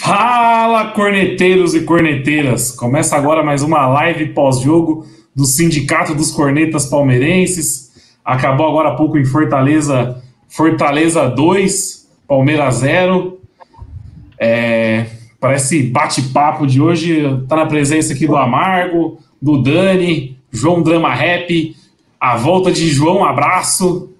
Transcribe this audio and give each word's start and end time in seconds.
Fala, 0.00 0.92
corneteiros 0.92 1.74
e 1.74 1.82
corneteiras! 1.82 2.72
Começa 2.72 3.14
agora 3.14 3.42
mais 3.42 3.62
uma 3.62 3.86
live 3.86 4.30
pós-jogo 4.30 5.06
do 5.36 5.44
Sindicato 5.44 6.14
dos 6.14 6.32
Cornetas 6.32 6.86
Palmeirenses. 6.86 7.90
Acabou 8.24 8.66
agora 8.66 8.88
há 8.88 8.94
pouco 8.94 9.18
em 9.18 9.24
Fortaleza, 9.24 10.22
Fortaleza 10.48 11.28
2, 11.28 12.08
Palmeiras 12.26 12.76
0. 12.76 13.38
É, 14.38 15.06
parece 15.38 15.82
bate-papo 15.82 16.66
de 16.66 16.80
hoje. 16.80 17.44
Tá 17.48 17.56
na 17.56 17.66
presença 17.66 18.14
aqui 18.14 18.26
do 18.26 18.36
Amargo, 18.36 19.18
do 19.40 19.62
Dani, 19.62 20.38
João 20.50 20.82
Drama 20.82 21.14
Rap, 21.14 21.76
a 22.18 22.36
volta 22.36 22.72
de 22.72 22.88
João 22.88 23.24
Abraço. 23.24 24.10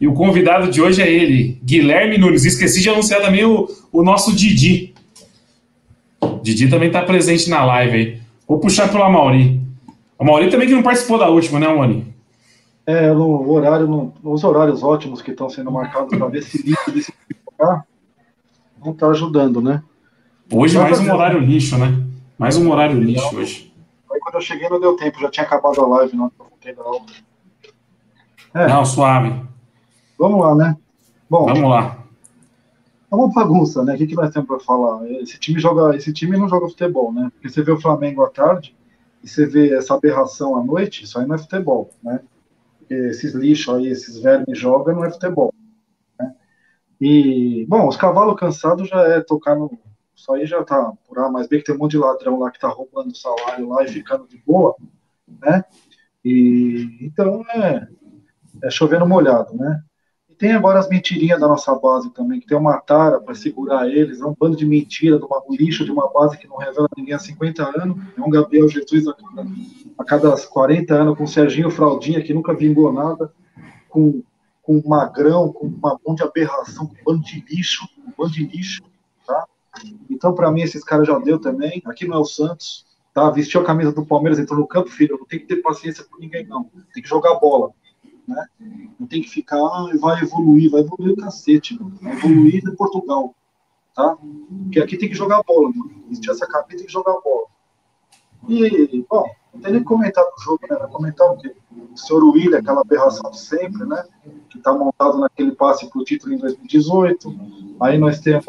E 0.00 0.06
o 0.06 0.14
convidado 0.14 0.70
de 0.70 0.80
hoje 0.80 1.02
é 1.02 1.10
ele, 1.10 1.60
Guilherme 1.64 2.18
Nunes. 2.18 2.44
Esqueci 2.44 2.80
de 2.80 2.88
anunciar 2.88 3.20
também 3.20 3.44
o, 3.44 3.68
o 3.92 4.02
nosso 4.02 4.34
Didi. 4.34 4.94
Didi 6.42 6.68
também 6.68 6.88
está 6.88 7.02
presente 7.02 7.50
na 7.50 7.64
live 7.64 7.96
aí. 7.96 8.20
Vou 8.46 8.60
puxar 8.60 8.88
pelo 8.88 9.02
Amauri. 9.02 9.60
O 10.18 10.24
Mauri 10.24 10.50
também 10.50 10.68
que 10.68 10.74
não 10.74 10.82
participou 10.82 11.18
da 11.18 11.28
última, 11.28 11.58
né, 11.58 11.68
Mauri? 11.68 12.06
É, 12.86 13.12
no 13.12 13.50
horário, 13.50 13.86
no, 13.86 14.14
nos 14.22 14.42
horários 14.44 14.82
ótimos 14.82 15.20
que 15.20 15.32
estão 15.32 15.50
sendo 15.50 15.70
marcados 15.70 16.16
para 16.16 16.26
ver 16.28 16.42
se 16.42 16.62
lixo 16.62 16.90
desse 16.94 17.12
não 18.82 18.92
está 18.92 19.08
ajudando, 19.08 19.60
né? 19.60 19.82
Hoje 20.50 20.78
mais 20.78 21.00
um 21.00 21.12
horário 21.12 21.40
lixo, 21.40 21.76
né? 21.76 22.02
Mais 22.38 22.56
um 22.56 22.70
horário 22.70 22.98
lixo 22.98 23.36
hoje. 23.36 23.72
Aí 24.10 24.20
quando 24.20 24.36
eu 24.36 24.40
cheguei 24.40 24.68
não 24.68 24.80
deu 24.80 24.96
tempo, 24.96 25.20
já 25.20 25.28
tinha 25.28 25.44
acabado 25.44 25.80
a 25.80 25.86
live, 25.86 26.16
não. 26.16 26.30
É. 28.54 28.68
Não, 28.68 28.84
suave. 28.84 29.34
Vamos 30.18 30.40
lá, 30.40 30.54
né? 30.54 30.76
Bom, 31.30 31.46
vamos 31.46 31.70
lá. 31.70 32.04
É 33.10 33.14
uma 33.14 33.32
bagunça, 33.32 33.84
né? 33.84 33.94
O 33.94 33.96
que, 33.96 34.08
que 34.08 34.16
nós 34.16 34.30
temos 34.30 34.48
para 34.48 34.58
falar? 34.58 35.08
Esse 35.12 35.38
time 35.38 35.60
joga, 35.60 35.96
esse 35.96 36.12
time 36.12 36.36
não 36.36 36.48
joga 36.48 36.68
futebol, 36.68 37.12
né? 37.12 37.30
Porque 37.32 37.48
você 37.48 37.62
vê 37.62 37.70
o 37.70 37.80
Flamengo 37.80 38.24
à 38.24 38.30
tarde 38.30 38.76
e 39.22 39.28
você 39.28 39.46
vê 39.46 39.74
essa 39.74 39.94
aberração 39.94 40.56
à 40.56 40.64
noite, 40.64 41.04
isso 41.04 41.18
aí 41.18 41.26
não 41.26 41.36
é 41.36 41.38
futebol, 41.38 41.90
né? 42.02 42.20
Porque 42.78 42.94
esses 42.94 43.32
lixos 43.32 43.74
aí, 43.74 43.86
esses 43.86 44.18
vermes 44.18 44.58
jogam, 44.58 44.96
não 44.96 45.04
é 45.04 45.10
futebol. 45.10 45.54
Né? 46.18 46.34
E, 47.00 47.64
bom, 47.68 47.86
os 47.86 47.96
cavalos 47.96 48.38
cansados 48.38 48.88
já 48.88 49.00
é 49.02 49.20
tocar 49.20 49.54
no. 49.54 49.70
Isso 50.16 50.32
aí 50.32 50.46
já 50.46 50.64
tá 50.64 50.92
por 51.06 51.18
ah, 51.20 51.30
mas 51.30 51.46
bem 51.46 51.60
que 51.60 51.66
tem 51.66 51.76
um 51.76 51.78
monte 51.78 51.92
de 51.92 51.98
ladrão 51.98 52.40
lá 52.40 52.50
que 52.50 52.58
tá 52.58 52.68
roubando 52.68 53.16
salário 53.16 53.68
lá 53.68 53.84
e 53.84 53.88
ficando 53.88 54.26
de 54.26 54.42
boa, 54.44 54.74
né? 55.40 55.64
E 56.24 56.98
então 57.02 57.44
é, 57.54 57.86
é 58.64 58.70
chovendo 58.70 59.06
molhado, 59.06 59.54
né? 59.54 59.80
Tem 60.38 60.52
agora 60.52 60.78
as 60.78 60.88
mentirinhas 60.88 61.40
da 61.40 61.48
nossa 61.48 61.74
base 61.74 62.10
também, 62.10 62.38
que 62.38 62.46
tem 62.46 62.56
uma 62.56 62.78
tara 62.78 63.20
para 63.20 63.34
segurar 63.34 63.88
eles, 63.88 64.20
é 64.20 64.24
um 64.24 64.36
bando 64.38 64.56
de 64.56 64.64
mentira, 64.64 65.18
de 65.18 65.24
uma 65.24 65.42
lixo 65.50 65.84
de 65.84 65.90
uma 65.90 66.08
base 66.12 66.38
que 66.38 66.46
não 66.46 66.56
revela 66.56 66.88
ninguém 66.96 67.14
há 67.14 67.18
50 67.18 67.82
anos, 67.82 67.96
é 68.16 68.20
um 68.20 68.30
Gabriel 68.30 68.68
Jesus 68.68 69.08
a, 69.08 69.16
a 69.98 70.04
cada 70.04 70.36
40 70.36 70.94
anos, 70.94 71.18
com 71.18 71.24
o 71.24 71.28
Serginho 71.28 71.70
Fraldinha, 71.70 72.22
que 72.22 72.32
nunca 72.32 72.54
vingou 72.54 72.92
nada, 72.92 73.32
com, 73.88 74.22
com 74.62 74.76
um 74.76 74.88
magrão, 74.88 75.52
com 75.52 75.66
uma 75.66 75.98
mão 76.06 76.14
de 76.14 76.22
aberração, 76.22 76.86
com 76.86 76.94
um 76.94 77.04
bando 77.04 77.24
de 77.24 77.44
lixo, 77.50 77.88
um 78.06 78.12
bando 78.16 78.32
de 78.32 78.46
lixo, 78.46 78.82
tá? 79.26 79.44
Então, 80.08 80.32
para 80.34 80.52
mim, 80.52 80.62
esses 80.62 80.84
caras 80.84 81.08
já 81.08 81.18
deu 81.18 81.40
também, 81.40 81.82
aqui 81.84 82.06
não 82.06 82.16
é 82.16 82.20
o 82.20 82.24
Santos, 82.24 82.86
tá? 83.12 83.28
Vestiu 83.30 83.60
a 83.60 83.64
camisa 83.64 83.90
do 83.90 84.06
Palmeiras, 84.06 84.38
entrou 84.38 84.60
no 84.60 84.68
campo, 84.68 84.88
filho, 84.88 85.18
não 85.18 85.26
tem 85.26 85.40
que 85.40 85.46
ter 85.46 85.56
paciência 85.56 86.04
com 86.04 86.16
ninguém, 86.18 86.46
não, 86.46 86.70
tem 86.94 87.02
que 87.02 87.08
jogar 87.08 87.40
bola, 87.40 87.72
né? 88.28 88.46
Não 89.00 89.06
tem 89.06 89.22
que 89.22 89.28
ficar, 89.28 89.56
ah, 89.56 89.88
vai 89.98 90.22
evoluir, 90.22 90.70
vai 90.70 90.82
evoluir 90.82 91.14
o 91.14 91.16
cacete, 91.16 91.78
vai 92.00 92.12
evoluir 92.12 92.62
em 92.64 92.76
Portugal, 92.76 93.34
tá? 93.94 94.16
Porque 94.64 94.80
aqui 94.80 94.98
tem 94.98 95.08
que 95.08 95.14
jogar 95.14 95.42
bola, 95.42 95.70
mano. 95.74 95.90
Vestir 96.08 96.30
essa 96.30 96.46
camisa 96.46 96.76
tem 96.76 96.86
que 96.86 96.92
jogar 96.92 97.14
bola. 97.24 97.46
E, 98.46 99.04
bom, 99.08 99.24
não 99.54 99.60
tem 99.60 99.72
nem 99.72 99.80
que 99.80 99.86
comentar 99.88 100.24
do 100.24 100.42
jogo, 100.42 100.60
né? 100.68 100.76
Vai 100.76 100.88
comentar 100.88 101.30
o 101.30 101.36
quê? 101.38 101.54
O 101.92 101.96
senhor 101.96 102.22
William, 102.24 102.58
aquela 102.58 102.82
aberração 102.82 103.30
de 103.30 103.38
sempre, 103.38 103.84
né? 103.86 104.04
Que 104.50 104.58
tá 104.58 104.72
montado 104.72 105.18
naquele 105.18 105.52
passe 105.52 105.88
pro 105.90 106.04
título 106.04 106.34
em 106.34 106.38
2018. 106.38 107.34
Aí 107.80 107.98
nós 107.98 108.20
temos 108.20 108.44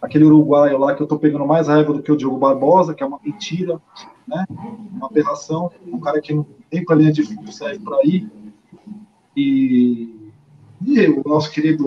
aquele 0.00 0.24
uruguaio 0.24 0.78
lá 0.78 0.94
que 0.94 1.02
eu 1.02 1.06
tô 1.06 1.18
pegando 1.18 1.46
mais 1.46 1.66
raiva 1.66 1.92
do 1.92 2.02
que 2.02 2.12
o 2.12 2.16
Diogo 2.16 2.36
Barbosa, 2.36 2.94
que 2.94 3.02
é 3.02 3.06
uma 3.06 3.20
mentira, 3.22 3.80
né? 4.26 4.44
Uma 4.92 5.06
aberração, 5.06 5.70
um 5.86 5.98
cara 6.00 6.20
que 6.20 6.32
não 6.32 6.46
tem 6.70 6.84
pra 6.84 6.96
linha 6.96 7.12
de 7.12 7.22
fundo 7.22 7.50
serve 7.52 7.80
para 7.80 7.98
ir 8.04 8.30
e, 9.36 10.30
e 10.84 11.08
o 11.08 11.22
nosso 11.26 11.50
querido 11.50 11.84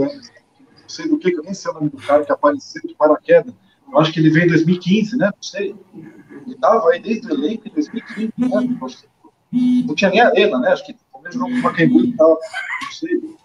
não 0.88 0.90
sei 0.90 1.08
do 1.08 1.18
que, 1.18 1.32
que 1.32 1.40
eu 1.40 1.44
nem 1.44 1.54
sei 1.54 1.72
o 1.72 1.74
nome 1.74 1.90
do 1.90 1.98
cara 1.98 2.24
que 2.24 2.32
apareceu 2.32 2.82
de 2.82 2.96
paraquedas. 2.96 3.54
Eu 3.92 4.00
acho 4.00 4.12
que 4.12 4.20
ele 4.20 4.30
veio 4.30 4.46
em 4.46 4.50
2015, 4.50 5.18
né? 5.18 5.26
Não 5.28 5.44
sei. 5.44 5.76
Ele 5.94 6.56
estava 6.56 6.90
aí 6.90 7.00
desde 7.00 7.28
o 7.28 7.34
elenco 7.34 7.68
em 7.68 7.72
2015, 7.72 8.34
né? 8.38 8.78
Não 9.86 9.96
tinha 9.96 10.10
nem 10.12 10.22
arena, 10.22 10.60
né? 10.60 10.70
Acho 10.70 10.86
que 10.86 10.96
o 11.14 11.22
mesmo 11.22 11.42
jogo 11.42 11.56
com 11.56 11.62
Pacaembu 11.62 12.00
e 12.02 12.16
tal. 12.16 12.40
Não 12.84 12.92
sei. 12.92 13.38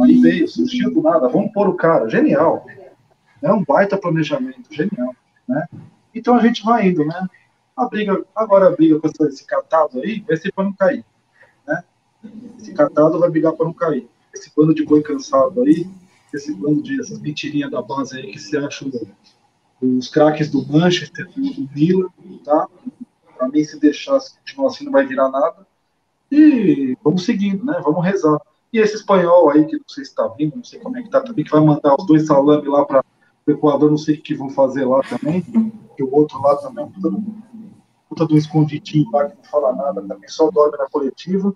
Aí 0.00 0.20
veio, 0.20 0.48
surgiu 0.48 0.92
do 0.92 1.02
nada. 1.02 1.28
Vamos 1.28 1.52
pôr 1.52 1.68
o 1.68 1.74
cara. 1.74 2.08
Genial. 2.08 2.66
É 3.42 3.52
um 3.52 3.64
baita 3.64 3.96
planejamento. 3.96 4.72
Genial. 4.72 5.14
Né? 5.48 5.66
Então 6.14 6.36
a 6.36 6.40
gente 6.40 6.64
vai 6.64 6.88
indo, 6.88 7.04
né? 7.04 7.28
A 7.76 7.86
briga, 7.86 8.24
agora 8.34 8.68
a 8.68 8.70
briga 8.70 8.98
com 9.00 9.24
esse 9.26 9.44
catado 9.46 10.00
aí 10.00 10.24
vai 10.26 10.36
ser 10.36 10.52
para 10.52 10.64
não 10.64 10.72
cair. 10.72 11.04
Esse 12.58 12.72
catado 12.74 13.18
vai 13.18 13.30
brigar 13.30 13.52
para 13.52 13.66
não 13.66 13.72
cair. 13.72 14.08
Esse 14.34 14.50
bando 14.56 14.74
de 14.74 14.84
boi 14.84 15.02
cansado 15.02 15.62
aí, 15.62 15.88
esse 16.32 16.54
bando 16.54 16.82
de 16.82 17.00
essas 17.00 17.18
mentirinhas 17.20 17.70
da 17.70 17.80
base 17.80 18.16
aí 18.16 18.30
que 18.30 18.38
se 18.38 18.56
acham 18.56 18.90
os 19.80 20.08
craques 20.08 20.50
do 20.50 20.66
Manchester, 20.66 21.26
do 21.34 21.68
Milan, 21.74 22.08
tá? 22.44 22.68
Para 23.36 23.48
mim, 23.48 23.62
se 23.62 23.78
deixar, 23.78 24.18
se 24.20 24.36
continuar 24.38 24.68
assim, 24.68 24.84
não 24.84 24.92
vai 24.92 25.06
virar 25.06 25.28
nada. 25.28 25.66
E 26.30 26.96
vamos 27.02 27.24
seguindo, 27.24 27.64
né? 27.64 27.80
Vamos 27.82 28.04
rezar. 28.04 28.38
E 28.72 28.78
esse 28.78 28.96
espanhol 28.96 29.50
aí, 29.50 29.64
que 29.64 29.76
não 29.76 29.88
sei 29.88 30.04
se 30.04 30.10
está 30.10 30.26
vindo, 30.28 30.56
não 30.56 30.64
sei 30.64 30.78
como 30.80 30.96
é 30.98 31.02
que 31.02 31.08
tá 31.08 31.20
também, 31.20 31.44
que 31.44 31.50
vai 31.50 31.60
mandar 31.60 31.94
os 31.98 32.06
dois 32.06 32.26
salames 32.26 32.66
lá 32.66 32.84
para 32.84 33.04
o 33.46 33.50
Equador, 33.50 33.90
não 33.90 33.96
sei 33.96 34.16
o 34.16 34.22
que 34.22 34.34
vão 34.34 34.50
fazer 34.50 34.84
lá 34.84 35.00
também. 35.02 35.44
E 35.98 36.02
o 36.02 36.14
outro 36.14 36.40
lá 36.42 36.56
também, 36.56 36.86
puta 36.90 37.10
do, 37.10 37.24
puta 38.08 38.26
do 38.26 38.36
escondidinho 38.36 39.10
lá 39.10 39.26
que 39.26 39.36
não 39.36 39.44
fala 39.44 39.74
nada, 39.74 40.02
também 40.02 40.28
só 40.28 40.50
dorme 40.50 40.76
na 40.76 40.88
coletiva. 40.88 41.54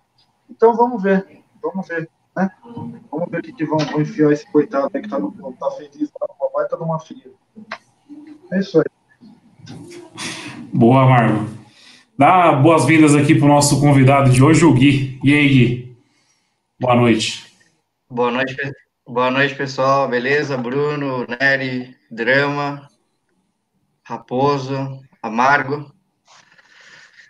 Então 0.53 0.77
vamos 0.77 1.03
ver, 1.03 1.27
vamos 1.63 1.89
ver, 1.89 2.09
né? 2.37 2.51
Vamos 3.11 3.31
ver 3.31 3.39
o 3.39 3.43
que, 3.43 3.53
que 3.55 3.65
vão, 3.65 3.79
vão 3.79 4.03
enfiar 4.03 4.31
esse 4.31 4.51
coitado 4.53 4.91
aí 4.93 5.01
que 5.01 5.09
tá, 5.09 5.19
no, 5.19 5.33
tá 5.59 5.71
feliz 5.71 6.11
tá 6.11 6.27
numa 6.29 6.53
baita 6.53 6.77
numa 6.77 6.99
fria. 6.99 7.33
É 8.53 8.61
isso 8.61 8.79
aí. 8.79 8.85
Boa, 10.71 11.07
Marlon. 11.07 11.47
Dá 12.19 12.53
boas-vindas 12.53 13.15
aqui 13.15 13.35
para 13.35 13.47
o 13.47 13.49
nosso 13.49 13.81
convidado 13.81 14.31
de 14.31 14.43
hoje, 14.43 14.63
o 14.63 14.75
Gui. 14.75 15.19
E 15.25 15.33
aí, 15.35 15.49
Gui? 15.49 15.97
Boa 16.79 16.97
noite. 16.97 17.51
Boa 18.11 18.31
noite, 18.31 18.55
boa 19.07 19.31
noite, 19.31 19.55
pessoal. 19.55 20.07
Beleza? 20.07 20.59
Bruno, 20.59 21.27
Nery, 21.27 21.97
Drama, 22.11 22.87
Raposo, 24.05 25.01
Amargo 25.22 25.91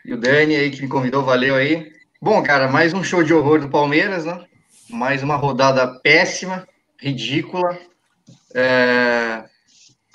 e 0.05 0.13
o 0.13 0.21
Dani 0.21 0.57
aí 0.57 0.71
que 0.73 0.83
me 0.83 0.89
convidou. 0.89 1.23
Valeu 1.25 1.55
aí. 1.55 1.93
Bom, 2.25 2.41
cara, 2.41 2.69
mais 2.69 2.95
um 2.95 3.03
show 3.03 3.25
de 3.25 3.35
horror 3.35 3.59
do 3.59 3.69
Palmeiras, 3.69 4.25
né? 4.25 4.45
Mais 4.89 5.25
uma 5.25 5.35
rodada 5.35 5.89
péssima, 6.05 6.69
ridícula. 6.97 7.77
É... 8.55 9.43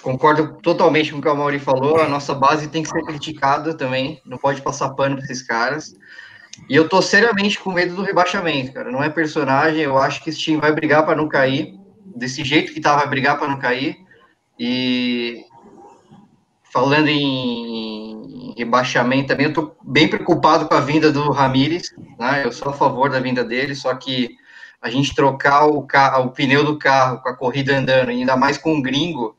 Concordo 0.02 0.58
totalmente 0.62 1.12
com 1.12 1.20
o 1.20 1.22
que 1.22 1.28
o 1.28 1.36
Mauri 1.36 1.60
falou. 1.60 2.00
A 2.00 2.08
nossa 2.08 2.34
base 2.34 2.70
tem 2.70 2.82
que 2.82 2.88
ser 2.88 3.04
criticada 3.04 3.74
também. 3.74 4.22
Não 4.26 4.38
pode 4.38 4.62
passar 4.62 4.92
pano 4.92 5.18
para 5.18 5.26
esses 5.26 5.42
caras. 5.42 5.98
E 6.70 6.78
eu 6.78 6.88
tô 6.88 7.02
seriamente 7.02 7.60
com 7.60 7.74
medo 7.74 7.94
do 7.94 8.04
rebaixamento, 8.04 8.72
cara. 8.72 8.90
Não 8.90 9.04
é 9.04 9.10
personagem. 9.10 9.82
Eu 9.82 9.98
acho 9.98 10.24
que 10.24 10.30
esse 10.30 10.40
time 10.40 10.62
vai 10.62 10.72
brigar 10.72 11.06
para 11.06 11.18
não 11.18 11.28
cair. 11.28 11.78
Desse 12.16 12.42
jeito 12.42 12.72
que 12.72 12.80
tá, 12.80 12.96
vai 12.96 13.10
brigar 13.10 13.38
para 13.38 13.50
não 13.50 13.60
cair. 13.60 13.98
E 14.58 15.44
falando 16.72 17.10
em 17.10 18.17
rebaixamento 18.58 19.28
também, 19.28 19.46
eu 19.46 19.50
estou 19.50 19.78
bem 19.84 20.08
preocupado 20.08 20.68
com 20.68 20.74
a 20.74 20.80
vinda 20.80 21.12
do 21.12 21.32
Ramires, 21.32 21.94
né? 22.18 22.44
Eu 22.44 22.52
sou 22.52 22.70
a 22.70 22.74
favor 22.74 23.10
da 23.10 23.20
vinda 23.20 23.44
dele, 23.44 23.76
só 23.76 23.94
que 23.94 24.36
a 24.82 24.90
gente 24.90 25.14
trocar 25.14 25.66
o, 25.66 25.84
carro, 25.84 26.26
o 26.26 26.32
pneu 26.32 26.64
do 26.64 26.78
carro 26.78 27.22
com 27.22 27.30
a 27.30 27.36
corrida 27.36 27.78
andando, 27.78 28.10
ainda 28.10 28.36
mais 28.36 28.58
com 28.58 28.74
um 28.74 28.82
gringo, 28.82 29.36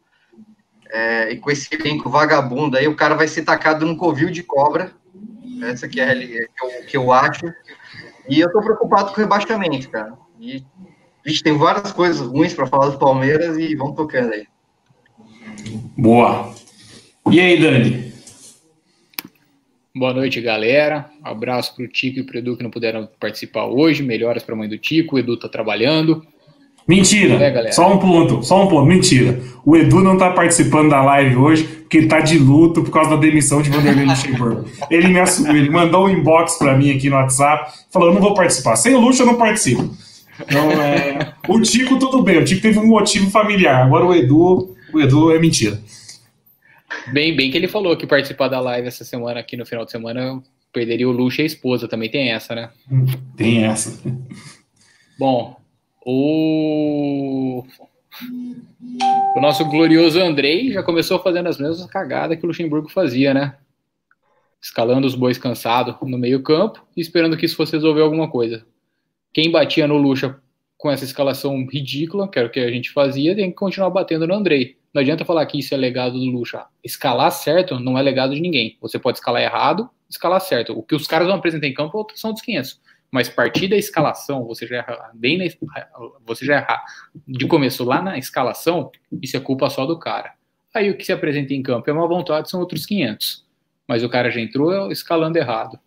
é, 0.90 1.32
e 1.32 1.36
com 1.36 1.50
esse 1.50 1.74
elenco 1.74 2.08
vagabundo 2.08 2.76
aí, 2.76 2.86
o 2.86 2.96
cara 2.96 3.14
vai 3.14 3.28
ser 3.28 3.42
tacado 3.42 3.84
num 3.84 3.96
covil 3.96 4.30
de 4.30 4.42
cobra. 4.42 4.92
Essa 5.62 5.88
que 5.88 6.00
é, 6.00 6.12
é 6.12 6.16
que 6.16 6.62
eu, 6.62 6.86
que 6.86 6.96
eu 6.96 7.12
acho. 7.12 7.52
E 8.28 8.38
eu 8.38 8.50
tô 8.52 8.60
preocupado 8.60 9.12
com 9.12 9.20
o 9.20 9.24
rebaixamento, 9.24 9.90
cara. 9.90 10.12
E, 10.40 10.64
vixe, 11.24 11.42
tem 11.42 11.56
várias 11.58 11.92
coisas 11.92 12.26
ruins 12.26 12.54
para 12.54 12.66
falar 12.66 12.90
do 12.90 12.98
Palmeiras 12.98 13.58
e 13.58 13.74
vamos 13.74 13.96
tocando 13.96 14.32
aí. 14.32 14.46
Boa. 15.96 16.54
E 17.30 17.40
aí, 17.40 17.60
Dani? 17.60 18.17
Boa 19.94 20.12
noite, 20.12 20.40
galera. 20.40 21.06
Abraço 21.24 21.74
para 21.74 21.84
o 21.84 21.88
Tico 21.88 22.20
e 22.20 22.22
para 22.22 22.36
o 22.36 22.38
Edu 22.38 22.56
que 22.56 22.62
não 22.62 22.70
puderam 22.70 23.08
participar 23.18 23.66
hoje. 23.66 24.02
Melhoras 24.02 24.42
para 24.42 24.54
a 24.54 24.58
mãe 24.58 24.68
do 24.68 24.78
Tico. 24.78 25.16
O 25.16 25.18
Edu 25.18 25.34
está 25.34 25.48
trabalhando. 25.48 26.24
Mentira. 26.86 27.34
É, 27.34 27.72
só 27.72 27.92
um 27.92 27.98
ponto, 27.98 28.42
só 28.42 28.64
um 28.64 28.68
ponto. 28.68 28.86
Mentira. 28.86 29.38
O 29.64 29.76
Edu 29.76 30.00
não 30.00 30.14
está 30.14 30.30
participando 30.30 30.90
da 30.90 31.02
live 31.02 31.36
hoje 31.36 31.64
porque 31.64 31.98
ele 31.98 32.06
está 32.06 32.20
de 32.20 32.38
luto 32.38 32.82
por 32.82 32.90
causa 32.90 33.10
da 33.10 33.16
demissão 33.16 33.60
de 33.60 33.70
Vanderlei 33.70 34.04
Luxemburgo. 34.08 34.64
ele 34.90 35.08
me 35.08 35.20
assumiu, 35.20 35.56
ele 35.56 35.70
mandou 35.70 36.06
um 36.06 36.08
inbox 36.10 36.56
para 36.58 36.76
mim 36.76 36.90
aqui 36.90 37.10
no 37.10 37.16
WhatsApp, 37.16 37.72
falou: 37.90 38.08
"Eu 38.08 38.14
não 38.14 38.20
vou 38.20 38.34
participar. 38.34 38.76
Sem 38.76 38.94
o 38.94 39.00
Luxo 39.00 39.22
eu 39.22 39.26
não 39.26 39.36
participo". 39.36 39.90
Então, 40.40 40.70
é... 40.70 41.34
o 41.48 41.60
Tico 41.60 41.98
tudo 41.98 42.22
bem. 42.22 42.38
O 42.38 42.44
Tico 42.44 42.62
teve 42.62 42.78
um 42.78 42.86
motivo 42.86 43.30
familiar. 43.30 43.84
Agora 43.84 44.06
o 44.06 44.14
Edu, 44.14 44.74
o 44.92 45.00
Edu 45.00 45.32
é 45.32 45.38
mentira. 45.38 45.78
Bem, 47.12 47.34
bem 47.34 47.50
que 47.50 47.56
ele 47.56 47.68
falou 47.68 47.96
que 47.96 48.06
participar 48.06 48.48
da 48.48 48.60
live 48.60 48.88
essa 48.88 49.04
semana, 49.04 49.40
aqui 49.40 49.56
no 49.56 49.66
final 49.66 49.84
de 49.84 49.90
semana, 49.90 50.42
perderia 50.72 51.08
o 51.08 51.12
luxo 51.12 51.40
e 51.40 51.42
a 51.42 51.46
esposa. 51.46 51.88
Também 51.88 52.10
tem 52.10 52.30
essa, 52.30 52.54
né? 52.54 52.70
Tem 53.36 53.64
essa. 53.64 54.00
Bom, 55.18 55.56
o... 56.04 57.64
o 59.36 59.40
nosso 59.40 59.64
glorioso 59.64 60.20
Andrei 60.20 60.72
já 60.72 60.82
começou 60.82 61.18
fazendo 61.18 61.48
as 61.48 61.58
mesmas 61.58 61.88
cagadas 61.90 62.38
que 62.38 62.44
o 62.44 62.48
Luxemburgo 62.48 62.88
fazia, 62.88 63.34
né? 63.34 63.56
Escalando 64.60 65.06
os 65.06 65.14
bois 65.14 65.38
cansados 65.38 65.94
no 66.02 66.18
meio-campo 66.18 66.84
e 66.96 67.00
esperando 67.00 67.36
que 67.36 67.46
isso 67.46 67.56
fosse 67.56 67.72
resolver 67.72 68.02
alguma 68.02 68.28
coisa. 68.28 68.66
Quem 69.32 69.50
batia 69.50 69.86
no 69.86 69.96
Luxa 69.96 70.40
com 70.78 70.90
essa 70.90 71.04
escalação 71.04 71.66
ridícula, 71.66 72.30
que 72.30 72.38
era 72.38 72.46
o 72.46 72.50
que 72.50 72.60
a 72.60 72.70
gente 72.70 72.90
fazia, 72.92 73.34
tem 73.34 73.50
que 73.50 73.56
continuar 73.56 73.90
batendo 73.90 74.28
no 74.28 74.34
Andrei. 74.34 74.78
Não 74.94 75.02
adianta 75.02 75.24
falar 75.24 75.44
que 75.44 75.58
isso 75.58 75.74
é 75.74 75.76
legado 75.76 76.18
do 76.18 76.24
Lucha. 76.30 76.64
Escalar 76.82 77.30
certo 77.32 77.78
não 77.80 77.98
é 77.98 78.02
legado 78.02 78.34
de 78.34 78.40
ninguém. 78.40 78.78
Você 78.80 78.98
pode 78.98 79.18
escalar 79.18 79.42
errado, 79.42 79.90
escalar 80.08 80.40
certo. 80.40 80.78
O 80.78 80.82
que 80.82 80.94
os 80.94 81.06
caras 81.06 81.26
vão 81.26 81.36
apresentar 81.36 81.66
em 81.66 81.74
campo 81.74 82.06
são 82.14 82.32
dos 82.32 82.40
500. 82.40 82.80
Mas 83.10 83.28
partir 83.28 83.68
da 83.68 83.76
escalação, 83.76 84.44
você 84.44 84.66
já 84.66 84.76
erra, 84.76 85.10
bem 85.14 85.36
na, 85.36 85.44
você 86.24 86.44
já 86.44 86.56
errar 86.56 86.84
de 87.26 87.46
começo 87.46 87.82
lá 87.82 88.00
na 88.00 88.16
escalação, 88.16 88.92
isso 89.20 89.36
é 89.36 89.40
culpa 89.40 89.68
só 89.68 89.84
do 89.84 89.98
cara. 89.98 90.34
Aí 90.72 90.90
o 90.90 90.96
que 90.96 91.04
se 91.04 91.12
apresenta 91.12 91.54
em 91.54 91.62
campo 91.62 91.90
é 91.90 91.92
uma 91.92 92.06
vontade, 92.06 92.50
são 92.50 92.60
outros 92.60 92.86
500. 92.86 93.44
Mas 93.86 94.04
o 94.04 94.08
cara 94.08 94.30
já 94.30 94.40
entrou 94.40 94.92
escalando 94.92 95.38
errado. 95.38 95.78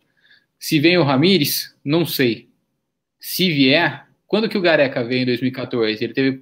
Se 0.59 0.79
vem 0.79 0.97
o 0.97 1.03
Ramires, 1.03 1.75
não 1.85 2.05
sei. 2.05 2.49
Se 3.19 3.49
vier, 3.51 4.07
quando 4.31 4.48
que 4.48 4.57
o 4.57 4.62
Gareca 4.62 5.04
veio 5.04 5.24
em 5.24 5.25
2014? 5.25 6.01
Ele 6.01 6.13
teve. 6.13 6.42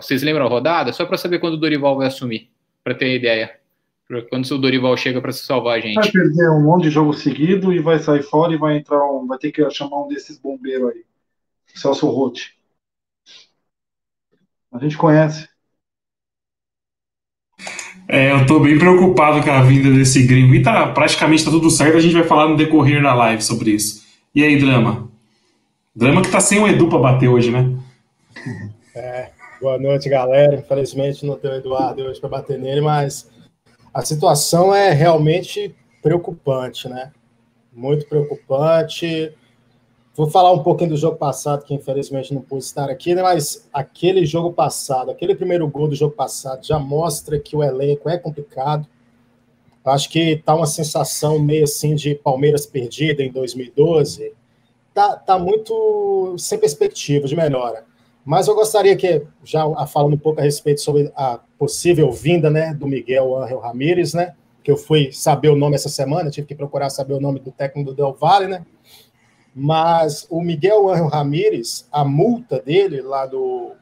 Vocês 0.00 0.20
lembram 0.20 0.46
a 0.46 0.48
rodada? 0.48 0.92
Só 0.92 1.06
para 1.06 1.16
saber 1.16 1.38
quando 1.38 1.54
o 1.54 1.58
Dorival 1.58 1.96
vai 1.96 2.08
assumir, 2.08 2.50
para 2.82 2.92
ter 2.92 3.14
ideia. 3.14 3.56
Quando 4.28 4.50
o 4.50 4.58
Dorival 4.58 4.96
chega 4.96 5.20
para 5.20 5.30
se 5.30 5.46
salvar 5.46 5.78
a 5.78 5.80
gente. 5.80 5.94
Vai 5.94 6.10
perder 6.10 6.50
um 6.50 6.64
monte 6.64 6.82
de 6.82 6.90
jogo 6.90 7.12
seguido 7.12 7.72
e 7.72 7.78
vai 7.78 8.00
sair 8.00 8.24
fora 8.24 8.52
e 8.52 8.56
vai 8.56 8.78
entrar 8.78 9.00
um. 9.04 9.28
Vai 9.28 9.38
ter 9.38 9.52
que 9.52 9.70
chamar 9.70 10.06
um 10.06 10.08
desses 10.08 10.40
bombeiros 10.40 10.90
aí. 10.90 11.04
Celso 11.72 12.08
Rotti. 12.08 12.58
A 14.72 14.78
gente 14.80 14.98
conhece. 14.98 15.48
É, 18.08 18.32
eu 18.32 18.44
tô 18.44 18.58
bem 18.58 18.76
preocupado 18.76 19.40
com 19.40 19.52
a 19.52 19.62
vinda 19.62 19.88
desse 19.92 20.26
gringo. 20.26 20.52
E 20.52 20.64
tá, 20.64 20.88
praticamente 20.88 21.44
tá 21.44 21.50
tudo 21.52 21.70
certo, 21.70 21.96
a 21.96 22.00
gente 22.00 22.14
vai 22.14 22.24
falar 22.24 22.48
no 22.48 22.56
decorrer 22.56 23.00
da 23.00 23.14
live 23.14 23.40
sobre 23.40 23.70
isso. 23.70 24.04
E 24.34 24.42
aí, 24.42 24.58
Drama? 24.58 25.09
Drama 25.94 26.22
que 26.22 26.30
tá 26.30 26.40
sem 26.40 26.60
o 26.60 26.68
Edu 26.68 26.88
para 26.88 27.00
bater 27.00 27.28
hoje, 27.28 27.50
né? 27.50 27.76
É, 28.94 29.30
boa 29.60 29.76
noite, 29.76 30.08
galera. 30.08 30.54
Infelizmente 30.54 31.26
não 31.26 31.36
tem 31.36 31.50
o 31.50 31.54
Eduardo 31.54 32.02
hoje 32.04 32.20
para 32.20 32.28
bater 32.28 32.58
nele, 32.60 32.80
mas 32.80 33.28
a 33.92 34.00
situação 34.02 34.72
é 34.72 34.92
realmente 34.92 35.74
preocupante, 36.00 36.88
né? 36.88 37.10
Muito 37.72 38.06
preocupante. 38.06 39.34
Vou 40.14 40.30
falar 40.30 40.52
um 40.52 40.62
pouquinho 40.62 40.90
do 40.90 40.96
jogo 40.96 41.16
passado, 41.16 41.64
que 41.64 41.74
infelizmente 41.74 42.32
não 42.32 42.40
pude 42.40 42.62
estar 42.62 42.88
aqui, 42.88 43.12
né? 43.12 43.22
mas 43.22 43.68
aquele 43.72 44.24
jogo 44.24 44.52
passado, 44.52 45.10
aquele 45.10 45.34
primeiro 45.34 45.66
gol 45.66 45.88
do 45.88 45.96
jogo 45.96 46.14
passado 46.14 46.64
já 46.64 46.78
mostra 46.78 47.38
que 47.38 47.56
o 47.56 47.64
elenco 47.64 48.08
é 48.08 48.16
complicado. 48.16 48.86
Acho 49.84 50.08
que 50.08 50.36
tá 50.36 50.54
uma 50.54 50.66
sensação 50.66 51.40
meio 51.40 51.64
assim 51.64 51.96
de 51.96 52.14
Palmeiras 52.14 52.64
perdida 52.64 53.24
em 53.24 53.32
2012, 53.32 54.32
tá, 54.94 55.16
tá 55.16 55.38
muito 55.38 56.34
sem 56.38 56.58
perspectiva 56.58 57.26
de 57.26 57.36
melhora. 57.36 57.84
Mas 58.24 58.48
eu 58.48 58.54
gostaria 58.54 58.96
que, 58.96 59.26
já 59.42 59.64
falando 59.86 60.14
um 60.14 60.18
pouco 60.18 60.40
a 60.40 60.42
respeito 60.42 60.80
sobre 60.80 61.10
a 61.16 61.40
possível 61.58 62.12
vinda 62.12 62.50
né, 62.50 62.74
do 62.74 62.86
Miguel 62.86 63.36
Ángel 63.36 63.58
Ramírez, 63.58 64.14
né, 64.14 64.34
que 64.62 64.70
eu 64.70 64.76
fui 64.76 65.10
saber 65.12 65.48
o 65.48 65.56
nome 65.56 65.74
essa 65.74 65.88
semana, 65.88 66.30
tive 66.30 66.46
que 66.46 66.54
procurar 66.54 66.90
saber 66.90 67.14
o 67.14 67.20
nome 67.20 67.40
do 67.40 67.50
técnico 67.50 67.90
do 67.90 67.96
Del 67.96 68.12
Valle, 68.12 68.46
né? 68.46 68.64
Mas 69.54 70.26
o 70.30 70.40
Miguel 70.40 70.88
Ángel 70.90 71.08
Ramírez, 71.08 71.88
a 71.90 72.04
multa 72.04 72.60
dele 72.60 73.00
lá, 73.00 73.26
do, 73.26 73.72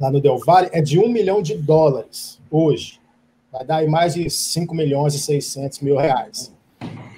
lá 0.00 0.10
no 0.10 0.20
Del 0.20 0.38
Valle 0.38 0.70
é 0.72 0.80
de 0.80 0.98
um 0.98 1.08
milhão 1.08 1.42
de 1.42 1.56
dólares 1.56 2.40
hoje. 2.50 3.00
Vai 3.52 3.64
dar 3.64 3.76
aí 3.76 3.88
mais 3.88 4.14
de 4.14 4.30
5 4.30 4.74
milhões 4.74 5.14
e 5.14 5.18
600 5.18 5.80
mil 5.80 5.96
reais. 5.96 6.55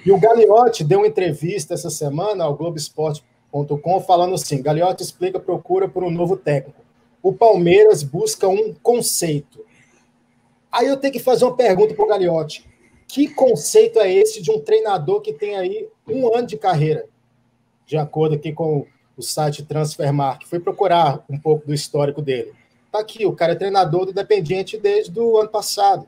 E 0.05 0.11
o 0.11 0.19
Gagliotti 0.19 0.83
deu 0.83 0.99
uma 0.99 1.07
entrevista 1.07 1.73
essa 1.73 1.89
semana 1.89 2.43
ao 2.43 2.55
Globoesporte.com 2.55 4.01
falando 4.01 4.35
assim: 4.35 4.61
Gagliotti 4.61 5.03
explica 5.03 5.39
procura 5.39 5.89
por 5.89 6.03
um 6.03 6.11
novo 6.11 6.37
técnico. 6.37 6.81
O 7.21 7.33
Palmeiras 7.33 8.01
busca 8.01 8.47
um 8.47 8.73
conceito. 8.81 9.65
Aí 10.71 10.87
eu 10.87 10.97
tenho 10.97 11.13
que 11.13 11.19
fazer 11.19 11.45
uma 11.45 11.55
pergunta 11.55 11.93
para 11.93 12.05
o 12.05 12.07
Gagliotti: 12.07 12.65
que 13.07 13.27
conceito 13.27 13.99
é 13.99 14.11
esse 14.11 14.41
de 14.41 14.51
um 14.51 14.59
treinador 14.59 15.21
que 15.21 15.33
tem 15.33 15.57
aí 15.57 15.87
um 16.07 16.33
ano 16.33 16.47
de 16.47 16.57
carreira? 16.57 17.05
De 17.85 17.97
acordo 17.97 18.35
aqui 18.35 18.53
com 18.53 18.85
o 19.17 19.21
site 19.21 19.65
Transfermarkt, 19.65 20.47
fui 20.47 20.59
procurar 20.59 21.25
um 21.29 21.37
pouco 21.37 21.67
do 21.67 21.73
histórico 21.73 22.21
dele. 22.21 22.53
Tá 22.91 22.99
aqui, 22.99 23.25
o 23.25 23.33
cara 23.33 23.51
é 23.51 23.55
treinador 23.55 24.05
do 24.05 24.11
Independiente 24.11 24.77
desde 24.77 25.19
o 25.19 25.37
ano 25.37 25.49
passado. 25.49 26.07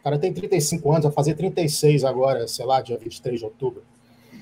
O 0.00 0.02
cara 0.02 0.18
tem 0.18 0.32
35 0.32 0.90
anos, 0.90 1.04
vai 1.04 1.12
fazer 1.12 1.34
36 1.34 2.04
agora, 2.04 2.48
sei 2.48 2.64
lá, 2.64 2.80
dia 2.80 2.96
23 2.96 3.38
de 3.38 3.44
outubro. 3.44 3.82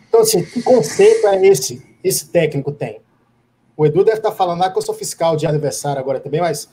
Então, 0.09 0.21
assim, 0.21 0.45
que 0.45 0.63
conceito 0.63 1.27
é 1.27 1.47
esse 1.47 1.87
esse 2.03 2.29
técnico 2.29 2.71
tem? 2.71 3.01
O 3.77 3.85
Edu 3.85 4.05
deve 4.05 4.19
estar 4.19 4.33
falando, 4.33 4.63
ah, 4.63 4.71
que 4.71 4.79
eu 4.79 4.83
sou 4.83 4.95
fiscal 4.95 5.37
de 5.37 5.47
aniversário 5.47 6.01
agora 6.01 6.21
também, 6.21 6.41
mas 6.41 6.69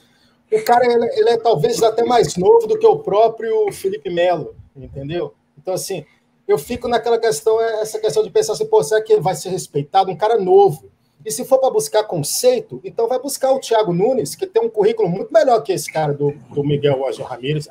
o 0.52 0.64
cara, 0.64 0.86
ele, 0.86 1.06
ele 1.20 1.30
é 1.30 1.38
talvez 1.38 1.82
até 1.82 2.04
mais 2.04 2.36
novo 2.36 2.68
do 2.68 2.78
que 2.78 2.86
o 2.86 3.00
próprio 3.00 3.72
Felipe 3.72 4.10
Melo, 4.10 4.56
entendeu? 4.76 5.34
Então, 5.58 5.74
assim, 5.74 6.06
eu 6.48 6.58
fico 6.58 6.88
naquela 6.88 7.20
questão, 7.20 7.60
essa 7.60 8.00
questão 8.00 8.24
de 8.24 8.30
pensar 8.30 8.54
assim, 8.54 8.66
pô, 8.66 8.84
será 8.84 9.02
que 9.02 9.12
ele 9.12 9.22
vai 9.22 9.36
ser 9.36 9.50
respeitado? 9.50 10.12
Um 10.12 10.16
cara 10.16 10.38
novo. 10.40 10.90
E 11.26 11.32
se 11.32 11.44
for 11.44 11.58
para 11.58 11.72
buscar 11.72 12.04
conceito, 12.04 12.80
então 12.84 13.08
vai 13.08 13.20
buscar 13.20 13.52
o 13.52 13.60
Thiago 13.60 13.92
Nunes, 13.92 14.36
que 14.36 14.46
tem 14.46 14.64
um 14.64 14.70
currículo 14.70 15.10
muito 15.10 15.34
melhor 15.34 15.62
que 15.64 15.74
esse 15.74 15.92
cara 15.92 16.14
do, 16.14 16.32
do 16.54 16.64
Miguel 16.64 17.08
Ángel 17.08 17.26
Ramírez 17.26 17.68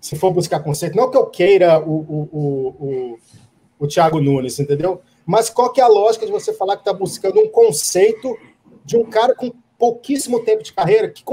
se 0.00 0.16
for 0.16 0.32
buscar 0.32 0.60
conceito, 0.60 0.96
não 0.96 1.10
que 1.10 1.16
eu 1.16 1.26
queira 1.26 1.78
o, 1.80 1.92
o, 1.92 2.28
o, 2.32 2.68
o, 2.68 3.18
o 3.80 3.86
Thiago 3.86 4.20
Nunes, 4.20 4.58
entendeu? 4.58 5.02
Mas 5.26 5.50
qual 5.50 5.72
que 5.72 5.80
é 5.80 5.84
a 5.84 5.88
lógica 5.88 6.24
de 6.24 6.32
você 6.32 6.52
falar 6.52 6.76
que 6.76 6.82
está 6.82 6.92
buscando 6.92 7.38
um 7.40 7.48
conceito 7.48 8.36
de 8.84 8.96
um 8.96 9.04
cara 9.04 9.34
com 9.34 9.52
pouquíssimo 9.80 10.44
tempo 10.44 10.62
de 10.62 10.74
carreira, 10.74 11.08
que 11.08 11.24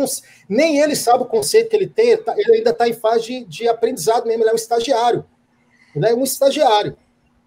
nem 0.47 0.79
ele 0.79 0.95
sabe 0.95 1.24
o 1.24 1.27
conceito 1.27 1.69
que 1.69 1.75
ele 1.75 1.88
tem, 1.88 2.12
ele, 2.12 2.24
tá, 2.24 2.33
ele 2.38 2.55
ainda 2.55 2.69
está 2.69 2.88
em 2.88 2.93
fase 2.93 3.25
de, 3.25 3.45
de, 3.45 3.67
aprendizado 3.67 4.25
mesmo, 4.25 4.43
ele 4.43 4.50
é 4.50 4.53
um 4.53 4.55
estagiário. 4.55 5.25
Ele 5.93 6.07
é 6.07 6.15
um 6.15 6.24
estagiário. 6.24 6.95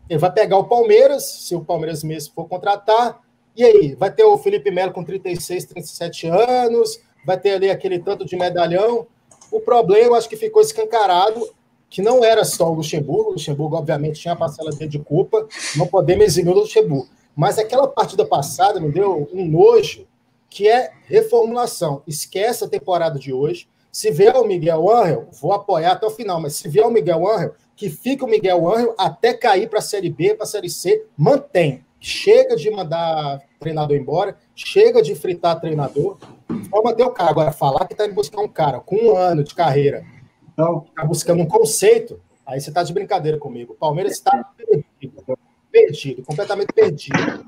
Ele 0.09 0.19
vai 0.19 0.31
pegar 0.31 0.59
o 0.59 0.65
Palmeiras, 0.65 1.25
se 1.25 1.55
o 1.55 1.65
Palmeiras 1.65 2.05
mesmo 2.05 2.35
for 2.35 2.47
contratar, 2.47 3.19
e 3.57 3.65
aí? 3.65 3.95
Vai 3.95 4.13
ter 4.13 4.25
o 4.25 4.37
Felipe 4.37 4.71
Melo 4.71 4.93
com 4.93 5.03
36, 5.03 5.65
37 5.67 6.27
anos, 6.29 7.01
vai 7.25 7.39
ter 7.41 7.53
ali 7.53 7.71
aquele 7.71 7.99
tanto 7.99 8.27
de 8.27 8.37
medalhão. 8.37 9.07
O 9.51 9.61
problema, 9.61 10.17
acho 10.17 10.29
que 10.29 10.37
ficou 10.37 10.63
escancarado, 10.63 11.49
que 11.89 12.01
não 12.01 12.25
era 12.25 12.45
só 12.45 12.71
o 12.71 12.75
Luxemburgo, 12.75 13.31
o 13.31 13.33
Luxemburgo, 13.33 13.77
obviamente, 13.77 14.21
tinha 14.21 14.35
a 14.35 14.37
parcela 14.37 14.71
dele 14.71 14.89
de 14.89 14.99
culpa, 15.01 15.47
não 15.77 15.87
podemos 15.87 16.25
eximir 16.25 16.53
o 16.53 16.61
Luxemburgo. 16.61 17.09
Mas 17.35 17.59
aquela 17.59 17.89
partida 17.89 18.25
passada 18.25 18.79
me 18.79 18.91
deu 18.91 19.29
um 19.33 19.47
nojo, 19.47 20.07
que 20.49 20.69
é 20.69 20.93
reformulação. 21.05 22.03
Esquece 22.07 22.65
a 22.65 22.69
temporada 22.69 23.19
de 23.19 23.33
hoje. 23.33 23.69
Se 23.91 24.11
vier 24.11 24.37
o 24.37 24.47
Miguel 24.47 24.89
Angel, 24.91 25.29
vou 25.41 25.53
apoiar 25.53 25.93
até 25.93 26.07
o 26.07 26.11
final, 26.11 26.41
mas 26.41 26.55
se 26.55 26.69
vier 26.69 26.87
o 26.87 26.91
Miguel 26.91 27.27
Angel, 27.29 27.55
que 27.75 27.89
fica 27.89 28.25
o 28.25 28.29
Miguel 28.29 28.69
Angel 28.69 28.95
até 28.99 29.33
cair 29.33 29.69
para 29.69 29.79
a 29.79 29.83
Série 29.83 30.11
B, 30.11 30.35
para 30.35 30.45
a 30.45 30.47
Série 30.47 30.71
C, 30.71 31.07
mantém. 31.17 31.85
Chega 32.01 32.57
de 32.57 32.71
mandar 32.71 33.41
treinador 33.59 33.97
embora, 33.97 34.37
chega 34.55 35.03
de 35.03 35.15
fritar 35.15 35.61
treinador, 35.61 36.17
vamos 36.49 36.85
manter 36.85 37.05
o 37.05 37.11
cara. 37.11 37.31
Agora, 37.31 37.53
falar 37.53 37.87
que 37.87 37.93
está 37.93 38.07
indo 38.07 38.15
buscar 38.15 38.41
um 38.41 38.49
cara 38.49 38.81
com 38.81 38.97
um 38.97 39.17
ano 39.17 39.45
de 39.45 39.55
carreira, 39.55 40.05
então, 40.53 40.85
está 40.89 41.05
buscando 41.05 41.43
um 41.43 41.47
conceito, 41.47 42.21
aí 42.47 42.61
você 42.61 42.71
está 42.71 42.83
de 42.83 42.93
brincadeira 42.93 43.39
comigo. 43.39 43.73
O 43.73 43.77
Palmeiras 43.77 44.13
está 44.13 44.45
perdido, 44.57 45.39
perdido, 45.71 46.23
completamente 46.23 46.73
perdido. 46.73 47.45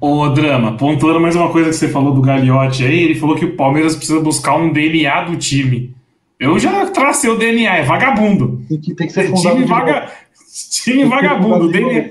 Ô, 0.00 0.28
Drama, 0.30 0.76
pontuando 0.76 1.20
mais 1.20 1.36
uma 1.36 1.52
coisa 1.52 1.70
que 1.70 1.76
você 1.76 1.88
falou 1.88 2.12
do 2.12 2.20
Gagliotti 2.20 2.84
aí, 2.84 3.04
ele 3.04 3.14
falou 3.14 3.36
que 3.36 3.44
o 3.44 3.56
Palmeiras 3.56 3.94
precisa 3.94 4.18
buscar 4.18 4.56
um 4.56 4.72
DNA 4.72 5.24
do 5.24 5.36
time. 5.36 5.94
Eu 6.40 6.58
já 6.58 6.90
tracei 6.90 7.30
o 7.30 7.38
DNA, 7.38 7.76
é 7.76 7.82
vagabundo. 7.84 8.60
Tem 8.68 8.80
que, 8.80 8.94
tem 8.96 9.06
que 9.06 9.12
ser 9.12 9.30
é 9.30 9.32
time, 9.32 9.64
vaga... 9.64 10.10
time 10.72 11.04
vagabundo. 11.04 11.66
O 11.66 11.70
DNA, 11.70 12.10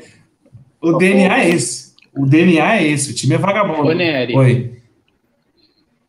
o 0.82 0.98
DNA 0.98 1.44
é 1.44 1.50
esse. 1.50 1.92
O 2.14 2.26
DNA 2.26 2.78
é 2.78 2.88
esse, 2.88 3.12
o 3.12 3.16
time 3.16 3.36
é 3.36 3.38
vagabundo. 3.38 3.88
Ô, 3.88 3.94
Nery. 3.94 4.36
Oi. 4.36 4.82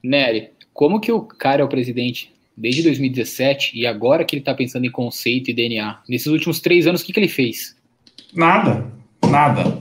Nery, 0.03 0.51
como 0.73 1.01
que 1.01 1.13
o 1.13 1.21
cara 1.21 1.63
é 1.63 1.65
o 1.65 1.69
presidente 1.69 2.33
desde 2.57 2.83
2017 2.83 3.79
e 3.79 3.87
agora 3.87 4.25
que 4.25 4.35
ele 4.35 4.43
tá 4.43 4.55
pensando 4.55 4.85
em 4.85 4.91
conceito 4.91 5.51
e 5.51 5.55
DNA? 5.55 6.01
Nesses 6.09 6.27
últimos 6.27 6.61
três 6.61 6.87
anos, 6.87 7.03
o 7.03 7.05
que, 7.05 7.13
que 7.13 7.21
ele 7.21 7.29
fez? 7.29 7.77
Nada. 8.35 8.91
Nada. 9.31 9.79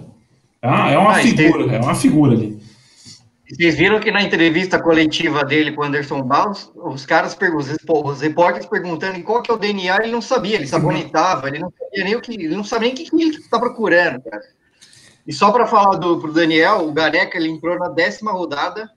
Ah, 0.61 0.91
é 0.91 0.97
uma 0.97 1.11
ah, 1.11 1.15
figura, 1.15 1.75
é 1.75 1.79
uma 1.79 1.95
figura 1.95 2.33
ali. 2.33 2.61
Vocês 3.49 3.75
viram 3.75 3.99
que 3.99 4.11
na 4.11 4.21
entrevista 4.21 4.79
coletiva 4.79 5.43
dele 5.43 5.73
com 5.73 5.81
o 5.81 5.83
Anderson 5.83 6.21
Barros, 6.21 6.71
os 6.75 7.05
caras 7.05 7.35
perguntam, 7.35 7.75
os 8.05 8.21
repórteres 8.21 8.67
perguntando 8.67 9.17
em 9.17 9.23
qual 9.23 9.41
que 9.41 9.51
é 9.51 9.53
o 9.53 9.57
DNA, 9.57 10.03
ele 10.03 10.11
não 10.11 10.21
sabia, 10.21 10.55
ele 10.55 10.67
sabonetava, 10.67 11.49
ele 11.49 11.59
não 11.59 11.71
sabia 11.77 12.03
nem 12.05 12.15
o 12.15 12.21
que, 12.21 12.33
ele 12.33 12.55
não 12.55 12.63
sabia 12.63 12.93
nem 12.93 13.03
o 13.03 13.09
que 13.09 13.21
ele 13.21 13.35
está 13.35 13.59
procurando, 13.59 14.21
cara. 14.21 14.41
E 15.25 15.33
só 15.33 15.51
para 15.51 15.67
falar 15.67 15.97
do 15.97 16.19
pro 16.19 16.33
Daniel, 16.33 16.87
o 16.87 16.91
Gareca 16.91 17.37
ele 17.37 17.49
entrou 17.49 17.77
na 17.77 17.89
décima 17.89 18.31
rodada 18.31 18.89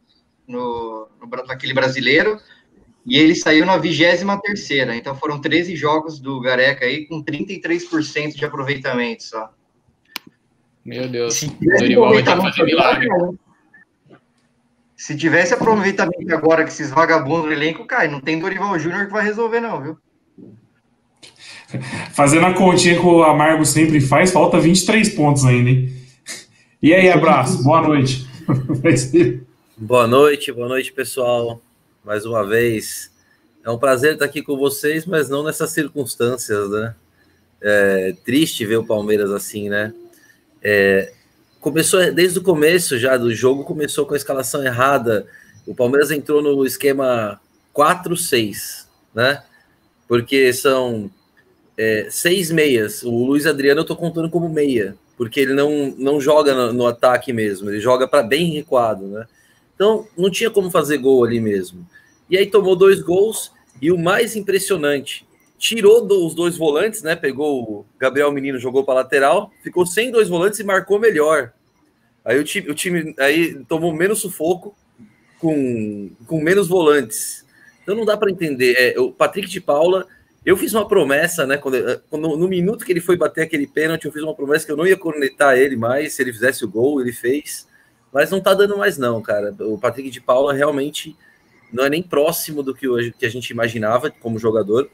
no, 0.47 1.09
no 1.21 1.47
naquele 1.47 1.75
brasileiro 1.75 2.39
e 3.07 3.19
ele 3.19 3.35
saiu 3.35 3.67
na 3.67 3.77
vigésima 3.77 4.41
terceira. 4.41 4.97
Então 4.97 5.15
foram 5.15 5.41
13 5.41 5.77
jogos 5.77 6.19
do 6.19 6.41
Gareca 6.41 6.87
aí 6.87 7.07
com 7.07 7.23
33% 7.23 8.35
de 8.35 8.45
aproveitamento 8.45 9.25
só. 9.25 9.51
Meu 10.85 11.09
Deus. 11.09 11.35
Se 11.35 11.47
Dorival 11.47 12.13
vai 12.13 12.23
ter 12.23 12.35
que 12.35 12.43
fazer 12.43 12.65
milagre. 12.65 13.09
Se 14.97 15.17
tivesse 15.17 15.53
aproveitamento 15.53 16.35
agora 16.35 16.63
que 16.65 16.71
esses 16.71 16.91
vagabundos 16.91 17.47
do 17.47 17.53
elenco, 17.53 17.87
cai. 17.87 18.09
Não 18.09 18.21
tem 18.21 18.39
Dorival 18.39 18.79
Júnior 18.79 19.07
que 19.07 19.13
vai 19.13 19.25
resolver, 19.25 19.61
não, 19.61 19.83
viu? 19.83 19.99
Fazendo 22.13 22.47
a 22.47 22.55
continha 22.55 22.99
que 22.99 23.05
o 23.05 23.23
Amargo 23.23 23.65
sempre 23.65 24.01
faz, 24.01 24.31
falta 24.31 24.61
23 24.61 25.09
pontos 25.11 25.45
ainda, 25.45 25.71
hein? 25.71 26.04
E 26.85 26.93
aí, 26.93 27.09
abraço, 27.09 27.63
boa 27.63 27.81
noite. 27.81 28.27
boa 29.75 30.07
noite, 30.07 30.53
boa 30.53 30.69
noite, 30.69 30.93
pessoal. 30.93 31.59
Mais 32.05 32.27
uma 32.27 32.47
vez. 32.47 33.11
É 33.65 33.71
um 33.71 33.79
prazer 33.79 34.13
estar 34.13 34.27
aqui 34.27 34.43
com 34.43 34.55
vocês, 34.55 35.07
mas 35.07 35.31
não 35.31 35.43
nessas 35.43 35.71
circunstâncias, 35.71 36.69
né? 36.69 36.95
É 37.63 38.15
triste 38.23 38.67
ver 38.67 38.77
o 38.77 38.85
Palmeiras 38.85 39.31
assim, 39.31 39.71
né? 39.71 39.95
É, 40.63 41.11
começou 41.59 42.13
desde 42.13 42.39
o 42.39 42.43
começo 42.43 42.99
já 42.99 43.17
do 43.17 43.35
jogo, 43.35 43.65
começou 43.65 44.05
com 44.05 44.13
a 44.13 44.19
escalação 44.19 44.63
errada. 44.63 45.27
O 45.67 45.75
Palmeiras 45.75 46.11
entrou 46.11 46.43
no 46.43 46.67
esquema 46.67 47.41
4-6, 47.75 48.87
né? 49.15 49.43
Porque 50.07 50.53
são 50.53 51.11
é, 51.79 52.09
seis 52.11 52.51
meias. 52.51 53.03
O 53.03 53.25
Luiz 53.25 53.47
Adriano 53.47 53.81
eu 53.81 53.87
tô 53.87 53.97
contando 53.97 54.29
como 54.29 54.51
meia, 54.51 54.95
porque 55.17 55.41
ele 55.41 55.55
não, 55.55 55.95
não 55.97 56.21
joga 56.21 56.55
no, 56.55 56.73
no 56.73 56.87
ataque 56.87 57.33
mesmo, 57.33 57.71
ele 57.71 57.81
joga 57.81 58.07
para 58.07 58.23
bem 58.23 58.53
recuado, 58.53 59.07
né? 59.07 59.27
Então 59.75 60.07
não 60.17 60.31
tinha 60.31 60.51
como 60.51 60.71
fazer 60.71 60.99
gol 60.99 61.25
ali 61.25 61.41
mesmo. 61.41 61.87
E 62.29 62.39
aí 62.39 62.47
tomou 62.47 62.77
dois 62.77 63.01
gols, 63.01 63.53
e 63.81 63.93
o 63.93 63.99
mais 63.99 64.37
impressionante, 64.37 65.27
tirou 65.59 66.05
do, 66.05 66.27
os 66.27 66.35
dois 66.35 66.57
volantes, 66.57 67.03
né? 67.03 67.17
Pegou 67.17 67.63
o 67.63 67.87
Gabriel 67.99 68.33
Menino, 68.33 68.59
jogou 68.59 68.85
para 68.85 68.95
lateral, 68.95 69.51
ficou 69.63 69.87
sem 69.87 70.11
dois 70.11 70.29
volantes 70.29 70.61
e 70.61 70.65
marcou 70.65 70.99
melhor. 70.99 71.53
Aí 72.25 72.39
o 72.39 72.45
time, 72.45 72.71
o 72.71 72.75
time 72.75 73.15
aí 73.19 73.63
tomou 73.69 73.93
menos 73.93 74.21
sufoco 74.21 74.75
com, 75.39 76.11
com 76.27 76.41
menos 76.41 76.69
volantes. 76.69 77.45
Então 77.83 77.95
não 77.95 78.05
dá 78.05 78.17
para 78.17 78.31
entender. 78.31 78.75
É, 78.79 78.99
o 78.99 79.13
Patrick 79.13 79.49
de 79.49 79.61
Paula, 79.61 80.07
eu 80.45 80.57
fiz 80.57 80.75
uma 80.75 80.87
promessa, 80.87 81.47
né? 81.47 81.57
Quando, 81.57 81.77
é, 81.77 82.01
quando, 82.11 82.37
no 82.37 82.47
minuto 82.49 82.85
que 82.85 82.93
ele 82.93 83.01
foi 83.01 83.17
bater 83.17 83.43
aquele 83.43 83.67
pênalti, 83.67 84.05
eu 84.05 84.13
fiz 84.13 84.23
uma 84.23 84.35
promessa 84.35 84.67
que 84.67 84.73
eu 84.73 84.77
não 84.77 84.87
ia 84.87 84.97
cornetar 84.97 85.57
ele 85.57 85.77
mais 85.77 86.13
se 86.13 86.23
ele 86.23 86.33
fizesse 86.33 86.65
o 86.65 86.69
gol, 86.69 87.01
ele 87.01 87.13
fez. 87.13 87.67
Mas 88.13 88.31
não 88.31 88.41
tá 88.41 88.53
dando 88.53 88.77
mais, 88.77 88.99
não, 88.99 89.23
cara. 89.23 89.55
O 89.61 89.79
Patrick 89.79 90.11
de 90.11 90.21
Paula 90.21 90.53
realmente 90.53 91.17
não 91.73 91.85
é 91.85 91.91
nem 91.91 92.03
próximo 92.03 92.63
do 92.63 92.75
que, 92.75 92.87
hoje, 92.87 93.13
que 93.19 93.27
a 93.27 93.31
gente 93.31 93.51
imaginava 93.51 94.11
como 94.11 94.39
jogador 94.39 94.89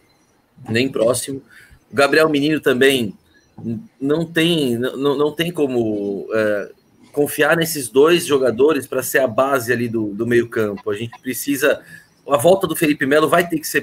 nem 0.68 0.88
próximo. 0.88 1.42
O 1.90 1.94
Gabriel 1.94 2.28
Menino 2.28 2.60
também 2.60 3.14
não 4.00 4.24
tem, 4.24 4.78
não, 4.78 5.18
não 5.18 5.32
tem 5.32 5.52
como 5.52 6.28
é, 6.32 6.70
confiar 7.12 7.56
nesses 7.56 7.88
dois 7.88 8.24
jogadores 8.24 8.86
para 8.86 9.02
ser 9.02 9.18
a 9.18 9.26
base 9.26 9.72
ali 9.72 9.88
do, 9.88 10.14
do 10.14 10.26
meio-campo. 10.26 10.90
A 10.90 10.96
gente 10.96 11.20
precisa. 11.20 11.82
A 12.28 12.36
volta 12.36 12.66
do 12.66 12.76
Felipe 12.76 13.04
Melo 13.04 13.28
vai 13.28 13.48
ter 13.48 13.58
que 13.58 13.66
ser 13.66 13.82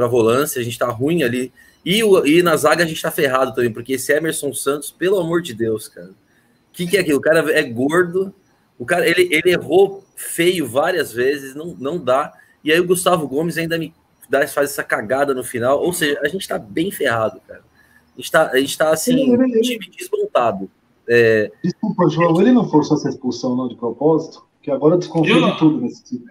para 0.00 0.06
a 0.06 0.08
volância, 0.08 0.60
a 0.60 0.64
gente 0.64 0.72
está 0.72 0.86
ruim 0.86 1.22
ali. 1.22 1.52
E, 1.84 2.02
o, 2.02 2.26
e 2.26 2.42
na 2.42 2.56
zaga 2.56 2.84
a 2.84 2.86
gente 2.86 2.96
está 2.96 3.10
ferrado 3.10 3.54
também, 3.54 3.70
porque 3.70 3.92
esse 3.92 4.10
Emerson 4.12 4.52
Santos, 4.54 4.90
pelo 4.90 5.18
amor 5.18 5.42
de 5.42 5.52
Deus, 5.52 5.88
cara. 5.88 6.08
O 6.08 6.72
que, 6.72 6.86
que 6.86 6.96
é 6.96 7.00
aquilo? 7.00 7.18
O 7.18 7.22
cara 7.22 7.52
é 7.52 7.62
gordo, 7.62 8.34
o 8.78 8.86
cara 8.86 9.06
ele, 9.06 9.28
ele 9.30 9.50
errou 9.50 10.04
feio 10.16 10.66
várias 10.66 11.12
vezes, 11.12 11.54
não, 11.54 11.76
não 11.78 12.02
dá. 12.02 12.32
E 12.64 12.72
aí 12.72 12.80
o 12.80 12.86
Gustavo 12.86 13.28
Gomes 13.28 13.58
ainda 13.58 13.78
me 13.78 13.92
dá, 14.28 14.46
faz 14.46 14.70
essa 14.70 14.82
cagada 14.82 15.34
no 15.34 15.44
final. 15.44 15.82
Ou 15.82 15.92
seja, 15.92 16.18
a 16.22 16.28
gente 16.28 16.42
está 16.42 16.58
bem 16.58 16.90
ferrado, 16.90 17.40
cara. 17.46 17.60
A 17.60 18.16
gente 18.16 18.24
está, 18.24 18.50
a 18.50 18.58
gente 18.58 18.78
tá 18.78 18.90
assim, 18.90 19.32
ele, 19.32 19.42
ele, 19.52 19.60
time 19.60 19.90
desmontado. 19.90 20.70
É... 21.08 21.50
Desculpa, 21.62 22.08
João, 22.08 22.40
ele 22.40 22.52
não 22.52 22.68
forçou 22.70 22.96
essa 22.96 23.08
expulsão 23.08 23.54
não 23.54 23.68
de 23.68 23.76
propósito? 23.76 24.46
Que 24.62 24.70
agora 24.70 24.96
desconfia 24.96 25.34
eu... 25.34 25.50
de 25.50 25.58
tudo 25.58 25.80
nesse 25.80 26.04
time. 26.04 26.24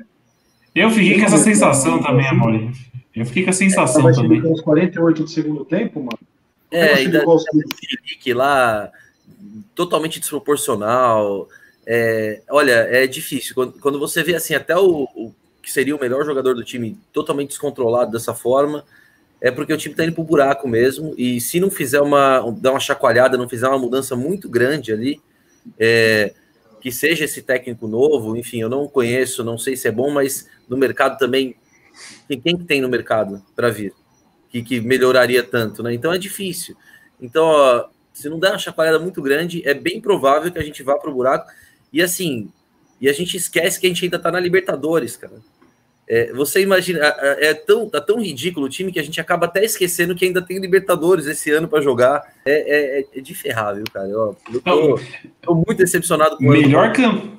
Eu 0.73 0.89
fiquei 0.89 1.19
com 1.19 1.25
essa 1.25 1.37
sensação 1.37 2.01
também, 2.01 2.27
Amaury. 2.27 2.71
Eu 3.19 3.25
fiquei 3.25 3.43
com 3.43 3.49
a 3.49 3.53
sensação 3.53 4.09
é, 4.09 4.13
também. 4.13 4.41
Uns 4.45 4.61
48 4.61 5.23
do 5.23 5.29
segundo 5.29 5.65
tempo, 5.65 5.99
mano. 5.99 6.19
É, 6.71 6.93
ainda 6.93 7.23
que 8.19 8.33
lá 8.33 8.91
totalmente 9.75 10.19
desproporcional. 10.19 11.47
É, 11.85 12.41
olha, 12.49 12.87
é 12.89 13.07
difícil. 13.07 13.55
Quando, 13.55 13.73
quando 13.79 13.99
você 13.99 14.23
vê 14.23 14.35
assim, 14.35 14.53
até 14.53 14.77
o, 14.77 15.07
o 15.15 15.33
que 15.61 15.71
seria 15.71 15.95
o 15.95 15.99
melhor 15.99 16.25
jogador 16.25 16.53
do 16.53 16.63
time 16.63 16.97
totalmente 17.11 17.49
descontrolado 17.49 18.11
dessa 18.11 18.33
forma, 18.33 18.83
é 19.41 19.49
porque 19.49 19.73
o 19.73 19.77
time 19.77 19.95
tá 19.95 20.03
indo 20.03 20.13
pro 20.13 20.23
buraco 20.23 20.67
mesmo. 20.67 21.13
E 21.17 21.39
se 21.39 21.59
não 21.59 21.71
fizer 21.71 22.01
uma, 22.01 22.39
dar 22.51 22.71
uma 22.71 22.79
chacoalhada, 22.79 23.37
não 23.37 23.49
fizer 23.49 23.67
uma 23.67 23.79
mudança 23.79 24.15
muito 24.15 24.49
grande 24.49 24.91
ali, 24.91 25.21
é, 25.79 26.33
que 26.81 26.91
seja 26.91 27.25
esse 27.25 27.41
técnico 27.41 27.87
novo, 27.87 28.35
enfim, 28.35 28.61
eu 28.61 28.69
não 28.69 28.87
conheço, 28.87 29.43
não 29.43 29.57
sei 29.57 29.75
se 29.75 29.87
é 29.87 29.91
bom, 29.91 30.09
mas 30.09 30.47
no 30.67 30.77
mercado 30.77 31.17
também, 31.17 31.55
quem, 32.27 32.39
quem 32.39 32.57
tem 32.57 32.81
no 32.81 32.89
mercado 32.89 33.41
para 33.55 33.69
vir? 33.69 33.93
Que, 34.49 34.61
que 34.61 34.81
melhoraria 34.81 35.43
tanto, 35.43 35.83
né? 35.83 35.93
Então 35.93 36.11
é 36.11 36.17
difícil. 36.17 36.75
Então, 37.21 37.45
ó, 37.45 37.85
se 38.13 38.29
não 38.29 38.39
der 38.39 38.49
uma 38.51 38.57
chacoalhada 38.57 38.99
muito 38.99 39.21
grande, 39.21 39.61
é 39.67 39.73
bem 39.73 40.01
provável 40.01 40.51
que 40.51 40.59
a 40.59 40.63
gente 40.63 40.83
vá 40.83 40.95
pro 40.95 41.13
buraco. 41.13 41.49
E 41.91 42.01
assim, 42.01 42.51
e 42.99 43.07
a 43.07 43.13
gente 43.13 43.37
esquece 43.37 43.79
que 43.79 43.85
a 43.85 43.89
gente 43.89 44.03
ainda 44.03 44.19
tá 44.19 44.31
na 44.31 44.39
Libertadores, 44.39 45.15
cara. 45.15 45.39
É, 46.11 46.33
você 46.33 46.61
imagina, 46.61 46.99
é, 47.05 47.49
é, 47.49 47.53
tão, 47.53 47.87
tá 47.87 48.01
tão 48.01 48.19
ridículo 48.19 48.65
o 48.65 48.69
time 48.69 48.91
que 48.91 48.99
a 48.99 49.03
gente 49.03 49.21
acaba 49.21 49.45
até 49.45 49.63
esquecendo 49.63 50.15
que 50.15 50.25
ainda 50.25 50.41
tem 50.41 50.57
Libertadores 50.59 51.27
esse 51.27 51.51
ano 51.51 51.67
para 51.67 51.81
jogar. 51.81 52.23
É, 52.43 52.99
é, 52.99 53.05
é, 53.15 53.21
de 53.21 53.35
ferrar, 53.35 53.75
viu, 53.75 53.85
cara? 53.93 54.07
Eu, 54.07 54.35
eu 54.51 54.59
tô, 54.59 54.99
tô, 55.39 55.53
muito 55.53 55.75
decepcionado 55.75 56.37
com 56.37 56.43
melhor, 56.43 56.91
cam... 56.93 57.37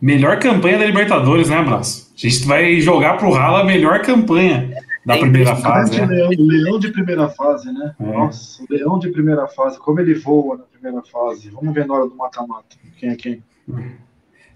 melhor 0.00 0.38
campanha 0.38 0.78
da 0.78 0.86
Libertadores, 0.86 1.50
né, 1.50 1.56
Abraço? 1.56 2.05
A 2.16 2.28
gente 2.28 2.46
vai 2.46 2.80
jogar 2.80 3.18
pro 3.18 3.30
Rala 3.30 3.60
a 3.60 3.64
melhor 3.64 4.00
campanha 4.00 4.74
da 5.04 5.18
primeira 5.18 5.54
fase. 5.54 6.00
Né? 6.00 6.06
Leão, 6.06 6.30
leão, 6.38 6.78
de 6.78 6.90
primeira 6.90 7.28
fase, 7.28 7.70
né? 7.70 7.94
É. 8.00 8.04
Nossa, 8.04 8.62
o 8.62 8.66
leão 8.70 8.98
de 8.98 9.10
primeira 9.10 9.46
fase, 9.46 9.78
como 9.78 10.00
ele 10.00 10.14
voa 10.14 10.56
na 10.56 10.64
primeira 10.64 11.02
fase. 11.02 11.50
Vamos 11.50 11.74
ver 11.74 11.86
na 11.86 11.94
hora 11.94 12.08
do 12.08 12.16
mata-mata. 12.16 12.76
Quem 12.98 13.10
é 13.10 13.14
quem? 13.14 13.42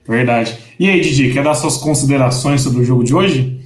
Verdade. 0.06 0.58
E 0.78 0.88
aí, 0.88 1.00
Didi, 1.00 1.32
quer 1.32 1.44
dar 1.44 1.54
suas 1.54 1.76
considerações 1.76 2.62
sobre 2.62 2.80
o 2.80 2.84
jogo 2.84 3.04
de 3.04 3.14
hoje? 3.14 3.60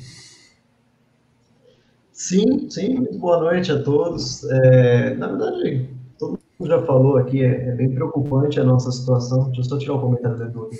Sim, 2.12 2.68
sim, 2.68 2.96
muito 2.96 3.18
boa 3.18 3.38
noite 3.38 3.70
a 3.70 3.82
todos. 3.82 4.44
É, 4.44 5.14
na 5.14 5.28
verdade, 5.28 5.88
todo 6.18 6.38
mundo 6.58 6.68
já 6.68 6.82
falou 6.82 7.16
aqui, 7.16 7.42
é, 7.42 7.68
é, 7.68 7.72
bem 7.72 7.94
preocupante 7.94 8.58
a 8.58 8.64
nossa 8.64 8.90
situação. 8.90 9.44
Deixa 9.46 9.60
eu 9.60 9.64
só 9.64 9.78
tirar 9.78 9.94
o 9.94 9.98
um 9.98 10.00
comentário 10.00 10.36
do 10.36 10.44
Edu. 10.44 10.70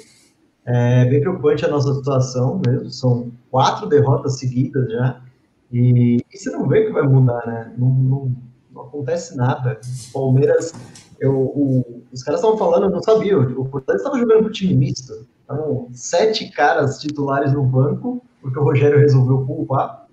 É 0.66 1.04
bem 1.04 1.20
preocupante 1.20 1.64
a 1.64 1.68
nossa 1.68 1.94
situação 1.94 2.60
mesmo. 2.66 2.90
São 2.90 3.30
quatro 3.50 3.88
derrotas 3.88 4.38
seguidas 4.38 4.90
já. 4.90 5.20
E, 5.70 6.16
e 6.32 6.38
você 6.38 6.50
não 6.50 6.68
vê 6.68 6.86
que 6.86 6.92
vai 6.92 7.02
mudar, 7.02 7.46
né? 7.46 7.72
Não, 7.76 7.88
não, 7.88 8.36
não 8.72 8.82
acontece 8.82 9.36
nada. 9.36 9.80
O 10.10 10.12
Palmeiras 10.12 10.72
Eu, 11.20 11.34
o, 11.34 12.02
os 12.12 12.22
caras 12.22 12.40
estavam 12.40 12.58
falando, 12.58 12.84
eu 12.84 12.90
não 12.90 13.02
sabia, 13.02 13.38
o 13.38 13.64
Fortaleza 13.66 14.04
estava 14.04 14.18
jogando 14.18 14.44
com 14.44 14.50
time 14.50 14.74
misto. 14.74 15.26
Então, 15.44 15.88
sete 15.92 16.50
caras 16.50 16.98
titulares 16.98 17.52
no 17.52 17.62
banco, 17.62 18.22
porque 18.40 18.58
o 18.58 18.62
Rogério 18.62 18.98
resolveu 18.98 19.44
poupar. 19.46 20.06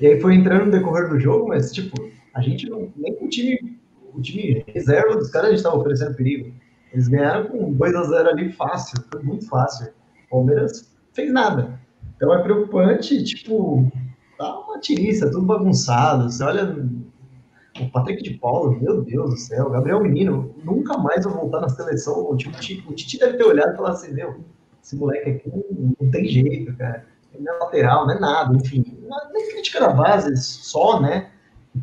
E 0.00 0.06
aí 0.06 0.20
foi 0.20 0.34
entrando 0.34 0.66
no 0.66 0.70
decorrer 0.70 1.08
do 1.08 1.18
jogo, 1.18 1.48
mas, 1.48 1.72
tipo, 1.72 1.94
a 2.34 2.40
gente 2.40 2.68
não, 2.68 2.88
nem 2.96 3.14
com 3.14 3.26
o 3.26 3.28
time, 3.28 3.78
o 4.14 4.20
time 4.20 4.64
reserva 4.66 5.16
dos 5.16 5.30
caras 5.30 5.48
a 5.48 5.50
gente 5.50 5.58
estava 5.58 5.76
oferecendo 5.76 6.14
perigo. 6.14 6.52
Eles 6.92 7.08
ganharam 7.08 7.48
com 7.48 7.72
2 7.72 7.94
a 7.94 8.02
0 8.04 8.28
ali 8.28 8.52
fácil, 8.52 9.02
foi 9.10 9.22
muito 9.22 9.48
fácil. 9.48 9.92
O 10.26 10.30
Palmeiras 10.30 10.94
fez 11.12 11.32
nada. 11.32 11.80
Então 12.16 12.32
é 12.34 12.42
preocupante, 12.42 13.22
tipo, 13.24 13.90
tá 14.38 14.58
uma 14.60 14.78
tiriça, 14.78 15.30
tudo 15.30 15.46
bagunçado. 15.46 16.30
Você 16.30 16.44
olha 16.44 16.86
o 17.80 17.90
Patrick 17.90 18.22
de 18.22 18.34
Paula, 18.34 18.78
meu 18.78 19.02
Deus 19.02 19.30
do 19.30 19.36
céu, 19.36 19.70
Gabriel 19.70 20.02
Menino, 20.02 20.54
nunca 20.62 20.98
mais 20.98 21.24
vou 21.24 21.34
voltar 21.34 21.60
na 21.60 21.68
seleção. 21.68 22.30
O 22.30 22.36
Titi, 22.36 22.84
o 22.86 22.92
Titi 22.92 23.18
deve 23.18 23.38
ter 23.38 23.44
olhado 23.44 23.72
e 23.72 23.76
falado 23.76 23.94
assim, 23.94 24.12
meu, 24.12 24.44
esse 24.82 24.96
moleque 24.96 25.30
aqui 25.30 25.48
não, 25.48 25.94
não 26.00 26.10
tem 26.10 26.26
jeito, 26.26 26.76
cara. 26.76 27.06
Ele 27.32 27.44
não 27.44 27.54
é 27.54 27.58
lateral, 27.60 28.06
não 28.06 28.14
é 28.14 28.20
nada, 28.20 28.54
enfim. 28.54 28.84
É 28.86 29.32
nem 29.32 29.48
crítica 29.50 29.80
da 29.80 29.92
base, 29.92 30.36
só, 30.36 31.00
né? 31.00 31.30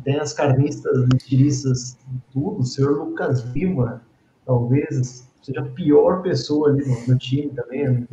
Tem 0.04 0.20
as 0.20 0.32
carnistas, 0.32 1.08
tiristas, 1.24 1.98
tudo. 2.32 2.60
O 2.60 2.64
senhor 2.64 2.96
Lucas 2.96 3.40
Lima, 3.52 4.02
talvez 4.50 5.24
seja 5.40 5.60
a 5.60 5.64
pior 5.64 6.22
pessoa 6.22 6.70
ali 6.70 6.84
no, 6.84 7.06
no 7.06 7.18
time 7.18 7.50
também. 7.54 8.08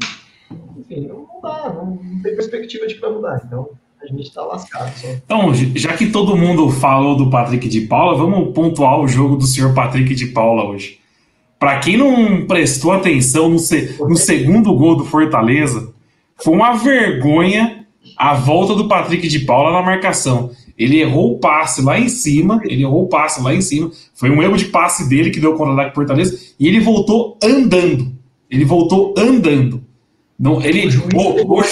Enfim, 0.78 1.08
não, 1.08 1.26
dá, 1.42 1.74
não, 1.74 1.86
não, 1.96 2.22
tem 2.22 2.36
perspectiva 2.36 2.86
de 2.86 2.94
que 2.94 3.02
vai 3.02 3.12
mudar. 3.12 3.42
Então, 3.44 3.70
a 4.00 4.06
gente 4.06 4.32
tá 4.32 4.44
lascado. 4.44 4.96
Só. 4.96 5.08
Então, 5.08 5.52
já 5.76 5.98
que 5.98 6.12
todo 6.12 6.38
mundo 6.38 6.70
falou 6.70 7.18
do 7.18 7.32
Patrick 7.32 7.68
de 7.68 7.82
Paula, 7.82 8.16
vamos 8.16 8.54
pontuar 8.54 9.00
o 9.00 9.08
jogo 9.08 9.36
do 9.36 9.48
senhor 9.48 9.74
Patrick 9.74 10.14
de 10.14 10.28
Paula 10.28 10.66
hoje. 10.70 11.00
Para 11.58 11.80
quem 11.80 11.98
não 11.98 12.46
prestou 12.46 12.92
atenção 12.92 13.50
no, 13.50 13.58
se, 13.58 13.98
no 14.00 14.16
segundo 14.16 14.76
gol 14.76 14.96
do 14.96 15.06
Fortaleza, 15.06 15.92
foi 16.36 16.54
uma 16.54 16.74
vergonha 16.74 17.88
a 18.16 18.36
volta 18.36 18.76
do 18.76 18.88
Patrick 18.88 19.28
de 19.28 19.40
Paula 19.40 19.72
na 19.74 19.82
marcação. 19.82 20.52
Ele 20.78 21.00
errou 21.00 21.34
o 21.34 21.40
passe 21.40 21.82
lá 21.82 22.00
em 22.00 22.08
cima, 22.08 22.62
ele 22.66 22.84
errou 22.84 23.04
o 23.04 23.08
passe 23.08 23.42
lá 23.42 23.54
em 23.54 23.62
cima. 23.62 23.92
Foi 24.14 24.30
um 24.30 24.44
erro 24.44 24.56
de 24.56 24.66
passe 24.66 25.10
dele 25.10 25.32
que 25.32 25.40
deu 25.40 25.54
o 25.54 25.58
Fortaleza 25.58 26.38
e 26.60 26.68
ele 26.68 26.80
voltou 26.80 27.38
andando. 27.44 28.12
Ele 28.50 28.64
voltou 28.64 29.14
andando. 29.18 29.84
Não, 30.40 30.62
ele, 30.62 30.88
o, 31.16 31.18
o, 31.18 31.60
o, 31.60 31.64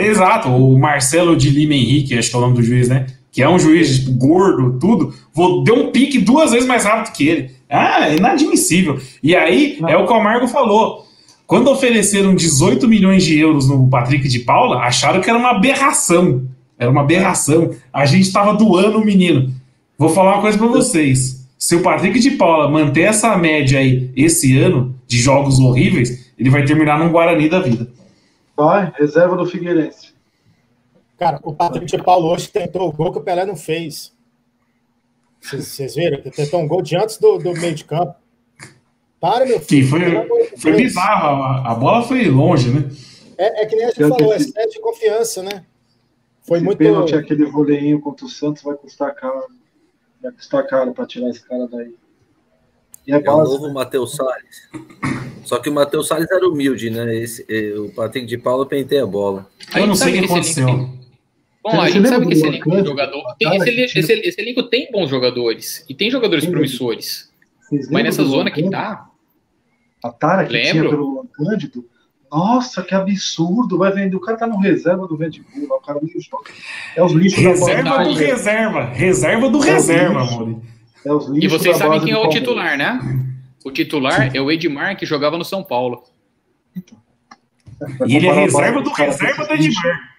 exato, 0.00 0.48
o 0.48 0.76
Marcelo 0.76 1.36
de 1.36 1.48
Lima 1.48 1.74
Henrique, 1.74 2.18
acho 2.18 2.28
que 2.28 2.34
é 2.34 2.38
o 2.38 2.42
nome 2.42 2.56
do 2.56 2.62
juiz, 2.62 2.88
né? 2.88 3.06
Que 3.30 3.40
é 3.40 3.48
um 3.48 3.58
juiz 3.58 4.00
tipo, 4.00 4.12
gordo, 4.12 4.78
tudo, 4.80 5.14
deu 5.62 5.76
um 5.76 5.92
pique 5.92 6.18
duas 6.18 6.50
vezes 6.50 6.66
mais 6.66 6.84
rápido 6.84 7.12
que 7.12 7.28
ele. 7.28 7.50
Ah, 7.70 8.08
é 8.08 8.16
inadmissível. 8.16 8.98
E 9.22 9.34
aí 9.34 9.78
é 9.88 9.96
o 9.96 10.06
que 10.06 10.12
o 10.12 10.16
Amargo 10.16 10.48
falou. 10.48 11.06
Quando 11.46 11.70
ofereceram 11.70 12.34
18 12.34 12.88
milhões 12.88 13.22
de 13.22 13.38
euros 13.38 13.68
no 13.68 13.88
Patrick 13.88 14.28
de 14.28 14.40
Paula, 14.40 14.78
acharam 14.78 15.20
que 15.20 15.28
era 15.28 15.38
uma 15.38 15.50
aberração. 15.50 16.42
Era 16.84 16.90
uma 16.90 17.00
aberração. 17.00 17.74
A 17.92 18.06
gente 18.06 18.22
estava 18.22 18.54
doando 18.54 18.98
o 18.98 19.04
menino. 19.04 19.52
Vou 19.98 20.08
falar 20.08 20.34
uma 20.34 20.42
coisa 20.42 20.58
para 20.58 20.66
vocês. 20.66 21.46
Se 21.58 21.76
o 21.76 21.82
Patrick 21.82 22.18
de 22.18 22.32
Paula 22.32 22.70
manter 22.70 23.02
essa 23.02 23.36
média 23.36 23.78
aí 23.78 24.12
esse 24.14 24.58
ano 24.58 24.94
de 25.06 25.18
jogos 25.18 25.58
horríveis, 25.58 26.32
ele 26.38 26.50
vai 26.50 26.64
terminar 26.64 26.98
num 26.98 27.10
Guarani 27.10 27.48
da 27.48 27.60
vida. 27.60 27.88
Vai, 28.56 28.92
reserva 28.98 29.36
do 29.36 29.46
Figueirense. 29.46 30.12
Cara, 31.18 31.40
o 31.42 31.54
Patrick 31.54 31.86
de 31.86 32.02
Paula 32.02 32.32
hoje 32.32 32.48
tentou 32.48 32.88
o 32.88 32.92
gol 32.92 33.12
que 33.12 33.18
o 33.18 33.22
Pelé 33.22 33.46
não 33.46 33.56
fez. 33.56 34.12
Vocês 35.40 35.94
viram? 35.94 36.18
Ele 36.18 36.30
tentou 36.30 36.60
um 36.60 36.68
gol 36.68 36.82
de 36.82 36.96
antes 36.96 37.18
do, 37.18 37.38
do 37.38 37.52
meio 37.54 37.74
de 37.74 37.84
campo. 37.84 38.14
Para, 39.20 39.46
meu 39.46 39.60
filho. 39.60 39.84
Sim, 39.84 39.90
foi, 39.90 40.56
foi 40.58 40.72
bizarro. 40.72 41.42
A, 41.42 41.72
a, 41.72 41.74
bola 41.74 42.02
foi 42.02 42.28
longe, 42.28 42.68
né? 42.68 42.90
É, 43.38 43.62
é 43.62 43.66
que 43.66 43.74
nem 43.74 43.86
a 43.86 43.88
gente 43.88 44.06
falou, 44.06 44.34
é 44.34 44.38
é 44.56 44.66
de 44.66 44.80
confiança, 44.80 45.42
né? 45.42 45.64
Foi 46.46 46.58
esse 46.58 46.64
muito. 46.64 46.78
pênalti, 46.78 47.14
aquele 47.14 47.44
voleinho 47.46 48.00
contra 48.00 48.26
o 48.26 48.28
Santos 48.28 48.62
vai 48.62 48.76
custar 48.76 49.14
caro. 49.14 49.46
Vai 50.22 50.32
custar 50.32 50.66
caro 50.66 50.92
para 50.92 51.06
tirar 51.06 51.28
esse 51.30 51.42
cara 51.46 51.66
daí. 51.66 51.94
E 53.06 53.12
é, 53.12 53.22
é 53.22 53.30
o 53.30 53.44
novo 53.44 53.72
Matheus 53.72 54.14
Salles. 54.14 54.68
Só 55.44 55.58
que 55.58 55.68
o 55.68 55.72
Matheus 55.72 56.08
Salles 56.08 56.30
era 56.30 56.46
humilde, 56.46 56.90
né? 56.90 57.14
Esse, 57.16 57.44
o 57.74 57.90
Patrick 57.94 58.26
de 58.26 58.38
Paulo 58.38 58.66
pentei 58.66 59.00
a 59.00 59.06
bola. 59.06 59.46
Eu 59.74 59.86
não 59.86 59.94
sei 59.94 60.16
o 60.16 60.18
que 60.20 60.24
aconteceu. 60.24 60.66
Bom, 61.62 61.80
a 61.80 61.88
gente 61.88 62.08
sabe 62.08 62.26
que 62.26 62.34
esse 62.34 62.46
elenco, 62.46 62.70
de 62.70 62.88
jogador, 62.88 63.22
tem, 63.38 63.56
esse, 63.56 63.98
esse, 63.98 64.12
esse, 64.12 64.40
elenco 64.40 64.64
tem 64.64 64.90
bons 64.92 65.08
jogadores 65.08 65.84
e 65.88 65.94
tem 65.94 66.10
jogadores 66.10 66.44
promissores. 66.44 67.32
Mas 67.90 68.04
nessa 68.04 68.22
zona 68.22 68.50
que 68.50 68.68
tá. 68.68 69.08
A 70.02 70.10
Tara 70.12 70.44
que 70.44 70.52
lembro. 70.52 70.70
tinha 70.72 70.90
pelo 70.90 71.28
Cândido, 71.32 71.88
nossa, 72.34 72.82
que 72.82 72.94
absurdo. 72.94 73.78
Vai 73.78 73.92
vender. 73.92 74.16
O 74.16 74.20
cara 74.20 74.36
tá 74.36 74.46
no 74.46 74.58
reserva 74.58 75.06
do 75.06 75.14
Red 75.14 75.40
Bull. 75.54 75.76
O 75.76 75.80
cara 75.80 76.00
nem 76.02 76.20
joga. 76.20 76.50
É 76.96 77.02
os 77.02 77.12
lixos 77.12 77.38
reserva 77.38 77.82
da 77.82 77.90
bola. 77.90 78.04
do 78.04 78.14
reserva. 78.14 78.84
Reserva 78.86 79.48
do 79.48 79.64
é 79.64 79.70
reserva, 79.70 80.20
amor. 80.20 80.60
É 81.04 81.12
os 81.12 81.28
lixos 81.28 81.44
E 81.44 81.58
vocês 81.58 81.76
sabem 81.76 82.00
quem 82.00 82.12
é 82.12 82.18
o 82.18 82.28
titular, 82.28 82.76
né? 82.76 82.98
O 83.64 83.70
titular 83.70 84.30
Sim. 84.30 84.36
é 84.36 84.40
o 84.40 84.50
Edmar, 84.50 84.96
que 84.96 85.06
jogava 85.06 85.38
no 85.38 85.44
São 85.44 85.62
Paulo. 85.62 86.02
E 88.06 88.16
ele 88.16 88.26
é 88.26 88.32
reserva 88.32 88.82
do 88.82 88.90
reserva 88.90 89.46
do 89.46 89.52
Edmar. 89.52 90.13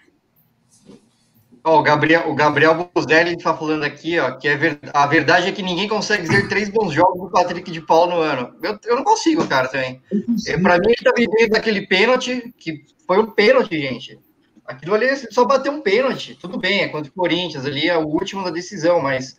O 1.68 1.82
Gabriel, 1.82 2.30
o 2.30 2.36
Gabriel 2.36 2.92
Buzelli 2.94 3.34
está 3.34 3.58
falando 3.58 3.84
aqui, 3.84 4.20
ó, 4.20 4.34
que 4.34 4.48
é 4.48 4.56
ver, 4.56 4.80
a 4.94 5.08
verdade 5.08 5.48
é 5.50 5.52
que 5.52 5.64
ninguém 5.64 5.88
consegue 5.88 6.22
dizer 6.22 6.48
três 6.48 6.70
bons 6.70 6.94
jogos 6.94 7.20
do 7.20 7.32
Patrick 7.32 7.72
de 7.72 7.82
Paulo 7.82 8.18
no 8.18 8.22
ano. 8.22 8.56
Eu, 8.62 8.78
eu 8.86 8.96
não 8.96 9.04
consigo, 9.04 9.48
cara, 9.48 9.68
também. 9.68 10.00
É, 10.48 10.60
Para 10.60 10.78
mim, 10.78 10.90
ele 10.90 11.04
tá 11.04 11.12
vivendo 11.18 11.50
daquele 11.50 11.88
pênalti, 11.88 12.54
que 12.60 12.84
foi 13.08 13.18
um 13.18 13.32
pênalti, 13.32 13.82
gente. 13.82 14.20
Aquilo 14.64 14.94
ali 14.94 15.08
só 15.32 15.44
bateu 15.44 15.72
um 15.72 15.82
pênalti. 15.82 16.38
Tudo 16.40 16.60
bem, 16.60 16.82
é 16.82 16.88
contra 16.88 17.10
o 17.10 17.16
Corinthians, 17.16 17.66
ali 17.66 17.90
é 17.90 17.98
o 17.98 18.06
último 18.06 18.44
da 18.44 18.52
decisão, 18.52 19.02
mas 19.02 19.36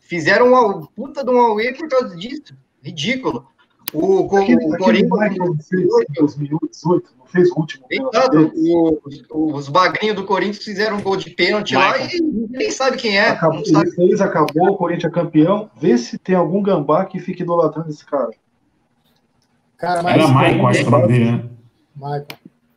fizeram 0.00 0.48
uma 0.48 0.86
puta 0.88 1.24
de 1.24 1.30
um 1.30 1.40
Aue 1.40 1.72
por 1.78 1.88
causa 1.88 2.14
disso. 2.14 2.54
Ridículo. 2.82 3.46
O, 3.94 4.30
o, 4.30 4.36
aquele, 4.36 4.66
o 4.66 4.76
Corinthians. 4.76 5.66
2018, 6.14 7.10
fez 7.30 7.50
o 7.50 7.58
último. 7.58 7.86
O, 9.30 9.54
os 9.54 9.68
bagrinhos 9.68 10.16
do 10.16 10.24
Corinthians 10.24 10.64
fizeram 10.64 10.98
um 10.98 11.02
gol 11.02 11.16
de 11.16 11.30
pênalti 11.30 11.74
lá 11.74 11.98
e 11.98 12.20
ninguém 12.20 12.70
sabe 12.70 12.96
quem 12.96 13.16
é. 13.16 13.30
Acabou, 13.30 13.64
sabe. 13.64 13.90
Fez, 13.92 14.20
acabou, 14.20 14.70
o 14.70 14.76
Corinthians 14.76 15.12
é 15.12 15.14
campeão. 15.14 15.70
Vê 15.80 15.96
se 15.96 16.18
tem 16.18 16.34
algum 16.34 16.62
gambá 16.62 17.04
que 17.04 17.18
fique 17.18 17.42
idolatrando 17.42 17.88
esse 17.88 18.04
cara. 18.04 18.30
cara 19.78 20.02
mas 20.02 20.14
Era 20.14 20.28
Maicon, 20.28 20.66
acho 20.68 20.82
que 20.82 20.88
o 20.88 20.90
nome 20.90 21.06
dele, 21.08 21.24
né? 21.32 21.44
Michael. 21.96 22.26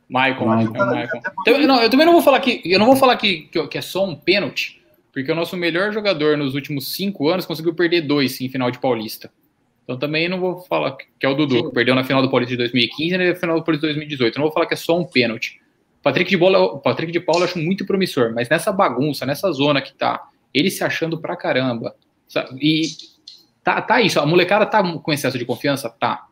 Michael, 0.08 0.56
Michael, 0.56 0.86
Michael. 0.86 1.22
Então, 1.40 1.58
não, 1.66 1.82
eu 1.82 1.90
também 1.90 2.06
não 2.06 2.12
vou 2.12 2.22
falar 2.22 2.38
que 2.40 2.60
eu 2.64 2.78
não 2.78 2.86
vou 2.86 2.96
falar 2.96 3.16
que, 3.16 3.42
que, 3.42 3.66
que 3.66 3.78
é 3.78 3.82
só 3.82 4.04
um 4.04 4.14
pênalti, 4.14 4.80
porque 5.12 5.32
o 5.32 5.34
nosso 5.34 5.56
melhor 5.56 5.92
jogador 5.92 6.36
nos 6.36 6.54
últimos 6.54 6.94
cinco 6.94 7.28
anos 7.28 7.46
conseguiu 7.46 7.74
perder 7.74 8.02
dois 8.02 8.40
em 8.40 8.48
final 8.48 8.70
de 8.70 8.78
Paulista. 8.78 9.30
Então 9.84 9.98
também 9.98 10.28
não 10.28 10.40
vou 10.40 10.60
falar 10.62 10.96
que 10.96 11.24
é 11.24 11.28
o 11.28 11.34
Dudu, 11.34 11.56
Sim. 11.56 11.68
que 11.68 11.74
perdeu 11.74 11.94
na 11.94 12.02
final 12.02 12.22
do 12.22 12.30
Paulista 12.30 12.52
de 12.52 12.56
2015 12.56 13.14
e 13.14 13.18
na 13.18 13.34
final 13.34 13.58
do 13.58 13.64
Paulista 13.64 13.86
de 13.86 13.92
2018. 13.94 14.34
Eu 14.34 14.40
não 14.40 14.46
vou 14.46 14.52
falar 14.52 14.66
que 14.66 14.74
é 14.74 14.76
só 14.76 14.98
um 14.98 15.04
pênalti. 15.04 15.60
Patrick 16.02 16.28
de 16.28 16.36
Bola, 16.36 16.78
Patrick 16.80 17.12
de 17.12 17.20
Paula 17.20 17.42
eu 17.42 17.44
acho 17.44 17.58
muito 17.58 17.86
promissor, 17.86 18.32
mas 18.34 18.48
nessa 18.48 18.72
bagunça, 18.72 19.24
nessa 19.24 19.50
zona 19.52 19.80
que 19.80 19.94
tá, 19.94 20.22
ele 20.52 20.70
se 20.70 20.82
achando 20.82 21.18
pra 21.18 21.36
caramba. 21.36 21.94
Sabe? 22.26 22.58
E 22.60 22.82
tá, 23.62 23.80
tá 23.80 24.00
isso, 24.00 24.18
a 24.18 24.26
molecada 24.26 24.66
tá 24.66 24.82
com 24.98 25.12
excesso 25.12 25.38
de 25.38 25.44
confiança? 25.44 25.88
Tá. 25.88 26.26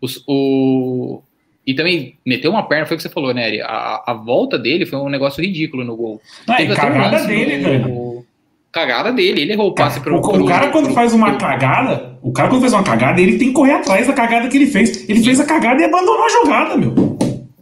Os, 0.00 0.22
o, 0.26 1.22
e 1.66 1.74
também 1.74 2.18
meteu 2.26 2.50
uma 2.50 2.66
perna, 2.66 2.86
foi 2.86 2.96
o 2.96 2.98
que 2.98 3.02
você 3.02 3.08
falou, 3.08 3.32
né, 3.32 3.60
a, 3.62 4.12
a 4.12 4.14
volta 4.14 4.58
dele 4.58 4.84
foi 4.84 4.98
um 4.98 5.08
negócio 5.08 5.42
ridículo 5.42 5.84
no 5.84 5.96
gol. 5.96 6.20
Ah, 6.48 6.62
é 6.62 6.74
cagada 6.74 7.26
dele, 7.26 7.58
velho 7.58 8.26
cagada 8.72 9.12
dele, 9.12 9.42
ele 9.42 9.52
errou 9.52 9.68
o 9.68 9.74
passe 9.74 10.00
pro, 10.00 10.16
o, 10.16 10.18
o 10.18 10.46
cara 10.46 10.70
quando 10.70 10.92
faz 10.94 11.12
uma 11.12 11.36
cagada, 11.36 12.18
o 12.22 12.32
cara 12.32 12.48
quando 12.48 12.62
faz 12.62 12.72
uma 12.72 12.82
cagada, 12.82 13.20
ele 13.20 13.38
tem 13.38 13.48
que 13.48 13.54
correr 13.54 13.72
atrás 13.72 14.06
da 14.06 14.14
cagada 14.14 14.48
que 14.48 14.56
ele 14.56 14.66
fez. 14.66 15.08
Ele 15.08 15.22
fez 15.22 15.38
a 15.38 15.44
cagada 15.44 15.82
e 15.82 15.84
abandonou 15.84 16.24
a 16.24 16.28
jogada, 16.30 16.76
meu. 16.76 17.18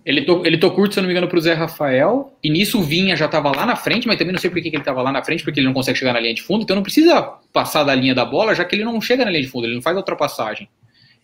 Ele 0.07 0.23
tô, 0.23 0.45
ele 0.47 0.57
tô 0.57 0.71
curto, 0.71 0.95
se 0.95 1.01
eu 1.01 1.03
não 1.03 1.09
me 1.09 1.13
engano, 1.13 1.29
pro 1.29 1.41
Zé 1.41 1.53
Rafael. 1.53 2.33
E 2.43 2.49
nisso 2.49 2.79
o 2.79 2.83
Vinha 2.83 3.17
já 3.17 3.29
tava 3.29 3.55
lá 3.55 3.67
na 3.67 3.77
frente, 3.77 4.07
mas 4.07 4.17
também 4.17 4.33
não 4.33 4.41
sei 4.41 4.49
por 4.49 4.61
que, 4.63 4.69
ele 4.69 4.81
tava 4.81 5.03
lá 5.03 5.13
na 5.13 5.23
frente, 5.23 5.45
porque 5.45 5.61
ele 5.61 5.67
não 5.67 5.75
consegue 5.75 5.99
chegar 5.99 6.13
na 6.13 6.21
linha 6.21 6.35
de 6.35 6.43
fundo. 6.43 6.63
Então 6.63 6.77
não 6.77 6.83
precisa 6.83 7.21
passar 7.53 7.85
da 7.85 7.95
linha 7.95 8.15
da 8.15 8.25
bola, 8.25 8.55
já 8.55 8.65
que 8.65 8.75
ele 8.75 8.85
não 8.85 9.01
chega 9.01 9.25
na 9.25 9.31
linha 9.31 9.43
de 9.43 9.49
fundo, 9.49 9.67
ele 9.67 9.75
não 9.75 9.83
faz 9.83 9.97
a 9.97 10.01
ultrapassagem. 10.01 10.69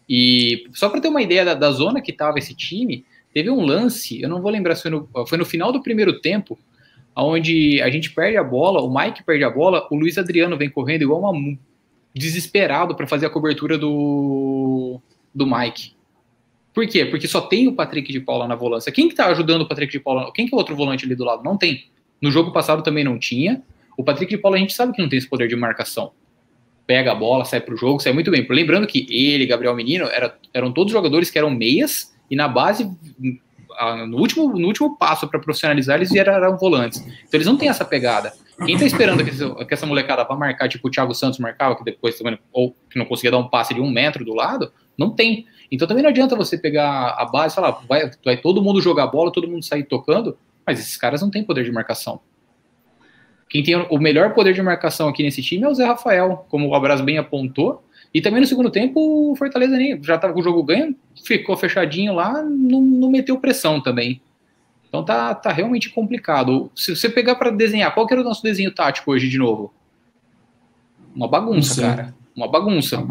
E 0.09 0.67
só 0.73 0.89
para 0.89 1.01
ter 1.01 1.09
uma 1.09 1.23
ideia 1.23 1.45
da, 1.45 1.55
da, 1.55 1.71
zona 1.71 2.01
que 2.01 2.13
tava 2.13 2.39
esse 2.39 2.55
time, 2.55 3.05
teve 3.33 3.51
um 3.51 3.61
lance, 3.61 4.21
eu 4.21 4.29
não 4.29 4.41
vou 4.41 4.51
lembrar 4.51 4.77
se 4.77 4.83
foi 4.83 4.91
no, 4.91 5.09
foi 5.27 5.39
no 5.39 5.45
final 5.45 5.73
do 5.73 5.83
primeiro 5.83 6.21
tempo, 6.21 6.59
onde 7.25 7.81
a 7.81 7.89
gente 7.89 8.13
perde 8.13 8.37
a 8.37 8.45
bola, 8.45 8.83
o 8.83 8.93
Mike 8.93 9.25
perde 9.25 9.45
a 9.45 9.51
bola, 9.51 9.87
o 9.91 9.97
Luiz 9.97 10.19
Adriano 10.19 10.57
vem 10.57 10.69
correndo 10.69 11.03
igual 11.03 11.21
uma 11.21 11.57
desesperado 12.15 12.95
para 12.95 13.07
fazer 13.07 13.27
a 13.27 13.31
cobertura 13.31 13.77
do, 13.77 15.01
do 15.35 15.47
Mike. 15.47 15.93
Por 16.73 16.87
quê? 16.87 17.07
Porque 17.07 17.27
só 17.27 17.41
tem 17.41 17.69
o 17.69 17.73
Patrick 17.73 18.13
de 18.13 18.21
Paula 18.21 18.47
na 18.47 18.55
volância. 18.55 18.93
Quem 18.93 19.09
que 19.09 19.15
tá 19.15 19.27
ajudando 19.29 19.63
o 19.63 19.69
Patrick 19.69 19.91
de 19.91 20.01
Paula? 20.01 20.31
Quem 20.33 20.47
que 20.47 20.55
é 20.55 20.57
o 20.57 20.59
outro 20.59 20.77
volante 20.77 21.07
ali 21.07 21.15
do 21.15 21.25
lado? 21.25 21.43
Não 21.43 21.57
tem. 21.57 21.87
No 22.21 22.31
jogo 22.31 22.53
passado 22.53 22.83
também 22.83 23.03
não 23.03 23.19
tinha. 23.19 23.63
O 23.97 24.05
Patrick 24.05 24.35
de 24.35 24.41
Paula 24.41 24.59
a 24.59 24.61
gente 24.61 24.75
sabe 24.75 24.93
que 24.93 25.01
não 25.01 25.09
tem 25.09 25.19
esse 25.19 25.29
poder 25.29 25.49
de 25.49 25.57
marcação. 25.57 26.13
pega 26.87 27.13
a 27.13 27.15
bola, 27.15 27.45
sai 27.45 27.61
pro 27.61 27.77
jogo, 27.77 28.01
sai 28.01 28.13
muito 28.13 28.31
bem. 28.31 28.47
Lembrando 28.49 28.87
que 28.87 29.07
ele, 29.11 29.47
Gabriel 29.47 29.75
Menino, 29.75 30.05
era, 30.07 30.37
eram 30.53 30.71
todos 30.71 30.93
jogadores 30.93 31.31
que 31.31 31.39
eram 31.39 31.51
meias 31.51 32.15
e 32.31 32.37
na 32.37 32.47
base, 32.47 32.91
no 34.09 34.19
último, 34.19 34.49
no 34.59 34.67
último 34.67 34.97
passo 34.97 35.29
para 35.29 35.39
profissionalizar, 35.39 35.97
eles 35.97 36.15
eram 36.15 36.57
volantes. 36.57 37.01
Então 37.01 37.31
eles 37.35 37.47
não 37.47 37.57
têm 37.57 37.69
essa 37.69 37.85
pegada. 37.85 38.33
Quem 38.65 38.79
tá 38.79 38.87
esperando 38.87 39.23
que, 39.23 39.31
que 39.67 39.75
essa 39.75 39.85
molecada 39.85 40.25
vá 40.25 40.35
marcar, 40.35 40.69
tipo 40.69 40.89
o 40.89 40.91
Thiago 40.91 41.15
Santos 41.15 41.39
marcava, 41.39 41.77
que 41.77 41.85
depois 41.85 42.17
também, 42.17 42.39
ou 42.53 42.75
que 42.91 42.99
não 42.99 43.05
conseguia 43.05 43.31
dar 43.31 43.39
um 43.39 43.49
passe 43.49 43.75
de 43.75 43.81
um 43.81 43.91
metro 43.91 44.25
do 44.25 44.35
lado, 44.35 44.73
não 44.97 45.11
tem. 45.11 45.47
Então 45.71 45.87
também 45.87 46.03
não 46.03 46.11
adianta 46.11 46.35
você 46.35 46.57
pegar 46.57 47.15
a 47.19 47.25
base 47.27 47.53
e 47.53 47.57
falar, 47.57 47.83
vai, 47.87 48.11
vai 48.25 48.37
todo 48.37 48.63
mundo 48.63 48.81
jogar 48.81 49.07
bola, 49.09 49.31
todo 49.31 49.49
mundo 49.49 49.65
sair 49.65 49.85
tocando, 49.85 50.39
mas 50.67 50.79
esses 50.79 50.97
caras 50.97 51.21
não 51.21 51.31
têm 51.31 51.45
poder 51.45 51.65
de 51.65 51.73
marcação. 51.73 52.21
Quem 53.49 53.63
tem 53.63 53.77
o 53.77 53.99
melhor 53.99 54.33
poder 54.35 54.55
de 54.55 54.63
marcação 54.63 55.09
aqui 55.09 55.23
nesse 55.23 55.43
time 55.43 55.65
é 55.65 55.69
o 55.69 55.75
Zé 55.75 55.85
Rafael, 55.85 56.47
como 56.49 56.69
o 56.69 56.75
Abras 56.75 57.01
bem 57.01 57.19
apontou. 57.19 57.86
E 58.13 58.21
também 58.21 58.41
no 58.41 58.47
segundo 58.47 58.71
tempo, 58.71 59.33
o 59.33 59.37
Fortaleza 59.37 59.77
nem, 59.77 60.03
já 60.03 60.15
estava 60.15 60.33
com 60.33 60.41
o 60.41 60.43
jogo 60.43 60.63
ganho, 60.63 60.95
ficou 61.25 61.57
fechadinho 61.57 62.15
lá, 62.15 62.43
não, 62.43 62.81
não 62.81 63.11
meteu 63.11 63.39
pressão 63.39 63.81
também. 63.81 64.21
Então 64.89 65.05
tá, 65.05 65.35
tá 65.35 65.53
realmente 65.53 65.91
complicado. 65.91 66.71
Se 66.75 66.97
você 66.97 67.09
pegar 67.09 67.35
para 67.35 67.51
desenhar, 67.51 67.93
qual 67.93 68.07
que 68.07 68.15
era 68.15 68.21
o 68.23 68.25
nosso 68.25 68.43
desenho 68.43 68.73
tático 68.73 69.11
hoje 69.11 69.29
de 69.29 69.37
novo? 69.37 69.73
Uma 71.15 71.29
bagunça, 71.29 71.83
cara. 71.83 72.15
Uma 72.35 72.49
bagunça. 72.49 73.07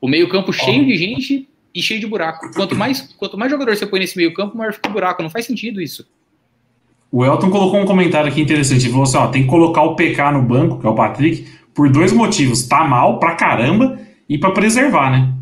O 0.00 0.08
meio-campo 0.08 0.52
cheio 0.52 0.84
de 0.84 0.96
gente 0.96 1.48
e 1.74 1.82
cheio 1.82 2.00
de 2.00 2.06
buraco. 2.06 2.50
Quanto 2.54 2.74
mais, 2.74 3.02
quanto 3.16 3.36
mais 3.38 3.50
jogador 3.50 3.76
você 3.76 3.86
põe 3.86 4.00
nesse 4.00 4.16
meio-campo, 4.16 4.56
maior 4.56 4.72
fica 4.72 4.88
o 4.88 4.92
buraco. 4.92 5.22
Não 5.22 5.30
faz 5.30 5.46
sentido 5.46 5.80
isso. 5.80 6.06
O 7.12 7.24
Elton 7.24 7.50
colocou 7.50 7.80
um 7.80 7.86
comentário 7.86 8.30
aqui 8.30 8.40
interessante. 8.40 8.84
Ele 8.84 8.90
falou 8.90 9.04
assim: 9.04 9.16
ó, 9.16 9.26
tem 9.28 9.42
que 9.42 9.48
colocar 9.48 9.82
o 9.82 9.96
PK 9.96 10.32
no 10.32 10.42
banco, 10.42 10.80
que 10.80 10.86
é 10.86 10.90
o 10.90 10.94
Patrick, 10.94 11.46
por 11.74 11.90
dois 11.90 12.12
motivos. 12.12 12.66
Tá 12.66 12.84
mal 12.84 13.18
pra 13.18 13.34
caramba 13.34 13.98
e 14.30 14.38
pra 14.38 14.52
preservar, 14.52 15.10
né? 15.10 15.34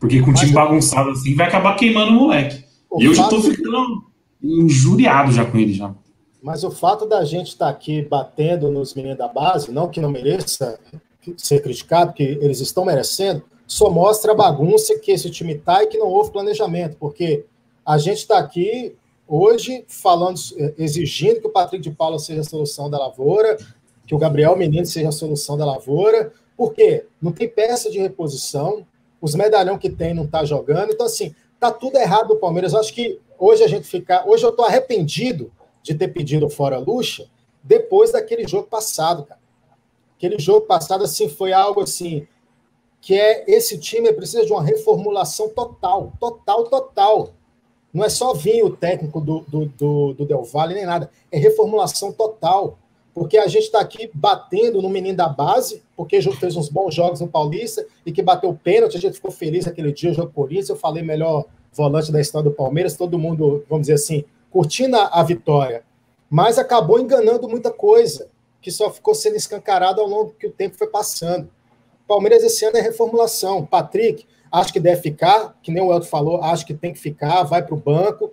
Porque 0.00 0.20
com 0.20 0.32
o 0.32 0.34
time 0.34 0.50
bagunçado 0.50 1.10
assim 1.10 1.36
vai 1.36 1.46
acabar 1.46 1.76
queimando 1.76 2.10
o 2.10 2.14
moleque. 2.14 2.64
O 2.90 3.00
e 3.00 3.04
eu 3.04 3.14
já 3.14 3.28
tô 3.28 3.40
ficando 3.40 4.04
injuriado 4.42 5.30
já 5.30 5.44
com 5.44 5.56
ele 5.56 5.72
já. 5.72 5.94
Mas 6.42 6.64
o 6.64 6.70
fato 6.72 7.06
da 7.06 7.24
gente 7.24 7.48
estar 7.48 7.66
tá 7.66 7.70
aqui 7.70 8.02
batendo 8.02 8.68
nos 8.68 8.94
meninos 8.94 9.16
da 9.16 9.28
base, 9.28 9.70
não 9.70 9.88
que 9.88 10.00
não 10.00 10.10
mereça 10.10 10.78
ser 11.36 11.62
criticado, 11.62 12.12
que 12.12 12.22
eles 12.22 12.60
estão 12.60 12.84
merecendo, 12.84 13.44
só 13.64 13.90
mostra 13.90 14.32
a 14.32 14.34
bagunça 14.34 14.98
que 14.98 15.12
esse 15.12 15.30
time 15.30 15.54
tá 15.54 15.84
e 15.84 15.86
que 15.86 15.98
não 15.98 16.08
houve 16.08 16.32
planejamento, 16.32 16.96
porque 16.98 17.44
a 17.84 17.96
gente 17.96 18.18
está 18.18 18.38
aqui 18.38 18.94
hoje 19.26 19.84
falando, 19.88 20.38
exigindo 20.76 21.40
que 21.40 21.46
o 21.46 21.52
Patrick 21.52 21.82
de 21.82 21.94
Paula 21.94 22.18
seja 22.18 22.40
a 22.40 22.44
solução 22.44 22.90
da 22.90 22.98
lavoura, 22.98 23.56
que 24.06 24.14
o 24.14 24.18
Gabriel 24.18 24.56
Menino 24.56 24.86
seja 24.86 25.08
a 25.08 25.12
solução 25.12 25.56
da 25.56 25.64
lavoura, 25.64 26.32
porque 26.56 27.06
não 27.20 27.32
tem 27.32 27.48
peça 27.48 27.90
de 27.90 27.98
reposição, 27.98 28.86
os 29.20 29.34
medalhão 29.34 29.78
que 29.78 29.90
tem 29.90 30.14
não 30.14 30.24
está 30.24 30.44
jogando, 30.44 30.92
então 30.92 31.06
assim, 31.06 31.34
tá 31.58 31.70
tudo 31.70 31.96
errado 31.96 32.28
do 32.28 32.36
Palmeiras. 32.36 32.72
Eu 32.72 32.80
acho 32.80 32.92
que 32.92 33.20
hoje 33.38 33.62
a 33.62 33.68
gente 33.68 33.86
fica, 33.86 34.24
hoje 34.26 34.44
eu 34.44 34.50
estou 34.50 34.64
arrependido 34.64 35.52
de 35.82 35.94
ter 35.94 36.08
pedido 36.08 36.48
fora 36.48 36.78
Luxa 36.78 37.26
depois 37.62 38.12
daquele 38.12 38.46
jogo 38.46 38.68
passado, 38.68 39.24
cara. 39.24 39.40
Aquele 40.16 40.38
jogo 40.38 40.66
passado 40.66 41.04
assim 41.04 41.28
foi 41.28 41.52
algo 41.52 41.82
assim 41.82 42.26
que 43.00 43.14
é 43.14 43.44
esse 43.46 43.78
time 43.78 44.12
precisa 44.12 44.44
de 44.44 44.52
uma 44.52 44.62
reformulação 44.62 45.48
total, 45.50 46.12
total, 46.18 46.64
total. 46.64 47.30
Não 47.92 48.04
é 48.04 48.08
só 48.08 48.34
vir 48.34 48.64
o 48.64 48.76
técnico 48.76 49.20
do, 49.20 49.40
do, 49.40 49.66
do, 49.66 50.14
do 50.14 50.26
Del 50.26 50.42
Valle 50.42 50.74
nem 50.74 50.84
nada, 50.84 51.10
é 51.30 51.38
reformulação 51.38 52.12
total. 52.12 52.78
Porque 53.16 53.38
a 53.38 53.46
gente 53.46 53.62
está 53.64 53.80
aqui 53.80 54.10
batendo 54.12 54.82
no 54.82 54.90
menino 54.90 55.16
da 55.16 55.26
base, 55.26 55.82
porque 55.96 56.20
fez 56.20 56.54
uns 56.54 56.68
bons 56.68 56.94
jogos 56.94 57.18
no 57.18 57.26
Paulista 57.26 57.86
e 58.04 58.12
que 58.12 58.20
bateu 58.20 58.52
pênalti, 58.52 58.98
a 58.98 59.00
gente 59.00 59.14
ficou 59.14 59.30
feliz 59.30 59.66
aquele 59.66 59.90
dia, 59.90 60.10
o 60.10 60.12
jogo 60.12 60.30
Corinthians, 60.34 60.68
eu 60.68 60.76
falei 60.76 61.02
melhor 61.02 61.46
volante 61.72 62.12
da 62.12 62.20
história 62.20 62.50
do 62.50 62.54
Palmeiras, 62.54 62.94
todo 62.94 63.18
mundo, 63.18 63.64
vamos 63.70 63.86
dizer 63.86 63.94
assim, 63.94 64.22
curtindo 64.50 64.98
a, 64.98 65.22
vitória. 65.22 65.82
Mas 66.28 66.58
acabou 66.58 67.00
enganando 67.00 67.48
muita 67.48 67.70
coisa, 67.70 68.28
que 68.60 68.70
só 68.70 68.90
ficou 68.90 69.14
sendo 69.14 69.36
escancarado 69.36 69.98
ao 69.98 70.06
longo 70.06 70.34
que 70.38 70.48
o 70.48 70.52
tempo 70.52 70.76
foi 70.76 70.88
passando. 70.88 71.48
Palmeiras 72.06 72.44
esse 72.44 72.66
ano 72.66 72.76
é 72.76 72.82
reformulação. 72.82 73.64
Patrick, 73.64 74.26
acho 74.52 74.70
que 74.74 74.78
deve 74.78 75.00
ficar, 75.00 75.56
que 75.62 75.72
nem 75.72 75.82
o 75.82 75.90
Elton 75.90 76.04
falou, 76.04 76.42
acho 76.42 76.66
que 76.66 76.74
tem 76.74 76.92
que 76.92 76.98
ficar, 76.98 77.44
vai 77.44 77.62
para 77.62 77.74
o 77.74 77.78
banco 77.78 78.30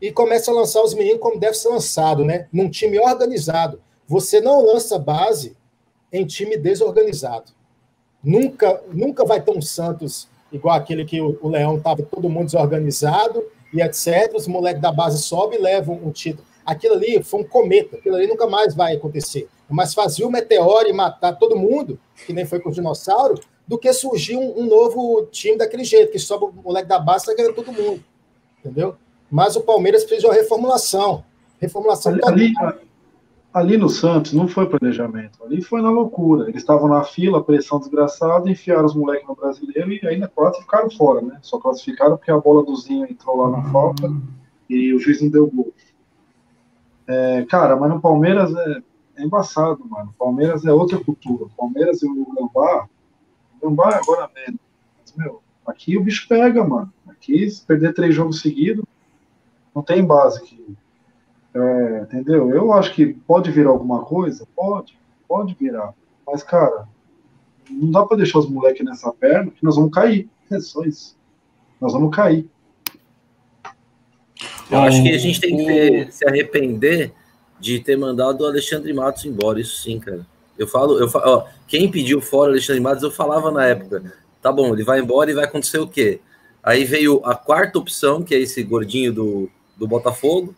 e 0.00 0.10
começa 0.10 0.50
a 0.50 0.54
lançar 0.54 0.82
os 0.82 0.94
meninos 0.94 1.20
como 1.20 1.38
deve 1.38 1.54
ser 1.54 1.68
lançado, 1.68 2.24
né? 2.24 2.48
Num 2.50 2.70
time 2.70 2.98
organizado. 2.98 3.78
Você 4.06 4.40
não 4.40 4.64
lança 4.64 4.98
base 4.98 5.56
em 6.12 6.26
time 6.26 6.56
desorganizado. 6.56 7.52
Nunca, 8.22 8.82
nunca 8.92 9.24
vai 9.24 9.40
ter 9.40 9.50
um 9.50 9.62
Santos 9.62 10.28
igual 10.52 10.76
aquele 10.76 11.04
que 11.04 11.20
o, 11.20 11.38
o 11.40 11.48
Leão 11.48 11.78
estava 11.78 12.02
todo 12.02 12.28
mundo 12.28 12.46
desorganizado 12.46 13.42
e 13.72 13.80
etc. 13.80 14.32
Os 14.34 14.46
moleques 14.46 14.82
da 14.82 14.92
base 14.92 15.22
sobem 15.22 15.58
e 15.58 15.62
levam 15.62 15.98
um 16.04 16.10
título. 16.10 16.46
Aquilo 16.64 16.94
ali 16.94 17.22
foi 17.22 17.40
um 17.40 17.44
cometa, 17.44 17.96
aquilo 17.96 18.14
ali 18.14 18.26
nunca 18.26 18.46
mais 18.46 18.74
vai 18.74 18.94
acontecer. 18.94 19.48
Mas 19.68 19.94
fazer 19.94 20.24
o 20.24 20.30
meteoro 20.30 20.88
e 20.88 20.92
matar 20.92 21.32
todo 21.32 21.56
mundo, 21.56 21.98
que 22.26 22.32
nem 22.32 22.44
foi 22.44 22.60
com 22.60 22.68
o 22.68 22.72
dinossauro, 22.72 23.40
do 23.66 23.78
que 23.78 23.92
surgir 23.92 24.36
um, 24.36 24.60
um 24.60 24.66
novo 24.66 25.26
time 25.30 25.56
daquele 25.56 25.82
jeito, 25.82 26.12
que 26.12 26.18
sobe 26.18 26.44
o 26.44 26.52
moleque 26.62 26.88
da 26.88 26.98
base 26.98 27.30
e 27.30 27.34
ganha 27.34 27.52
todo 27.52 27.72
mundo. 27.72 28.04
Entendeu? 28.60 28.96
Mas 29.30 29.56
o 29.56 29.62
Palmeiras 29.62 30.04
fez 30.04 30.22
uma 30.22 30.34
reformulação. 30.34 31.24
Reformulação 31.58 32.12
ali, 32.12 32.22
ali, 32.24 32.52
ali, 33.52 33.76
no 33.76 33.88
Santos 33.88 34.32
não 34.32 34.48
foi 34.48 34.66
planejamento, 34.66 35.44
ali 35.44 35.60
foi 35.60 35.82
na 35.82 35.90
loucura. 35.90 36.48
Eles 36.48 36.62
estavam 36.62 36.88
na 36.88 37.04
fila, 37.04 37.44
pressão 37.44 37.78
desgraçada, 37.78 38.50
enfiaram 38.50 38.86
os 38.86 38.94
moleques 38.94 39.28
no 39.28 39.34
brasileiro 39.34 39.92
e 39.92 40.06
ainda 40.06 40.28
quase 40.28 40.60
ficaram 40.60 40.90
fora, 40.90 41.20
né? 41.20 41.38
Só 41.42 41.58
classificaram 41.58 42.16
porque 42.16 42.30
a 42.30 42.38
bola 42.38 42.64
do 42.64 42.74
Zinho 42.76 43.06
entrou 43.10 43.36
lá 43.36 43.50
na 43.50 43.70
falta 43.70 44.10
e 44.68 44.94
o 44.94 44.98
juiz 44.98 45.20
não 45.20 45.28
deu 45.28 45.50
gol. 45.50 45.72
É, 47.06 47.44
cara, 47.44 47.76
mas 47.76 47.90
no 47.90 48.00
Palmeiras 48.00 48.54
é, 48.54 48.82
é 49.16 49.24
embaçado, 49.24 49.84
mano. 49.84 50.14
Palmeiras 50.18 50.64
é 50.64 50.72
outra 50.72 50.98
cultura. 50.98 51.46
Palmeiras 51.56 52.02
e 52.02 52.06
o 52.06 52.26
Gambá, 52.34 52.88
o 53.60 53.68
Gambá 53.68 53.90
é 53.90 53.96
agora 53.96 54.30
mesmo. 54.34 54.58
Mas, 55.00 55.14
meu, 55.16 55.42
aqui 55.66 55.98
o 55.98 56.02
bicho 56.02 56.26
pega, 56.28 56.64
mano. 56.64 56.92
Aqui, 57.08 57.48
se 57.50 57.64
perder 57.66 57.92
três 57.92 58.14
jogos 58.14 58.40
seguidos, 58.40 58.84
não 59.74 59.82
tem 59.82 60.04
base 60.04 60.38
aqui. 60.38 60.76
É, 61.54 62.00
entendeu? 62.02 62.50
Eu 62.50 62.72
acho 62.72 62.94
que 62.94 63.06
pode 63.06 63.50
virar 63.50 63.70
alguma 63.70 64.04
coisa, 64.04 64.46
pode, 64.56 64.98
pode 65.28 65.54
virar. 65.54 65.92
Mas, 66.26 66.42
cara, 66.42 66.88
não 67.70 67.90
dá 67.90 68.04
para 68.04 68.16
deixar 68.16 68.38
os 68.38 68.48
moleques 68.48 68.84
nessa 68.84 69.12
perna 69.12 69.50
que 69.50 69.62
nós 69.62 69.76
vamos 69.76 69.92
cair. 69.92 70.28
É 70.50 70.58
só 70.60 70.82
isso. 70.82 71.16
Nós 71.80 71.92
vamos 71.92 72.14
cair. 72.14 72.48
Eu 74.70 74.78
acho 74.80 75.02
que 75.02 75.10
a 75.10 75.18
gente 75.18 75.40
tem 75.40 75.56
que 75.56 75.64
ter, 75.64 76.12
se 76.12 76.26
arrepender 76.26 77.12
de 77.60 77.78
ter 77.78 77.96
mandado 77.96 78.42
o 78.42 78.46
Alexandre 78.46 78.92
Matos 78.92 79.24
embora, 79.24 79.60
isso 79.60 79.82
sim, 79.82 80.00
cara. 80.00 80.26
Eu 80.58 80.66
falo, 80.66 80.98
eu 80.98 81.08
falo, 81.08 81.24
ó, 81.26 81.44
quem 81.66 81.90
pediu 81.90 82.20
fora 82.20 82.50
o 82.50 82.52
Alexandre 82.52 82.80
Matos, 82.80 83.02
eu 83.02 83.10
falava 83.10 83.50
na 83.50 83.66
época, 83.66 84.14
tá 84.40 84.50
bom, 84.50 84.72
ele 84.72 84.84
vai 84.84 85.00
embora 85.00 85.30
e 85.30 85.34
vai 85.34 85.44
acontecer 85.44 85.78
o 85.78 85.86
quê? 85.86 86.20
Aí 86.62 86.84
veio 86.84 87.20
a 87.24 87.34
quarta 87.34 87.78
opção, 87.78 88.22
que 88.22 88.34
é 88.34 88.38
esse 88.38 88.62
gordinho 88.62 89.12
do, 89.12 89.50
do 89.76 89.86
Botafogo, 89.86 90.54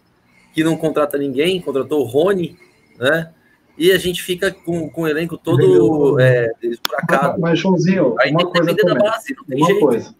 que 0.54 0.64
não 0.64 0.76
contrata 0.76 1.18
ninguém, 1.18 1.60
contratou 1.60 2.00
o 2.00 2.04
Rony, 2.04 2.56
né? 2.98 3.30
E 3.76 3.90
a 3.90 3.98
gente 3.98 4.22
fica 4.22 4.52
com, 4.52 4.88
com 4.88 5.02
o 5.02 5.08
elenco 5.08 5.36
todo 5.36 6.20
é, 6.20 6.52
esburacado. 6.62 7.40
Mas, 7.40 7.58
Joãozinho, 7.58 8.14
Aí 8.20 8.30
uma 8.30 8.46
coisa 8.46 8.74
também, 8.76 8.98
base, 8.98 9.34
uma 9.48 9.66
jeito. 9.66 9.80
coisa. 9.80 10.14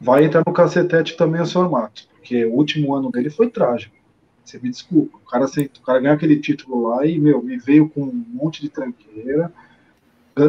Vai 0.00 0.24
entrar 0.24 0.42
no 0.46 0.52
cacetete 0.54 1.16
também 1.16 1.42
o 1.42 1.46
Sr. 1.46 1.68
Matos 1.68 2.08
porque 2.28 2.44
o 2.44 2.52
último 2.52 2.94
ano 2.94 3.10
dele 3.10 3.30
foi 3.30 3.48
trágico. 3.48 3.96
Você 4.44 4.58
me 4.58 4.68
desculpa. 4.68 5.16
O 5.16 5.30
cara, 5.30 5.46
o 5.46 5.82
cara 5.82 5.98
ganhou 5.98 6.14
aquele 6.14 6.38
título 6.38 6.88
lá 6.88 7.06
e, 7.06 7.18
meu, 7.18 7.42
me 7.42 7.56
veio 7.56 7.88
com 7.88 8.02
um 8.02 8.24
monte 8.28 8.60
de 8.60 8.68
tranqueira. 8.68 9.50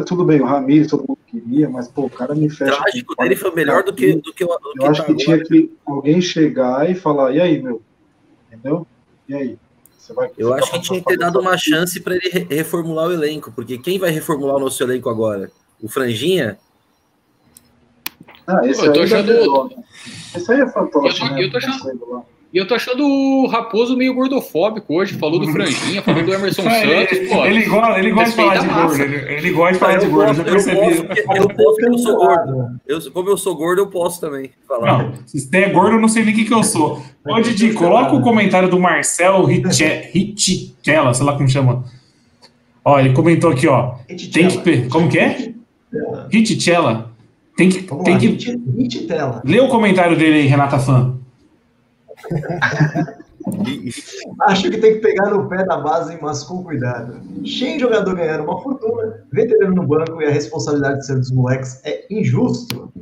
Tudo 0.06 0.24
bem, 0.24 0.40
o 0.40 0.44
Ramires 0.44 0.88
todo 0.88 1.04
mundo 1.08 1.18
queria, 1.26 1.68
mas, 1.68 1.88
pô, 1.88 2.04
o 2.04 2.10
cara 2.10 2.34
me 2.34 2.48
fecha. 2.48 2.74
O 2.74 2.76
trágico 2.76 3.16
dele 3.16 3.34
foi 3.34 3.54
melhor 3.54 3.82
do 3.82 3.92
que, 3.92 4.14
do 4.14 4.32
que 4.32 4.44
o. 4.44 4.46
Do 4.46 4.72
eu 4.76 4.82
que 4.82 4.86
acho 4.86 5.00
tá 5.00 5.06
que 5.06 5.16
tinha 5.16 5.42
que 5.42 5.72
alguém 5.84 6.20
chegar 6.20 6.88
e 6.88 6.94
falar: 6.94 7.34
e 7.34 7.40
aí, 7.40 7.60
meu? 7.60 7.82
Entendeu? 8.46 8.86
E 9.30 9.34
aí? 9.34 9.58
Vai, 10.12 10.28
eu 10.36 10.52
acho 10.52 10.72
que 10.72 10.80
tinha 10.80 10.98
que 10.98 11.06
ter 11.06 11.16
dado 11.16 11.38
uma 11.38 11.56
chance 11.56 12.00
para 12.00 12.16
ele 12.16 12.48
reformular 12.50 13.06
o 13.06 13.12
elenco, 13.12 13.52
porque 13.52 13.78
quem 13.78 13.96
vai 13.96 14.10
reformular 14.10 14.56
o 14.56 14.58
nosso 14.58 14.82
elenco 14.82 15.08
agora? 15.08 15.52
O 15.80 15.88
Franjinha? 15.88 16.58
Ah, 18.44 18.60
esse 18.64 18.84
eu 18.84 18.92
tô 18.92 19.02
achando. 19.02 19.70
Esse 20.34 20.52
aí 20.52 20.60
é 20.62 20.66
fantástico. 20.66 21.26
Eu, 21.26 21.32
né? 21.32 21.44
eu 21.44 21.50
tô 21.52 21.58
achando. 21.58 22.24
E 22.52 22.58
eu 22.58 22.66
tô 22.66 22.74
achando 22.74 23.06
o 23.06 23.46
Raposo 23.46 23.96
meio 23.96 24.12
gordofóbico 24.12 24.94
hoje. 24.94 25.16
Falou 25.16 25.38
do 25.38 25.52
Franjinha, 25.52 26.02
falou 26.02 26.24
do 26.24 26.34
Emerson 26.34 26.62
é, 26.68 27.06
Santos. 27.06 27.28
Pô, 27.28 27.44
ele, 27.46 27.64
gosta, 27.64 27.98
ele 27.98 28.10
gosta 28.10 28.30
de 28.30 28.36
falar 28.36 28.56
de 28.56 28.66
gordo. 28.66 29.02
Ele, 29.02 29.34
ele, 29.34 29.50
gosta 29.52 29.72
de 29.72 29.78
falar 29.78 29.96
de 29.98 30.06
gordo. 30.06 30.40
Eu, 30.40 30.44
percebi. 30.44 30.76
Eu, 30.76 31.06
posso, 31.06 31.38
eu 31.38 31.48
posso 31.48 31.76
porque 31.76 31.86
eu 31.86 31.98
sou 31.98 32.16
gordo. 32.16 32.80
Eu, 32.88 33.12
como 33.12 33.28
eu 33.30 33.36
sou 33.38 33.54
gordo, 33.54 33.82
eu 33.82 33.86
posso 33.86 34.20
também 34.20 34.50
falar. 34.66 34.98
Não, 34.98 35.12
se 35.26 35.38
você 35.38 35.56
é 35.58 35.68
gordo, 35.68 35.94
eu 35.94 36.00
não 36.00 36.08
sei 36.08 36.24
nem 36.24 36.34
o 36.34 36.36
que, 36.36 36.44
que 36.44 36.52
eu 36.52 36.64
sou. 36.64 37.00
Ô, 37.24 37.40
Didi, 37.40 37.72
coloca 37.72 38.16
o 38.16 38.20
comentário 38.20 38.68
do 38.68 38.80
Marcel 38.80 39.44
Richella, 39.44 41.14
sei 41.14 41.24
lá 41.24 41.34
como 41.34 41.48
chama. 41.48 41.84
Ó, 42.84 42.98
ele 42.98 43.12
comentou 43.12 43.50
aqui, 43.50 43.68
ó. 43.68 43.94
Tem 44.32 44.48
que. 44.48 44.88
Como 44.88 45.08
que 45.08 45.18
é? 45.20 45.52
Hitchella. 46.32 47.12
Tem 47.56 47.68
que. 47.68 47.82
Tem 48.04 48.18
que... 48.18 48.56
Lê 49.44 49.60
o 49.60 49.68
comentário 49.68 50.16
dele 50.16 50.40
aí, 50.40 50.46
Renata 50.46 50.78
Fã. 50.78 51.19
Acho 54.42 54.70
que 54.70 54.78
tem 54.78 54.94
que 54.94 55.00
pegar 55.00 55.30
no 55.30 55.48
pé 55.48 55.64
da 55.64 55.76
base, 55.78 56.18
mas 56.20 56.42
com 56.42 56.62
cuidado. 56.62 57.16
Cheio 57.44 57.74
de 57.74 57.80
jogador 57.80 58.14
ganhando 58.14 58.44
uma 58.44 58.60
fortuna, 58.62 59.24
veterano 59.32 59.74
no 59.74 59.86
banco 59.86 60.20
e 60.22 60.26
a 60.26 60.30
responsabilidade 60.30 61.00
de 61.00 61.06
ser 61.06 61.16
dos 61.16 61.30
moleques 61.30 61.80
é 61.84 62.04
injusto. 62.10 62.92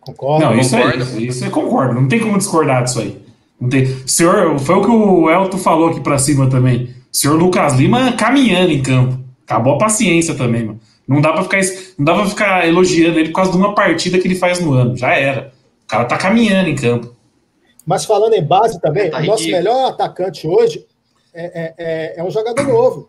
Concordo. 0.00 0.44
Não, 0.44 0.58
isso 0.58 0.76
concordo. 0.76 1.02
é 1.02 1.20
isso 1.20 1.44
eu 1.44 1.50
concordo. 1.50 1.94
Não 1.94 2.08
tem 2.08 2.20
como 2.20 2.38
discordar 2.38 2.84
disso 2.84 3.00
aí. 3.00 3.22
Não 3.60 3.68
tem. 3.68 3.84
O 3.84 4.08
senhor, 4.08 4.58
foi 4.58 4.74
o 4.74 4.82
que 4.82 4.90
o 4.90 5.30
Elton 5.30 5.58
falou 5.58 5.90
aqui 5.90 6.00
pra 6.00 6.18
cima 6.18 6.48
também. 6.48 6.94
O 7.12 7.16
senhor 7.16 7.38
Lucas 7.38 7.74
Lima 7.74 8.12
caminhando 8.12 8.70
em 8.70 8.82
campo. 8.82 9.18
Acabou 9.46 9.74
a 9.74 9.78
paciência 9.78 10.34
também, 10.34 10.64
mano. 10.64 10.80
Não 11.06 11.20
dá 11.20 11.32
pra 11.32 11.42
ficar, 11.42 11.60
não 11.98 12.04
dá 12.04 12.14
pra 12.14 12.26
ficar 12.26 12.66
elogiando 12.66 13.18
ele 13.18 13.28
por 13.28 13.36
causa 13.36 13.52
de 13.52 13.58
uma 13.58 13.74
partida 13.74 14.18
que 14.18 14.26
ele 14.26 14.34
faz 14.34 14.60
no 14.60 14.72
ano. 14.72 14.96
Já 14.96 15.14
era. 15.14 15.52
O 15.84 15.86
cara 15.86 16.04
tá 16.06 16.16
caminhando 16.16 16.68
em 16.68 16.74
campo. 16.74 17.13
Mas 17.84 18.04
falando 18.04 18.34
em 18.34 18.42
base 18.44 18.80
também, 18.80 19.10
Tá 19.10 19.18
o 19.18 19.24
nosso 19.26 19.44
melhor 19.52 19.90
atacante 19.90 20.46
hoje 20.46 20.86
é, 21.32 21.44
é, 21.44 21.74
é, 21.78 22.14
é 22.20 22.24
um 22.24 22.30
jogador 22.30 22.66
novo. 22.66 23.08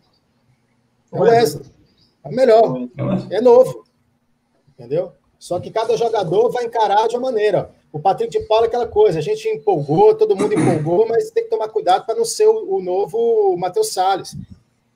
É 1.12 1.18
o 1.18 1.22
Wesley. 1.22 1.66
É 2.24 2.28
o 2.28 2.32
melhor. 2.34 2.78
É 3.30 3.40
novo. 3.42 3.86
Entendeu? 4.78 5.12
Só 5.40 5.60
que 5.60 5.70
cada 5.72 5.96
jogador 5.96 6.50
vai 6.52 6.66
encarar 6.66 7.08
de 7.08 7.16
uma 7.16 7.32
maneira. 7.32 7.72
O 7.94 8.00
Patrick 8.00 8.32
de 8.38 8.46
Paula 8.46 8.66
é 8.66 8.68
aquela 8.68 8.88
coisa, 8.88 9.20
a 9.20 9.22
gente 9.22 9.48
empolgou, 9.48 10.16
todo 10.16 10.36
mundo 10.36 10.54
empolgou, 10.54 11.08
mas 11.08 11.32
tem 11.32 11.44
que 11.44 11.50
tomar 11.50 11.70
cuidado 11.70 12.06
para 12.06 12.16
não 12.16 12.26
ser 12.26 12.46
o, 12.48 12.76
o 12.76 12.82
novo 12.82 13.56
Matheus 13.58 13.94
Salles. 13.94 14.36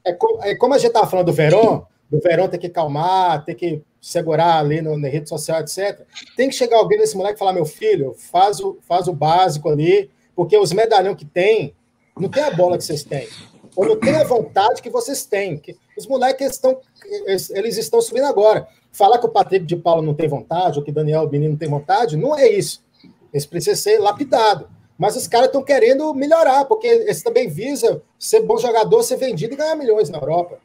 É, 0.04 0.12
co- 0.12 0.39
é 0.42 0.56
como 0.56 0.74
a 0.74 0.78
gente 0.78 0.88
estava 0.88 1.08
falando 1.08 1.28
do 1.28 1.34
Verón, 1.34 1.84
do 2.10 2.19
Verón 2.19 2.48
ter 2.48 2.58
que 2.58 2.69
calmar, 2.69 3.45
ter 3.45 3.56
que 3.56 3.82
segurar 4.02 4.60
ali 4.60 4.82
no, 4.82 4.98
na 4.98 5.08
rede 5.08 5.30
social, 5.30 5.60
etc. 5.60 6.02
Tem 6.36 6.50
que 6.50 6.56
chegar 6.56 6.78
alguém 6.78 6.98
nesse 6.98 7.15
moleque 7.15 7.36
e 7.36 7.39
falar: 7.39 7.54
meu 7.54 7.65
filho, 7.65 8.15
faz 8.17 8.60
o, 8.60 8.78
faz 8.82 9.08
o 9.08 9.13
básico 9.13 9.69
ali, 9.69 10.10
porque 10.36 10.58
os 10.58 10.72
medalhão 10.72 11.15
que 11.15 11.26
tem, 11.26 11.76
não 12.17 12.30
tem 12.30 12.43
a 12.43 12.52
bola 12.52 12.78
que 12.78 12.84
vocês 12.84 13.04
têm. 13.04 13.28
Ou 13.76 13.86
não 13.86 14.00
tem 14.00 14.15
a 14.15 14.24
vontade 14.24 14.82
que 14.82 14.89
vocês 14.89 15.26
têm. 15.26 15.58
Que 15.58 15.78
os 15.98 16.08
moleques 16.08 16.52
estão, 16.52 16.80
eles, 17.26 17.78
estão 17.78 18.02
subindo 18.02 18.26
agora. 18.26 18.67
Falar 18.91 19.19
que 19.19 19.26
o 19.26 19.30
Patrick 19.30 19.65
de 19.65 19.76
Paulo 19.76 20.02
não 20.02 20.13
tem 20.13 20.28
vontade, 20.28 20.80
ou 20.80 20.84
que 20.84 20.91
Daniel 20.91 21.30
Menino 21.30 21.52
não 21.52 21.58
tem 21.58 21.69
vontade, 21.69 22.17
não 22.17 22.38
é 22.38 22.50
isso. 22.50 22.84
Eles 23.32 23.45
precisam 23.45 23.76
ser 23.76 24.00
lapidados. 24.00 24.67
Mas 24.98 25.15
os 25.15 25.28
caras 25.28 25.48
estão 25.48 25.63
querendo 25.63 26.13
melhorar, 26.13 26.65
porque 26.65 26.88
eles 26.88 27.24
também 27.24 27.48
visam 27.48 28.02
ser 28.17 28.41
bom 28.41 28.58
jogador, 28.58 29.02
ser 29.04 29.15
vendido 29.15 29.54
e 29.54 29.58
ganhar 29.58 29.76
milhões 29.76 30.10
na 30.10 30.17
Europa. 30.17 30.60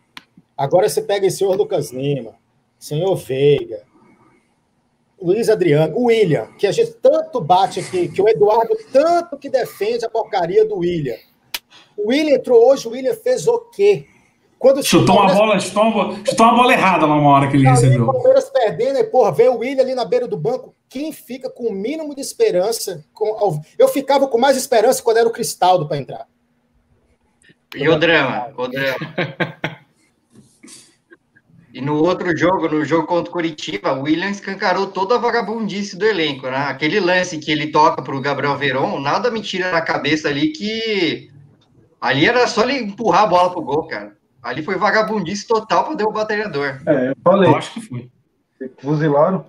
Agora 0.57 0.89
você 0.89 1.03
pega 1.03 1.27
esse 1.27 1.39
senhor 1.39 1.57
Lucas 1.57 1.91
Lima, 1.93 2.35
senhor 2.79 3.15
Veiga, 3.17 3.83
Luiz 5.21 5.49
Adriano, 5.49 5.97
o 5.97 6.05
William, 6.07 6.47
que 6.59 6.67
a 6.67 6.73
gente 6.73 6.93
tanto 6.95 7.41
bate 7.41 7.81
aqui, 7.81 8.09
que 8.09 8.21
o 8.21 8.29
Eduardo 8.29 8.77
tanto 8.93 9.37
que 9.39 9.49
defende 9.49 10.05
a 10.05 10.11
porcaria 10.11 10.65
do 10.67 10.79
William. 10.79 11.17
O 11.97 12.09
William 12.09 12.35
entrou 12.37 12.69
hoje, 12.69 12.87
o 12.87 12.91
William 12.91 13.15
fez 13.15 13.47
o 13.49 13.59
quê? 13.71 14.07
Quando 14.59 14.83
Chutou 14.83 15.17
uma 15.17 15.35
bola, 15.35 15.59
chutou 15.61 15.83
uma, 15.83 15.93
bola- 15.93 16.17
chutou 16.25 16.47
uma 16.47 16.55
bola 16.57 16.73
errada 16.73 17.07
lá 17.07 17.15
uma 17.17 17.31
hora 17.31 17.49
que 17.51 17.57
ele 17.57 17.69
recebeu. 17.69 18.03
o 18.09 18.13
Palmeiras 18.13 18.51
perdendo, 18.51 18.99
e, 18.99 19.05
porra, 19.05 19.33
vem 19.33 19.49
o 19.49 19.59
William 19.59 19.83
ali 19.83 19.95
na 19.95 20.05
beira 20.05 20.27
do 20.27 20.37
banco. 20.37 20.75
Quem 20.89 21.13
fica 21.13 21.51
com 21.51 21.65
o 21.65 21.73
mínimo 21.73 22.15
de 22.15 22.21
esperança? 22.21 23.05
Com, 23.13 23.61
eu 23.79 23.89
ficava 23.89 24.27
com 24.29 24.39
mais 24.39 24.57
esperança 24.57 25.03
quando 25.03 25.19
era 25.19 25.29
o 25.29 25.33
Cristaldo 25.33 25.87
para 25.87 25.99
entrar. 25.99 26.27
E 27.75 27.89
o 27.89 27.99
drama, 27.99 28.53
o 28.57 28.69
drama. 28.69 28.97
E 31.75 31.81
no 31.81 31.97
outro 31.97 32.37
jogo, 32.37 32.69
no 32.69 32.85
jogo 32.85 33.05
contra 33.09 33.29
o 33.29 33.33
Curitiba, 33.33 33.95
o 33.95 34.03
William 34.03 34.31
escancarou 34.31 34.87
toda 34.87 35.17
a 35.17 35.19
vagabundice 35.19 35.99
do 35.99 36.07
elenco, 36.07 36.47
né? 36.47 36.57
Aquele 36.69 37.01
lance 37.01 37.37
que 37.39 37.51
ele 37.51 37.67
toca 37.67 38.01
para 38.01 38.15
o 38.15 38.21
Gabriel 38.21 38.57
Veron, 38.57 39.01
nada 39.01 39.29
me 39.29 39.41
tira 39.41 39.73
na 39.73 39.81
cabeça 39.81 40.29
ali 40.29 40.53
que 40.53 41.29
ali 42.01 42.27
era 42.27 42.47
só 42.47 42.63
ele 42.63 42.79
empurrar 42.79 43.25
a 43.25 43.27
bola 43.27 43.51
pro 43.51 43.61
gol, 43.61 43.89
cara. 43.89 44.13
Ali 44.41 44.63
foi 44.63 44.77
vagabundice 44.77 45.49
total 45.49 45.85
para 45.85 45.97
derrubar 45.97 46.23
o 46.23 46.27
treinador. 46.27 46.79
É, 46.87 47.09
eu 47.11 47.17
falei, 47.25 47.51
Eu 47.51 47.57
acho 47.57 47.75
que 47.75 47.81
foi. 47.81 48.09
fuzilaram. 48.79 49.45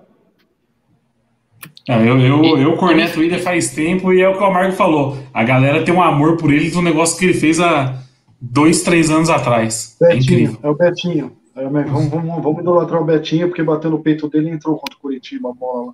Não, 1.88 2.04
eu, 2.04 2.20
eu, 2.20 2.58
eu 2.58 2.76
corneto 2.78 3.20
o 3.20 3.22
William 3.22 3.38
faz 3.38 3.70
tempo 3.70 4.12
e 4.12 4.22
é 4.22 4.28
o 4.28 4.36
que 4.36 4.44
o 4.44 4.52
Marco 4.52 4.72
falou. 4.76 5.20
A 5.32 5.44
galera 5.44 5.86
tem 5.86 5.94
um 5.94 6.02
amor 6.02 6.38
por 6.38 6.52
ele 6.52 6.72
do 6.72 6.82
negócio 6.82 7.20
que 7.20 7.26
ele 7.26 7.36
fez 7.36 7.60
há 7.60 8.00
dois, 8.42 8.82
três 8.82 9.12
anos 9.12 9.30
atrás. 9.30 9.96
É 10.02 10.16
Betinho, 10.16 10.40
incrível. 10.40 10.60
é 10.64 10.70
o 10.70 10.74
Betinho. 10.74 11.45
É 11.56 11.64
vamos, 11.64 12.10
vamos, 12.10 12.44
vamos 12.44 12.60
idolatrar 12.60 13.02
o 13.02 13.06
Betinho, 13.06 13.48
porque 13.48 13.64
bateu 13.64 13.90
no 13.90 14.02
peito 14.04 14.28
dele 14.30 14.50
e 14.50 14.54
entrou 14.54 14.78
contra 14.78 14.96
o 14.98 15.00
Curitiba 15.00 15.50
a 15.50 15.54
bola. 15.54 15.94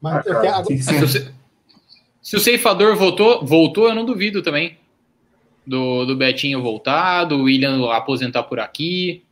Mas 0.00 0.26
Ah, 0.26 0.28
eu 0.28 0.42
cara, 0.42 0.64
Se, 0.64 1.04
o 1.04 1.08
ce- 1.08 1.32
se 2.20 2.36
o 2.36 2.40
ceifador 2.40 2.96
voltou, 2.96 3.44
voltou, 3.44 3.88
eu 3.88 3.94
não 3.94 4.04
duvido 4.04 4.42
também. 4.42 4.76
Do, 5.64 6.04
do 6.04 6.16
Betinho 6.16 6.60
voltar, 6.60 7.24
do 7.24 7.44
William 7.44 7.88
aposentar 7.92 8.42
por 8.42 8.58
aqui. 8.58 9.22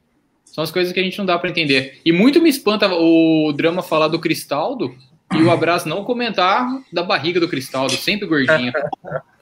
São 0.45 0.63
as 0.63 0.71
coisas 0.71 0.93
que 0.93 1.01
a 1.01 1.03
gente 1.03 1.19
não 1.19 1.27
dá 1.27 1.37
para 1.37 1.51
entender. 1.51 2.01
E 2.05 2.13
muito 2.13 2.41
me 2.41 2.49
espanta 2.49 2.89
o 2.95 3.53
drama 3.53 3.83
falar 3.83 4.07
do 4.07 4.19
Cristaldo 4.21 4.95
e 5.35 5.43
o 5.43 5.51
Abraço 5.51 5.89
não 5.89 6.05
comentar 6.05 6.65
da 6.93 7.03
barriga 7.03 7.41
do 7.41 7.49
Cristaldo, 7.49 7.93
sempre 7.95 8.27
gordinho. 8.29 8.73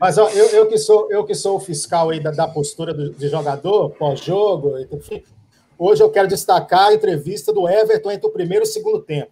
Mas 0.00 0.16
ó, 0.16 0.30
eu, 0.30 0.46
eu 0.46 0.66
que 0.66 0.78
sou 0.78 1.12
eu 1.12 1.24
que 1.24 1.34
sou 1.34 1.56
o 1.56 1.60
fiscal 1.60 2.08
aí 2.08 2.18
da, 2.18 2.30
da 2.30 2.48
postura 2.48 2.94
do, 2.94 3.12
de 3.12 3.28
jogador 3.28 3.90
pós-jogo, 3.90 4.78
enfim, 4.90 5.22
hoje 5.78 6.02
eu 6.02 6.10
quero 6.10 6.26
destacar 6.26 6.88
a 6.88 6.94
entrevista 6.94 7.52
do 7.52 7.68
Everton 7.68 8.10
entre 8.10 8.26
o 8.26 8.32
primeiro 8.32 8.64
e 8.64 8.68
o 8.68 8.70
segundo 8.70 9.02
tempo. 9.02 9.30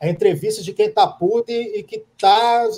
A 0.00 0.08
entrevista 0.08 0.62
de 0.62 0.72
quem 0.72 0.86
está 0.86 1.06
puto 1.06 1.52
e, 1.52 1.80
e 1.80 1.82
que 1.82 1.96
está 1.96 2.70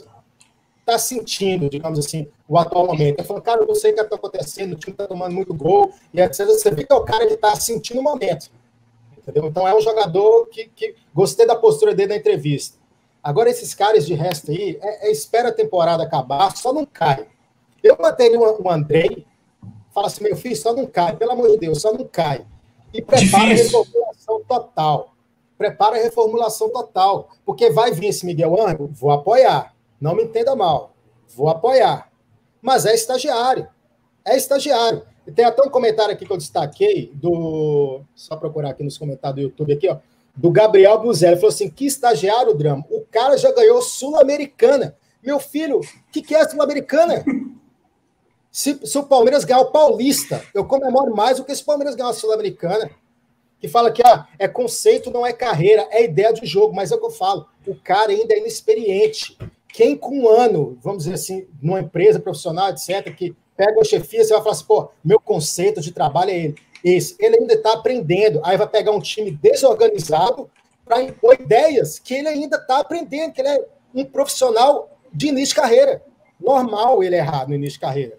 tá 0.85 0.99
sentindo, 0.99 1.71
digamos 1.71 2.01
assim, 2.01 2.27
o 2.49 2.59
atual 2.59 2.89
momento. 2.89 3.21
Eu 3.21 3.25
falo, 3.25 3.41
cara, 3.41 3.63
eu 3.63 3.75
sei 3.77 3.93
o 3.93 3.95
que 3.95 4.01
está 4.01 4.17
acontecendo, 4.17 4.73
o 4.73 4.77
time 4.77 4.93
está 4.93 5.07
tomando 5.07 5.33
muito 5.33 5.55
gol, 5.55 5.93
e 6.13 6.21
etc. 6.21 6.45
Você 6.47 6.73
vê 6.73 6.85
que 6.85 6.93
é 6.93 6.97
o 6.97 7.05
cara 7.05 7.29
que 7.29 7.35
está 7.35 7.55
sentindo 7.55 8.01
o 8.01 8.03
momento. 8.03 8.51
Entendeu? 9.17 9.47
Então 9.47 9.69
é 9.69 9.73
um 9.73 9.81
jogador 9.81 10.47
que, 10.47 10.69
que 10.75 10.97
gostei 11.15 11.47
da 11.47 11.55
postura 11.55 11.95
dele 11.95 12.09
na 12.09 12.17
entrevista. 12.17 12.82
Agora, 13.23 13.49
esses 13.49 13.73
caras 13.73 14.05
de 14.05 14.15
resto 14.15 14.51
aí, 14.51 14.79
é, 14.83 15.09
é 15.09 15.13
espera 15.13 15.51
a 15.51 15.53
temporada 15.53 16.03
acabar, 16.03 16.57
só 16.57 16.73
não 16.73 16.85
cai. 16.85 17.29
Eu 17.83 17.97
manteria 18.01 18.39
o, 18.39 18.63
o 18.63 18.71
Andrei, 18.71 19.25
fala 19.95 20.09
assim, 20.09 20.25
meu 20.25 20.37
filho, 20.37 20.57
só 20.57 20.73
não 20.73 20.87
cai, 20.87 21.17
pelo 21.17 21.31
amor 21.31 21.51
de 21.51 21.59
Deus, 21.59 21.81
só 21.81 21.93
não 21.93 22.05
cai. 22.05 22.45
E 22.93 23.01
prepara 23.01 23.21
Difícil. 23.55 23.81
a 23.81 23.85
reformulação 23.85 24.43
total. 24.47 25.15
Prepara 25.57 25.97
a 25.97 26.03
reformulação 26.03 26.71
total. 26.71 27.31
Porque 27.45 27.71
vai 27.71 27.93
vir 27.93 28.09
esse 28.09 28.27
Miguel 28.27 28.61
Ângelo, 28.61 28.91
vou 28.93 29.13
apoiar. 29.13 29.75
Não 30.01 30.15
me 30.15 30.25
entenda 30.25 30.57
mal. 30.57 30.93
Vou 31.35 31.49
apoiar. 31.49 32.11
Mas 32.61 32.85
é 32.85 32.95
estagiário. 32.95 33.69
É 34.25 34.37
estagiário. 34.37 35.03
E 35.27 35.31
Tem 35.31 35.45
até 35.45 35.63
um 35.63 35.71
comentário 35.71 36.13
aqui 36.13 36.27
que 36.27 36.33
eu 36.33 36.37
destaquei 36.37 37.13
do. 37.15 38.03
Só 38.15 38.37
procurar 38.37 38.71
aqui 38.71 38.83
nos 38.83 38.99
comentários 38.99 39.37
do 39.37 39.43
YouTube 39.43 39.73
aqui, 39.73 39.89
ó 39.89 39.97
do 40.35 40.51
Gabriel 40.51 40.99
Buzelli. 40.99 41.37
Falou 41.37 41.51
assim: 41.51 41.71
que 41.71 41.87
estagiário, 41.87 42.55
drama. 42.55 42.85
O 42.91 43.05
cara 43.11 43.37
já 43.37 43.53
ganhou 43.53 43.83
Sul-Americana. 43.83 44.97
Meu 45.23 45.39
filho, 45.39 45.79
o 45.79 45.83
que, 46.11 46.23
que 46.23 46.35
é 46.35 46.49
Sul-Americana? 46.49 47.25
Se, 48.51 48.79
se 48.85 48.99
o 48.99 49.05
Palmeiras 49.05 49.45
ganhar 49.45 49.61
o 49.61 49.71
Paulista, 49.71 50.45
eu 50.53 50.65
comemoro 50.65 51.17
mais 51.17 51.39
do 51.39 51.45
que 51.45 51.55
se 51.55 51.63
o 51.63 51.65
Palmeiras 51.65 51.95
ganhar 51.95 52.11
a 52.11 52.15
Sul-Americana. 52.15 52.91
Que 53.59 53.69
fala 53.69 53.93
que 53.93 54.03
ah, 54.05 54.27
é 54.39 54.49
conceito, 54.49 55.11
não 55.11 55.25
é 55.25 55.33
carreira, 55.33 55.87
é 55.91 56.05
ideia 56.05 56.33
de 56.33 56.45
jogo, 56.45 56.75
mas 56.75 56.91
é 56.91 56.97
o 56.97 56.99
que 56.99 57.07
eu 57.07 57.11
falo. 57.11 57.47
O 57.67 57.75
cara 57.77 58.11
ainda 58.11 58.35
é 58.35 58.39
inexperiente. 58.41 59.39
Quem 59.69 59.97
com 59.97 60.23
um 60.23 60.29
ano, 60.29 60.77
vamos 60.83 61.05
dizer 61.05 61.15
assim, 61.15 61.47
numa 61.63 61.81
empresa 61.81 62.21
profissional, 62.21 62.69
etc., 62.71 63.15
que 63.15 63.35
pega 63.57 63.81
a 63.81 63.85
chefia, 63.85 64.25
você 64.25 64.35
vai 64.35 64.43
falar 64.43 64.53
assim, 64.53 64.65
pô, 64.67 64.91
meu 65.03 65.21
conceito 65.21 65.81
de 65.81 65.93
trabalho 65.93 66.31
é 66.31 66.37
ele. 66.37 66.57
Ele 66.85 67.37
ainda 67.37 67.55
está 67.55 67.75
aprendendo. 67.75 68.41
Aí 68.45 68.57
vai 68.57 68.67
pegar 68.67 68.93
um 68.93 69.01
time 69.01 69.31
desorganizado 69.31 70.51
para 70.85 71.03
impor 71.03 71.35
ideias 71.35 71.99
que 71.99 72.15
ele 72.15 72.29
ainda 72.29 72.57
está 72.57 72.81
aprendendo, 72.81 73.33
que 73.33 73.41
ele 73.41 73.49
é 73.49 73.65
um 73.95 74.05
profissional 74.05 74.91
de 75.13 75.29
início 75.29 75.55
de 75.55 75.61
carreira. 75.61 76.03
Normal 76.41 77.03
ele 77.05 77.17
errar 77.17 77.49
no 77.49 77.55
início 77.55 77.75
de 77.75 77.81
carreira. 77.81 78.19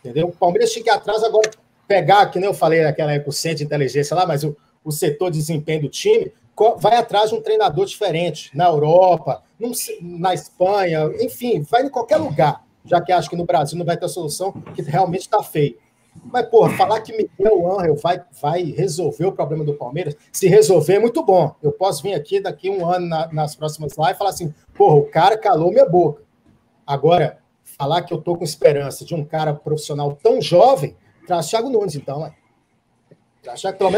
Entendeu? 0.00 0.28
O 0.28 0.32
Palmeiras 0.32 0.70
tinha 0.70 0.84
que 0.84 0.90
atrás 0.90 1.22
agora, 1.24 1.50
pegar, 1.86 2.26
que 2.26 2.38
nem 2.38 2.48
eu 2.48 2.54
falei 2.54 2.82
naquela 2.82 3.12
época, 3.12 3.30
o 3.30 3.32
centro 3.32 3.58
de 3.58 3.64
inteligência 3.64 4.14
lá, 4.14 4.26
mas 4.26 4.44
o, 4.44 4.56
o 4.84 4.92
setor 4.92 5.30
de 5.30 5.38
desempenho 5.38 5.82
do 5.82 5.88
time 5.88 6.32
vai 6.78 6.96
atrás 6.96 7.30
de 7.30 7.36
um 7.36 7.40
treinador 7.40 7.86
diferente, 7.86 8.50
na 8.54 8.66
Europa, 8.66 9.42
num- 9.58 9.72
na 10.02 10.34
Espanha, 10.34 11.08
enfim, 11.20 11.62
vai 11.62 11.84
em 11.84 11.88
qualquer 11.88 12.16
lugar, 12.16 12.64
já 12.84 13.00
que 13.00 13.12
acho 13.12 13.30
que 13.30 13.36
no 13.36 13.44
Brasil 13.44 13.78
não 13.78 13.86
vai 13.86 13.96
ter 13.96 14.08
solução, 14.08 14.52
que 14.74 14.82
realmente 14.82 15.22
está 15.22 15.42
feio. 15.42 15.78
Mas, 16.24 16.46
porra, 16.48 16.76
falar 16.76 17.00
que 17.00 17.12
Miguel 17.16 17.70
Angel 17.78 17.96
vai, 17.96 18.20
vai 18.40 18.62
resolver 18.64 19.26
o 19.26 19.32
problema 19.32 19.64
do 19.64 19.74
Palmeiras, 19.74 20.16
se 20.32 20.46
resolver 20.48 20.94
é 20.94 20.98
muito 20.98 21.22
bom. 21.24 21.54
Eu 21.62 21.72
posso 21.72 22.02
vir 22.02 22.14
aqui 22.14 22.40
daqui 22.40 22.68
um 22.70 22.86
ano 22.86 23.06
na- 23.06 23.28
nas 23.32 23.54
próximas 23.56 23.96
lives 23.96 24.14
e 24.14 24.18
falar 24.18 24.30
assim, 24.30 24.54
porra, 24.76 24.96
o 24.96 25.04
cara 25.04 25.36
calou 25.38 25.70
minha 25.70 25.86
boca. 25.88 26.22
Agora, 26.86 27.38
falar 27.64 28.02
que 28.02 28.12
eu 28.12 28.18
tô 28.18 28.36
com 28.36 28.44
esperança 28.44 29.04
de 29.04 29.14
um 29.14 29.24
cara 29.24 29.52
profissional 29.54 30.18
tão 30.22 30.40
jovem, 30.40 30.96
traz 31.26 31.48
Thiago 31.48 31.68
Nunes, 31.68 31.94
então, 31.94 32.20
né? 32.20 32.32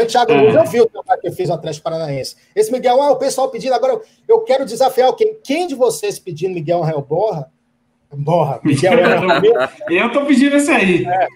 O 0.03 0.07
Thiago 0.11 0.33
Nunes 0.33 0.55
eu 0.55 0.65
vi 0.65 0.81
o 0.81 0.85
trabalho 0.85 1.19
que 1.21 1.31
fiz 1.31 1.49
no 1.49 1.55
Atlético 1.55 1.83
Paranaense. 1.83 2.35
Esse 2.55 2.71
Miguel, 2.71 3.01
ah, 3.01 3.11
o 3.11 3.15
pessoal 3.17 3.49
pedindo, 3.49 3.73
agora 3.73 3.99
eu 4.27 4.41
quero 4.41 4.65
desafiar 4.65 5.13
quem? 5.15 5.35
Quem 5.43 5.67
de 5.67 5.75
vocês 5.75 6.19
pedindo 6.19 6.53
Miguel 6.53 6.81
Real 6.81 7.01
Borra? 7.01 7.51
Borra, 8.13 8.59
Miguel 8.63 8.93
Eu 9.89 10.11
tô 10.11 10.25
pedindo 10.25 10.55
esse 10.57 10.69
aí. 10.69 11.05
É, 11.05 11.27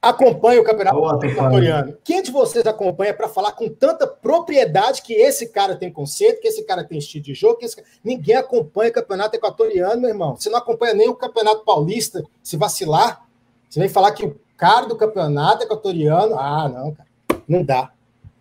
acompanha 0.00 0.60
o 0.60 0.64
Campeonato 0.64 1.26
Equatoriano. 1.26 1.96
Quem 2.04 2.22
de 2.22 2.30
vocês 2.30 2.64
acompanha 2.66 3.12
para 3.12 3.28
falar 3.28 3.52
com 3.52 3.68
tanta 3.68 4.06
propriedade 4.06 5.02
que 5.02 5.12
esse 5.12 5.48
cara 5.48 5.76
tem 5.76 5.90
conceito, 5.90 6.40
que 6.40 6.48
esse 6.48 6.64
cara 6.64 6.84
tem 6.84 6.98
estilo 6.98 7.24
de 7.24 7.34
jogo, 7.34 7.58
que 7.58 7.64
esse... 7.64 7.82
ninguém 8.04 8.36
acompanha 8.36 8.90
o 8.90 8.94
Campeonato 8.94 9.36
Equatoriano, 9.36 10.00
meu 10.00 10.10
irmão. 10.10 10.36
Você 10.36 10.48
não 10.48 10.58
acompanha 10.58 10.94
nem 10.94 11.08
o 11.08 11.14
Campeonato 11.14 11.64
Paulista, 11.64 12.22
se 12.42 12.56
vacilar, 12.56 13.22
você 13.68 13.80
vem 13.80 13.88
falar 13.88 14.12
que 14.12 14.24
o 14.24 14.36
cara 14.56 14.86
do 14.86 14.96
Campeonato 14.96 15.64
Equatoriano, 15.64 16.38
ah, 16.38 16.68
não, 16.68 16.92
cara, 16.92 17.08
não 17.46 17.62
dá. 17.62 17.90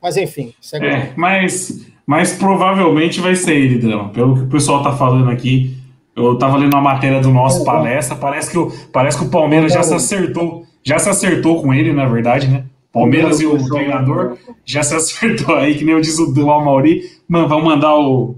Mas 0.01 0.15
enfim, 0.15 0.53
é, 0.73 1.11
mas, 1.15 1.85
mas 2.05 2.33
provavelmente 2.33 3.19
vai 3.19 3.35
ser 3.35 3.55
ele, 3.55 3.79
Drama. 3.79 4.09
Pelo 4.09 4.35
que 4.35 4.43
o 4.43 4.47
pessoal 4.47 4.83
tá 4.83 4.95
falando 4.95 5.29
aqui, 5.31 5.75
eu 6.15 6.37
tava 6.37 6.55
lendo 6.57 6.73
uma 6.73 6.81
matéria 6.81 7.19
do 7.19 7.29
nosso 7.29 7.65
palestra, 7.65 8.15
parece 8.15 8.51
que 8.51 8.57
o, 8.57 8.71
parece 8.93 9.17
que 9.17 9.25
o 9.25 9.29
Palmeiras 9.29 9.73
já 9.73 9.81
se 9.81 9.93
acertou 9.93 10.66
já 10.87 10.97
se 10.97 11.09
acertou 11.09 11.61
com 11.61 11.73
ele, 11.73 11.91
na 11.91 12.05
verdade, 12.05 12.47
né? 12.47 12.63
Palmeiras 12.93 13.41
e 13.41 13.45
o 13.45 13.61
treinador 13.67 14.37
já 14.63 14.81
se 14.81 14.95
acertou 14.95 15.57
aí, 15.57 15.75
que 15.75 15.83
nem 15.83 15.93
eu 15.93 15.99
disse 15.99 16.33
do 16.33 16.49
Almauri, 16.49 17.01
mano, 17.27 17.45
vamos 17.49 17.65
mandar 17.65 17.93
o, 17.93 18.37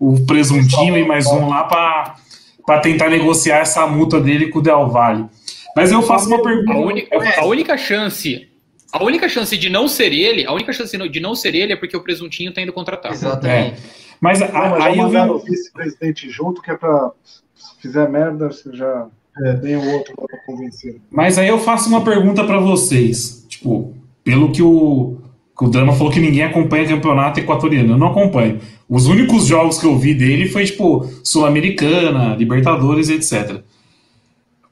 o 0.00 0.24
presuntinho 0.24 0.96
e 0.96 1.06
mais 1.06 1.26
um 1.26 1.46
lá 1.46 1.64
para 1.64 2.80
tentar 2.80 3.10
negociar 3.10 3.58
essa 3.58 3.86
multa 3.86 4.18
dele 4.18 4.48
com 4.48 4.60
o 4.60 4.62
Del 4.62 4.88
Valle. 4.88 5.26
Mas 5.76 5.92
eu 5.92 6.00
faço 6.00 6.26
uma 6.26 6.42
pergunta. 6.42 6.72
A 6.72 6.78
única, 6.78 7.40
a 7.40 7.44
única 7.44 7.76
chance 7.76 8.48
a 8.92 9.04
única 9.04 9.28
chance 9.28 9.56
de 9.56 9.68
não 9.68 9.86
ser 9.86 10.12
ele, 10.14 10.46
a 10.46 10.52
única 10.52 10.72
chance 10.72 10.96
de 10.96 11.20
não 11.20 11.34
ser 11.34 11.54
ele 11.54 11.74
é 11.74 11.76
porque 11.76 11.96
o 11.96 12.00
presuntinho 12.00 12.48
está 12.48 12.62
indo 12.62 12.72
contratar. 12.72 13.12
Exatamente. 13.12 13.74
É. 13.74 13.76
Mas, 14.18 14.40
não, 14.40 14.48
mas 14.50 14.84
aí 14.84 14.98
eu 14.98 15.08
vi... 15.10 15.16
o 15.18 15.38
vice-presidente 15.38 16.30
junto, 16.30 16.62
que 16.62 16.70
é 16.70 16.76
para 16.76 17.12
se 17.54 17.80
fizer 17.82 18.08
merda, 18.08 18.48
você 18.48 18.74
já 18.74 19.06
é, 19.44 19.54
tem 19.54 19.76
o 19.76 19.92
outro 19.92 20.14
para 20.16 20.38
convencer. 20.46 21.00
Mas 21.10 21.38
aí 21.38 21.48
eu 21.48 21.58
faço 21.58 21.88
uma 21.88 22.02
pergunta 22.02 22.44
para 22.44 22.58
vocês. 22.58 23.44
Tipo, 23.48 23.94
pelo 24.22 24.50
que 24.50 24.62
o, 24.62 25.18
que 25.56 25.64
o 25.64 25.68
Drama 25.68 25.92
falou 25.92 26.12
que 26.12 26.20
ninguém 26.20 26.42
acompanha 26.42 26.88
campeonato 26.88 27.40
equatoriano. 27.40 27.94
Eu 27.94 27.98
não 27.98 28.08
acompanho. 28.08 28.60
Os 28.88 29.06
únicos 29.06 29.46
jogos 29.46 29.78
que 29.78 29.86
eu 29.86 29.96
vi 29.96 30.14
dele 30.14 30.48
foi, 30.48 30.64
tipo, 30.64 31.06
Sul-Americana, 31.22 32.34
Libertadores, 32.36 33.08
etc. 33.08 33.62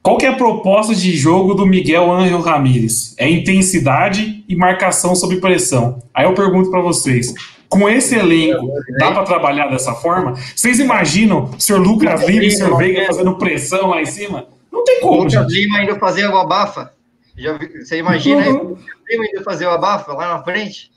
Qual 0.01 0.17
que 0.17 0.25
é 0.25 0.29
a 0.29 0.35
proposta 0.35 0.95
de 0.95 1.15
jogo 1.15 1.53
do 1.53 1.65
Miguel 1.65 2.11
Ángel 2.11 2.39
Ramírez? 2.39 3.13
É 3.17 3.29
intensidade 3.29 4.43
e 4.47 4.55
marcação 4.55 5.13
sob 5.13 5.35
pressão. 5.37 6.01
Aí 6.13 6.25
eu 6.25 6.33
pergunto 6.33 6.71
para 6.71 6.81
vocês, 6.81 7.33
com 7.67 7.87
esse 7.87 8.15
elenco, 8.15 8.71
dá 8.97 9.11
para 9.11 9.23
trabalhar 9.23 9.67
dessa 9.67 9.93
forma? 9.93 10.33
Vocês 10.55 10.79
imaginam 10.79 11.51
o 11.55 11.61
senhor 11.61 11.79
Lucas 11.79 12.27
Lima 12.27 12.43
e 12.43 12.47
o 12.47 12.51
senhor 12.51 12.77
Veiga 12.77 13.05
fazendo 13.05 13.35
pressão 13.35 13.89
lá 13.89 14.01
em 14.01 14.05
cima? 14.05 14.47
Não 14.71 14.83
tem 14.83 14.99
como. 15.01 15.21
O 15.21 15.23
Lucas. 15.23 15.51
Lima 15.51 15.79
ainda 15.79 15.95
fazer 15.99 16.27
o 16.27 16.37
abafa. 16.37 16.93
Já, 17.37 17.57
você 17.57 17.97
imagina 17.97 18.47
uhum. 18.49 18.57
o 18.57 18.63
Lucas 18.69 18.85
Lima 19.09 19.23
ainda 19.25 19.43
fazer 19.43 19.65
o 19.65 19.71
abafa 19.71 20.13
lá 20.13 20.37
na 20.37 20.43
frente? 20.43 20.91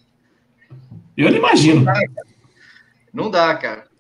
Eu 1.17 1.31
não 1.31 1.39
imagino. 1.39 1.81
Não 1.81 1.85
dá, 1.85 1.95
cara. 1.95 2.27
Não 3.13 3.31
dá, 3.31 3.55
cara. 3.55 3.93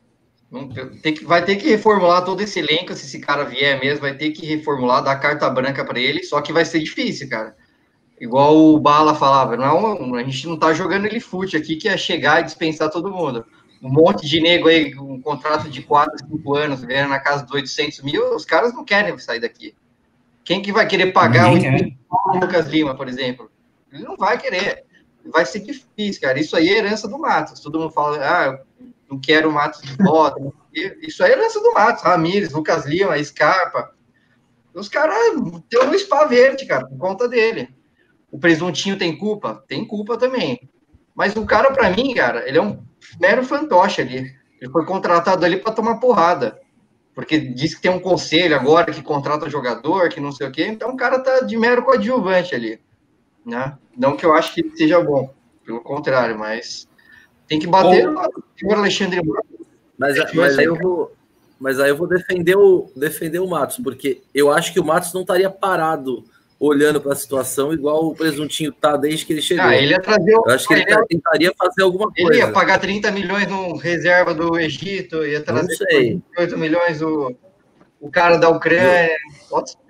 Não, 0.51 0.69
tem 0.69 1.15
que, 1.15 1.25
vai 1.25 1.43
ter 1.45 1.57
que 1.57 1.69
reformular 1.69 2.25
todo 2.25 2.43
esse 2.43 2.59
elenco, 2.59 2.95
se 2.95 3.07
esse 3.07 3.21
cara 3.21 3.45
vier 3.45 3.81
mesmo, 3.81 4.03
vai 4.03 4.15
ter 4.15 4.33
que 4.33 4.45
reformular, 4.45 5.03
dar 5.03 5.17
carta 5.17 5.49
branca 5.49 5.83
para 5.83 5.99
ele, 5.99 6.23
só 6.23 6.43
que 6.43 6.53
vai 6.53 6.65
ser 6.65 6.81
difícil, 6.81 7.29
cara 7.29 7.57
igual 8.23 8.57
o 8.57 8.79
Bala 8.79 9.17
falava, 9.17 9.57
não, 9.57 10.15
a 10.15 10.23
gente 10.23 10.47
não 10.47 10.57
tá 10.57 10.73
jogando 10.73 11.07
ele 11.07 11.19
fute 11.19 11.57
aqui, 11.57 11.75
que 11.75 11.89
é 11.89 11.97
chegar 11.97 12.41
e 12.41 12.45
dispensar 12.45 12.89
todo 12.89 13.11
mundo. 13.11 13.45
Um 13.83 13.90
monte 13.90 14.29
de 14.29 14.40
nego 14.40 14.68
aí, 14.68 14.97
um 14.97 15.21
contrato 15.21 15.68
de 15.68 15.83
4, 15.83 16.27
5 16.29 16.55
anos, 16.55 16.85
ganhando 16.85 17.11
na 17.11 17.18
casa 17.18 17.42
dos 17.42 17.53
800 17.53 18.03
mil, 18.03 18.37
os 18.37 18.45
caras 18.45 18.73
não 18.73 18.85
querem 18.85 19.18
sair 19.18 19.40
daqui. 19.40 19.75
Quem 20.45 20.62
que 20.62 20.73
vai 20.73 20.87
querer 20.87 21.12
pagar 21.12 21.51
o 21.53 22.38
Lucas 22.38 22.68
Lima, 22.68 22.95
por 22.95 23.09
exemplo? 23.09 23.51
Ele 23.92 24.05
não 24.05 24.16
vai 24.16 24.38
querer. 24.38 24.85
Vai 25.33 25.45
ser 25.45 25.61
difícil, 25.61 26.21
cara. 26.21 26.38
Isso 26.38 26.57
aí 26.57 26.68
é 26.68 26.79
herança 26.79 27.09
do 27.09 27.18
Matos. 27.18 27.61
Todo 27.61 27.81
mundo 27.81 27.90
fala, 27.90 28.18
ah, 28.18 28.61
não 29.11 29.18
quero 29.18 29.49
o 29.49 29.53
Matos 29.53 29.83
de 29.83 29.97
volta. 29.97 30.40
Isso 31.03 31.23
aí 31.25 31.33
é 31.33 31.35
herança 31.35 31.61
do 31.61 31.73
Matos. 31.73 32.05
Ramires, 32.05 32.53
Lucas 32.53 32.87
Lima, 32.87 33.23
Scarpa. 33.23 33.92
Os 34.73 34.88
caras 34.88 35.16
têm 35.68 35.83
um 35.83 35.99
spa 35.99 36.25
verde, 36.25 36.66
cara, 36.66 36.87
por 36.87 36.97
conta 36.99 37.29
dele. 37.29 37.68
O 38.31 38.38
presuntinho 38.38 38.97
tem 38.97 39.16
culpa? 39.16 39.62
Tem 39.68 39.85
culpa 39.85 40.16
também. 40.16 40.68
Mas 41.14 41.37
o 41.37 41.45
cara, 41.45 41.71
para 41.73 41.90
mim, 41.90 42.14
cara, 42.14 42.49
ele 42.49 42.59
é 42.59 42.62
um 42.62 42.83
mero 43.21 43.45
fantoche 43.45 44.01
ali. 44.01 44.35
Ele 44.61 44.71
foi 44.71 44.85
contratado 44.85 45.45
ali 45.45 45.57
para 45.57 45.73
tomar 45.73 45.97
porrada. 45.97 46.61
Porque 47.15 47.38
diz 47.38 47.75
que 47.75 47.83
tem 47.83 47.91
um 47.91 48.01
conselho 48.01 48.55
agora 48.55 48.93
que 48.93 49.03
contrata 49.03 49.51
jogador, 49.51 50.09
que 50.09 50.21
não 50.21 50.33
sei 50.33 50.47
o 50.47 50.53
quê. 50.53 50.67
Então 50.67 50.91
o 50.91 50.97
cara 50.97 51.19
tá 51.19 51.41
de 51.41 51.57
mero 51.57 51.83
coadjuvante 51.83 52.55
ali. 52.55 52.81
Né? 53.45 53.77
Não 53.97 54.17
que 54.17 54.25
eu 54.25 54.33
acho 54.33 54.55
que 54.55 54.71
seja 54.77 55.01
bom. 55.01 55.33
Pelo 55.65 55.81
contrário, 55.81 56.38
mas 56.38 56.88
tem 57.47 57.59
que 57.59 57.67
bater 57.67 58.09
no 58.09 58.75
Alexandre 58.75 59.21
Mas, 59.99 60.17
mas 60.35 60.59
aí 60.59 60.65
eu 60.65 60.77
vou, 60.77 61.12
mas 61.61 61.79
aí 61.79 61.91
eu 61.91 61.97
vou 61.97 62.09
defender 62.09 62.57
o, 62.57 62.91
defender 62.97 63.38
o 63.38 63.47
Matos, 63.47 63.77
porque 63.77 64.23
eu 64.35 64.51
acho 64.51 64.73
que 64.73 64.81
o 64.81 64.85
Matos 64.85 65.12
não 65.12 65.21
estaria 65.21 65.49
parado 65.49 66.25
olhando 66.66 67.01
para 67.01 67.12
a 67.12 67.16
situação 67.16 67.72
igual 67.72 68.07
o 68.07 68.14
presuntinho 68.14 68.70
tá 68.72 68.96
desde 68.96 69.27
que 69.27 69.33
ele 69.33 69.42
chegou. 69.42 69.64
Ah, 69.64 69.77
ele 69.77 69.90
ia 69.90 70.01
trazer 70.01 70.37
o... 70.37 70.44
Eu 70.46 70.55
acho 70.55 70.68
que 70.68 70.75
ele, 70.75 70.85
ele 70.87 71.07
tentaria 71.07 71.53
fazer 71.59 71.83
alguma 71.83 72.07
coisa. 72.07 72.31
Ele 72.31 72.38
ia 72.38 72.53
pagar 72.53 72.79
30 72.79 73.11
milhões 73.11 73.48
no 73.48 73.77
reserva 73.77 74.33
do 74.33 74.57
Egito, 74.57 75.25
ia 75.25 75.42
trazer 75.42 76.20
8 76.38 76.57
milhões 76.57 77.03
o, 77.03 77.35
o 78.01 78.09
cara 78.09 78.37
da 78.37 78.48
Ucrânia, 78.48 79.11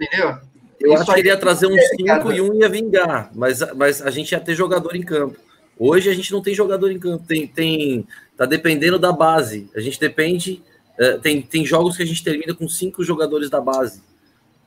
entendeu? 0.00 0.38
Eu 0.80 0.94
Isso 0.94 1.02
acho 1.02 1.12
que 1.12 1.20
ele 1.20 1.28
ia 1.28 1.36
trazer 1.36 1.66
uns 1.66 1.88
5 1.90 2.32
e 2.32 2.40
um 2.40 2.54
ia 2.54 2.68
vingar, 2.70 3.30
mas, 3.34 3.60
mas 3.76 4.00
a 4.00 4.10
gente 4.10 4.32
ia 4.32 4.40
ter 4.40 4.54
jogador 4.54 4.96
em 4.96 5.02
campo. 5.02 5.36
Hoje 5.78 6.08
a 6.08 6.14
gente 6.14 6.32
não 6.32 6.40
tem 6.40 6.54
jogador 6.54 6.90
em 6.90 6.98
campo, 6.98 7.24
tem, 7.26 7.46
tem 7.46 8.06
tá 8.34 8.46
dependendo 8.46 8.98
da 8.98 9.12
base. 9.12 9.68
A 9.76 9.80
gente 9.80 10.00
depende, 10.00 10.62
uh, 10.98 11.18
tem, 11.20 11.42
tem 11.42 11.66
jogos 11.66 11.98
que 11.98 12.02
a 12.02 12.06
gente 12.06 12.24
termina 12.24 12.54
com 12.54 12.66
cinco 12.66 13.04
jogadores 13.04 13.50
da 13.50 13.60
base. 13.60 14.00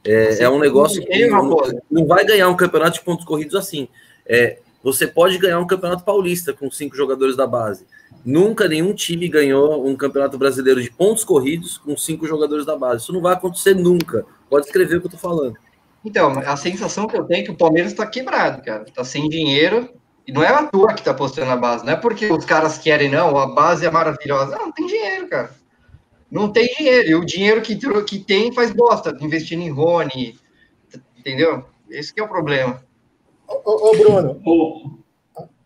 É, 0.05 0.43
é 0.43 0.49
um 0.49 0.59
negócio 0.59 1.03
que 1.03 1.27
não, 1.27 1.57
não, 1.89 2.05
vai 2.05 2.23
ganhar 2.23 2.47
um 2.47 2.55
campeonato 2.55 2.99
de 2.99 3.03
pontos 3.03 3.25
corridos 3.25 3.55
assim. 3.55 3.87
É, 4.25 4.59
você 4.83 5.07
pode 5.07 5.37
ganhar 5.39 5.59
um 5.59 5.65
campeonato 5.65 6.03
paulista 6.03 6.53
com 6.53 6.69
cinco 6.69 6.95
jogadores 6.95 7.35
da 7.35 7.47
base. 7.47 7.87
Nunca 8.23 8.67
nenhum 8.67 8.93
time 8.93 9.27
ganhou 9.27 9.87
um 9.87 9.95
campeonato 9.95 10.37
brasileiro 10.37 10.81
de 10.81 10.91
pontos 10.91 11.23
corridos 11.23 11.79
com 11.79 11.97
cinco 11.97 12.27
jogadores 12.27 12.65
da 12.65 12.77
base. 12.77 13.03
Isso 13.03 13.13
não 13.13 13.21
vai 13.21 13.33
acontecer 13.33 13.73
nunca. 13.73 14.25
Pode 14.47 14.67
escrever 14.67 14.97
o 14.97 15.01
que 15.01 15.07
eu 15.07 15.11
tô 15.11 15.17
falando. 15.17 15.55
Então, 16.03 16.37
a 16.39 16.55
sensação 16.55 17.07
que 17.07 17.17
eu 17.17 17.23
tenho 17.23 17.41
é 17.41 17.43
que 17.45 17.51
o 17.51 17.57
Palmeiras 17.57 17.91
está 17.91 18.05
quebrado, 18.05 18.61
cara. 18.63 18.83
Está 18.83 19.03
sem 19.03 19.27
dinheiro. 19.27 19.89
E 20.27 20.31
não 20.31 20.43
é 20.43 20.49
a 20.49 20.63
tua 20.67 20.93
que 20.93 21.01
está 21.01 21.15
postando 21.15 21.49
a 21.51 21.55
base. 21.55 21.83
Não 21.83 21.93
é 21.93 21.95
porque 21.95 22.31
os 22.31 22.45
caras 22.45 22.77
querem, 22.77 23.09
não. 23.09 23.35
A 23.37 23.47
base 23.47 23.85
é 23.85 23.91
maravilhosa. 23.91 24.55
Não, 24.55 24.67
não 24.67 24.71
tem 24.71 24.85
dinheiro, 24.85 25.27
cara 25.27 25.49
não 26.31 26.49
tem 26.49 26.67
dinheiro. 26.77 27.09
E 27.09 27.15
o 27.15 27.25
dinheiro 27.25 27.61
que, 27.61 27.77
que 28.05 28.19
tem 28.19 28.51
faz 28.51 28.71
bosta, 28.71 29.15
investindo 29.21 29.61
em 29.61 29.69
Rony, 29.69 30.35
entendeu? 31.17 31.65
Esse 31.89 32.13
que 32.13 32.19
é 32.19 32.23
o 32.23 32.27
problema. 32.27 32.81
Ô, 33.47 33.89
ô 33.89 33.97
Bruno. 33.97 34.41
O, 34.45 34.89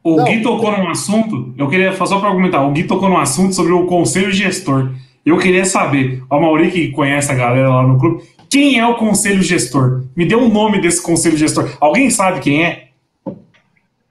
o 0.04 0.24
Gui 0.24 0.42
tocou 0.42 0.72
num 0.72 0.90
assunto, 0.90 1.54
eu 1.58 1.68
queria 1.70 1.94
só 1.94 2.20
para 2.20 2.30
argumentar, 2.30 2.66
o 2.66 2.72
Gui 2.72 2.86
tocou 2.86 3.10
num 3.10 3.18
assunto 3.18 3.54
sobre 3.54 3.74
o 3.74 3.86
conselho 3.86 4.32
gestor. 4.32 4.94
Eu 5.26 5.38
queria 5.38 5.66
saber, 5.66 6.24
o 6.30 6.40
Mauri 6.40 6.72
que 6.72 6.92
conhece 6.92 7.32
a 7.32 7.36
galera 7.36 7.70
lá 7.70 7.84
no 7.84 8.00
clube, 8.00 8.24
quem 8.50 8.80
é 8.80 8.88
o 8.88 8.96
conselho 8.96 9.44
gestor? 9.44 10.06
Me 10.16 10.26
dê 10.26 10.36
o 10.36 10.46
um 10.46 10.50
nome 10.50 10.82
desse 10.82 11.02
conselho 11.02 11.38
gestor. 11.38 11.78
Alguém 11.80 12.10
sabe 12.10 12.40
quem 12.40 12.66
é? 12.66 12.90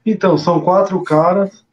Então, 0.06 0.38
são 0.38 0.60
quatro 0.60 1.02
caras 1.02 1.64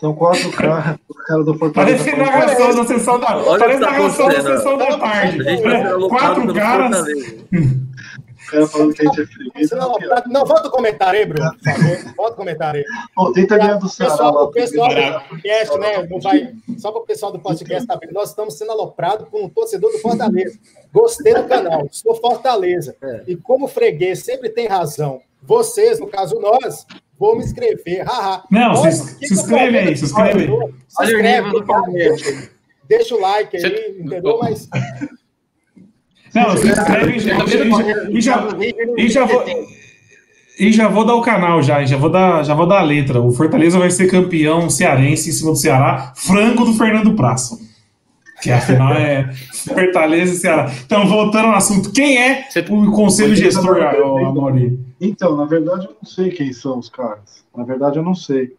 são 0.00 0.14
quatro 0.14 0.50
caras, 0.56 0.96
o 1.08 1.14
cara 1.14 1.44
do 1.44 1.58
Fortaleza. 1.58 2.04
Parece 2.04 2.16
narração 2.16 2.74
da 2.74 2.86
sessão 2.86 3.20
da, 3.20 3.36
Olha 3.36 3.58
parece 3.58 3.80
tá 3.80 3.90
narração 3.90 4.28
da 4.28 4.40
sessão 4.40 4.78
da 4.78 4.98
tarde. 4.98 5.38
Quatro 6.08 6.54
caras. 6.54 7.06
cara 8.50 8.66
falando 8.66 8.94
que 8.94 9.02
a 9.02 9.04
gente 9.04 9.20
é 9.20 9.26
freguês. 9.26 9.70
Não, 9.70 9.94
não, 10.26 10.46
volta 10.46 10.68
o 10.68 10.70
comentário 10.70 11.20
aí, 11.20 11.26
Bruno, 11.26 11.50
por 11.52 11.64
favor. 11.64 12.14
Volta 12.16 12.32
o 12.32 12.36
comentário 12.36 12.80
aí. 12.80 13.32
Tenta 13.34 13.58
ganhar 13.58 13.74
do 13.74 13.88
Ceará. 13.88 14.12
Pessoal, 14.12 14.44
o 14.44 14.50
pessoal 14.50 14.88
do 14.88 15.28
podcast, 15.28 15.78
né? 15.78 16.06
Não 16.08 16.20
vai, 16.20 16.54
só 16.78 16.90
para 16.90 17.00
o 17.00 17.04
pessoal 17.04 17.32
do 17.32 17.38
podcast 17.38 17.86
saber, 17.86 18.12
nós 18.12 18.30
estamos 18.30 18.54
sendo 18.54 18.72
aloprados 18.72 19.28
por 19.28 19.42
um 19.42 19.48
torcedor 19.48 19.92
do 19.92 19.98
Fortaleza. 19.98 20.58
Gostei 20.92 21.34
do 21.34 21.44
canal, 21.44 21.86
sou 21.90 22.14
Fortaleza. 22.14 22.96
É. 23.02 23.22
E 23.26 23.36
como 23.36 23.68
freguês 23.68 24.20
sempre 24.20 24.48
tem 24.48 24.66
razão, 24.66 25.20
vocês, 25.42 25.98
no 25.98 26.06
caso 26.06 26.38
nós, 26.40 26.86
Vou 27.18 27.36
me 27.36 27.44
inscrever. 27.44 28.04
Haha. 28.06 28.44
Não, 28.50 28.74
Olha, 28.74 28.92
se, 28.92 29.26
se 29.26 29.34
inscreve 29.34 29.78
aí, 29.78 29.96
se 29.96 30.04
inscreve 30.04 30.42
aí. 30.42 31.50
Do 31.50 31.64
Palmeiras. 31.64 32.50
Deixa 32.88 33.14
o 33.14 33.20
like 33.20 33.56
aí, 33.56 33.62
Você... 33.62 33.96
entendeu? 33.98 34.38
Mas. 34.40 34.68
Não, 36.34 36.56
se 36.56 36.68
inscreve 36.68 37.16
e 37.16 37.18
já, 37.18 37.38
e 38.08 38.20
já, 38.20 38.48
e 38.96 39.08
já 39.08 39.24
vou. 39.24 39.44
E 40.58 40.72
já 40.72 40.88
vou 40.88 41.04
dar 41.04 41.14
o 41.14 41.22
canal 41.22 41.62
já, 41.62 41.84
já 41.84 41.96
vou 41.96 42.10
dar, 42.10 42.44
já 42.44 42.54
vou 42.54 42.66
dar 42.66 42.80
a 42.80 42.82
letra. 42.82 43.20
O 43.20 43.32
Fortaleza 43.32 43.78
vai 43.78 43.90
ser 43.90 44.08
campeão 44.08 44.68
cearense 44.68 45.30
em 45.30 45.32
cima 45.32 45.52
do 45.52 45.56
Ceará, 45.56 46.12
frango 46.16 46.64
do 46.64 46.74
Fernando 46.74 47.14
Praça. 47.14 47.58
Que 48.42 48.50
afinal 48.50 48.92
é 48.92 49.32
Fortaleza 49.52 50.34
e 50.34 50.36
Ceará. 50.36 50.72
Então, 50.84 51.06
voltando 51.08 51.46
ao 51.46 51.54
assunto, 51.54 51.92
quem 51.92 52.18
é 52.18 52.48
o 52.70 52.90
conselho 52.90 53.34
gestor, 53.34 53.82
Amaury? 53.82 54.87
Então, 55.00 55.36
na 55.36 55.44
verdade, 55.44 55.86
eu 55.86 55.96
não 56.00 56.08
sei 56.08 56.30
quem 56.30 56.52
são 56.52 56.78
os 56.78 56.88
caras. 56.88 57.44
Na 57.56 57.64
verdade, 57.64 57.98
eu 57.98 58.02
não 58.02 58.14
sei. 58.14 58.56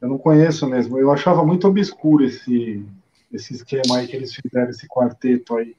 Eu 0.00 0.08
não 0.08 0.18
conheço 0.18 0.66
mesmo. 0.66 0.98
Eu 0.98 1.10
achava 1.10 1.44
muito 1.44 1.66
obscuro 1.66 2.24
esse, 2.24 2.82
esse 3.32 3.54
esquema 3.54 3.98
aí 3.98 4.06
que 4.06 4.16
eles 4.16 4.34
fizeram, 4.34 4.70
esse 4.70 4.86
quarteto 4.86 5.56
aí. 5.56 5.74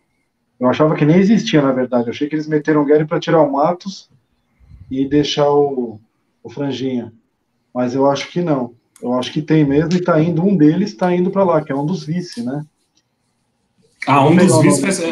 Eu 0.59 0.67
achava 0.67 0.95
que 0.95 1.05
nem 1.05 1.17
existia, 1.17 1.61
na 1.61 1.71
verdade. 1.71 2.07
Eu 2.07 2.11
achei 2.11 2.27
que 2.27 2.35
eles 2.35 2.47
meteram 2.47 2.81
o 2.81 2.85
Gary 2.85 3.05
para 3.05 3.19
tirar 3.19 3.41
o 3.41 3.51
Matos 3.51 4.09
e 4.89 5.07
deixar 5.07 5.49
o, 5.51 5.99
o 6.43 6.49
Franjinha. 6.49 7.13
Mas 7.73 7.93
eu 7.93 8.09
acho 8.09 8.29
que 8.29 8.41
não. 8.41 8.73
Eu 9.01 9.13
acho 9.13 9.31
que 9.31 9.41
tem 9.41 9.63
mesmo 9.63 9.93
e 9.93 10.01
tá 10.01 10.19
indo, 10.21 10.43
um 10.43 10.57
deles 10.57 10.89
está 10.89 11.13
indo 11.13 11.29
para 11.29 11.43
lá, 11.43 11.63
que 11.63 11.71
é 11.71 11.75
um 11.75 11.85
dos 11.85 12.03
vice, 12.03 12.43
né? 12.43 12.65
Ah, 14.07 14.25
um 14.25 14.35
dos 14.35 14.61
vice, 14.61 15.03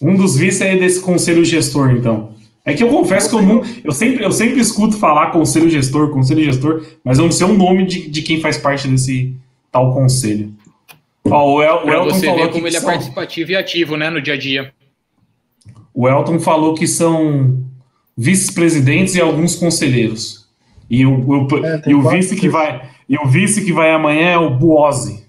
um 0.00 0.14
dos 0.14 0.36
vice 0.36 0.62
é 0.62 0.76
desse 0.76 1.00
conselho 1.00 1.44
gestor, 1.44 1.90
então. 1.90 2.37
É 2.68 2.74
que 2.74 2.82
eu 2.82 2.88
confesso 2.90 3.30
que 3.30 3.34
eu 3.34 3.40
não. 3.40 3.62
Eu 3.82 3.92
sempre, 3.92 4.22
eu 4.22 4.30
sempre 4.30 4.60
escuto 4.60 4.98
falar 4.98 5.30
conselho 5.30 5.70
gestor, 5.70 6.10
conselho 6.10 6.44
gestor, 6.44 6.84
mas 7.02 7.18
eu 7.18 7.24
não 7.24 7.32
sei 7.32 7.46
o 7.46 7.54
nome 7.54 7.86
de, 7.86 8.10
de 8.10 8.20
quem 8.20 8.42
faz 8.42 8.58
parte 8.58 8.86
desse 8.86 9.34
tal 9.72 9.94
conselho. 9.94 10.52
Ó, 11.24 11.56
o, 11.56 11.62
El, 11.62 11.86
o 11.86 11.90
Elton 11.90 12.10
você 12.10 12.26
falou 12.26 12.44
ver 12.44 12.52
como 12.52 12.66
ele 12.66 12.76
é 12.76 12.80
são... 12.80 12.90
é 12.90 12.92
participativo 12.92 13.52
e 13.52 13.56
ativo, 13.56 13.96
né, 13.96 14.10
no 14.10 14.20
dia 14.20 14.34
a 14.34 14.36
dia. 14.36 14.72
O 15.94 16.06
Elton 16.06 16.38
falou 16.38 16.74
que 16.74 16.86
são 16.86 17.58
vice-presidentes 18.14 19.14
e 19.14 19.20
alguns 19.20 19.54
conselheiros. 19.54 20.46
E 20.90 21.06
o, 21.06 21.26
o, 21.26 21.66
é, 21.66 21.82
e 21.86 21.94
o 21.94 22.02
vice 22.06 22.36
que 22.36 22.50
vai 22.50 22.82
e 23.08 23.16
o 23.16 23.26
vice 23.26 23.64
que 23.64 23.72
vai 23.72 23.90
amanhã 23.90 24.28
é 24.28 24.38
o 24.38 24.50
Buozzi, 24.50 25.24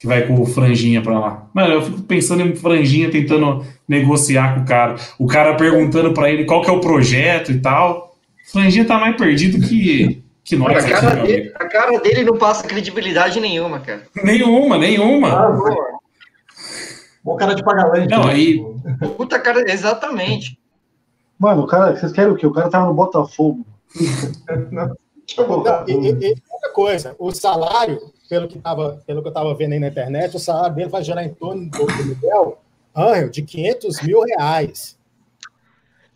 que 0.00 0.06
vai 0.06 0.26
com 0.26 0.40
o 0.40 0.46
Franjinha 0.46 1.02
para 1.02 1.18
lá. 1.18 1.46
Mano, 1.52 1.74
eu 1.74 1.82
fico 1.82 2.00
pensando 2.02 2.42
em 2.42 2.56
Franjinha 2.56 3.10
tentando 3.10 3.64
negociar 3.86 4.54
com 4.54 4.62
o 4.62 4.64
cara. 4.64 4.96
O 5.18 5.26
cara 5.26 5.54
perguntando 5.54 6.14
para 6.14 6.30
ele 6.30 6.46
qual 6.46 6.62
que 6.62 6.70
é 6.70 6.72
o 6.72 6.80
projeto 6.80 7.52
e 7.52 7.60
tal. 7.60 8.16
Franjinha 8.50 8.86
tá 8.86 8.98
mais 8.98 9.14
perdido 9.14 9.60
que 9.60 10.24
que 10.42 10.56
nós. 10.56 10.84
A 10.84 10.88
cara, 10.88 11.12
aqui, 11.12 11.26
dele, 11.26 11.52
a 11.54 11.68
cara 11.68 12.00
dele 12.00 12.24
não 12.24 12.36
passa 12.36 12.66
credibilidade 12.66 13.38
nenhuma, 13.38 13.78
cara. 13.80 14.02
Nenhuma, 14.24 14.78
nenhuma. 14.78 15.28
Ah, 15.28 15.50
boa. 15.50 16.00
Bom 17.22 17.36
cara 17.36 17.54
de 17.54 17.62
pagalante. 17.62 18.08
Não, 18.08 18.24
né? 18.24 18.32
aí. 18.32 18.64
Puta 19.16 19.38
cara, 19.38 19.70
exatamente. 19.70 20.58
Mano, 21.38 21.62
o 21.62 21.66
cara, 21.66 21.94
vocês 21.94 22.12
querem 22.12 22.32
o 22.32 22.36
quê? 22.36 22.46
O 22.46 22.52
cara 22.52 22.70
tava 22.70 22.86
no 22.86 22.94
Botafogo. 22.94 23.64
não, 24.72 24.96
e, 25.86 25.92
e, 25.92 26.34
outra 26.50 26.70
coisa, 26.72 27.14
o 27.18 27.30
salário, 27.30 28.00
pelo 28.30 28.46
que, 28.46 28.60
tava, 28.60 29.02
pelo 29.04 29.22
que 29.22 29.28
eu 29.28 29.32
tava 29.32 29.52
vendo 29.56 29.72
aí 29.72 29.80
na 29.80 29.88
internet, 29.88 30.36
o 30.36 30.38
salário 30.38 30.76
dele 30.76 30.88
vai 30.88 31.02
gerar 31.02 31.24
em 31.24 31.34
torno 31.34 31.68
do 31.68 31.84
Miguel 32.06 32.58
Angel, 32.94 33.28
de 33.28 33.42
500 33.42 34.02
mil 34.02 34.20
reais. 34.20 34.96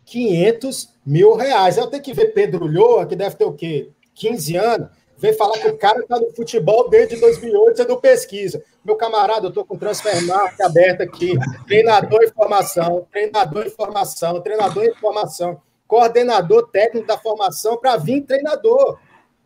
500 0.05 0.93
mil 1.05 1.35
reais. 1.35 1.75
Eu 1.75 1.87
tenho 1.87 2.01
que 2.01 2.13
ver 2.13 2.27
Pedro 2.27 2.67
Lhoa, 2.67 3.05
que 3.05 3.17
deve 3.17 3.35
ter 3.35 3.43
o 3.43 3.51
quê? 3.51 3.89
15 4.13 4.55
anos, 4.55 4.87
vem 5.17 5.33
falar 5.33 5.59
que 5.59 5.67
o 5.67 5.77
cara 5.77 5.99
está 5.99 6.17
no 6.17 6.33
futebol 6.33 6.89
desde 6.89 7.17
2008, 7.17 7.75
você 7.75 7.83
não 7.83 7.99
pesquisa. 7.99 8.63
Meu 8.85 8.95
camarada, 8.95 9.47
eu 9.47 9.49
estou 9.49 9.65
com 9.65 9.77
Transfermarkt 9.77 10.61
aberto 10.61 11.01
aqui, 11.01 11.33
treinador 11.67 12.23
em 12.23 12.31
formação, 12.31 13.05
treinador 13.11 13.65
em 13.65 13.69
formação, 13.69 14.39
treinador 14.39 14.85
em 14.85 14.95
formação, 14.95 15.61
coordenador 15.85 16.69
técnico 16.69 17.07
da 17.07 17.17
formação 17.17 17.75
para 17.75 17.97
vir 17.97 18.21
treinador. 18.21 18.97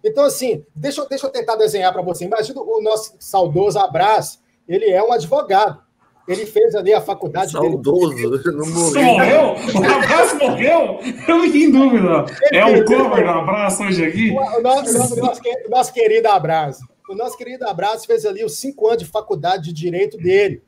Então, 0.03 0.23
assim, 0.23 0.65
deixa, 0.75 1.05
deixa 1.07 1.27
eu 1.27 1.31
tentar 1.31 1.55
desenhar 1.55 1.91
para 1.91 2.01
você. 2.01 2.25
Imagina 2.25 2.61
o 2.61 2.81
nosso 2.81 3.15
saudoso 3.19 3.77
Abraço, 3.79 4.39
ele 4.67 4.89
é 4.89 5.03
um 5.03 5.11
advogado. 5.11 5.81
Ele 6.27 6.45
fez 6.45 6.75
ali 6.75 6.93
a 6.93 7.01
faculdade 7.01 7.51
Saudoso, 7.51 8.13
dele. 8.13 8.55
não 8.55 8.67
morreu. 8.67 9.03
morreu? 9.03 9.55
O 9.73 9.91
abraço 9.95 10.35
morreu? 10.37 10.99
Eu 11.27 11.37
não 11.37 11.43
fiquei 11.45 11.63
em 11.63 11.71
dúvida. 11.71 12.25
É 12.53 12.63
o 12.63 12.85
cover 12.85 13.23
do 13.23 13.29
abraço 13.31 13.81
hoje 13.81 14.05
aqui? 14.05 14.29
O 14.29 14.61
nosso, 14.61 14.95
nosso, 14.95 15.15
nosso, 15.15 15.41
nosso 15.67 15.91
querido 15.91 16.27
abraço. 16.27 16.83
O 17.09 17.15
nosso 17.15 17.35
querido 17.35 17.67
abraço 17.67 18.05
fez 18.05 18.27
ali 18.27 18.45
os 18.45 18.59
cinco 18.59 18.87
anos 18.87 18.99
de 18.99 19.09
faculdade 19.09 19.63
de 19.63 19.73
direito 19.73 20.17
dele. 20.17 20.61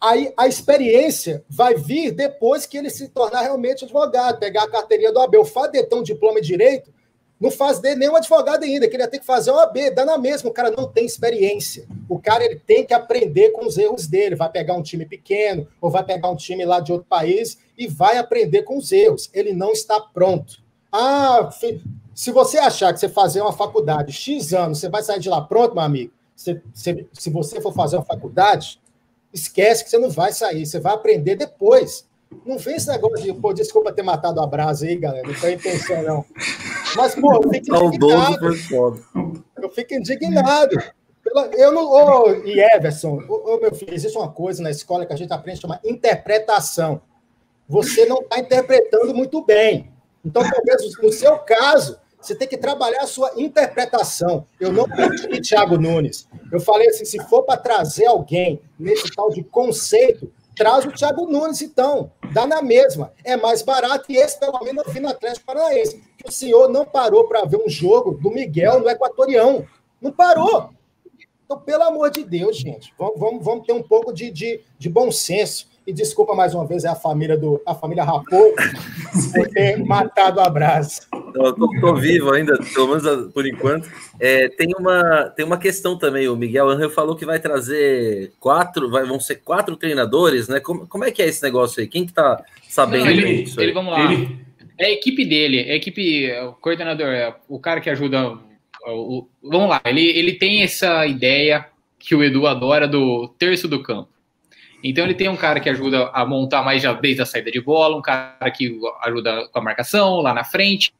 Aí 0.00 0.32
a 0.36 0.46
experiência 0.46 1.44
vai 1.50 1.74
vir 1.74 2.12
depois 2.12 2.64
que 2.64 2.78
ele 2.78 2.88
se 2.88 3.08
tornar 3.08 3.40
realmente 3.40 3.84
advogado, 3.84 4.38
pegar 4.38 4.62
a 4.62 4.70
carteirinha 4.70 5.12
do 5.12 5.18
Abel. 5.18 5.40
O 5.40 5.44
fato 5.44 5.72
de 5.72 5.82
ter 5.82 5.96
um 5.96 6.04
diploma 6.04 6.38
em 6.38 6.42
direito 6.42 6.94
não 7.40 7.50
faz 7.50 7.78
dele 7.78 8.00
nenhum 8.00 8.16
advogado 8.16 8.64
ainda, 8.64 8.88
que 8.88 8.96
ele 8.96 9.02
ia 9.02 9.08
ter 9.08 9.20
que 9.20 9.26
fazer 9.26 9.52
uma 9.52 9.66
B, 9.66 9.90
dá 9.90 10.04
na 10.04 10.18
mesma, 10.18 10.50
o 10.50 10.52
cara 10.52 10.70
não 10.70 10.88
tem 10.88 11.06
experiência. 11.06 11.86
O 12.08 12.18
cara 12.18 12.44
ele 12.44 12.56
tem 12.56 12.84
que 12.84 12.92
aprender 12.92 13.50
com 13.50 13.64
os 13.64 13.78
erros 13.78 14.08
dele, 14.08 14.34
vai 14.34 14.50
pegar 14.50 14.74
um 14.74 14.82
time 14.82 15.06
pequeno 15.06 15.68
ou 15.80 15.88
vai 15.90 16.02
pegar 16.02 16.28
um 16.30 16.36
time 16.36 16.64
lá 16.64 16.80
de 16.80 16.90
outro 16.90 17.06
país 17.08 17.58
e 17.76 17.86
vai 17.86 18.18
aprender 18.18 18.62
com 18.62 18.76
os 18.76 18.90
erros. 18.90 19.30
Ele 19.32 19.52
não 19.52 19.70
está 19.70 20.00
pronto. 20.00 20.60
Ah, 20.90 21.48
se 22.14 22.32
você 22.32 22.58
achar 22.58 22.92
que 22.92 22.98
você 22.98 23.08
fazer 23.08 23.40
uma 23.40 23.52
faculdade 23.52 24.12
X 24.12 24.52
anos, 24.52 24.78
você 24.78 24.88
vai 24.88 25.02
sair 25.02 25.20
de 25.20 25.28
lá 25.28 25.40
pronto, 25.40 25.74
meu 25.74 25.84
amigo. 25.84 26.12
Se, 26.34 26.60
se, 26.74 27.06
se 27.12 27.30
você 27.30 27.60
for 27.60 27.72
fazer 27.72 27.96
uma 27.96 28.04
faculdade, 28.04 28.80
esquece 29.32 29.84
que 29.84 29.90
você 29.90 29.98
não 29.98 30.10
vai 30.10 30.32
sair, 30.32 30.66
você 30.66 30.80
vai 30.80 30.94
aprender 30.94 31.36
depois. 31.36 32.07
Não 32.44 32.58
vem 32.58 32.76
esse 32.76 32.88
negócio 32.88 33.24
de, 33.24 33.32
pô, 33.32 33.52
desculpa 33.52 33.92
ter 33.92 34.02
matado 34.02 34.40
a 34.40 34.46
brasa 34.46 34.86
aí, 34.86 34.96
galera. 34.96 35.26
Não 35.26 35.34
foi 35.34 35.52
intenção, 35.52 36.02
não. 36.02 36.24
Mas, 36.96 37.14
pô, 37.14 37.34
eu 37.34 37.50
fico 37.50 37.84
indignado. 37.84 38.46
Eu 39.60 39.70
fico 39.70 39.94
indignado. 39.94 40.76
Eu 41.56 41.72
não. 41.72 41.86
Ô, 41.90 42.30
e 42.44 42.58
Everson, 42.58 43.22
ô, 43.28 43.54
ô, 43.54 43.60
meu 43.60 43.74
filho, 43.74 43.94
existe 43.94 44.16
uma 44.16 44.30
coisa 44.30 44.62
na 44.62 44.70
escola 44.70 45.04
que 45.04 45.12
a 45.12 45.16
gente 45.16 45.32
aprende 45.32 45.60
chama 45.60 45.80
interpretação. 45.84 47.00
Você 47.68 48.06
não 48.06 48.18
está 48.20 48.38
interpretando 48.38 49.14
muito 49.14 49.44
bem. 49.44 49.92
Então, 50.24 50.42
talvez 50.42 50.96
no 51.02 51.12
seu 51.12 51.38
caso, 51.38 51.98
você 52.20 52.34
tem 52.34 52.48
que 52.48 52.56
trabalhar 52.56 53.02
a 53.02 53.06
sua 53.06 53.30
interpretação. 53.36 54.46
Eu 54.58 54.72
não 54.72 54.84
pedi 54.84 55.40
Thiago 55.40 55.78
Nunes. 55.78 56.26
Eu 56.50 56.60
falei 56.60 56.88
assim: 56.88 57.04
se 57.04 57.18
for 57.24 57.42
para 57.42 57.58
trazer 57.58 58.06
alguém 58.06 58.60
nesse 58.78 59.10
tal 59.14 59.30
de 59.30 59.42
conceito, 59.42 60.32
Traz 60.58 60.84
o 60.84 60.90
Thiago 60.90 61.26
Nunes, 61.26 61.62
então. 61.62 62.10
Dá 62.32 62.46
na 62.46 62.60
mesma. 62.60 63.12
É 63.24 63.36
mais 63.36 63.62
barato 63.62 64.10
e 64.10 64.16
esse, 64.16 64.38
pelo 64.38 64.58
menos, 64.64 64.84
eu 64.84 64.92
vi 64.92 64.98
no 64.98 65.08
Atlético 65.08 65.46
Paranaense. 65.46 66.02
Que 66.18 66.28
o 66.28 66.32
senhor 66.32 66.68
não 66.68 66.84
parou 66.84 67.28
para 67.28 67.44
ver 67.44 67.58
um 67.64 67.68
jogo 67.68 68.12
do 68.12 68.30
Miguel 68.30 68.80
no 68.80 68.90
Equatorião. 68.90 69.64
Não 70.02 70.10
parou. 70.10 70.70
Então, 71.44 71.58
pelo 71.60 71.84
amor 71.84 72.10
de 72.10 72.24
Deus, 72.24 72.58
gente, 72.58 72.92
vamos, 72.98 73.18
vamos, 73.18 73.44
vamos 73.44 73.66
ter 73.66 73.72
um 73.72 73.82
pouco 73.82 74.12
de, 74.12 74.30
de, 74.30 74.60
de 74.78 74.88
bom 74.88 75.10
senso. 75.10 75.68
E 75.86 75.92
desculpa 75.94 76.34
mais 76.34 76.54
uma 76.54 76.66
vez 76.66 76.84
é 76.84 76.88
a 76.88 76.94
família 76.94 77.38
do 77.38 77.62
a 77.64 77.74
família 77.74 78.04
Rapô 78.04 78.54
por 79.32 79.48
ter 79.48 79.82
matado 79.82 80.40
a 80.40 80.50
Brás. 80.50 81.07
Eu 81.34 81.52
tô, 81.52 81.68
tô, 81.80 81.94
vivo 81.94 82.32
ainda, 82.32 82.58
pelo 82.74 82.88
menos 82.88 83.32
por 83.32 83.46
enquanto. 83.46 83.88
É, 84.18 84.48
tem, 84.48 84.68
uma, 84.78 85.30
tem 85.36 85.44
uma 85.44 85.58
questão 85.58 85.96
também. 85.98 86.28
O 86.28 86.36
Miguel 86.36 86.68
Angel 86.68 86.90
falou 86.90 87.16
que 87.16 87.26
vai 87.26 87.38
trazer 87.38 88.32
quatro, 88.38 88.90
vai, 88.90 89.04
vão 89.04 89.20
ser 89.20 89.36
quatro 89.36 89.76
treinadores, 89.76 90.48
né? 90.48 90.60
Como, 90.60 90.86
como 90.86 91.04
é 91.04 91.10
que 91.10 91.22
é 91.22 91.26
esse 91.26 91.42
negócio 91.42 91.80
aí? 91.80 91.88
Quem 91.88 92.06
que 92.06 92.12
tá 92.12 92.42
sabendo 92.68 93.04
Não, 93.04 93.10
ele, 93.10 93.42
disso? 93.42 93.60
Ele, 93.60 93.72
vamos 93.72 93.92
lá. 93.92 94.12
Ele... 94.12 94.38
É 94.78 94.86
a 94.86 94.90
equipe 94.90 95.24
dele, 95.24 95.60
é 95.60 95.72
a 95.72 95.76
equipe, 95.76 96.30
o 96.42 96.52
coordenador, 96.54 97.08
é 97.08 97.34
o 97.48 97.58
cara 97.58 97.80
que 97.80 97.90
ajuda. 97.90 98.38
O, 98.86 99.18
o, 99.18 99.28
vamos 99.42 99.68
lá, 99.68 99.80
ele, 99.84 100.06
ele 100.06 100.34
tem 100.34 100.62
essa 100.62 101.04
ideia 101.04 101.66
que 101.98 102.14
o 102.14 102.22
Edu 102.22 102.46
adora 102.46 102.86
do 102.86 103.28
terço 103.38 103.66
do 103.66 103.82
campo. 103.82 104.08
Então 104.82 105.04
ele 105.04 105.14
tem 105.14 105.28
um 105.28 105.36
cara 105.36 105.58
que 105.58 105.68
ajuda 105.68 106.08
a 106.12 106.24
montar 106.24 106.62
mais 106.62 106.82
já 106.82 106.92
desde 106.92 107.22
a 107.22 107.26
saída 107.26 107.50
de 107.50 107.60
bola, 107.60 107.96
um 107.96 108.02
cara 108.02 108.50
que 108.50 108.78
ajuda 109.02 109.48
com 109.48 109.58
a 109.58 109.62
marcação 109.62 110.20
lá 110.20 110.32
na 110.32 110.44
frente, 110.44 110.92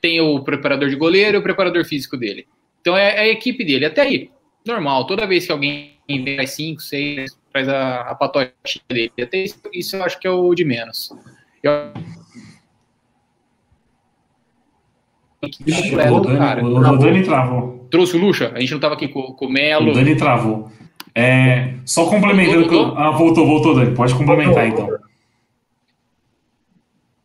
tem 0.00 0.20
o 0.20 0.40
preparador 0.40 0.88
de 0.88 0.96
goleiro 0.96 1.36
e 1.36 1.40
o 1.40 1.42
preparador 1.42 1.84
físico 1.84 2.16
dele. 2.16 2.46
Então 2.80 2.96
é, 2.96 3.16
é 3.16 3.20
a 3.20 3.28
equipe 3.28 3.64
dele. 3.64 3.84
Até 3.84 4.02
aí, 4.02 4.30
normal. 4.66 5.06
Toda 5.06 5.26
vez 5.26 5.46
que 5.46 5.52
alguém 5.52 5.92
vem 6.08 6.46
5, 6.46 6.80
6, 6.80 7.38
faz 7.52 7.68
a, 7.68 8.00
a 8.02 8.14
patotinha 8.14 8.84
dele. 8.88 9.12
Até 9.20 9.44
isso, 9.44 9.60
isso 9.72 9.96
eu 9.96 10.04
acho 10.04 10.18
que 10.18 10.26
é 10.26 10.30
o 10.30 10.54
de 10.54 10.64
menos. 10.64 11.10
Eu... 11.62 11.92
Ixi, 15.66 15.94
o, 15.94 16.20
Dani, 16.20 16.62
o, 16.62 16.96
Dani 16.98 17.22
travou. 17.22 17.86
Trouxe 17.90 18.16
o 18.16 18.20
Lucha? 18.20 18.52
A 18.54 18.60
gente 18.60 18.70
não 18.70 18.78
estava 18.78 18.94
aqui 18.94 19.08
com, 19.08 19.22
com 19.32 19.46
o 19.46 19.50
Melo. 19.50 19.90
O 19.90 19.94
Dani 19.94 20.14
travou. 20.14 20.70
É, 21.14 21.74
só 21.84 22.06
complementando. 22.06 22.60
Voltou, 22.60 22.84
voltou? 22.84 22.98
Ah, 22.98 23.10
voltou, 23.10 23.46
voltou, 23.46 23.74
Dani. 23.74 23.94
Pode 23.94 24.14
complementar 24.14 24.66
então. 24.68 24.88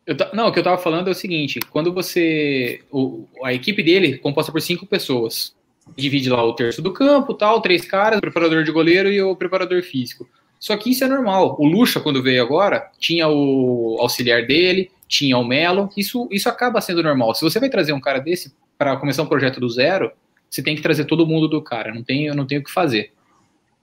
Eu, 0.06 0.16
não, 0.32 0.48
o 0.48 0.52
que 0.52 0.58
eu 0.60 0.62
tava 0.62 0.78
falando 0.78 1.08
é 1.08 1.10
o 1.10 1.14
seguinte: 1.14 1.58
quando 1.70 1.92
você. 1.92 2.80
O, 2.90 3.26
a 3.42 3.52
equipe 3.52 3.82
dele, 3.82 4.18
composta 4.18 4.52
por 4.52 4.62
cinco 4.62 4.86
pessoas, 4.86 5.54
divide 5.96 6.30
lá 6.30 6.42
o 6.44 6.54
terço 6.54 6.80
do 6.80 6.92
campo, 6.92 7.34
tal, 7.34 7.60
três 7.60 7.84
caras, 7.84 8.18
o 8.18 8.20
preparador 8.20 8.62
de 8.62 8.70
goleiro 8.70 9.10
e 9.10 9.20
o 9.20 9.34
preparador 9.34 9.82
físico. 9.82 10.28
Só 10.60 10.76
que 10.76 10.90
isso 10.90 11.04
é 11.04 11.08
normal. 11.08 11.56
O 11.58 11.66
Lucha, 11.66 12.00
quando 12.00 12.22
veio 12.22 12.42
agora, 12.42 12.90
tinha 12.98 13.28
o 13.28 13.96
auxiliar 14.00 14.46
dele, 14.46 14.90
tinha 15.08 15.36
o 15.36 15.44
Melo. 15.44 15.90
Isso, 15.96 16.28
isso 16.30 16.48
acaba 16.48 16.80
sendo 16.80 17.02
normal. 17.02 17.34
Se 17.34 17.42
você 17.42 17.60
vai 17.60 17.68
trazer 17.68 17.92
um 17.92 18.00
cara 18.00 18.20
desse 18.20 18.54
para 18.78 18.96
começar 18.96 19.22
um 19.22 19.26
projeto 19.26 19.60
do 19.60 19.68
zero, 19.68 20.12
você 20.48 20.62
tem 20.62 20.76
que 20.76 20.82
trazer 20.82 21.04
todo 21.04 21.26
mundo 21.26 21.48
do 21.48 21.60
cara. 21.60 21.92
Não 21.92 22.02
tem, 22.02 22.28
não 22.34 22.46
tem 22.46 22.58
o 22.58 22.64
que 22.64 22.72
fazer. 22.72 23.12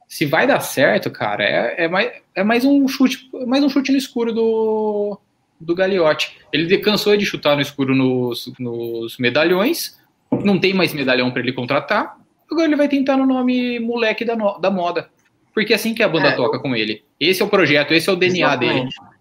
Se 0.07 0.25
vai 0.25 0.47
dar 0.47 0.59
certo, 0.61 1.11
cara, 1.11 1.43
é, 1.43 1.85
é, 1.85 1.87
mais, 1.87 2.11
é 2.35 2.43
mais 2.43 2.65
um 2.65 2.87
chute, 2.87 3.29
mais 3.47 3.63
um 3.63 3.69
chute 3.69 3.91
no 3.91 3.97
escuro 3.97 4.31
do, 4.31 5.19
do 5.59 5.75
Gagliotti. 5.75 6.37
Ele 6.51 6.77
cansou 6.77 7.15
de 7.15 7.25
chutar 7.25 7.55
no 7.55 7.61
escuro 7.61 7.95
nos, 7.95 8.51
nos 8.59 9.17
medalhões, 9.17 9.99
não 10.43 10.59
tem 10.59 10.73
mais 10.73 10.93
medalhão 10.93 11.31
para 11.31 11.41
ele 11.41 11.53
contratar. 11.53 12.17
Agora 12.51 12.67
ele 12.67 12.75
vai 12.75 12.87
tentar 12.87 13.17
no 13.17 13.25
nome 13.25 13.79
moleque 13.79 14.25
da, 14.25 14.35
no, 14.35 14.57
da 14.59 14.69
moda. 14.69 15.09
Porque 15.53 15.73
é 15.73 15.75
assim 15.75 15.93
que 15.93 16.03
a 16.03 16.07
banda 16.07 16.29
é, 16.29 16.31
toca 16.31 16.59
com 16.59 16.75
ele. 16.75 17.03
Esse 17.19 17.41
é 17.41 17.45
o 17.45 17.49
projeto, 17.49 17.93
esse 17.93 18.09
é 18.09 18.13
o 18.13 18.15
DNA 18.15 18.47
exatamente. 18.47 18.95
dele. 18.99 19.13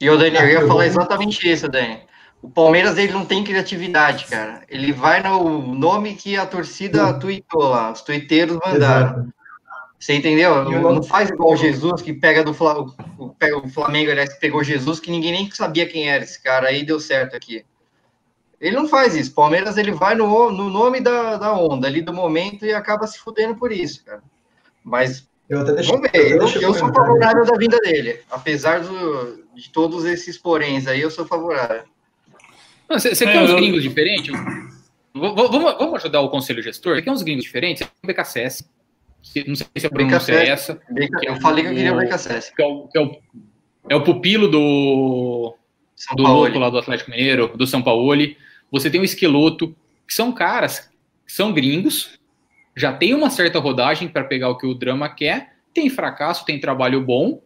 E 0.00 0.08
o 0.08 0.16
Daniel, 0.16 0.44
eu 0.44 0.60
ia 0.60 0.66
falar 0.66 0.86
exatamente 0.86 1.50
isso, 1.50 1.68
Dani. 1.68 2.00
O 2.40 2.48
Palmeiras 2.48 2.96
ele 2.96 3.12
não 3.12 3.24
tem 3.24 3.42
criatividade, 3.42 4.26
cara. 4.26 4.62
Ele 4.68 4.92
vai 4.92 5.22
no 5.22 5.74
nome 5.74 6.14
que 6.14 6.36
a 6.36 6.46
torcida 6.46 7.12
tweetou 7.14 7.68
lá, 7.68 7.90
os 7.90 8.00
tuiteiros 8.02 8.58
mandaram. 8.64 9.10
Exato. 9.10 9.37
Você 9.98 10.14
entendeu? 10.14 10.64
Não, 10.64 10.94
não, 10.94 11.02
faz 11.02 11.28
igual 11.28 11.52
o 11.52 11.56
Jesus 11.56 12.00
que 12.00 12.12
pega 12.12 12.44
do 12.44 12.54
Flamengo, 12.54 12.94
pega 13.36 13.58
o 13.58 13.68
Flamengo, 13.68 14.10
aliás, 14.12 14.32
que 14.32 14.40
pegou 14.40 14.62
Jesus, 14.62 15.00
que 15.00 15.10
ninguém 15.10 15.32
nem 15.32 15.50
sabia 15.50 15.88
quem 15.88 16.08
era 16.08 16.22
esse 16.22 16.40
cara, 16.40 16.68
aí 16.68 16.84
deu 16.84 17.00
certo 17.00 17.34
aqui. 17.34 17.64
Ele 18.60 18.76
não 18.76 18.88
faz 18.88 19.16
isso. 19.16 19.34
Palmeiras 19.34 19.76
ele 19.76 19.90
vai 19.90 20.14
no, 20.14 20.52
no 20.52 20.70
nome 20.70 21.00
da, 21.00 21.36
da 21.36 21.52
onda 21.52 21.88
ali 21.88 22.00
do 22.00 22.12
momento 22.12 22.64
e 22.64 22.72
acaba 22.72 23.06
se 23.06 23.18
fudendo 23.18 23.56
por 23.56 23.72
isso, 23.72 24.04
cara. 24.04 24.22
Mas 24.84 25.28
eu 25.48 25.60
até 25.60 25.72
deixo, 25.72 25.90
vamos 25.90 26.10
ver. 26.10 26.32
Eu, 26.32 26.42
eu, 26.42 26.60
eu 26.62 26.74
sou 26.74 26.92
favorável 26.92 27.44
da 27.44 27.56
vinda 27.56 27.78
dele, 27.78 28.20
apesar 28.30 28.80
do, 28.80 29.44
de 29.54 29.70
todos 29.70 30.04
esses 30.04 30.38
poréns 30.38 30.86
aí, 30.86 31.00
eu 31.00 31.10
sou 31.10 31.26
favorável. 31.26 31.82
Você 32.88 33.26
quer 33.26 33.42
uns 33.42 33.52
gringos 33.52 33.82
diferentes? 33.82 34.32
Vamos, 35.12 35.50
vamos 35.50 35.94
ajudar 35.96 36.20
o 36.20 36.30
conselho 36.30 36.62
gestor? 36.62 36.94
Você 36.94 37.02
quer 37.02 37.10
uns 37.10 37.22
gringos 37.22 37.44
diferentes? 37.44 37.86
O 38.02 38.06
BKSS 38.06 38.64
não 39.46 39.54
sei 39.54 39.66
se 39.76 39.86
a 39.86 39.90
pronúncia 39.90 40.32
é 40.32 40.48
essa. 40.48 40.80
eu 41.22 41.36
falei 41.36 41.64
que 41.64 41.70
eu 41.70 41.74
queria 41.74 41.94
o 41.94 41.98
BKSS. 41.98 42.54
Que 42.54 42.62
é 42.62 42.66
o, 42.66 42.88
que 42.88 42.98
é 42.98 43.02
o, 43.02 43.18
é 43.90 43.96
o 43.96 44.02
pupilo 44.02 44.48
do, 44.48 45.56
São 45.94 46.16
do 46.16 46.22
louco 46.22 46.58
lá 46.58 46.70
do 46.70 46.78
Atlético 46.78 47.10
Mineiro, 47.10 47.56
do 47.56 47.66
São 47.66 47.82
Paulo. 47.82 48.14
Você 48.70 48.90
tem 48.90 49.00
o 49.00 49.04
Esqueloto, 49.04 49.74
que 50.06 50.14
são 50.14 50.32
caras, 50.32 50.90
que 51.26 51.32
são 51.32 51.52
gringos, 51.52 52.18
já 52.76 52.92
tem 52.92 53.14
uma 53.14 53.30
certa 53.30 53.58
rodagem 53.58 54.08
para 54.08 54.24
pegar 54.24 54.50
o 54.50 54.56
que 54.56 54.66
o 54.66 54.74
drama 54.74 55.08
quer, 55.08 55.54
tem 55.74 55.90
fracasso, 55.90 56.44
tem 56.44 56.60
trabalho 56.60 57.00
bom, 57.00 57.40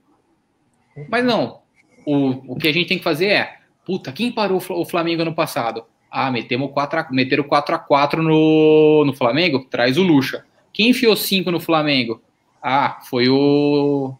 mas 1.08 1.24
não. 1.24 1.62
O, 2.04 2.54
o 2.54 2.56
que 2.56 2.68
a 2.68 2.72
gente 2.72 2.88
tem 2.88 2.98
que 2.98 3.04
fazer 3.04 3.26
é, 3.26 3.56
puta, 3.84 4.12
quem 4.12 4.30
parou 4.30 4.62
o 4.68 4.84
Flamengo 4.84 5.22
ano 5.22 5.34
passado? 5.34 5.84
Ah, 6.10 6.30
metemos 6.30 6.70
4 6.72 7.06
meteram 7.10 7.44
4 7.44 7.74
a 7.74 7.78
4 7.78 8.22
no, 8.22 9.04
no 9.06 9.14
Flamengo? 9.14 9.64
Traz 9.70 9.96
o 9.96 10.02
Lucha. 10.02 10.44
Quem 10.72 10.90
enfiou 10.90 11.16
cinco 11.16 11.50
no 11.50 11.60
Flamengo? 11.60 12.22
Ah, 12.62 13.00
foi 13.08 13.28
o. 13.28 14.14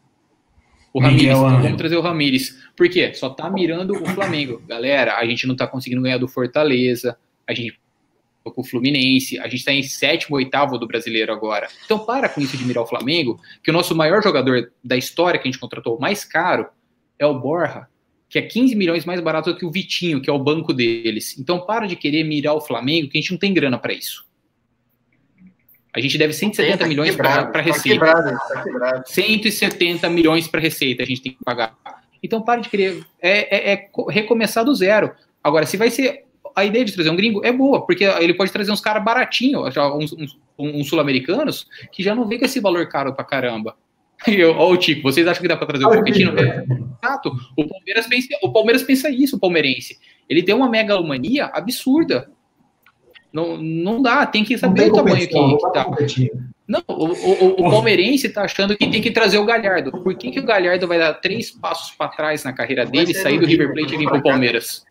O 0.92 1.00
Ramires. 1.00 1.24
Então 1.24 1.60
vamos 1.60 1.76
trazer 1.78 1.96
o 1.96 2.02
Ramires. 2.02 2.58
Por 2.76 2.88
quê? 2.88 3.14
Só 3.14 3.30
tá 3.30 3.48
mirando 3.50 3.94
o 3.94 4.06
Flamengo. 4.06 4.62
Galera, 4.66 5.16
a 5.16 5.24
gente 5.24 5.46
não 5.46 5.56
tá 5.56 5.66
conseguindo 5.66 6.02
ganhar 6.02 6.18
do 6.18 6.28
Fortaleza. 6.28 7.16
A 7.46 7.54
gente 7.54 7.80
com 8.50 8.60
o 8.60 8.64
Fluminense, 8.64 9.38
a 9.38 9.44
gente 9.44 9.60
está 9.60 9.72
em 9.72 9.82
sétimo, 9.82 10.36
oitavo 10.36 10.78
do 10.78 10.86
brasileiro 10.86 11.32
agora. 11.32 11.68
Então 11.84 12.04
para 12.04 12.28
com 12.28 12.40
isso 12.40 12.56
de 12.56 12.64
mirar 12.64 12.82
o 12.82 12.86
Flamengo, 12.86 13.40
que 13.62 13.70
o 13.70 13.72
nosso 13.72 13.94
maior 13.94 14.22
jogador 14.22 14.72
da 14.82 14.96
história 14.96 15.38
que 15.38 15.46
a 15.46 15.50
gente 15.50 15.60
contratou, 15.60 15.98
mais 16.00 16.24
caro, 16.24 16.66
é 17.18 17.26
o 17.26 17.38
Borja, 17.38 17.86
que 18.28 18.38
é 18.38 18.42
15 18.42 18.74
milhões 18.74 19.04
mais 19.04 19.20
barato 19.20 19.52
do 19.52 19.58
que 19.58 19.64
o 19.64 19.70
Vitinho, 19.70 20.20
que 20.20 20.28
é 20.28 20.32
o 20.32 20.38
banco 20.38 20.72
deles. 20.72 21.38
Então 21.38 21.60
para 21.60 21.86
de 21.86 21.94
querer 21.94 22.24
mirar 22.24 22.54
o 22.54 22.60
Flamengo, 22.60 23.08
que 23.08 23.18
a 23.18 23.20
gente 23.20 23.30
não 23.30 23.38
tem 23.38 23.54
grana 23.54 23.78
para 23.78 23.92
isso. 23.92 24.24
A 25.94 26.00
gente 26.00 26.16
deve 26.16 26.32
170 26.32 26.78
tá 26.78 26.86
milhões 26.86 27.14
para 27.14 27.46
tá 27.46 27.60
receita. 27.60 28.06
Quebrado, 28.06 28.38
tá 28.48 28.62
quebrado. 28.62 29.02
170 29.06 30.08
milhões 30.08 30.48
para 30.48 30.60
receita 30.60 31.02
a 31.02 31.06
gente 31.06 31.20
tem 31.20 31.32
que 31.32 31.44
pagar. 31.44 31.74
Então, 32.22 32.40
pare 32.40 32.62
de 32.62 32.68
querer. 32.68 33.04
É, 33.20 33.72
é, 33.72 33.72
é, 33.74 33.88
recomeçar 34.08 34.64
do 34.64 34.74
zero. 34.74 35.12
Agora, 35.42 35.66
se 35.66 35.76
vai 35.76 35.90
ser. 35.90 36.24
A 36.54 36.66
ideia 36.66 36.84
de 36.84 36.92
trazer 36.92 37.08
um 37.08 37.16
gringo 37.16 37.42
é 37.42 37.50
boa, 37.50 37.86
porque 37.86 38.04
ele 38.04 38.34
pode 38.34 38.52
trazer 38.52 38.70
uns 38.70 38.80
caras 38.80 39.02
baratinhos, 39.02 39.74
uns, 39.74 40.12
uns, 40.12 40.38
uns 40.58 40.86
sul-americanos, 40.86 41.66
que 41.90 42.02
já 42.02 42.14
não 42.14 42.28
vem 42.28 42.38
com 42.38 42.44
esse 42.44 42.60
valor 42.60 42.86
caro 42.88 43.14
pra 43.14 43.24
caramba. 43.24 43.74
Ó, 44.56 44.70
o 44.70 44.76
Tico, 44.76 45.02
vocês 45.02 45.26
acham 45.26 45.40
que 45.40 45.48
dá 45.48 45.56
para 45.56 45.66
trazer 45.66 45.86
o 45.86 45.88
um 45.88 45.98
Pochettino? 45.98 46.32
Exato. 47.02 47.32
O 47.56 47.66
Palmeiras, 47.66 48.06
pensa, 48.06 48.28
o 48.42 48.52
Palmeiras 48.52 48.82
pensa 48.82 49.08
isso, 49.08 49.36
o 49.36 49.40
palmeirense. 49.40 49.98
Ele 50.28 50.42
tem 50.42 50.54
uma 50.54 50.68
megalomania 50.68 51.46
absurda. 51.46 52.30
Não, 53.32 53.56
não 53.56 54.02
dá, 54.02 54.26
tem 54.26 54.44
que 54.44 54.58
saber 54.58 54.90
o 54.90 54.94
tamanho 54.94 55.16
que, 55.16 55.26
que 55.28 55.72
tá. 55.72 55.86
Não, 56.68 56.82
o, 56.86 57.06
o, 57.06 57.66
o, 57.66 57.70
palmeirense 57.70 58.28
tá 58.28 58.42
achando 58.42 58.76
que 58.76 58.86
tem 58.88 59.00
que 59.00 59.10
trazer 59.10 59.38
o 59.38 59.44
Galhardo. 59.44 59.90
Por 59.90 60.14
que, 60.14 60.30
que 60.30 60.40
o 60.40 60.44
Galhardo 60.44 60.86
vai 60.86 60.98
dar 60.98 61.14
três 61.14 61.50
passos 61.50 61.92
para 61.92 62.08
trás 62.08 62.44
na 62.44 62.52
carreira 62.52 62.86
dele, 62.86 63.14
sair 63.14 63.38
do 63.38 63.46
River 63.46 63.72
Plate 63.72 63.94
e 63.94 63.98
vir 63.98 64.08
pro 64.08 64.22
Palmeiras? 64.22 64.84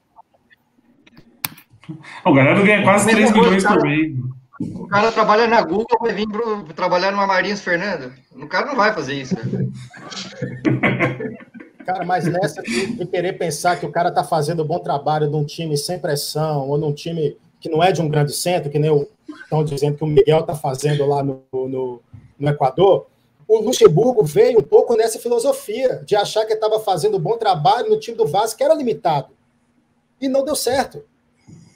O 2.26 2.34
Galhardo 2.34 2.64
ganha 2.64 2.84
quase 2.84 3.10
3 3.10 3.32
milhões 3.32 3.64
por 3.64 3.82
mês. 3.84 4.16
O 4.60 4.88
cara 4.88 5.12
trabalha 5.12 5.48
na 5.48 5.62
Google, 5.62 5.98
vai 6.00 6.14
vir 6.14 6.28
pro, 6.28 6.64
trabalhar 6.76 7.12
numa 7.12 7.26
Marinhos 7.26 7.62
Fernando. 7.62 8.14
O 8.36 8.48
cara 8.48 8.68
não 8.68 8.76
vai 8.76 8.94
fazer 8.94 9.16
isso. 9.16 9.36
Cara, 11.86 12.06
mas 12.06 12.26
nessa 12.26 12.62
de 12.62 13.06
querer 13.08 13.34
pensar 13.40 13.80
que 13.80 13.86
o 13.86 13.92
cara 13.92 14.12
tá 14.12 14.24
fazendo 14.24 14.64
um 14.64 14.68
bom 14.68 14.78
trabalho 14.78 15.30
num 15.30 15.44
time 15.44 15.76
sem 15.76 15.98
pressão, 15.98 16.70
ou 16.70 16.78
num 16.78 16.94
time 16.94 17.36
que 17.62 17.70
não 17.70 17.82
é 17.82 17.92
de 17.92 18.02
um 18.02 18.10
grande 18.10 18.34
centro, 18.34 18.72
que 18.72 18.80
nem 18.80 19.08
estão 19.44 19.64
dizendo 19.64 19.96
que 19.96 20.04
o 20.04 20.08
Miguel 20.08 20.40
está 20.40 20.56
fazendo 20.56 21.06
lá 21.06 21.24
no, 21.24 21.44
no, 21.54 22.02
no, 22.38 22.50
Equador, 22.50 23.06
o 23.48 23.60
Luxemburgo 23.60 24.24
veio 24.24 24.60
um 24.60 24.64
pouco 24.64 24.96
nessa 24.96 25.20
filosofia 25.20 26.02
de 26.06 26.16
achar 26.16 26.46
que 26.46 26.54
estava 26.54 26.80
fazendo 26.80 27.18
um 27.18 27.20
bom 27.20 27.38
trabalho 27.38 27.90
no 27.90 28.00
time 28.00 28.18
do 28.18 28.26
Vasco, 28.26 28.58
que 28.58 28.64
era 28.64 28.74
limitado. 28.74 29.30
E 30.20 30.28
não 30.28 30.44
deu 30.44 30.56
certo. 30.56 31.04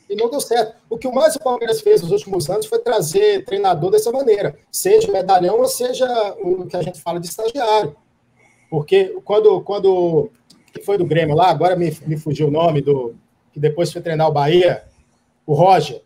E 0.09 0.15
não 0.15 0.29
deu 0.29 0.41
certo. 0.41 0.75
O 0.89 0.97
que 0.97 1.07
mais 1.07 1.35
o 1.35 1.39
Palmeiras 1.39 1.81
fez 1.81 2.01
nos 2.01 2.11
últimos 2.11 2.49
anos 2.49 2.65
foi 2.65 2.79
trazer 2.79 3.45
treinador 3.45 3.91
dessa 3.91 4.11
maneira, 4.11 4.57
seja 4.71 5.11
medalhão 5.11 5.59
ou 5.59 5.67
seja 5.67 6.07
o 6.39 6.65
que 6.65 6.77
a 6.77 6.81
gente 6.81 6.99
fala 6.99 7.19
de 7.19 7.27
estagiário. 7.27 7.95
Porque 8.69 9.17
quando, 9.23 9.61
quando 9.61 10.31
que 10.73 10.81
foi 10.81 10.97
do 10.97 11.05
Grêmio 11.05 11.35
lá, 11.35 11.49
agora 11.49 11.75
me, 11.75 11.95
me 12.07 12.17
fugiu 12.17 12.47
o 12.47 12.51
nome 12.51 12.81
do 12.81 13.15
que 13.53 13.59
depois 13.59 13.91
foi 13.91 14.01
treinar 14.01 14.27
o 14.27 14.33
Bahia, 14.33 14.83
o 15.45 15.53
Roger. 15.53 16.01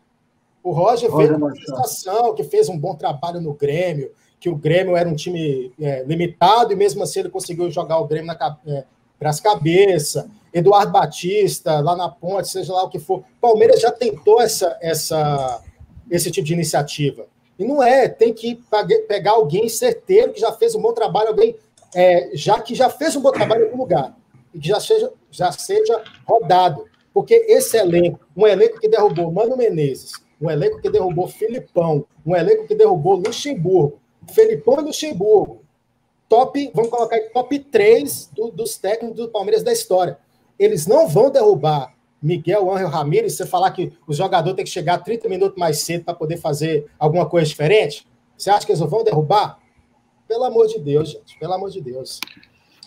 O 0.63 0.71
Roger, 0.71 1.09
Roger 1.09 1.27
veio 1.27 1.37
uma 1.37 1.55
sensação 1.55 2.33
que 2.33 2.43
fez 2.43 2.69
um 2.69 2.77
bom 2.77 2.95
trabalho 2.95 3.39
no 3.39 3.53
Grêmio, 3.53 4.11
que 4.39 4.49
o 4.49 4.55
Grêmio 4.55 4.95
era 4.95 5.07
um 5.07 5.15
time 5.15 5.71
é, 5.79 6.03
limitado 6.03 6.73
e 6.73 6.75
mesmo 6.75 7.03
assim 7.03 7.21
ele 7.21 7.29
conseguiu 7.29 7.69
jogar 7.71 7.99
o 7.99 8.07
Grêmio 8.07 8.31
é, 8.67 8.83
para 9.17 9.29
as 9.29 9.39
cabeças. 9.39 10.25
Eduardo 10.53 10.91
Batista, 10.91 11.79
lá 11.79 11.95
na 11.95 12.09
ponte, 12.09 12.47
seja 12.47 12.73
lá 12.73 12.83
o 12.83 12.89
que 12.89 12.99
for. 12.99 13.23
Palmeiras 13.39 13.81
já 13.81 13.91
tentou 13.91 14.41
essa, 14.41 14.77
essa, 14.81 15.61
esse 16.09 16.31
tipo 16.31 16.47
de 16.47 16.53
iniciativa. 16.53 17.27
E 17.57 17.65
não 17.65 17.83
é, 17.83 18.07
tem 18.07 18.33
que 18.33 18.59
pegar 19.07 19.31
alguém 19.31 19.67
certeiro 19.67 20.31
que 20.31 20.39
já 20.39 20.51
fez 20.51 20.73
um 20.73 20.81
bom 20.81 20.93
trabalho, 20.93 21.29
alguém 21.29 21.55
é, 21.93 22.31
já 22.33 22.59
que 22.61 22.73
já 22.73 22.89
fez 22.89 23.15
um 23.15 23.21
bom 23.21 23.31
trabalho 23.31 23.63
em 23.63 23.65
algum 23.65 23.77
lugar, 23.77 24.15
e 24.53 24.59
que 24.59 24.67
já 24.67 24.79
seja, 24.79 25.11
já 25.29 25.51
seja 25.51 26.01
rodado. 26.25 26.85
Porque 27.19 27.33
esse 27.49 27.75
elenco, 27.75 28.25
um 28.33 28.47
elenco 28.47 28.79
que 28.79 28.87
derrubou 28.87 29.29
Mano 29.29 29.57
Menezes, 29.57 30.13
um 30.39 30.49
elenco 30.49 30.79
que 30.79 30.89
derrubou 30.89 31.27
Filipão, 31.27 32.05
um 32.25 32.33
elenco 32.33 32.65
que 32.65 32.73
derrubou 32.73 33.17
Luxemburgo, 33.17 33.99
Felipão 34.33 34.79
e 34.79 34.83
Luxemburgo, 34.83 35.61
top, 36.29 36.71
vamos 36.73 36.89
colocar 36.89 37.17
aí, 37.17 37.23
top 37.33 37.59
3 37.59 38.31
do, 38.33 38.51
dos 38.51 38.77
técnicos 38.77 39.17
do 39.17 39.27
Palmeiras 39.27 39.63
da 39.63 39.73
história. 39.73 40.17
Eles 40.57 40.87
não 40.87 41.09
vão 41.09 41.29
derrubar 41.29 41.93
Miguel 42.23 42.73
Ángel 42.73 42.87
Ramírez, 42.87 43.33
você 43.33 43.45
falar 43.45 43.71
que 43.71 43.91
o 44.07 44.13
jogador 44.13 44.53
tem 44.53 44.63
que 44.63 44.71
chegar 44.71 44.99
30 44.99 45.27
minutos 45.27 45.57
mais 45.57 45.79
cedo 45.79 46.05
para 46.05 46.13
poder 46.13 46.37
fazer 46.37 46.85
alguma 46.97 47.25
coisa 47.25 47.49
diferente? 47.49 48.07
Você 48.37 48.49
acha 48.49 48.65
que 48.65 48.71
eles 48.71 48.79
vão 48.79 49.03
derrubar? 49.03 49.59
Pelo 50.25 50.45
amor 50.45 50.67
de 50.67 50.79
Deus, 50.79 51.09
gente, 51.09 51.37
pelo 51.37 51.51
amor 51.51 51.69
de 51.69 51.81
Deus. 51.81 52.21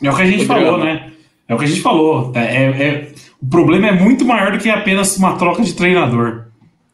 É 0.03 0.11
o 0.11 0.17
que 0.17 0.23
a 0.23 0.27
gente 0.27 0.47
falou, 0.47 0.79
né? 0.79 1.13
É 1.53 1.55
o 1.55 1.59
que 1.59 1.65
a 1.67 1.69
gente 1.69 1.83
falou. 1.83 2.33
É, 2.35 2.41
é, 2.41 3.13
o 3.41 3.47
problema 3.47 3.89
é 3.89 3.93
muito 3.93 4.25
maior 4.25 4.53
do 4.53 4.59
que 4.59 4.71
apenas 4.71 5.19
uma 5.19 5.37
troca 5.37 5.63
de 5.63 5.75
treinador. 5.75 6.45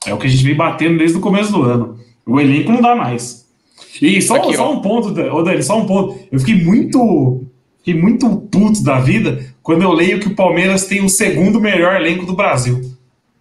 É 0.05 0.13
o 0.13 0.19
que 0.19 0.27
a 0.27 0.31
gente 0.31 0.43
vem 0.43 0.57
batendo 0.57 0.99
desde 0.99 1.17
o 1.17 1.21
começo 1.21 1.53
do 1.53 1.63
ano. 1.63 1.97
O 2.27 2.41
elenco 2.41 2.73
não 2.73 2.81
dá 2.81 2.97
mais. 2.97 3.47
E 4.03 4.21
só, 4.21 4.35
Aqui, 4.35 4.57
só 4.57 4.73
um 4.73 4.81
ponto, 4.81 5.09
ô 5.11 5.43
Dani, 5.45 5.63
só 5.63 5.79
um 5.79 5.87
ponto. 5.87 6.19
Eu 6.33 6.41
fiquei 6.41 6.57
muito, 6.57 7.45
fiquei 7.79 7.95
muito 7.95 8.29
puto 8.51 8.83
da 8.83 8.99
vida 8.99 9.47
quando 9.63 9.83
eu 9.83 9.93
leio 9.93 10.19
que 10.19 10.27
o 10.27 10.35
Palmeiras 10.35 10.87
tem 10.87 11.05
o 11.05 11.09
segundo 11.09 11.61
melhor 11.61 11.95
elenco 11.95 12.27
do 12.27 12.35
Brasil. 12.35 12.81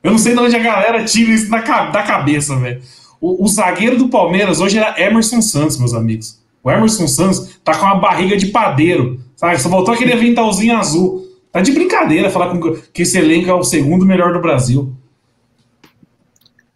Eu 0.04 0.12
não 0.12 0.20
sei 0.20 0.36
de 0.36 0.40
onde 0.40 0.56
a 0.56 0.60
galera 0.60 1.04
tira 1.04 1.32
isso 1.32 1.50
da, 1.50 1.62
da 1.90 2.04
cabeça, 2.04 2.56
velho. 2.58 2.80
O, 3.20 3.44
o, 3.44 3.48
zagueiro 3.48 3.98
do 3.98 4.08
Palmeiras 4.08 4.62
hoje 4.62 4.78
era 4.78 5.02
Emerson 5.02 5.42
Santos, 5.42 5.80
meus 5.80 5.96
amigos. 5.96 6.40
O 6.64 6.70
Emerson 6.70 7.08
Santos 7.08 7.60
tá 7.64 7.74
com 7.74 7.86
uma 7.88 7.96
barriga 7.96 8.38
de 8.38 8.46
padeiro, 8.48 9.20
sabe? 9.38 9.62
Só 9.62 9.70
voltou 9.70 9.94
aquele 9.94 10.12
aventalzinho 10.12 10.76
azul. 10.76 11.26
Tá 11.52 11.62
de 11.62 11.72
brincadeira 11.72 12.30
falar 12.30 12.50
com, 12.50 12.76
que 12.94 13.04
esse 13.04 13.18
elenco 13.18 13.50
é 13.50 13.54
o 13.54 13.64
segundo 13.64 14.06
melhor 14.06 14.34
do 14.34 14.42
Brasil. 14.42 14.94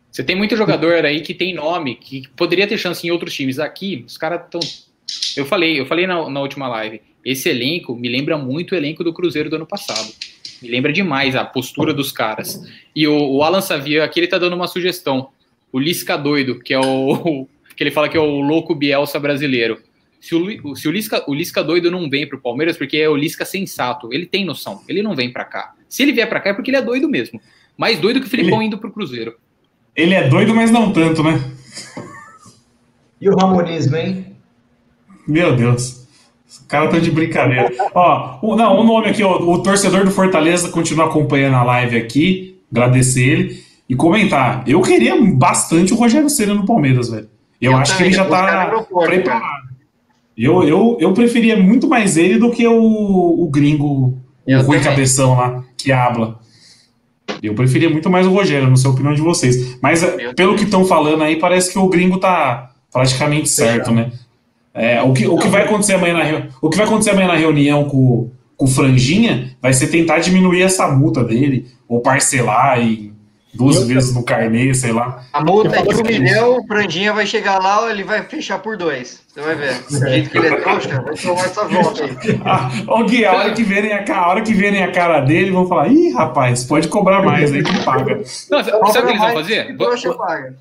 Você 0.10 0.24
tem 0.24 0.36
muito 0.36 0.56
jogador 0.56 1.06
aí 1.06 1.22
que 1.22 1.34
tem 1.34 1.54
nome, 1.54 1.96
que 1.96 2.28
poderia 2.36 2.68
ter 2.68 2.78
chance 2.78 3.06
em 3.06 3.12
outros 3.12 3.34
times. 3.34 3.60
Aqui, 3.60 4.04
os 4.08 4.18
caras 4.18 4.42
estão. 4.44 4.60
Eu 5.36 5.46
falei, 5.46 5.80
eu 5.80 5.86
falei 5.86 6.06
na, 6.06 6.30
na, 6.30 6.42
última 6.42 6.68
live. 6.68 7.02
Esse 7.24 7.50
elenco 7.50 7.96
me 7.96 8.10
lembra 8.10 8.38
muito 8.38 8.72
o 8.72 8.76
elenco 8.76 9.04
do 9.04 9.14
Cruzeiro 9.14 9.50
do 9.50 9.56
ano 9.56 9.66
passado. 9.66 10.12
Me 10.62 10.70
lembra 10.70 10.92
demais 10.92 11.36
a 11.36 11.44
postura 11.44 11.94
dos 11.94 12.12
caras. 12.12 12.62
E 12.96 13.08
o, 13.08 13.18
o 13.18 13.44
Alan 13.44 13.62
Savia 13.62 14.04
aqui 14.04 14.20
ele 14.20 14.28
tá 14.28 14.38
dando 14.38 14.56
uma 14.56 14.68
sugestão. 14.68 15.30
O 15.72 15.80
Lisca 15.80 16.18
doido, 16.18 16.60
que 16.60 16.74
é 16.74 16.80
o. 16.80 17.48
que 17.76 17.84
ele 17.84 17.92
fala 17.92 18.10
que 18.10 18.18
é 18.18 18.20
o 18.20 18.42
louco 18.42 18.76
Bielsa 18.76 19.20
brasileiro. 19.20 19.82
Se 20.22 20.36
o, 20.36 20.76
se 20.76 20.88
o, 20.88 20.92
Lisca, 20.92 21.24
o 21.28 21.34
Lisca 21.34 21.64
doido 21.64 21.90
não 21.90 22.08
vem 22.08 22.30
pro 22.30 22.40
Palmeiras, 22.40 22.78
porque 22.78 22.98
é 22.98 23.10
o 23.10 23.16
Lisca 23.16 23.44
sensato. 23.44 24.14
Ele 24.14 24.28
tem 24.28 24.46
noção. 24.46 24.82
Ele 24.88 25.02
não 25.02 25.16
vem 25.16 25.34
para 25.34 25.44
cá. 25.44 25.74
Se 25.90 26.04
ele 26.04 26.14
vier 26.14 26.30
para 26.30 26.40
cá 26.40 26.52
é 26.52 26.54
porque 26.54 26.70
ele 26.70 26.78
é 26.78 26.82
doido 26.82 27.10
mesmo. 27.10 27.42
Mais 27.76 28.00
doido 28.00 28.22
que 28.22 28.28
o 28.28 28.30
Filipão 28.30 28.60
ele... 28.60 28.68
indo 28.68 28.78
pro 28.78 28.92
Cruzeiro. 28.92 29.34
Ele 29.96 30.14
é 30.14 30.30
doido, 30.30 30.54
mas 30.54 30.70
não 30.70 30.94
tanto, 30.94 31.24
né? 31.24 31.44
E 33.20 33.28
o 33.30 33.36
Ramonismo, 33.36 33.98
hein? 33.98 34.28
Meu 35.28 35.56
Deus. 35.56 36.08
Os 36.48 36.60
caras 36.68 36.92
tá 36.92 37.00
de 37.00 37.10
brincadeira. 37.10 37.72
ó, 37.94 38.38
o, 38.44 38.56
não, 38.56 38.80
o 38.80 38.84
nome 38.84 39.10
aqui, 39.10 39.24
ó, 39.24 39.38
o 39.38 39.64
torcedor 39.64 40.06
do 40.06 40.12
Fortaleza 40.12 40.70
continua 40.70 41.06
acompanhando 41.06 41.56
a 41.56 41.64
live 41.64 41.98
aqui. 41.98 42.60
Agradecer 42.72 43.24
ele 43.24 43.64
e 43.90 43.96
comentar. 43.96 44.64
Eu 44.68 44.82
queria 44.82 45.20
bastante 45.20 45.94
o 45.94 45.98
Rogério 45.98 46.30
Ceni 46.30 46.54
no 46.54 46.66
Palmeiras, 46.66 47.10
velho. 47.10 47.28
Eu, 47.60 47.72
eu 47.72 47.78
acho 47.78 47.94
também, 47.94 48.12
que 48.12 48.20
ele 48.20 48.24
já 48.24 48.30
tá 48.30 48.86
preparado. 49.06 49.61
Eu, 50.38 50.64
eu, 50.64 50.98
eu 51.00 51.14
preferia 51.14 51.58
muito 51.58 51.88
mais 51.88 52.18
ele 52.18 52.38
do 52.38 52.52
que 52.52 52.66
o, 52.66 53.44
o 53.44 53.48
gringo, 53.50 54.18
o 54.48 54.62
Rui 54.62 54.80
Cabeção 54.80 55.36
lá, 55.36 55.64
que 55.78 55.92
habla. 55.92 56.40
Eu 57.42 57.54
preferia 57.54 57.90
muito 57.90 58.10
mais 58.10 58.28
o 58.28 58.32
Rogério, 58.32 58.70
não 58.70 58.76
sei 58.76 58.90
a 58.90 58.94
opinião 58.94 59.14
de 59.14 59.22
vocês. 59.22 59.78
Mas 59.82 60.04
eh, 60.04 60.34
pelo 60.34 60.56
que 60.56 60.64
estão 60.64 60.86
falando 60.86 61.24
aí, 61.24 61.38
parece 61.38 61.72
que 61.72 61.80
o 61.80 61.88
gringo 61.88 62.20
tá 62.20 62.72
praticamente 62.92 63.50
certo, 63.50 63.92
né? 63.92 64.12
É, 64.74 65.02
o, 65.02 65.12
que, 65.12 65.28
o, 65.28 65.38
que 65.38 65.50
vai 65.50 65.64
acontecer 65.64 65.94
amanhã 65.94 66.14
na, 66.14 66.48
o 66.62 66.70
que 66.70 66.78
vai 66.78 66.86
acontecer 66.86 67.10
amanhã 67.10 67.28
na 67.28 67.36
reunião 67.36 67.86
com, 67.86 68.30
com 68.56 68.66
o 68.66 68.68
Franjinha 68.68 69.56
vai 69.62 69.74
ser 69.74 69.88
tentar 69.88 70.20
diminuir 70.20 70.62
essa 70.62 70.88
multa 70.88 71.24
dele, 71.24 71.68
ou 71.90 72.00
parcelar 72.00 72.80
e 72.80 73.12
duas 73.54 73.78
eu, 73.78 73.86
vezes 73.86 74.14
no 74.14 74.24
carnê, 74.24 74.74
sei 74.74 74.92
lá. 74.92 75.24
A 75.34 75.44
multa 75.44 75.76
é 75.76 75.82
de 75.82 75.96
um 75.96 76.04
milhão, 76.04 76.60
o 76.60 76.68
Franjinha 76.68 77.14
vai 77.14 77.26
chegar 77.26 77.60
lá, 77.60 77.90
ele 77.90 78.04
vai 78.04 78.24
fechar 78.24 78.60
por 78.60 78.78
dois. 78.78 79.22
Você 79.28 79.42
vai 79.42 79.56
ver. 79.56 79.82
Do 79.90 80.00
jeito 80.00 80.30
que 80.30 80.38
ele 80.38 80.48
é 80.48 80.56
trouxa, 80.58 81.02
vai 81.02 81.16
tomar 81.16 81.46
essa 81.46 81.66
volta 81.66 82.04
aí. 82.04 82.42
Ah, 82.46 83.04
Gui, 83.04 83.26
a 83.26 83.34
hora 83.34 83.54
que 83.54 83.64
verem 83.64 83.94
a, 83.94 84.04
cara, 84.04 84.22
a 84.22 84.30
hora 84.30 84.42
que 84.42 84.54
verem 84.54 84.84
a 84.84 84.92
cara 84.92 85.22
dele, 85.22 85.52
vão 85.52 85.68
falar: 85.68 85.88
ih, 85.88 86.12
rapaz, 86.12 86.64
pode 86.64 86.88
cobrar 86.88 87.24
mais 87.24 87.52
aí 87.52 87.64
que 87.64 87.84
paga. 87.84 88.22
Não, 88.50 88.64
sabe 88.64 89.00
o 89.00 89.06
que 89.06 89.12
eles 89.12 89.20
vão 89.22 89.34
fazer? 89.34 89.78
Trouxa 89.78 90.14
paga. 90.14 90.56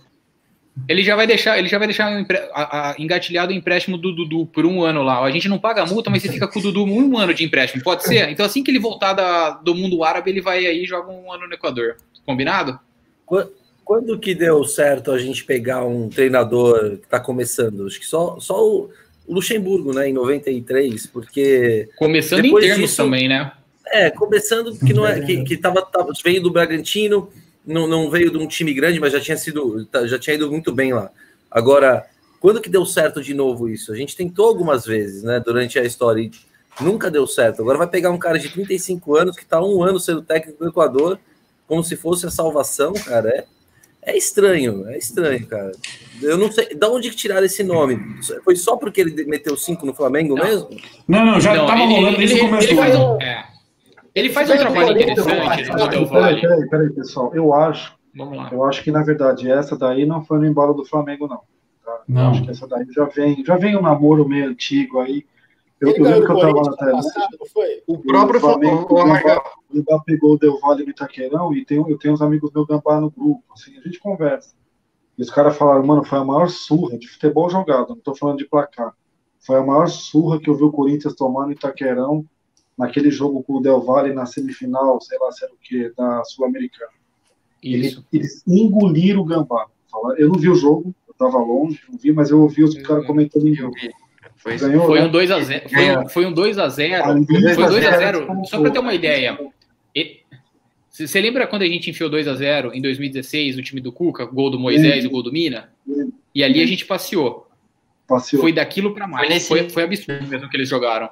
Ele 0.89 1.03
já 1.03 1.17
vai 1.17 1.27
deixar, 1.27 1.59
ele 1.59 1.69
já 1.69 1.79
vai 1.79 1.87
deixar 1.87 2.11
a, 2.53 2.91
a, 2.91 2.95
engatilhado 2.99 3.53
o 3.53 3.55
empréstimo 3.55 3.97
do 3.97 4.13
Dudu 4.15 4.47
por 4.47 4.67
um 4.67 4.83
ano 4.83 5.03
lá. 5.03 5.23
A 5.23 5.31
gente 5.31 5.49
não 5.49 5.59
paga 5.59 5.83
a 5.83 5.87
multa, 5.87 6.11
mas 6.11 6.23
você 6.23 6.29
fica 6.29 6.49
com 6.49 6.59
o 6.59 6.63
Dudu 6.63 6.85
um 6.85 7.17
ano 7.17 7.33
de 7.35 7.45
empréstimo, 7.45 7.83
pode 7.83 8.05
ser? 8.05 8.29
Então 8.31 8.45
assim 8.45 8.63
que 8.63 8.71
ele 8.71 8.79
voltar 8.79 9.13
da, 9.13 9.51
do 9.51 9.75
mundo 9.75 10.03
árabe, 10.05 10.31
ele 10.31 10.41
vai 10.41 10.67
aí 10.67 10.83
e 10.83 10.87
joga 10.87 11.11
um 11.11 11.33
ano 11.33 11.47
no 11.47 11.55
Equador. 11.55 11.97
Combinado? 12.27 12.79
Quando 13.85 14.19
que 14.19 14.35
deu 14.35 14.65
certo 14.65 15.11
a 15.11 15.19
gente 15.19 15.45
pegar 15.45 15.85
um 15.85 16.09
treinador 16.09 16.99
que 16.99 17.05
está 17.05 17.19
começando? 17.19 17.87
Acho 17.87 17.99
que 17.99 18.07
só, 18.07 18.39
só 18.39 18.65
o 18.65 18.91
Luxemburgo, 19.29 19.95
né, 19.95 20.09
em 20.09 20.13
93, 20.13 21.07
porque. 21.07 21.89
Começando 21.97 22.45
em 22.45 22.55
termos 22.55 22.77
disso, 22.77 23.03
também, 23.03 23.29
né? 23.29 23.53
É, 23.87 24.11
começando 24.11 24.77
que 24.79 24.93
não 24.93 25.07
é 25.07 25.21
que, 25.21 25.43
que 25.43 25.57
tava, 25.57 25.83
tava, 25.83 26.13
veio 26.25 26.41
do 26.41 26.51
Bragantino, 26.51 27.29
não, 27.67 27.87
não 27.87 28.11
veio 28.11 28.31
de 28.31 28.39
um 28.39 28.47
time 28.47 28.73
grande, 28.73 29.01
mas 29.01 29.13
já 29.13 29.21
tinha 29.21 29.37
sido 29.37 29.85
tá, 29.87 30.07
já 30.07 30.19
tinha 30.19 30.35
ido 30.35 30.51
muito 30.51 30.73
bem 30.73 30.93
lá. 30.93 31.11
Agora, 31.51 32.07
quando 32.39 32.61
que 32.61 32.71
deu 32.71 32.87
certo 32.87 33.23
de 33.23 33.35
novo 33.35 33.69
isso? 33.69 33.93
A 33.93 33.97
gente 33.97 34.17
tentou 34.17 34.47
algumas 34.47 34.85
vezes, 34.85 35.23
né, 35.23 35.41
durante 35.41 35.79
a 35.79 35.85
história 35.85 36.23
e 36.23 36.31
nunca 36.81 37.11
deu 37.11 37.27
certo. 37.27 37.63
Agora 37.63 37.79
vai 37.79 37.89
pegar 37.89 38.11
um 38.11 38.19
cara 38.19 38.39
de 38.39 38.49
35 38.49 39.17
anos 39.17 39.37
que 39.37 39.43
está 39.43 39.63
um 39.63 39.83
ano 39.83 40.01
sendo 40.01 40.23
técnico 40.23 40.59
do 40.59 40.71
Equador 40.71 41.19
como 41.67 41.85
se 41.85 41.95
fosse 41.95 42.27
a 42.27 42.31
salvação, 42.31 42.93
cara, 42.95 43.29
é, 43.29 43.45
é 44.03 44.17
estranho, 44.17 44.89
é 44.89 44.99
estranho, 44.99 45.47
cara. 45.47 45.71
Eu 46.21 46.37
não 46.37 46.51
sei, 46.51 46.75
de 46.75 46.87
onde 46.87 47.11
tiraram 47.11 47.47
esse 47.47 47.63
nome? 47.63 47.97
Foi 48.45 48.57
só 48.57 48.77
porque 48.77 49.01
ele 49.01 49.25
meteu 49.27 49.57
cinco 49.57 49.87
no 49.87 49.95
Flamengo 49.95 50.35
não. 50.35 50.45
mesmo? 50.45 50.69
Não, 51.07 51.25
não, 51.25 51.41
já 51.41 51.53
estava 51.53 51.85
rolando 51.85 52.17
desde 52.17 52.41
o 52.41 52.41
começo 52.41 52.75
do 52.75 52.81
ano. 52.81 53.23
É. 53.23 53.50
Ele 54.15 54.31
faz 54.31 54.51
um 54.51 54.57
trabalho 54.57 54.93
interessante 54.93 55.71
no 55.71 55.89
Del 55.89 56.07
Valle. 56.07 56.41
Peraí, 56.41 56.69
peraí, 56.69 56.91
pessoal. 56.91 57.35
Eu 57.35 57.55
acho, 57.55 57.97
Vamos 58.15 58.37
lá. 58.37 58.49
eu 58.53 58.65
acho 58.65 58.83
que 58.83 58.91
na 58.91 59.03
verdade 59.03 59.51
essa 59.51 59.77
daí 59.77 60.05
não 60.05 60.25
foi 60.25 60.39
no 60.39 60.47
embalo 60.47 60.75
do 60.75 60.85
Flamengo, 60.85 61.29
não. 61.29 61.41
Tá? 61.85 62.03
Não. 62.09 62.23
Eu 62.23 62.31
acho 62.31 62.45
que 62.45 62.51
essa 62.51 62.67
daí 62.67 62.87
já 62.91 63.05
vem, 63.05 63.45
já 63.45 63.57
vem 63.57 63.77
um 63.77 63.83
namoro 63.83 64.29
meio 64.29 64.49
antigo 64.49 65.01
aí. 65.01 65.25
Eu, 65.81 65.93
eu 65.93 66.05
lembro 66.05 66.27
que 66.27 66.33
eu 66.33 66.37
estava 66.37 66.63
na 66.63 66.77
tela. 66.77 67.01
O 67.87 67.99
próprio 67.99 68.41
Flamengo, 68.41 68.87
o, 68.91 69.01
o 69.01 69.83
Gambá 69.83 70.03
pegou 70.05 70.35
o 70.35 70.39
Del 70.39 70.61
Valle 70.61 70.85
no 70.85 70.91
Itaquerão 70.91 71.55
e 71.55 71.65
tem, 71.65 71.79
eu 71.79 71.97
tenho 71.97 72.13
uns 72.13 72.21
amigos 72.21 72.51
meu 72.53 72.67
Gambá 72.67 73.01
no 73.01 73.11
grupo, 73.11 73.43
assim, 73.53 73.79
a 73.79 73.81
gente 73.81 73.99
conversa. 73.99 74.55
E 75.17 75.23
os 75.23 75.31
caras 75.31 75.57
falaram, 75.57 75.87
mano, 75.87 76.05
foi 76.05 76.19
a 76.19 76.25
maior 76.25 76.49
surra 76.49 76.99
de 76.99 77.09
futebol 77.09 77.49
jogado, 77.49 77.91
não 77.91 77.97
estou 77.97 78.15
falando 78.15 78.39
de 78.39 78.47
placar. 78.47 78.93
Foi 79.39 79.57
a 79.57 79.63
maior 79.63 79.89
surra 79.89 80.39
que 80.39 80.51
eu 80.51 80.55
vi 80.55 80.65
o 80.65 80.73
Corinthians 80.73 81.15
tomar 81.15 81.47
no 81.47 81.53
Itaquerão, 81.53 82.27
naquele 82.81 83.11
jogo 83.11 83.43
com 83.43 83.59
o 83.59 83.61
Del 83.61 83.83
Valle 83.83 84.15
na 84.15 84.25
semifinal, 84.25 84.99
sei 85.01 85.19
lá 85.19 85.31
se 85.31 85.45
era 85.45 85.53
o 85.53 85.57
que, 85.61 85.93
da 85.97 86.25
Sul-Americana. 86.25 86.91
Eles, 87.63 88.03
eles 88.11 88.43
engoliram 88.49 89.21
o 89.21 89.25
Gambá. 89.25 89.67
Eu 90.17 90.29
não 90.29 90.39
vi 90.39 90.49
o 90.49 90.55
jogo, 90.55 90.95
eu 91.07 91.13
estava 91.13 91.37
longe, 91.39 91.79
não 91.91 91.99
vi, 91.99 92.11
mas 92.11 92.31
eu 92.31 92.41
ouvi 92.41 92.65
os 92.65 92.75
caras 92.79 93.07
comentando 93.07 93.47
em 93.47 93.55
grupo. 93.55 93.77
Foi, 94.37 94.57
Ganhou, 94.57 94.87
foi, 94.87 95.01
né? 95.01 95.07
um 95.07 95.11
2 95.11 95.31
a 95.31 95.41
0 95.41 95.69
foi, 95.69 96.09
foi 96.09 96.27
um 96.27 96.33
2 96.33 96.59
a 96.59 96.69
0 96.71 97.05
Foi 97.55 97.69
2 97.69 97.87
a 97.87 97.99
0 97.99 98.45
Só 98.47 98.59
para 98.59 98.71
ter 98.71 98.79
uma 98.79 98.95
ideia. 98.95 99.39
Você 100.89 101.21
lembra 101.21 101.47
quando 101.47 101.63
a 101.63 101.67
gente 101.67 101.91
enfiou 101.91 102.09
2 102.09 102.27
a 102.27 102.35
0 102.35 102.75
em 102.75 102.81
2016, 102.81 103.59
o 103.59 103.63
time 103.63 103.83
do 103.83 103.93
Cuca, 103.93 104.25
gol 104.25 104.51
do 104.51 104.59
Moisés 104.59 105.05
e 105.05 105.07
o 105.07 105.11
gol 105.11 105.23
do 105.23 105.31
Mina? 105.31 105.71
E 106.35 106.43
ali 106.43 106.63
a 106.63 106.67
gente 106.67 106.87
passeou. 106.87 107.47
passeou. 108.09 108.41
Foi 108.41 108.53
daquilo 108.53 108.95
para 108.95 109.07
mais. 109.07 109.47
Foi, 109.47 109.61
foi, 109.61 109.69
foi, 109.69 109.83
absurdo 109.83 110.27
mesmo 110.27 110.49
que 110.49 110.57
eles 110.57 110.69
jogaram. 110.69 111.11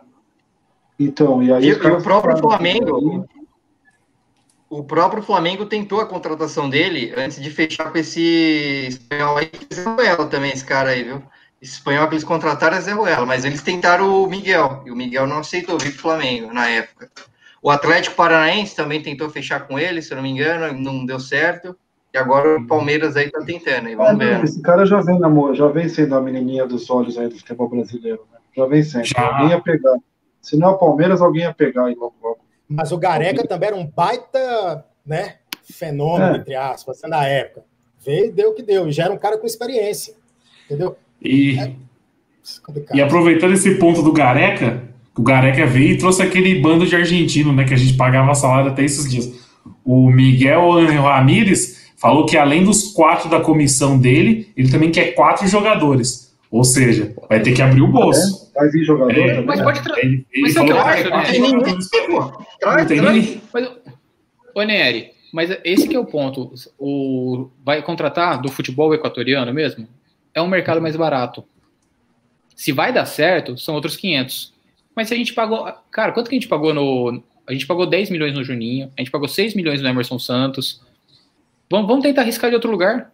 Então, 0.98 1.42
e 1.42 1.52
aí. 1.52 1.64
E, 1.64 1.72
o 1.72 2.02
próprio 2.02 2.36
Flamengo. 2.36 3.26
O 4.70 4.84
próprio 4.84 5.22
Flamengo 5.22 5.64
tentou 5.64 5.98
a 5.98 6.06
contratação 6.06 6.68
dele 6.68 7.14
antes 7.16 7.40
de 7.40 7.50
fechar 7.50 7.90
com 7.90 7.96
esse 7.96 8.86
espanhol 8.88 9.38
aí. 9.38 9.50
Ela 10.04 10.26
também, 10.26 10.52
esse 10.52 10.64
cara 10.64 10.90
aí, 10.90 11.04
viu? 11.04 11.22
espanhol 11.60 12.08
que 12.08 12.14
eles 12.14 12.24
contrataram 12.24 12.76
é 12.76 12.80
Zé 12.80 12.92
Ruela, 12.92 13.26
mas 13.26 13.44
eles 13.44 13.62
tentaram 13.62 14.22
o 14.22 14.28
Miguel, 14.28 14.82
e 14.86 14.90
o 14.90 14.96
Miguel 14.96 15.26
não 15.26 15.38
aceitou 15.38 15.78
vir 15.78 15.90
para 15.90 15.98
o 15.98 16.02
Flamengo 16.02 16.52
na 16.52 16.68
época. 16.68 17.10
O 17.60 17.70
Atlético 17.70 18.14
Paranaense 18.14 18.76
também 18.76 19.02
tentou 19.02 19.28
fechar 19.28 19.66
com 19.66 19.78
ele, 19.78 20.00
se 20.00 20.12
eu 20.12 20.16
não 20.16 20.22
me 20.22 20.30
engano, 20.30 20.72
não 20.80 21.04
deu 21.04 21.18
certo. 21.18 21.76
E 22.14 22.16
agora 22.16 22.58
o 22.58 22.66
Palmeiras 22.66 23.16
aí 23.16 23.30
tá 23.30 23.40
tentando. 23.40 23.88
Aí 23.88 23.96
vamos 23.96 24.12
ah, 24.12 24.14
ver. 24.14 24.44
Esse 24.44 24.62
cara 24.62 24.86
já 24.86 25.00
vem, 25.00 25.18
namoro, 25.18 25.54
já 25.54 25.66
vem 25.66 25.88
sendo 25.88 26.14
a 26.14 26.20
menininha 26.20 26.66
dos 26.66 26.88
olhos 26.88 27.18
aí 27.18 27.28
do 27.28 27.36
futebol 27.36 27.68
brasileiro. 27.68 28.20
Né? 28.32 28.38
Já 28.56 28.66
vem 28.66 28.82
sendo. 28.82 29.04
Já. 29.04 29.26
Alguém 29.26 29.50
ia 29.50 29.60
pegar. 29.60 29.98
Se 30.48 30.56
não 30.56 30.68
é 30.68 30.70
o 30.70 30.78
Palmeiras, 30.78 31.20
alguém 31.20 31.42
ia 31.42 31.52
pegar 31.52 31.84
aí 31.84 31.94
logo, 31.94 32.14
logo. 32.22 32.38
Mas 32.66 32.90
o 32.90 32.96
Gareca 32.96 33.46
também 33.46 33.66
era 33.66 33.76
um 33.76 33.86
baita 33.86 34.82
né, 35.04 35.34
fenômeno, 35.62 36.36
é. 36.36 36.38
entre 36.38 36.54
aspas, 36.54 37.02
na 37.02 37.26
época. 37.26 37.66
Veio 38.02 38.32
deu 38.32 38.52
o 38.52 38.54
que 38.54 38.62
deu. 38.62 38.88
E 38.88 38.92
já 38.92 39.04
era 39.04 39.12
um 39.12 39.18
cara 39.18 39.36
com 39.36 39.46
experiência. 39.46 40.14
Entendeu? 40.64 40.96
E, 41.20 41.58
é 41.58 41.72
e 42.94 43.02
aproveitando 43.02 43.52
esse 43.52 43.74
ponto 43.74 44.00
do 44.02 44.10
Gareca, 44.10 44.84
o 45.14 45.22
Gareca 45.22 45.66
veio 45.66 45.90
e 45.90 45.98
trouxe 45.98 46.22
aquele 46.22 46.62
bando 46.62 46.86
de 46.86 46.96
argentino, 46.96 47.52
né? 47.52 47.64
Que 47.64 47.74
a 47.74 47.76
gente 47.76 47.94
pagava 47.94 48.34
salário 48.34 48.70
até 48.70 48.82
esses 48.82 49.10
dias. 49.10 49.30
O 49.84 50.10
Miguel 50.10 50.86
Ramírez 51.02 51.92
falou 51.98 52.24
que 52.24 52.38
além 52.38 52.64
dos 52.64 52.92
quatro 52.92 53.28
da 53.28 53.40
comissão 53.40 53.98
dele, 53.98 54.50
ele 54.56 54.70
também 54.70 54.90
quer 54.90 55.12
quatro 55.12 55.46
jogadores. 55.46 56.27
Ou 56.50 56.64
seja, 56.64 57.14
vai 57.28 57.40
ter 57.40 57.52
que 57.52 57.60
abrir 57.60 57.82
o 57.82 57.88
bolso. 57.88 58.50
É, 58.54 58.60
vai 58.60 58.70
vir 58.70 58.84
jogador 58.84 59.12
é, 59.12 59.34
também. 59.34 59.46
Mas 59.46 59.60
pode 59.60 59.82
trazer. 59.82 60.00
Ele, 60.00 60.26
ele 60.32 60.52
falou 60.52 60.68
que 60.68 60.94
quer 60.94 61.08
quatro 61.08 61.34
jogadores. 61.34 61.80
Mas, 63.52 63.70
ô 64.54 64.62
Nery, 64.62 65.10
mas 65.32 65.58
esse 65.62 65.86
que 65.86 65.94
é 65.94 66.00
o 66.00 66.06
ponto. 66.06 66.52
O, 66.78 67.50
vai 67.64 67.82
contratar 67.82 68.40
do 68.40 68.50
futebol 68.50 68.94
equatoriano 68.94 69.52
mesmo? 69.52 69.86
é 70.38 70.42
um 70.42 70.48
mercado 70.48 70.80
mais 70.80 70.96
barato. 70.96 71.44
Se 72.54 72.72
vai 72.72 72.92
dar 72.92 73.06
certo, 73.06 73.58
são 73.58 73.74
outros 73.74 73.96
500. 73.96 74.54
Mas 74.94 75.08
se 75.08 75.14
a 75.14 75.16
gente 75.16 75.34
pagou. 75.34 75.70
Cara, 75.90 76.12
quanto 76.12 76.28
que 76.28 76.34
a 76.34 76.38
gente 76.38 76.48
pagou 76.48 76.72
no. 76.72 77.22
A 77.46 77.52
gente 77.52 77.66
pagou 77.66 77.86
10 77.86 78.10
milhões 78.10 78.34
no 78.34 78.44
Juninho, 78.44 78.92
a 78.96 79.00
gente 79.00 79.10
pagou 79.10 79.26
6 79.26 79.54
milhões 79.54 79.80
no 79.80 79.88
Emerson 79.88 80.18
Santos. 80.18 80.82
Vamos, 81.70 81.86
vamos 81.86 82.02
tentar 82.02 82.22
arriscar 82.22 82.50
de 82.50 82.56
outro 82.56 82.70
lugar. 82.70 83.12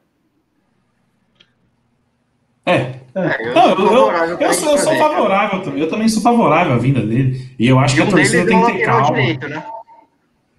É, 2.67 3.01
É, 3.15 3.49
eu, 3.49 3.55
não, 3.55 3.71
eu, 3.71 4.11
eu, 4.11 4.39
eu, 4.41 4.55
sou, 4.55 4.73
eu 4.73 4.79
sou 4.79 4.97
favorável 4.97 5.63
também. 5.63 5.81
Eu 5.81 5.89
também 5.89 6.09
sou 6.09 6.23
favorável 6.23 6.73
à 6.73 6.79
vinda 6.79 7.01
dele. 7.01 7.49
E 7.59 7.69
eu 7.69 7.79
acho 7.79 7.95
e 7.95 7.97
que 7.97 8.03
a 8.03 8.11
torcida 8.11 8.47
tem 8.47 8.65
que 8.65 8.73
ter 8.73 8.85
calma. 8.85 9.07
Direito, 9.07 9.49
né? 9.49 9.65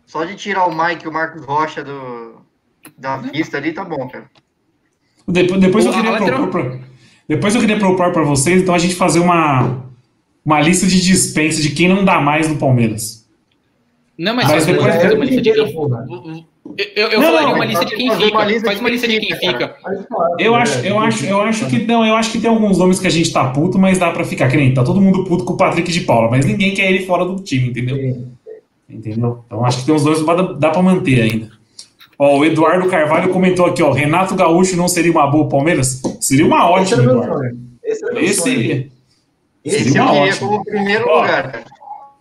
Só 0.06 0.24
de 0.24 0.36
tirar 0.36 0.66
o 0.66 0.74
Mike 0.74 1.06
e 1.06 1.08
o 1.10 1.12
Marcos 1.12 1.44
Rocha 1.44 1.84
do, 1.84 2.42
da 2.98 3.18
vista 3.18 3.58
ali, 3.58 3.74
tá 3.74 3.84
bom, 3.84 4.08
cara. 4.08 4.30
Depois, 5.28 5.60
depois, 5.60 5.86
eu, 5.86 5.92
queria 5.92 6.18
propor 6.18 6.48
pra, 6.50 6.80
depois 7.28 7.56
eu 7.56 7.62
queria 7.62 7.80
propor 7.80 8.14
para 8.14 8.24
vocês, 8.24 8.62
então, 8.62 8.76
a 8.76 8.78
gente 8.78 8.96
fazer 8.96 9.20
uma, 9.20 9.84
uma 10.46 10.62
lista 10.62 10.86
de 10.86 11.02
dispensa 11.02 11.62
de 11.62 11.72
quem 11.72 11.90
não 11.90 12.06
dá 12.06 12.22
mais 12.22 12.48
no 12.48 12.58
Palmeiras. 12.58 13.28
Não, 14.18 14.36
mas, 14.36 14.48
mas 14.48 14.66
depois 14.66 14.96
é, 14.96 15.14
uma 15.14 15.26
lista 15.26 15.42
de 15.42 15.52
quem... 15.52 16.48
Eu, 16.78 17.08
eu 17.08 17.22
não, 17.22 17.28
falaria 17.28 17.56
uma 17.56 17.66
lista 17.66 17.86
de 17.86 17.96
quem 17.96 18.12
fica. 18.12 18.38
Uma 18.38 18.60
faz 18.62 18.80
uma 18.80 18.90
lista 18.90 19.08
de 19.08 19.20
quem 19.20 19.36
fica. 19.38 19.76
Eu 20.38 20.56
acho, 20.56 20.86
eu 20.86 21.00
acho, 21.00 21.26
eu 21.26 21.42
acho 21.42 21.68
que 21.68 21.80
não, 21.86 22.06
eu 22.06 22.16
acho 22.16 22.32
que 22.32 22.40
tem 22.40 22.50
alguns 22.50 22.78
nomes 22.78 23.00
que 23.00 23.08
a 23.08 23.12
gente 23.12 23.32
tá 23.32 23.46
puto, 23.52 23.80
mas 23.80 23.98
dá 23.98 24.12
pra 24.12 24.26
ficar. 24.26 24.50
Que 24.50 24.58
nem 24.58 24.74
tá 24.74 24.84
todo 24.84 25.00
mundo 25.00 25.24
puto 25.24 25.46
com 25.46 25.54
o 25.54 25.58
Patrick 25.58 25.92
de 25.92 26.02
Paula, 26.02 26.30
mas 26.30 26.46
ninguém 26.46 26.74
quer 26.74 26.92
ele 26.92 27.06
fora 27.06 27.24
do 27.24 27.38
time, 27.42 27.70
entendeu? 27.70 28.28
Entendeu? 28.90 29.44
Então 29.46 29.66
acho 29.66 29.80
que 29.80 29.86
tem 29.86 29.96
uns 29.96 30.04
dois 30.04 30.20
que 30.20 30.54
dá 30.60 30.70
pra 30.70 30.82
manter 30.82 31.22
ainda. 31.22 31.50
Ó, 32.20 32.40
o 32.40 32.46
Eduardo 32.46 32.90
Carvalho 32.90 33.30
comentou 33.30 33.66
aqui, 33.66 33.82
ó. 33.82 33.92
Renato 33.92 34.36
Gaúcho 34.36 34.76
não 34.76 34.88
seria 34.88 35.12
uma 35.12 35.28
boa 35.28 35.50
Palmeiras? 35.50 36.02
Seria 36.20 36.46
uma 36.46 36.70
ótima, 36.70 37.02
Esse 37.02 37.10
Eduardo. 37.10 37.58
Esse, 37.84 38.06
Esse 38.18 38.42
seria. 38.42 38.88
Esse 39.64 39.84
seria 39.86 40.04
uma 40.04 40.14
ótima. 40.14 40.50
como 40.50 40.64
primeiro 40.64 41.06
ó, 41.08 41.22
lugar. 41.22 41.64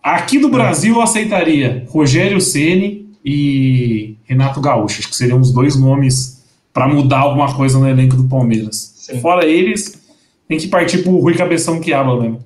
Aqui 0.03 0.37
do 0.37 0.49
Brasil 0.49 0.95
eu 0.95 1.01
aceitaria 1.01 1.85
Rogério 1.89 2.39
Ceni 2.39 3.09
e 3.23 4.14
Renato 4.25 4.59
Gaúcho. 4.59 4.99
Acho 4.99 5.09
que 5.09 5.15
seriam 5.15 5.39
os 5.39 5.51
dois 5.51 5.75
nomes 5.75 6.43
para 6.73 6.87
mudar 6.87 7.19
alguma 7.19 7.55
coisa 7.55 7.79
no 7.79 7.87
elenco 7.87 8.15
do 8.15 8.27
Palmeiras. 8.27 8.93
Sim. 8.97 9.21
Fora 9.21 9.45
eles, 9.45 10.01
tem 10.47 10.57
que 10.57 10.67
partir 10.67 11.03
pro 11.03 11.17
Rui 11.17 11.35
Cabeção 11.35 11.79
que 11.79 11.93
habla 11.93 12.21
mesmo. 12.21 12.43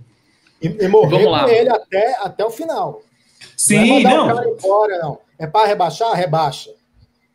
E, 0.61 0.67
e 0.67 0.88
morrer 0.88 1.09
Vamos 1.09 1.32
lá. 1.32 1.43
com 1.45 1.49
ele 1.49 1.69
até, 1.69 2.17
até 2.21 2.45
o 2.45 2.49
final. 2.49 3.01
Sim, 3.55 4.03
não. 4.03 4.30
É 4.30 4.34
não. 4.34 4.53
Embora, 4.53 4.99
não. 4.99 5.19
É 5.38 5.47
para 5.47 5.67
rebaixar? 5.67 6.13
Rebaixa. 6.13 6.69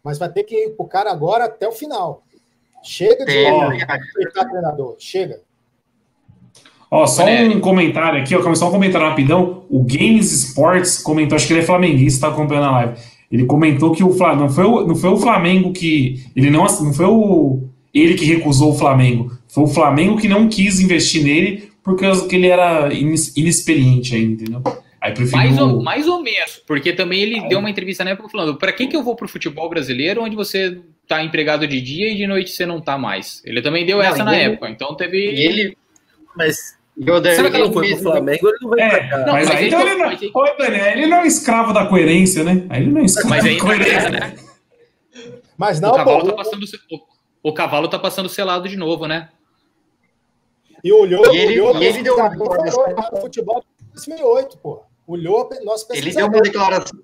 Mas 0.03 0.19
vai 0.19 0.29
ter 0.29 0.45
que 0.45 0.55
ir 0.55 0.71
pro 0.71 0.87
cara 0.87 1.11
agora 1.11 1.47
até 1.47 1.67
o 1.67 1.73
final. 1.73 2.23
Chega 2.83 3.25
de 3.25 3.33
respeitar 3.33 4.45
treinador. 4.45 4.97
Chega. 4.99 5.41
Ó, 6.91 7.07
só 7.07 7.25
um 7.27 7.61
comentário 7.61 8.21
aqui, 8.21 8.37
ó, 8.37 8.43
começou 8.43 8.69
um 8.69 8.71
comentário 8.71 9.09
rapidão. 9.09 9.65
O 9.69 9.83
Games 9.83 10.31
Sports 10.31 10.99
comentou, 10.99 11.35
acho 11.35 11.47
que 11.47 11.55
ele 11.55 11.61
é 11.61 11.65
flamenguista, 11.65 12.29
tá 12.29 12.33
acompanhando 12.33 12.67
a 12.67 12.71
live. 12.73 13.01
Ele 13.35 13.47
comentou 13.47 13.91
que 13.91 14.05
o 14.05 14.13
Flamengo 14.13 14.43
não 14.43 14.49
foi 14.49 14.65
o, 14.65 14.87
não 14.87 14.95
foi 14.95 15.11
o 15.11 15.17
Flamengo 15.17 15.73
que 15.73 16.25
ele 16.37 16.51
não 16.51 16.67
não 16.67 16.95
foi 16.95 17.07
o 17.07 17.65
ele 17.93 18.15
que 18.15 18.25
recusou 18.25 18.71
o 18.73 18.79
Flamengo, 18.79 19.37
foi 19.49 19.65
o 19.65 19.67
Flamengo 19.67 20.17
que 20.17 20.29
não 20.29 20.49
quis 20.49 20.79
investir 20.79 21.25
nele 21.25 21.69
porque 21.83 22.07
ele 22.31 22.47
era 22.47 22.93
inexperiente 22.93 24.15
ainda, 24.15 24.45
entendeu? 24.45 24.63
Aí 25.01 25.13
preferiu... 25.13 25.37
mais, 25.37 25.59
ou, 25.59 25.83
mais 25.83 26.07
ou 26.07 26.23
menos, 26.23 26.63
porque 26.65 26.93
também 26.93 27.23
ele 27.23 27.49
deu 27.49 27.59
uma 27.59 27.69
entrevista 27.69 28.05
na 28.05 28.11
época 28.11 28.29
falando: 28.29 28.57
para 28.57 28.73
que, 28.73 28.87
que 28.87 28.97
eu 28.97 29.03
vou 29.03 29.17
pro 29.17 29.27
futebol 29.27 29.69
brasileiro 29.69 30.23
onde 30.23 30.37
você 30.37 30.81
tá 31.09 31.23
empregado 31.25 31.67
de 31.67 31.81
dia 31.81 32.13
e 32.13 32.17
de 32.17 32.29
noite 32.29 32.53
você 32.53 32.65
não 32.65 32.81
tá 32.81 32.97
mais? 32.97 33.43
Ele 33.45 33.61
também 33.61 33.85
deu 33.85 33.99
não, 33.99 34.05
essa 34.05 34.23
na 34.23 34.33
ele... 34.33 34.53
época, 34.53 34.71
então 34.71 34.95
teve. 34.95 35.19
ele, 35.19 35.77
mas 36.37 36.79
Será 36.97 37.51
que 37.51 37.57
ele 37.57 37.65
não 37.65 37.73
foi 37.73 37.89
pro 37.91 38.03
Flamengo? 38.03 38.49
Ele 38.49 38.59
não 38.63 38.71
vai 38.71 38.81
é, 38.81 38.89
pra 38.89 39.09
cá. 39.09 39.19
Não, 39.19 39.33
mas, 39.33 39.49
mas 39.49 39.57
aí 39.57 39.67
então 39.67 39.81
ele, 39.81 39.95
não, 39.95 40.07
mas... 40.07 40.23
Oi, 40.23 40.57
Daniel, 40.59 40.87
ele 40.87 41.07
não 41.07 41.19
é 41.19 41.27
escravo 41.27 41.73
da 41.73 41.87
coerência, 41.87 42.45
né? 42.45 42.67
Aí 42.69 42.83
ele 42.83 42.93
não 42.93 43.01
é 43.01 43.05
escravo 43.05 43.29
mas 43.31 43.45
da 43.45 43.61
coerência. 43.61 44.11
né? 44.11 44.37
Mas 45.57 45.81
não, 45.81 45.91
o 45.91 45.95
cavalo, 45.97 46.27
tá 46.27 46.33
passando, 46.33 46.65
o, 46.91 47.01
o, 47.49 47.53
cavalo 47.53 47.89
tá 47.89 47.99
passando 47.99 48.29
selado 48.29 48.69
de 48.69 48.77
novo, 48.77 49.07
né? 49.07 49.29
E 50.83 50.93
olhou, 50.93 51.33
e 51.33 51.39
ele, 51.39 51.61
olhou, 51.61 51.83
e 51.83 51.87
ele 51.87 52.03
deu 52.03 52.17
uma 52.17 52.31
futebol 53.21 53.65
2008, 53.93 54.59
pô. 54.59 54.83
Olhou, 55.07 55.49
nós 55.65 55.87
Ele 55.91 56.13
deu 56.13 56.27
uma 56.27 56.41
declaração. 56.41 57.01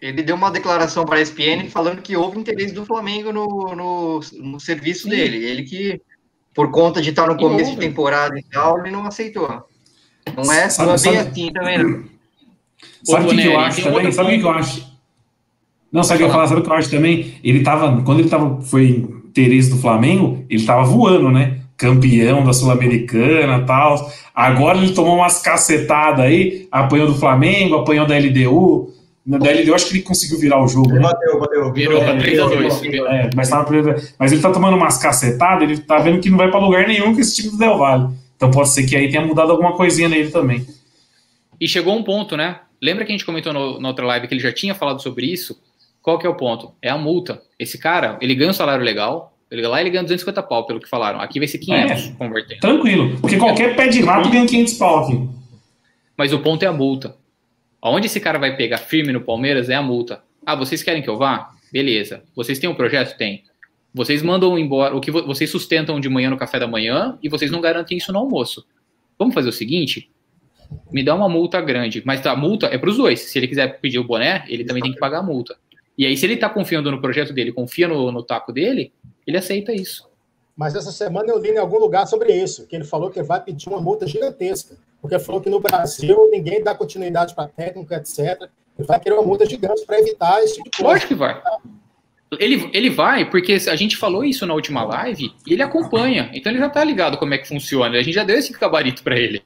Ele 0.00 0.22
deu 0.22 0.34
uma 0.34 0.50
declaração 0.50 1.04
para 1.04 1.18
a 1.18 1.20
ESPN 1.20 1.68
falando 1.68 2.02
que 2.02 2.16
houve 2.16 2.38
interesse 2.38 2.74
do 2.74 2.84
Flamengo 2.84 3.32
no, 3.32 3.46
no, 3.74 4.20
no 4.32 4.60
serviço 4.60 5.04
Sim. 5.04 5.10
dele. 5.10 5.44
Ele 5.44 5.62
que 5.62 6.00
por 6.54 6.70
conta 6.70 7.00
de 7.00 7.10
estar 7.10 7.26
no 7.26 7.36
começo 7.36 7.72
de 7.72 7.78
temporada 7.78 8.38
e 8.38 8.42
tal, 8.42 8.80
ele 8.80 8.90
não 8.90 9.06
aceitou. 9.06 9.48
Não 10.36 10.52
é, 10.52 10.68
sabe, 10.68 10.88
não 10.88 10.94
é 10.94 11.00
bem 11.00 11.14
sabe, 11.14 11.30
assim 11.30 11.52
também, 11.52 11.78
não. 11.78 12.04
Sabe 13.04 13.26
o 13.26 13.28
que, 13.30 13.36
que, 13.36 13.48
eu 13.48 13.58
acho 13.58 13.82
também? 13.82 14.12
Sabe 14.12 14.36
o 14.36 14.38
que 14.38 14.44
eu 14.44 14.50
acho? 14.50 14.92
Não, 15.90 16.02
sabe 16.02 16.16
o 16.16 16.18
que 16.18 16.30
eu 16.30 16.32
falar? 16.32 16.46
Sabe 16.46 16.60
o 16.60 16.64
que 16.64 16.70
eu 16.70 16.74
acho 16.74 16.90
também? 16.90 17.34
Ele 17.42 17.62
tava, 17.62 18.02
quando 18.02 18.20
ele 18.20 18.28
tava, 18.28 18.60
foi 18.62 19.08
interesse 19.28 19.70
do 19.70 19.78
Flamengo, 19.78 20.44
ele 20.48 20.64
tava 20.64 20.84
voando, 20.84 21.30
né? 21.30 21.58
Campeão 21.76 22.44
da 22.44 22.52
Sul-Americana 22.52 23.64
tal. 23.66 24.10
Agora 24.34 24.78
ele 24.78 24.92
tomou 24.92 25.16
umas 25.16 25.40
cacetadas 25.40 26.24
aí, 26.24 26.68
apanhou 26.70 27.08
do 27.08 27.14
Flamengo, 27.14 27.76
apanhou 27.76 28.06
da 28.06 28.16
LDU. 28.16 28.92
Na 29.24 29.38
DL, 29.38 29.68
eu 29.68 29.74
acho 29.74 29.86
que 29.86 29.94
ele 29.94 30.02
conseguiu 30.02 30.38
virar 30.38 30.62
o 30.62 30.66
jogo. 30.66 30.90
Ele 30.90 30.98
né? 30.98 31.02
bateu, 31.02 31.38
bateu. 31.38 31.72
Virou 31.72 32.00
para 32.00 32.16
3x2. 32.16 33.06
É, 33.06 33.30
mas, 33.36 33.50
mas 34.18 34.32
ele 34.32 34.42
tá 34.42 34.50
tomando 34.50 34.76
umas 34.76 34.98
cacetadas, 34.98 35.68
ele 35.68 35.80
tá 35.80 35.98
vendo 35.98 36.20
que 36.20 36.28
não 36.28 36.36
vai 36.36 36.50
para 36.50 36.58
lugar 36.58 36.86
nenhum 36.88 37.14
com 37.14 37.20
esse 37.20 37.36
time 37.36 37.50
do 37.50 37.58
Del 37.58 37.78
Valle. 37.78 38.12
Então 38.36 38.50
pode 38.50 38.70
ser 38.70 38.84
que 38.84 38.96
aí 38.96 39.08
tenha 39.08 39.24
mudado 39.24 39.52
alguma 39.52 39.76
coisinha 39.76 40.08
nele 40.08 40.30
também. 40.30 40.66
E 41.60 41.68
chegou 41.68 41.96
um 41.96 42.02
ponto, 42.02 42.36
né? 42.36 42.58
Lembra 42.80 43.04
que 43.04 43.12
a 43.12 43.14
gente 43.14 43.24
comentou 43.24 43.52
no, 43.52 43.78
na 43.80 43.88
outra 43.88 44.04
live 44.04 44.26
que 44.26 44.34
ele 44.34 44.40
já 44.40 44.52
tinha 44.52 44.74
falado 44.74 45.00
sobre 45.00 45.26
isso? 45.26 45.56
Qual 46.02 46.18
que 46.18 46.26
é 46.26 46.28
o 46.28 46.34
ponto? 46.34 46.72
É 46.82 46.90
a 46.90 46.98
multa. 46.98 47.40
Esse 47.56 47.78
cara, 47.78 48.18
ele 48.20 48.34
ganha 48.34 48.50
um 48.50 48.54
salário 48.54 48.84
legal, 48.84 49.32
ele, 49.48 49.64
lá 49.64 49.80
ele 49.80 49.90
ganha 49.90 50.02
250 50.02 50.42
pau, 50.42 50.66
pelo 50.66 50.80
que 50.80 50.88
falaram. 50.88 51.20
Aqui 51.20 51.38
vai 51.38 51.46
ser 51.46 51.58
500 51.58 51.92
é, 51.92 52.12
convertendo. 52.18 52.60
Tranquilo, 52.60 53.16
porque 53.20 53.36
qualquer 53.36 53.76
pé 53.76 53.86
de 53.86 54.00
rato 54.00 54.28
ganha 54.28 54.44
500 54.44 54.74
pau 54.74 55.04
aqui. 55.04 55.28
Mas 56.16 56.32
o 56.32 56.40
ponto 56.40 56.64
é 56.64 56.66
a 56.66 56.72
multa. 56.72 57.14
Onde 57.84 58.06
esse 58.06 58.20
cara 58.20 58.38
vai 58.38 58.56
pegar 58.56 58.78
firme 58.78 59.12
no 59.12 59.20
Palmeiras 59.20 59.68
é 59.68 59.74
a 59.74 59.82
multa. 59.82 60.22
Ah, 60.46 60.54
vocês 60.54 60.84
querem 60.84 61.02
que 61.02 61.10
eu 61.10 61.18
vá? 61.18 61.50
Beleza. 61.72 62.22
Vocês 62.34 62.60
têm 62.60 62.70
um 62.70 62.74
projeto? 62.74 63.16
Tem. 63.16 63.42
Vocês 63.92 64.22
mandam 64.22 64.56
embora 64.56 64.96
o 64.96 65.00
que 65.00 65.10
vocês 65.10 65.50
sustentam 65.50 65.98
de 65.98 66.08
manhã 66.08 66.30
no 66.30 66.36
café 66.36 66.60
da 66.60 66.66
manhã 66.66 67.18
e 67.20 67.28
vocês 67.28 67.50
não 67.50 67.60
garantem 67.60 67.98
isso 67.98 68.12
no 68.12 68.20
almoço. 68.20 68.64
Vamos 69.18 69.34
fazer 69.34 69.48
o 69.48 69.52
seguinte: 69.52 70.08
me 70.92 71.02
dá 71.02 71.14
uma 71.14 71.28
multa 71.28 71.60
grande, 71.60 72.02
mas 72.06 72.24
a 72.24 72.36
multa 72.36 72.66
é 72.66 72.78
para 72.78 72.88
os 72.88 72.96
dois. 72.96 73.20
Se 73.20 73.38
ele 73.38 73.48
quiser 73.48 73.80
pedir 73.80 73.98
o 73.98 74.04
boné, 74.04 74.44
ele 74.48 74.64
também 74.64 74.82
tem 74.82 74.92
que 74.92 75.00
pagar 75.00 75.18
a 75.18 75.22
multa. 75.22 75.56
E 75.98 76.06
aí, 76.06 76.16
se 76.16 76.24
ele 76.24 76.34
está 76.34 76.48
confiando 76.48 76.90
no 76.90 77.00
projeto 77.00 77.34
dele, 77.34 77.52
confia 77.52 77.88
no, 77.88 78.12
no 78.12 78.22
taco 78.22 78.52
dele, 78.52 78.92
ele 79.26 79.36
aceita 79.36 79.72
isso. 79.72 80.08
Mas 80.56 80.74
essa 80.74 80.92
semana 80.92 81.28
eu 81.28 81.38
li 81.38 81.50
em 81.50 81.58
algum 81.58 81.78
lugar 81.78 82.06
sobre 82.06 82.32
isso, 82.32 82.66
que 82.66 82.76
ele 82.76 82.84
falou 82.84 83.10
que 83.10 83.22
vai 83.22 83.42
pedir 83.42 83.68
uma 83.68 83.80
multa 83.80 84.06
gigantesca 84.06 84.76
porque 85.02 85.18
falou 85.18 85.40
que 85.40 85.50
no 85.50 85.58
Brasil 85.58 86.30
ninguém 86.30 86.62
dá 86.62 86.76
continuidade 86.76 87.34
para 87.34 87.48
técnico, 87.48 87.92
etc. 87.92 88.48
Ele 88.78 88.86
vai 88.86 89.00
querer 89.00 89.16
uma 89.16 89.24
multa 89.24 89.44
gigante 89.44 89.84
para 89.84 89.98
evitar 89.98 90.40
esse 90.44 90.54
tipo 90.54 90.70
de 90.70 90.76
coisa. 90.76 90.92
Lógico 90.92 91.08
que 91.08 91.14
vai. 91.16 91.42
Ele, 92.38 92.70
ele 92.72 92.88
vai, 92.88 93.28
porque 93.28 93.54
a 93.68 93.76
gente 93.76 93.96
falou 93.96 94.24
isso 94.24 94.46
na 94.46 94.54
última 94.54 94.84
live 94.84 95.34
e 95.44 95.52
ele 95.52 95.62
acompanha. 95.62 96.30
Então 96.32 96.50
ele 96.52 96.60
já 96.60 96.68
está 96.68 96.84
ligado 96.84 97.18
como 97.18 97.34
é 97.34 97.38
que 97.38 97.48
funciona. 97.48 97.98
A 97.98 98.02
gente 98.02 98.14
já 98.14 98.22
deu 98.22 98.38
esse 98.38 98.52
gabarito 98.52 99.02
para 99.02 99.18
ele. 99.18 99.42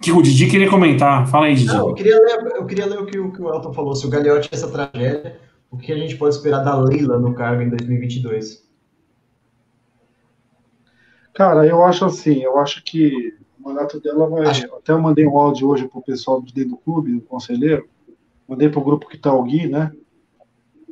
Que 0.00 0.12
o 0.12 0.22
Didi 0.22 0.48
queria 0.48 0.70
comentar. 0.70 1.26
Fala 1.26 1.46
aí, 1.46 1.56
Didi. 1.56 1.66
Não, 1.66 1.88
eu, 1.88 1.94
queria 1.94 2.18
ler, 2.18 2.52
eu 2.54 2.66
queria 2.66 2.86
ler 2.86 2.98
o 3.00 3.06
que, 3.06 3.18
o 3.18 3.32
que 3.32 3.42
o 3.42 3.52
Elton 3.52 3.72
falou. 3.74 3.96
Se 3.96 4.06
o 4.06 4.08
Gagliotti 4.08 4.48
essa 4.52 4.70
tragédia, 4.70 5.40
o 5.70 5.76
que 5.76 5.92
a 5.92 5.96
gente 5.96 6.14
pode 6.14 6.36
esperar 6.36 6.60
da 6.60 6.78
Leila 6.78 7.18
no 7.18 7.34
cargo 7.34 7.62
em 7.62 7.68
2022? 7.68 8.65
Cara, 11.36 11.66
eu 11.66 11.84
acho 11.84 12.06
assim, 12.06 12.42
eu 12.42 12.58
acho 12.58 12.82
que 12.82 13.34
o 13.60 13.68
mandato 13.68 14.00
dela 14.00 14.26
vai. 14.26 14.46
Acho... 14.46 14.74
Até 14.74 14.92
eu 14.92 14.98
mandei 14.98 15.26
um 15.26 15.38
áudio 15.38 15.68
hoje 15.68 15.86
pro 15.86 16.00
pessoal 16.00 16.40
de 16.40 16.50
dentro 16.50 16.70
do 16.70 16.76
clube, 16.78 17.12
do 17.12 17.20
conselheiro. 17.20 17.86
Mandei 18.48 18.70
pro 18.70 18.80
grupo 18.80 19.06
que 19.06 19.18
tá 19.18 19.34
o 19.34 19.42
Gui, 19.42 19.66
né? 19.66 19.92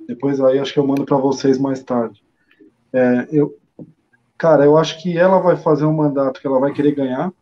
Depois 0.06 0.38
aí 0.42 0.58
acho 0.58 0.74
que 0.74 0.78
eu 0.78 0.86
mando 0.86 1.06
para 1.06 1.16
vocês 1.16 1.58
mais 1.58 1.82
tarde. 1.82 2.22
É, 2.92 3.26
eu, 3.32 3.56
cara, 4.36 4.66
eu 4.66 4.76
acho 4.76 5.02
que 5.02 5.16
ela 5.16 5.38
vai 5.38 5.56
fazer 5.56 5.86
um 5.86 5.94
mandato 5.94 6.38
que 6.38 6.46
ela 6.46 6.60
vai 6.60 6.74
querer 6.74 6.94
ganhar. 6.94 7.32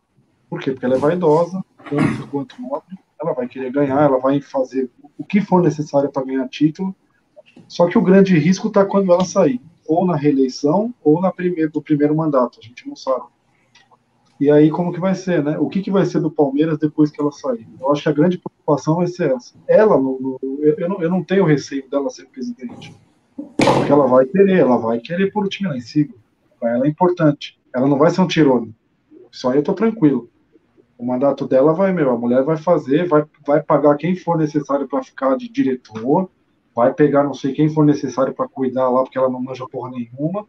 Por 0.49 0.61
quê? 0.61 0.71
Porque 0.71 0.85
ela 0.85 0.95
é 0.95 0.99
vaidosa, 0.99 1.61
tanto 1.89 2.25
quanto 2.29 2.61
nobre. 2.61 2.97
Ela 3.21 3.33
vai 3.33 3.49
querer 3.49 3.69
ganhar, 3.69 4.01
ela 4.01 4.17
vai 4.17 4.39
fazer 4.39 4.89
o 5.17 5.25
que 5.25 5.41
for 5.41 5.61
necessário 5.61 6.09
para 6.09 6.23
ganhar 6.23 6.47
título. 6.47 6.95
Só 7.67 7.85
que 7.85 7.97
o 7.97 8.01
grande 8.01 8.37
risco 8.37 8.69
está 8.69 8.85
quando 8.85 9.11
ela 9.11 9.25
sair 9.25 9.59
ou 9.87 10.05
na 10.05 10.15
reeleição 10.15 10.93
ou 11.03 11.21
na 11.21 11.31
primeiro, 11.31 11.71
no 11.73 11.81
primeiro 11.81 12.15
mandato, 12.15 12.59
a 12.61 12.65
gente 12.65 12.87
não 12.87 12.95
sabe. 12.95 13.25
E 14.39 14.49
aí, 14.51 14.69
como 14.69 14.91
que 14.91 14.99
vai 14.99 15.15
ser, 15.15 15.43
né? 15.43 15.57
O 15.57 15.69
que, 15.69 15.81
que 15.81 15.91
vai 15.91 16.05
ser 16.05 16.19
do 16.19 16.29
Palmeiras 16.29 16.77
depois 16.77 17.11
que 17.11 17.21
ela 17.21 17.31
sair? 17.31 17.67
Eu 17.79 17.91
acho 17.91 18.03
que 18.03 18.09
a 18.09 18.13
grande 18.13 18.37
preocupação 18.37 18.97
vai 18.97 19.07
ser 19.07 19.31
essa. 19.31 19.53
Ela, 19.67 19.97
no, 19.97 20.19
no, 20.19 20.59
eu, 20.61 20.75
eu, 20.77 20.89
não, 20.89 21.01
eu 21.01 21.09
não 21.09 21.23
tenho 21.23 21.45
receio 21.45 21.89
dela 21.89 22.09
ser 22.09 22.25
presidente. 22.25 22.93
Porque 23.35 23.91
ela 23.91 24.07
vai 24.07 24.25
querer, 24.25 24.59
ela 24.59 24.77
vai 24.77 24.99
querer 24.99 25.31
pôr 25.31 25.45
o 25.45 25.49
time 25.49 25.69
lá 25.69 25.77
em 25.77 25.81
cima. 25.81 26.13
Para 26.59 26.71
ela 26.71 26.85
é 26.85 26.89
importante. 26.89 27.59
Ela 27.73 27.87
não 27.87 27.97
vai 27.97 28.09
ser 28.09 28.21
um 28.21 28.27
tirone. 28.27 28.75
Isso 29.31 29.47
aí 29.47 29.57
eu 29.57 29.63
tô 29.63 29.73
tranquilo. 29.73 30.29
O 30.97 31.05
mandato 31.05 31.47
dela 31.47 31.73
vai, 31.73 31.91
meu, 31.91 32.11
a 32.11 32.17
mulher 32.17 32.43
vai 32.43 32.57
fazer, 32.57 33.07
vai, 33.07 33.25
vai 33.45 33.61
pagar 33.61 33.97
quem 33.97 34.15
for 34.15 34.37
necessário 34.37 34.87
para 34.87 35.03
ficar 35.03 35.35
de 35.35 35.49
diretor, 35.49 36.29
vai 36.75 36.93
pegar 36.93 37.23
não 37.23 37.33
sei 37.33 37.53
quem 37.53 37.69
for 37.69 37.85
necessário 37.85 38.33
para 38.33 38.47
cuidar 38.47 38.89
lá, 38.89 39.03
porque 39.03 39.17
ela 39.17 39.29
não 39.29 39.41
manja 39.41 39.67
porra 39.67 39.91
nenhuma, 39.91 40.45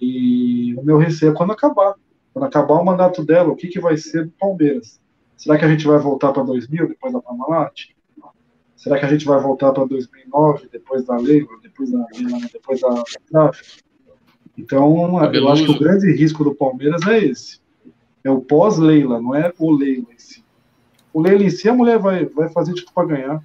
E 0.00 0.74
o 0.76 0.82
meu 0.82 0.98
receio 0.98 1.32
é 1.32 1.34
quando 1.34 1.52
acabar. 1.52 1.94
Quando 2.32 2.46
acabar 2.46 2.74
o 2.74 2.84
mandato 2.84 3.24
dela, 3.24 3.50
o 3.50 3.56
que, 3.56 3.68
que 3.68 3.80
vai 3.80 3.96
ser 3.96 4.24
do 4.24 4.32
Palmeiras? 4.32 5.00
Será 5.36 5.56
que 5.56 5.64
a 5.64 5.68
gente 5.68 5.86
vai 5.86 5.98
voltar 5.98 6.32
para 6.32 6.42
2000, 6.42 6.88
depois 6.88 7.12
da 7.12 7.20
Parmalat? 7.20 7.94
Será 8.76 8.98
que 8.98 9.06
a 9.06 9.08
gente 9.08 9.24
vai 9.24 9.40
voltar 9.40 9.72
para 9.72 9.84
2009, 9.84 10.68
depois 10.70 11.04
da 11.04 11.16
lei, 11.16 11.46
depois 11.62 11.90
da, 11.90 12.06
depois 12.52 12.80
da 12.80 13.02
tráfico? 13.30 13.84
Então, 14.58 15.18
eu 15.32 15.48
acho 15.48 15.64
que 15.64 15.70
o 15.70 15.78
grande 15.78 16.12
risco 16.12 16.44
do 16.44 16.54
Palmeiras 16.54 17.02
é 17.06 17.18
esse. 17.18 17.60
É 18.22 18.30
o 18.30 18.40
pós-Leila, 18.40 19.20
não 19.20 19.34
é 19.34 19.52
o 19.58 19.72
Leila 19.72 20.06
em 20.12 20.18
si. 20.18 20.44
O 21.12 21.20
Leila 21.20 21.44
em 21.44 21.50
si, 21.50 21.68
a 21.68 21.74
mulher 21.74 21.98
vai, 21.98 22.24
vai 22.26 22.48
fazer 22.48 22.74
tipo 22.74 22.92
para 22.92 23.08
ganhar. 23.08 23.42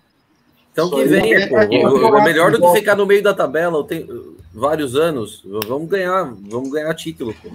Então 0.86 0.89
que 0.89 1.05
venha, 1.05 1.47
pô. 1.47 1.57
É 1.57 2.23
melhor 2.23 2.51
do 2.51 2.59
que 2.61 2.80
ficar 2.80 2.95
no 2.95 3.05
meio 3.05 3.21
da 3.21 3.34
tabela 3.34 3.84
tem 3.84 4.07
vários 4.53 4.95
anos. 4.95 5.43
Vamos 5.67 5.89
ganhar, 5.89 6.34
vamos 6.49 6.69
ganhar 6.71 6.93
título, 6.93 7.34
pô. 7.41 7.49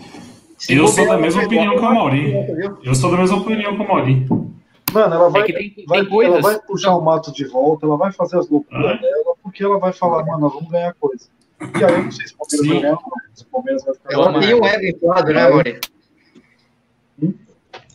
Eu 0.68 0.88
sou 0.88 1.06
da 1.06 1.18
mesma 1.18 1.44
opinião 1.44 1.74
que 1.74 1.80
o 1.80 1.82
Mauri. 1.82 2.34
Eu 2.82 2.94
sou 2.94 3.10
da 3.10 3.16
mesma 3.18 3.36
opinião 3.38 3.76
que 3.76 3.82
o 3.82 3.88
Mauri. 3.88 4.26
Mano, 4.92 5.14
ela 5.14 5.28
vai, 5.28 5.42
é 5.42 5.46
tem, 5.46 5.84
vai, 5.88 6.06
tem 6.06 6.22
ela 6.22 6.40
vai 6.40 6.58
puxar 6.60 6.94
o 6.94 7.00
mato 7.00 7.32
de 7.32 7.44
volta, 7.46 7.84
ela 7.84 7.96
vai 7.96 8.12
fazer 8.12 8.38
as 8.38 8.48
loucuras 8.48 8.92
ah. 8.92 9.00
dela, 9.00 9.34
porque 9.42 9.64
ela 9.64 9.76
vai 9.76 9.92
falar, 9.92 10.24
mano, 10.24 10.38
nós 10.38 10.52
vamos 10.52 10.70
ganhar 10.70 10.94
coisa. 10.94 11.26
E 11.60 11.84
aí 11.84 11.94
eu 11.94 12.04
não 12.04 12.12
sei 12.12 12.28
se 12.28 12.34
o 12.34 12.36
Palmeiras 12.36 12.68
vai 12.68 12.80
ganhar, 12.80 12.98
se 13.34 13.42
o 13.42 13.46
Palmeiras 13.46 13.84
vai 13.84 13.94
ficar. 13.94 14.12
Ela 14.12 14.40
tem 14.40 14.54
o 14.54 14.64
ego 14.64 14.96
inflado, 14.96 15.32
né, 15.32 15.48
Mauri? 15.48 15.80
Hum? 17.20 17.34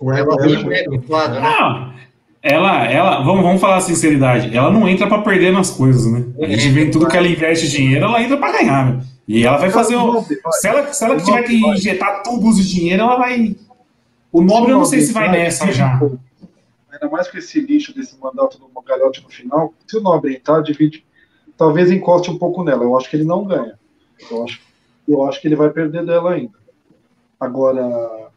Ela 0.01 0.37
tem 0.37 0.65
o 0.65 0.73
ego 0.73 0.95
inflado, 0.95 1.35
né? 1.35 1.41
Não. 1.41 1.93
Ela, 2.41 2.85
ela, 2.85 3.21
vamos, 3.21 3.43
vamos 3.43 3.59
falar 3.59 3.77
a 3.77 3.81
sinceridade, 3.81 4.55
ela 4.55 4.71
não 4.71 4.87
entra 4.87 5.07
para 5.07 5.21
perder 5.21 5.51
nas 5.51 5.69
coisas, 5.69 6.05
né? 6.05 6.25
A 6.41 6.47
gente 6.47 6.69
vê 6.69 6.89
tudo 6.89 7.07
que 7.07 7.17
ela 7.17 7.27
investe 7.27 7.67
dinheiro, 7.67 8.05
ela 8.05 8.21
entra 8.21 8.37
para 8.37 8.57
ganhar, 8.57 8.85
né? 8.85 9.03
E 9.27 9.45
ela 9.45 9.57
vai 9.57 9.69
fazer. 9.69 9.95
O, 9.95 10.23
se 10.23 10.67
ela, 10.67 10.91
se 10.91 11.03
ela 11.05 11.17
tiver 11.17 11.43
que 11.43 11.53
injetar 11.53 12.23
tubos 12.23 12.55
de 12.57 12.67
dinheiro, 12.67 13.03
ela 13.03 13.17
vai. 13.17 13.55
O 14.31 14.41
nobre 14.41 14.71
eu 14.71 14.77
não 14.77 14.85
sei 14.85 15.01
se 15.01 15.13
vai 15.13 15.29
nessa 15.29 15.71
já. 15.71 15.99
Ainda 16.91 17.09
mais 17.11 17.27
com 17.29 17.37
esse 17.37 17.59
lixo 17.59 17.93
desse 17.95 18.17
mandato 18.19 18.57
do 18.57 18.81
Galhote 18.81 19.21
no 19.21 19.29
final. 19.29 19.73
Se 19.85 19.97
o 19.97 20.01
nobre 20.01 20.35
entrar, 20.35 20.63
divide. 20.63 21.05
Talvez 21.55 21.91
encoste 21.91 22.31
um 22.31 22.39
pouco 22.39 22.63
nela. 22.63 22.83
Eu 22.83 22.97
acho 22.97 23.07
que 23.07 23.17
ele 23.17 23.23
não 23.23 23.45
ganha. 23.45 23.77
Eu 24.31 24.43
acho, 24.43 24.59
eu 25.07 25.25
acho 25.25 25.39
que 25.39 25.47
ele 25.47 25.55
vai 25.55 25.69
perder 25.69 26.03
dela 26.03 26.33
ainda. 26.33 26.57
Agora, 27.39 28.28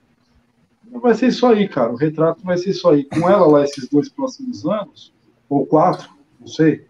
vai 1.01 1.14
ser 1.14 1.28
isso 1.28 1.47
aí, 1.47 1.68
cara. 1.68 1.93
O 1.93 1.97
retrato 1.97 2.43
vai 2.45 2.57
ser 2.57 2.70
isso 2.70 2.88
aí. 2.88 3.05
Com 3.05 3.28
ela 3.28 3.47
lá 3.47 3.64
esses 3.64 3.88
dois 3.88 4.09
próximos 4.09 4.66
anos, 4.66 5.12
ou 5.49 5.66
quatro, 5.66 6.09
não 6.40 6.47
sei, 6.47 6.84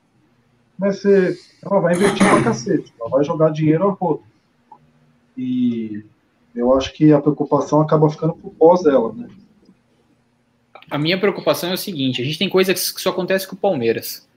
vai 0.79 0.93
ser. 0.93 1.39
Ela 1.63 1.81
vai 1.81 1.95
investir 1.95 2.29
pra 2.29 2.43
cacete. 2.43 2.93
Ela 3.01 3.11
vai 3.11 3.25
jogar 3.25 3.51
dinheiro 3.51 3.89
a 3.89 3.93
rodo. 3.93 4.23
E 5.37 6.05
eu 6.55 6.77
acho 6.77 6.93
que 6.93 7.13
a 7.13 7.21
preocupação 7.21 7.81
acaba 7.81 8.11
ficando 8.11 8.35
pro 8.35 8.51
pós 8.51 8.83
dela, 8.83 9.13
né? 9.13 9.29
A 10.91 10.99
minha 10.99 11.19
preocupação 11.19 11.71
é 11.71 11.75
o 11.75 11.79
seguinte: 11.79 12.21
a 12.21 12.25
gente 12.25 12.39
tem 12.39 12.49
coisas 12.49 12.93
que 12.93 13.01
só 13.01 13.11
acontece 13.11 13.47
com 13.47 13.55
o 13.55 13.59
Palmeiras. 13.59 14.29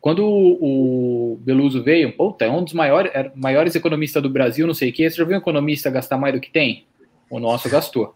Quando 0.00 0.22
o, 0.26 1.38
Beluso 1.40 1.82
veio, 1.82 2.14
puta, 2.14 2.44
é 2.44 2.50
um 2.50 2.62
dos 2.62 2.74
maiores, 2.74 3.10
é, 3.14 3.32
maiores 3.34 3.74
economistas 3.74 4.22
do 4.22 4.28
Brasil, 4.28 4.66
não 4.66 4.74
sei 4.74 4.90
o 4.90 4.92
que. 4.92 5.08
Você 5.08 5.16
já 5.16 5.24
viu 5.24 5.34
um 5.34 5.38
economista 5.38 5.88
gastar 5.88 6.18
mais 6.18 6.34
do 6.34 6.40
que 6.40 6.50
tem? 6.50 6.84
O 7.30 7.40
nosso 7.40 7.70
gastou. 7.70 8.14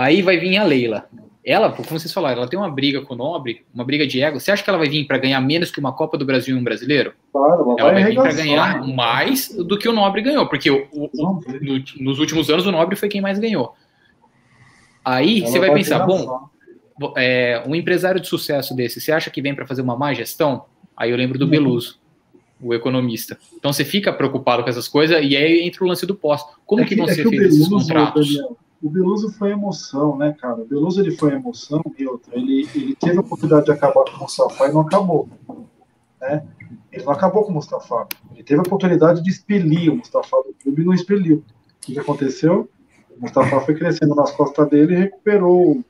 Aí 0.00 0.22
vai 0.22 0.38
vir 0.38 0.56
a 0.56 0.64
Leila. 0.64 1.04
Ela, 1.44 1.70
como 1.72 1.86
vocês 1.86 2.10
falaram, 2.10 2.38
ela 2.38 2.48
tem 2.48 2.58
uma 2.58 2.70
briga 2.70 3.02
com 3.02 3.12
o 3.12 3.16
Nobre, 3.18 3.66
uma 3.74 3.84
briga 3.84 4.06
de 4.06 4.22
ego. 4.22 4.40
Você 4.40 4.50
acha 4.50 4.64
que 4.64 4.70
ela 4.70 4.78
vai 4.78 4.88
vir 4.88 5.06
para 5.06 5.18
ganhar 5.18 5.38
menos 5.42 5.70
que 5.70 5.78
uma 5.78 5.92
Copa 5.92 6.16
do 6.16 6.24
Brasil 6.24 6.56
e 6.56 6.58
um 6.58 6.64
brasileiro? 6.64 7.12
Claro, 7.30 7.76
ela 7.78 7.92
vai, 7.92 8.02
vai 8.02 8.10
vir 8.10 8.14
para 8.14 8.32
ganhar 8.32 8.86
mais 8.86 9.54
do 9.54 9.76
que 9.78 9.86
o 9.86 9.92
Nobre 9.92 10.22
ganhou, 10.22 10.48
porque 10.48 10.70
o, 10.70 10.88
o, 10.90 11.10
o, 11.12 11.40
no, 11.60 11.84
nos 12.00 12.18
últimos 12.18 12.48
anos 12.48 12.64
o 12.66 12.72
Nobre 12.72 12.96
foi 12.96 13.10
quem 13.10 13.20
mais 13.20 13.38
ganhou. 13.38 13.74
Aí 15.04 15.40
ela 15.40 15.50
você 15.50 15.58
vai, 15.58 15.68
vai 15.68 15.78
pensar, 15.78 15.98
bom, 16.06 16.48
é, 17.18 17.62
um 17.66 17.74
empresário 17.74 18.22
de 18.22 18.26
sucesso 18.26 18.74
desse, 18.74 19.02
você 19.02 19.12
acha 19.12 19.28
que 19.28 19.42
vem 19.42 19.54
para 19.54 19.66
fazer 19.66 19.82
uma 19.82 19.96
má 19.98 20.14
gestão? 20.14 20.64
Aí 20.96 21.10
eu 21.10 21.16
lembro 21.16 21.38
do 21.38 21.46
Beluso, 21.46 22.00
o 22.58 22.72
economista. 22.72 23.38
Então 23.54 23.70
você 23.70 23.84
fica 23.84 24.10
preocupado 24.10 24.62
com 24.62 24.70
essas 24.70 24.88
coisas 24.88 25.22
e 25.22 25.36
aí 25.36 25.60
entra 25.60 25.84
o 25.84 25.86
lance 25.86 26.06
do 26.06 26.14
pós. 26.14 26.42
Como 26.64 26.80
é 26.80 26.84
que, 26.84 26.94
que, 26.94 27.00
vão 27.02 27.10
é 27.10 27.12
ser 27.12 27.28
feitos 27.28 27.54
esses 27.54 27.68
contratos? 27.68 28.26
Daniel, 28.26 28.56
o 28.82 28.88
Beluso 28.88 29.30
foi 29.30 29.50
emoção, 29.50 30.16
né, 30.16 30.34
cara? 30.40 30.62
O 30.62 30.64
Beluso 30.64 31.00
ele 31.00 31.10
foi 31.10 31.32
emoção 31.32 31.82
e 31.98 32.06
outra. 32.06 32.34
Ele, 32.34 32.66
ele 32.74 32.94
teve 32.94 33.18
a 33.18 33.20
oportunidade 33.20 33.66
de 33.66 33.72
acabar 33.72 34.04
com 34.04 34.16
o 34.16 34.20
Mustafa 34.20 34.68
e 34.68 34.72
não 34.72 34.80
acabou. 34.80 35.28
Né? 36.20 36.46
Ele 36.90 37.04
não 37.04 37.12
acabou 37.12 37.44
com 37.44 37.50
o 37.50 37.54
Mustafa. 37.54 38.06
Ele 38.32 38.42
teve 38.42 38.60
a 38.60 38.62
oportunidade 38.62 39.22
de 39.22 39.30
expelir 39.30 39.92
o 39.92 39.96
Mustafa 39.96 40.36
do 40.38 40.54
clube 40.62 40.82
e 40.82 40.84
não 40.84 40.94
expeliu. 40.94 41.38
O 41.38 41.80
que, 41.80 41.92
que 41.92 42.00
aconteceu? 42.00 42.70
O 43.16 43.20
Mustafa 43.20 43.60
foi 43.60 43.74
crescendo 43.74 44.14
nas 44.14 44.30
costas 44.30 44.68
dele 44.70 44.94
e 44.94 44.98
recuperou 44.98 45.84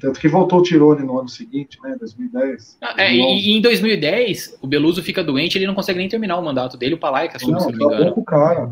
tanto 0.00 0.20
que 0.20 0.28
voltou 0.28 0.58
o 0.58 0.62
Tirone 0.62 1.02
no 1.02 1.18
ano 1.18 1.28
seguinte, 1.28 1.78
né, 1.82 1.96
2010. 1.98 2.76
Ah, 2.82 2.94
é, 2.98 3.14
e, 3.14 3.56
em 3.56 3.60
2010, 3.62 4.58
o 4.60 4.66
Beluso 4.66 5.02
fica 5.02 5.24
doente, 5.24 5.56
ele 5.56 5.66
não 5.66 5.74
consegue 5.74 5.98
nem 5.98 6.08
terminar 6.08 6.38
o 6.38 6.44
mandato 6.44 6.76
dele, 6.76 6.94
o 6.94 6.98
Palaica 6.98 7.36
assume, 7.36 7.58
se 7.60 7.72
não 7.72 7.78
me 7.78 7.84
engano. 7.84 8.12
O 8.14 8.22
cara. 8.22 8.70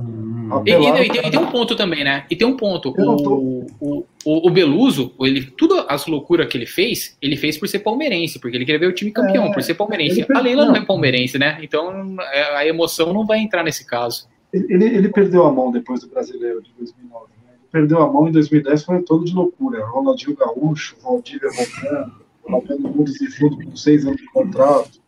E, 0.64 0.70
e, 0.70 0.74
e, 0.74 0.92
tem, 1.10 1.26
e, 1.26 1.30
tem, 1.30 1.40
um 1.40 1.46
ponto 1.46 1.74
também, 1.74 2.04
né? 2.04 2.24
E 2.30 2.36
tem 2.36 2.46
um 2.46 2.56
ponto. 2.56 2.94
O, 2.96 3.66
o, 3.80 4.06
o, 4.24 4.48
o, 4.48 4.50
Beluso, 4.50 5.12
ele, 5.20 5.42
tudo 5.56 5.84
as 5.88 6.06
loucuras 6.06 6.46
que 6.48 6.56
ele 6.56 6.66
fez, 6.66 7.16
ele 7.20 7.36
fez 7.36 7.58
por 7.58 7.68
ser 7.68 7.80
palmeirense, 7.80 8.38
porque 8.38 8.56
ele 8.56 8.64
queria 8.64 8.78
ver 8.78 8.86
o 8.86 8.92
time 8.92 9.10
campeão, 9.10 9.46
é, 9.46 9.52
por 9.52 9.62
ser 9.62 9.74
palmeirense. 9.74 10.26
A 10.34 10.40
Leila 10.40 10.66
não 10.66 10.76
é 10.76 10.84
palmeirense, 10.84 11.38
né? 11.38 11.58
Então 11.62 12.16
é, 12.32 12.56
a 12.56 12.66
emoção 12.66 13.12
não 13.12 13.26
vai 13.26 13.38
entrar 13.38 13.62
nesse 13.62 13.86
caso. 13.86 14.28
Ele, 14.52 14.84
ele 14.84 15.08
perdeu 15.08 15.44
a 15.44 15.52
mão 15.52 15.72
depois 15.72 16.00
do 16.00 16.08
brasileiro 16.08 16.62
de 16.62 16.70
2009 16.78 17.34
perdeu 17.74 18.00
a 18.00 18.12
mão 18.12 18.28
em 18.28 18.30
2010 18.30 18.84
foi 18.84 19.02
todo 19.02 19.24
de 19.24 19.34
loucura. 19.34 19.84
Ronaldinho 19.84 20.36
Gaúcho, 20.36 20.94
Valdívia 21.02 21.50
voltando, 21.50 22.12
Ronaldinho 22.44 22.80
Mundos 22.82 23.20
e 23.20 23.26
Fundo 23.32 23.56
com 23.64 23.74
seis 23.74 24.06
anos 24.06 24.20
de 24.20 24.26
contrato, 24.30 25.00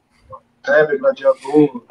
Kleber 0.66 0.98
Gladiador. 0.98 1.82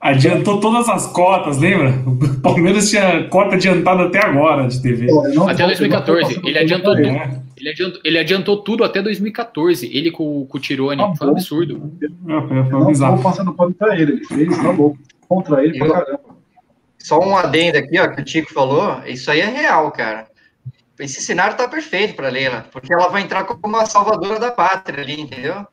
Adiantou 0.00 0.60
todas 0.60 0.88
as 0.88 1.06
cotas, 1.06 1.58
lembra? 1.58 1.90
O 2.06 2.40
Palmeiras 2.40 2.90
tinha 2.90 3.28
cota 3.28 3.54
adiantada 3.54 4.04
até 4.04 4.18
agora 4.24 4.66
de 4.66 4.82
TV. 4.82 5.06
Não, 5.06 5.48
até 5.48 5.64
2014. 5.64 6.40
Ele 6.44 6.58
adiantou, 6.58 6.96
tudo, 6.96 7.08
ele, 7.56 7.70
adiantou, 7.70 8.00
ele 8.04 8.18
adiantou 8.18 8.56
tudo 8.58 8.84
até 8.84 9.00
2014. 9.00 9.86
Ele 9.96 10.10
com, 10.10 10.44
com 10.44 10.58
o 10.58 10.60
Tirone. 10.60 11.00
Tá 11.00 11.14
foi 11.14 11.28
um 11.28 11.30
absurdo. 11.30 11.92
É, 12.02 12.40
foi, 12.40 12.70
foi 12.70 12.94
não 12.98 13.22
passando 13.22 13.54
pano 13.54 13.72
pra 13.74 13.96
ele. 13.96 14.12
Ele 14.12 14.24
fez, 14.24 14.56
tá 14.56 14.70
louco. 14.70 14.98
Contra 15.28 15.64
ele, 15.64 15.78
pra 15.78 15.88
caramba. 15.88 16.32
Só 16.98 17.18
um 17.18 17.36
adendo 17.36 17.78
aqui, 17.78 17.98
ó, 17.98 18.08
que 18.08 18.20
o 18.20 18.24
Tico 18.24 18.52
falou, 18.52 19.00
isso 19.06 19.30
aí 19.30 19.40
é 19.40 19.46
real, 19.46 19.90
cara. 19.90 20.28
Esse 20.98 21.20
cenário 21.20 21.56
tá 21.56 21.66
perfeito 21.66 22.14
para 22.14 22.28
Leila, 22.28 22.66
porque 22.70 22.92
ela 22.92 23.08
vai 23.08 23.22
entrar 23.22 23.44
como 23.44 23.60
uma 23.64 23.86
salvadora 23.86 24.38
da 24.38 24.52
pátria 24.52 25.02
ali, 25.02 25.20
entendeu? 25.20 25.66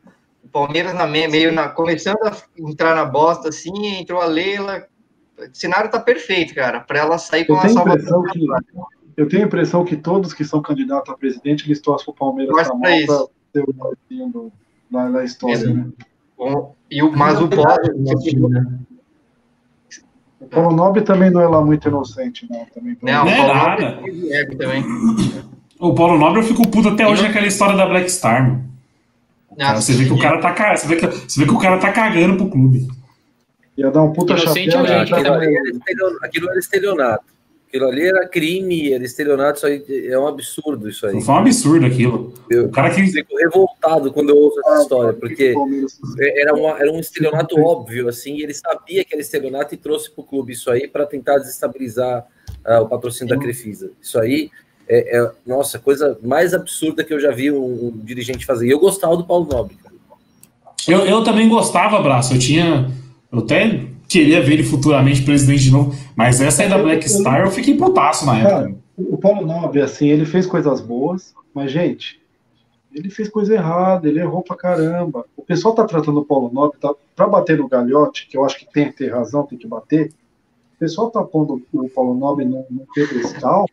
O 0.43 0.47
Palmeiras 0.47 0.93
na 0.93 1.05
meio 1.05 1.51
na 1.51 1.69
começando 1.69 2.23
a 2.23 2.35
entrar 2.57 2.95
na 2.95 3.05
bosta 3.05 3.49
assim, 3.49 3.99
entrou 3.99 4.21
a 4.21 4.25
Leila. 4.25 4.87
O 5.37 5.43
cenário 5.53 5.89
tá 5.89 5.99
perfeito, 5.99 6.53
cara, 6.55 6.79
para 6.81 6.99
ela 6.99 7.17
sair 7.17 7.45
como 7.45 7.59
uma 7.59 7.69
salvadora 7.69 8.31
que, 8.31 8.45
Eu 9.15 9.27
tenho 9.29 9.43
a 9.43 9.45
impressão 9.45 9.85
que 9.85 9.95
todos 9.95 10.33
que 10.33 10.43
são 10.43 10.61
candidatos 10.61 11.13
a 11.13 11.17
presidente, 11.17 11.65
eles 11.65 11.79
torcem 11.81 12.05
pro 12.05 12.13
Palmeiras 12.13 12.53
Mas 12.55 12.67
pra 12.67 12.97
isso. 12.97 13.29
ter 13.53 13.63
o 13.63 14.51
da, 14.89 15.09
da 15.09 15.23
história, 15.23 15.73
né? 15.73 15.87
E 16.89 17.03
o, 17.03 17.11
mas 17.11 17.39
o 17.39 17.47
pós, 17.47 17.77
o 20.39 20.45
Paulo 20.47 20.75
Nobre 20.75 21.01
também 21.01 21.29
não 21.29 21.41
é 21.41 21.47
lá 21.47 21.61
muito 21.63 21.87
inocente, 21.87 22.47
não. 22.49 22.65
Também, 22.65 22.97
não, 23.01 23.25
não 23.25 23.31
é 23.31 23.53
nada. 23.53 23.99
Também. 24.57 24.83
O 25.79 25.93
Paulo 25.93 26.17
Nobre 26.17 26.39
eu 26.39 26.45
fico 26.45 26.67
puto 26.67 26.89
até 26.89 27.07
hoje 27.07 27.23
naquela 27.23 27.45
história 27.45 27.75
da 27.75 27.85
Black 27.85 28.09
Star, 28.09 28.47
mano. 28.47 28.69
Nossa, 29.59 29.81
você 29.81 29.93
vê 29.93 30.05
que 30.05 30.13
o 30.13 30.19
cara 30.19 30.39
tá 30.39 30.75
você 30.77 30.87
vê 30.87 30.95
que, 30.95 31.05
você 31.05 31.39
vê 31.41 31.45
que 31.45 31.53
o 31.53 31.59
cara 31.59 31.77
tá 31.77 31.91
cagando 31.91 32.37
pro 32.37 32.49
clube. 32.49 32.87
Ia 33.77 33.91
dar 33.91 34.03
um 34.03 34.13
puta 34.13 34.37
chapéu. 34.37 34.83
Né? 34.83 35.01
Aquilo, 35.01 36.17
aquilo 36.21 36.49
era 36.49 36.59
estelionato. 36.59 37.25
Aquilo 37.67 37.87
ali 37.87 38.07
era 38.07 38.27
crime, 38.27 38.93
era 38.93 39.03
estelionato, 39.03 39.57
isso 39.57 39.65
aí 39.67 40.07
é 40.07 40.17
um 40.17 40.27
absurdo 40.27 40.89
isso 40.89 41.05
aí. 41.05 41.21
Foi 41.21 41.35
um 41.35 41.37
absurdo 41.37 41.85
aquilo. 41.85 42.33
Eu, 42.49 42.65
o 42.65 42.71
cara 42.71 42.89
que 42.89 43.05
fico 43.05 43.37
revoltado 43.37 44.11
quando 44.11 44.29
eu 44.29 44.37
ouço 44.37 44.59
essa 44.61 44.71
ah, 44.71 44.81
história, 44.81 45.13
porque 45.13 45.53
era, 46.35 46.55
uma, 46.55 46.79
era 46.79 46.91
um 46.91 46.99
estelionato 46.99 47.59
óbvio, 47.59 48.09
assim, 48.09 48.37
e 48.37 48.43
ele 48.43 48.55
sabia 48.55 49.05
que 49.05 49.13
era 49.13 49.21
estelionato 49.21 49.75
e 49.75 49.77
trouxe 49.77 50.09
para 50.09 50.21
o 50.21 50.25
clube 50.25 50.53
isso 50.53 50.71
aí 50.71 50.87
para 50.87 51.05
tentar 51.05 51.37
desestabilizar 51.37 52.25
uh, 52.65 52.81
o 52.81 52.87
patrocínio 52.87 53.35
da 53.35 53.39
Crefisa. 53.39 53.91
Isso 54.01 54.19
aí 54.19 54.49
é, 54.89 55.19
é, 55.19 55.31
nossa, 55.45 55.77
coisa 55.77 56.17
mais 56.23 56.53
absurda 56.53 57.03
que 57.03 57.13
eu 57.13 57.19
já 57.19 57.31
vi 57.31 57.51
um, 57.51 57.87
um 57.87 57.91
dirigente 58.03 58.45
fazer. 58.45 58.67
E 58.67 58.71
eu 58.71 58.79
gostava 58.79 59.15
do 59.15 59.25
Paulo 59.25 59.47
Nobre. 59.49 59.77
Eu, 60.87 61.05
eu 61.05 61.23
também 61.23 61.47
gostava, 61.47 62.01
Braço. 62.01 62.33
Eu 62.33 62.39
tinha. 62.39 62.91
Eu 63.31 63.39
até 63.39 63.85
queria 64.07 64.41
ver 64.41 64.53
ele 64.53 64.63
futuramente 64.63 65.21
presidente 65.21 65.63
de 65.63 65.71
novo, 65.71 65.95
mas 66.15 66.41
essa 66.41 66.63
aí 66.63 66.69
da 66.69 66.79
Black 66.79 67.07
Star 67.07 67.41
eu 67.41 67.51
fiquei 67.51 67.77
putaço 67.77 68.25
na 68.25 68.39
época. 68.39 68.75
o 68.97 69.17
Paulo 69.17 69.45
Nobre, 69.45 69.81
assim, 69.81 70.07
ele 70.07 70.25
fez 70.25 70.47
coisas 70.47 70.81
boas, 70.81 71.35
mas, 71.53 71.71
gente, 71.71 72.19
ele 72.91 73.11
fez 73.11 73.29
coisa 73.29 73.53
errada, 73.53 74.07
ele 74.07 74.19
errou 74.19 74.41
pra 74.41 74.57
caramba. 74.57 75.25
O 75.37 75.43
pessoal 75.43 75.75
tá 75.75 75.83
tratando 75.83 76.21
o 76.21 76.25
Paulo 76.25 76.51
Nobre, 76.51 76.79
tá, 76.79 76.91
pra 77.15 77.27
bater 77.27 77.59
no 77.59 77.67
galhote, 77.67 78.27
que 78.27 78.35
eu 78.35 78.43
acho 78.43 78.57
que 78.57 78.73
tem 78.73 78.87
que 78.87 78.97
ter 78.97 79.13
razão, 79.13 79.45
tem 79.45 79.59
que 79.59 79.67
bater, 79.67 80.11
pessoal 80.79 81.11
tá 81.11 81.21
pondo 81.23 81.61
o 81.73 81.89
Paulo 81.89 82.15
Nobre 82.15 82.45
num, 82.45 82.65
num 82.69 82.85
pedestal 82.95 83.67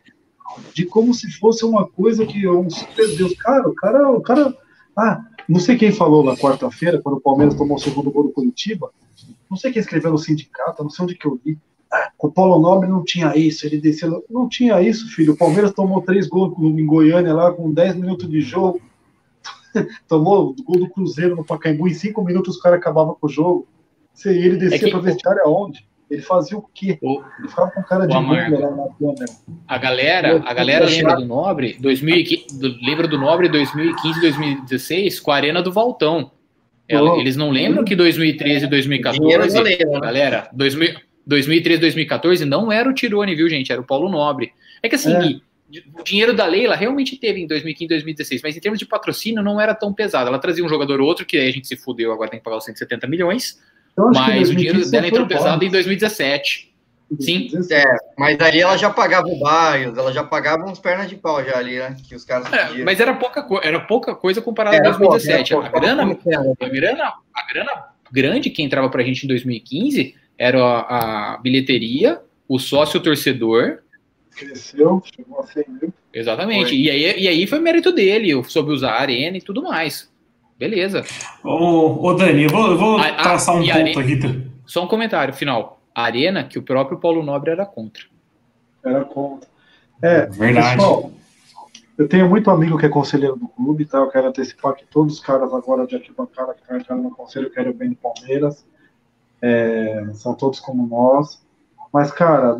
de 0.73 0.85
como 0.85 1.13
se 1.13 1.31
fosse 1.31 1.65
uma 1.65 1.87
coisa 1.87 2.25
que 2.25 2.45
é 2.45 2.51
um 2.51 2.69
super 2.69 3.15
Deus. 3.15 3.33
Cara, 3.33 3.67
o 3.67 3.75
cara, 3.75 4.11
o 4.11 4.21
cara. 4.21 4.55
Ah, 4.97 5.23
não 5.47 5.59
sei 5.59 5.77
quem 5.77 5.91
falou 5.91 6.23
na 6.23 6.35
quarta-feira, 6.35 7.01
quando 7.01 7.17
o 7.17 7.21
Palmeiras 7.21 7.55
tomou 7.55 7.77
o 7.77 7.79
segundo 7.79 8.11
gol 8.11 8.23
do 8.23 8.31
Curitiba. 8.31 8.91
Não 9.49 9.55
sei 9.55 9.71
quem 9.71 9.79
escreveu 9.79 10.11
no 10.11 10.17
sindicato, 10.17 10.83
não 10.83 10.89
sei 10.89 11.05
onde 11.05 11.15
que 11.15 11.25
eu 11.25 11.39
vi. 11.43 11.57
Ah, 11.91 12.11
o 12.19 12.29
Paulo 12.29 12.59
Nobre 12.59 12.89
não 12.89 13.03
tinha 13.03 13.35
isso, 13.37 13.65
ele 13.65 13.79
desceu. 13.79 14.25
Não 14.29 14.49
tinha 14.49 14.81
isso, 14.81 15.07
filho. 15.09 15.33
O 15.33 15.37
Palmeiras 15.37 15.71
tomou 15.71 16.01
três 16.01 16.27
gols 16.27 16.53
em 16.59 16.85
Goiânia 16.85 17.33
lá 17.33 17.51
com 17.51 17.71
10 17.71 17.95
minutos 17.95 18.29
de 18.29 18.41
jogo. 18.41 18.81
tomou 20.07 20.49
o 20.49 20.63
gol 20.63 20.79
do 20.79 20.89
Cruzeiro 20.89 21.35
no 21.35 21.45
Pacaembu, 21.45 21.87
em 21.87 21.93
cinco 21.93 22.23
minutos 22.23 22.55
os 22.55 22.61
caras 22.61 22.79
acabavam 22.79 23.15
com 23.19 23.27
o 23.27 23.29
jogo. 23.29 23.67
E 24.25 24.29
ele 24.29 24.57
descia 24.57 24.77
é 24.77 24.79
que... 24.79 24.91
para 24.91 24.99
vestiário 24.99 25.43
aonde? 25.43 25.87
Ele 26.09 26.21
fazia 26.21 26.57
o 26.57 26.61
quê? 26.73 26.97
O, 27.01 27.21
ele 27.37 27.49
ficava 27.49 27.69
com 27.69 27.83
cara 27.83 28.07
de 28.07 28.13
lá 28.13 28.21
na 28.21 28.87
câmera. 28.97 29.25
A 29.67 29.77
galera, 29.77 30.41
a 30.45 30.53
galera 30.53 30.85
lembra 30.85 31.15
do 31.15 31.25
Nobre, 31.25 31.77
2015, 31.79 32.47
lembra 32.81 33.07
do 33.07 33.17
Nobre 33.17 33.49
2015, 33.49 34.21
2016 34.21 35.19
com 35.19 35.31
a 35.31 35.35
Arena 35.35 35.61
do 35.61 35.71
Valtão. 35.71 36.31
Ela, 36.87 37.17
eles 37.19 37.35
não 37.35 37.49
lembram 37.49 37.83
que 37.83 37.95
2013 37.95 38.65
e 38.65 38.69
2014, 38.69 39.59
lembro, 39.59 39.99
galera, 39.99 40.49
2000, 40.53 40.95
2013 41.25 41.81
2014 41.81 42.45
não 42.45 42.71
era 42.71 42.89
o 42.89 42.93
Tirone, 42.93 43.35
viu, 43.35 43.49
gente? 43.49 43.71
Era 43.71 43.81
o 43.81 43.85
Paulo 43.85 44.09
Nobre. 44.09 44.53
É 44.81 44.87
que 44.87 44.95
assim, 44.95 45.11
é. 45.13 45.79
o 45.99 46.03
dinheiro 46.03 46.33
da 46.33 46.45
Leila 46.45 46.75
realmente 46.77 47.17
teve 47.17 47.41
em 47.41 47.47
2015 47.47 47.89
2016, 47.89 48.41
mas 48.41 48.55
em 48.55 48.61
termos 48.61 48.79
de 48.79 48.85
patrocínio 48.85 49.43
não 49.43 49.59
era 49.59 49.75
tão 49.75 49.93
pesado. 49.93 50.29
Ela 50.29 50.39
trazia 50.39 50.63
um 50.63 50.69
jogador 50.69 51.01
ou 51.01 51.07
outro, 51.07 51.25
que 51.25 51.35
aí 51.35 51.49
a 51.49 51.51
gente 51.51 51.67
se 51.67 51.75
fudeu, 51.75 52.13
agora 52.13 52.29
tem 52.29 52.39
que 52.39 52.45
pagar 52.45 52.57
os 52.57 52.63
170 52.63 53.05
milhões. 53.07 53.61
Mas 53.97 54.49
o 54.49 54.55
dinheiro 54.55 54.89
dela 54.89 55.07
entrou 55.07 55.25
pesado 55.25 55.65
em 55.65 55.71
2017. 55.71 56.67
Sim. 57.19 57.49
É, 57.71 57.85
mas 58.17 58.37
ali 58.39 58.59
ela 58.59 58.75
já 58.75 58.89
pagava 58.89 59.27
o 59.27 59.39
bairro, 59.39 59.97
ela 59.97 60.11
já 60.11 60.23
pagava 60.23 60.69
uns 60.69 60.77
pernas 60.77 61.07
de 61.09 61.15
pau 61.15 61.43
já 61.43 61.57
ali, 61.57 61.79
né? 61.79 61.95
Que 62.07 62.13
os 62.13 62.25
caras 62.25 62.51
é, 62.51 62.83
mas 62.83 62.99
era 62.99 63.13
pouca, 63.13 63.47
era 63.63 63.79
pouca 63.79 64.13
coisa 64.13 64.41
comparada 64.41 64.77
a 64.77 64.81
2017. 64.81 65.53
Pouca, 65.53 65.67
a, 65.67 65.79
grana, 65.79 66.03
a, 66.03 66.67
grana, 66.67 67.13
a 67.33 67.47
grana 67.47 67.71
grande 68.11 68.49
que 68.49 68.61
entrava 68.61 68.89
pra 68.89 69.03
gente 69.03 69.23
em 69.23 69.27
2015 69.27 70.15
era 70.37 70.61
a, 70.61 71.33
a 71.33 71.37
bilheteria, 71.37 72.19
o 72.47 72.59
sócio 72.59 72.99
torcedor. 72.99 73.79
Cresceu, 74.35 75.01
chegou 75.15 75.39
a 75.39 75.43
100 75.47 75.65
mil. 75.69 75.93
Exatamente. 76.13 76.75
E 76.75 76.89
aí, 76.89 77.21
e 77.21 77.27
aí 77.27 77.47
foi 77.47 77.59
mérito 77.59 77.91
dele, 77.91 78.43
soube 78.43 78.71
usar 78.71 78.91
a 78.91 79.01
arena 79.01 79.37
e 79.37 79.41
tudo 79.41 79.63
mais. 79.63 80.11
Beleza. 80.57 81.03
Ô, 81.43 82.07
ô 82.07 82.13
Dani, 82.13 82.43
eu 82.43 82.49
vou, 82.49 82.71
eu 82.71 82.77
vou 82.77 82.97
a, 82.97 83.13
traçar 83.13 83.55
um 83.55 83.59
ponto 83.59 83.71
arena, 83.71 84.01
aqui. 84.01 84.19
Tá? 84.19 84.27
Só 84.65 84.83
um 84.83 84.87
comentário 84.87 85.33
final. 85.33 85.79
A 85.93 86.03
Arena, 86.03 86.43
que 86.43 86.59
o 86.59 86.63
próprio 86.63 86.99
Paulo 86.99 87.23
Nobre 87.23 87.51
era 87.51 87.65
contra. 87.65 88.03
Era 88.83 89.05
contra. 89.05 89.49
É, 90.01 90.25
Verdade. 90.25 90.77
Pessoal, 90.77 91.11
eu 91.97 92.07
tenho 92.07 92.29
muito 92.29 92.51
amigo 92.51 92.77
que 92.77 92.85
é 92.85 92.89
conselheiro 92.89 93.35
do 93.35 93.47
clube, 93.47 93.85
tá? 93.85 93.97
Eu 93.97 94.09
quero 94.09 94.27
antecipar 94.27 94.75
que 94.75 94.85
todos 94.85 95.15
os 95.15 95.19
caras 95.19 95.51
agora 95.53 95.87
de 95.87 95.95
arquibancada 95.95 96.53
que 96.53 96.61
estão 96.61 96.77
entrando 96.77 97.03
no 97.03 97.11
conselho 97.11 97.49
querem 97.49 97.71
o 97.71 97.75
bem 97.75 97.89
do 97.89 97.95
Palmeiras. 97.95 98.65
É, 99.41 100.05
são 100.13 100.35
todos 100.35 100.59
como 100.59 100.85
nós. 100.87 101.43
Mas, 101.91 102.11
cara, 102.11 102.55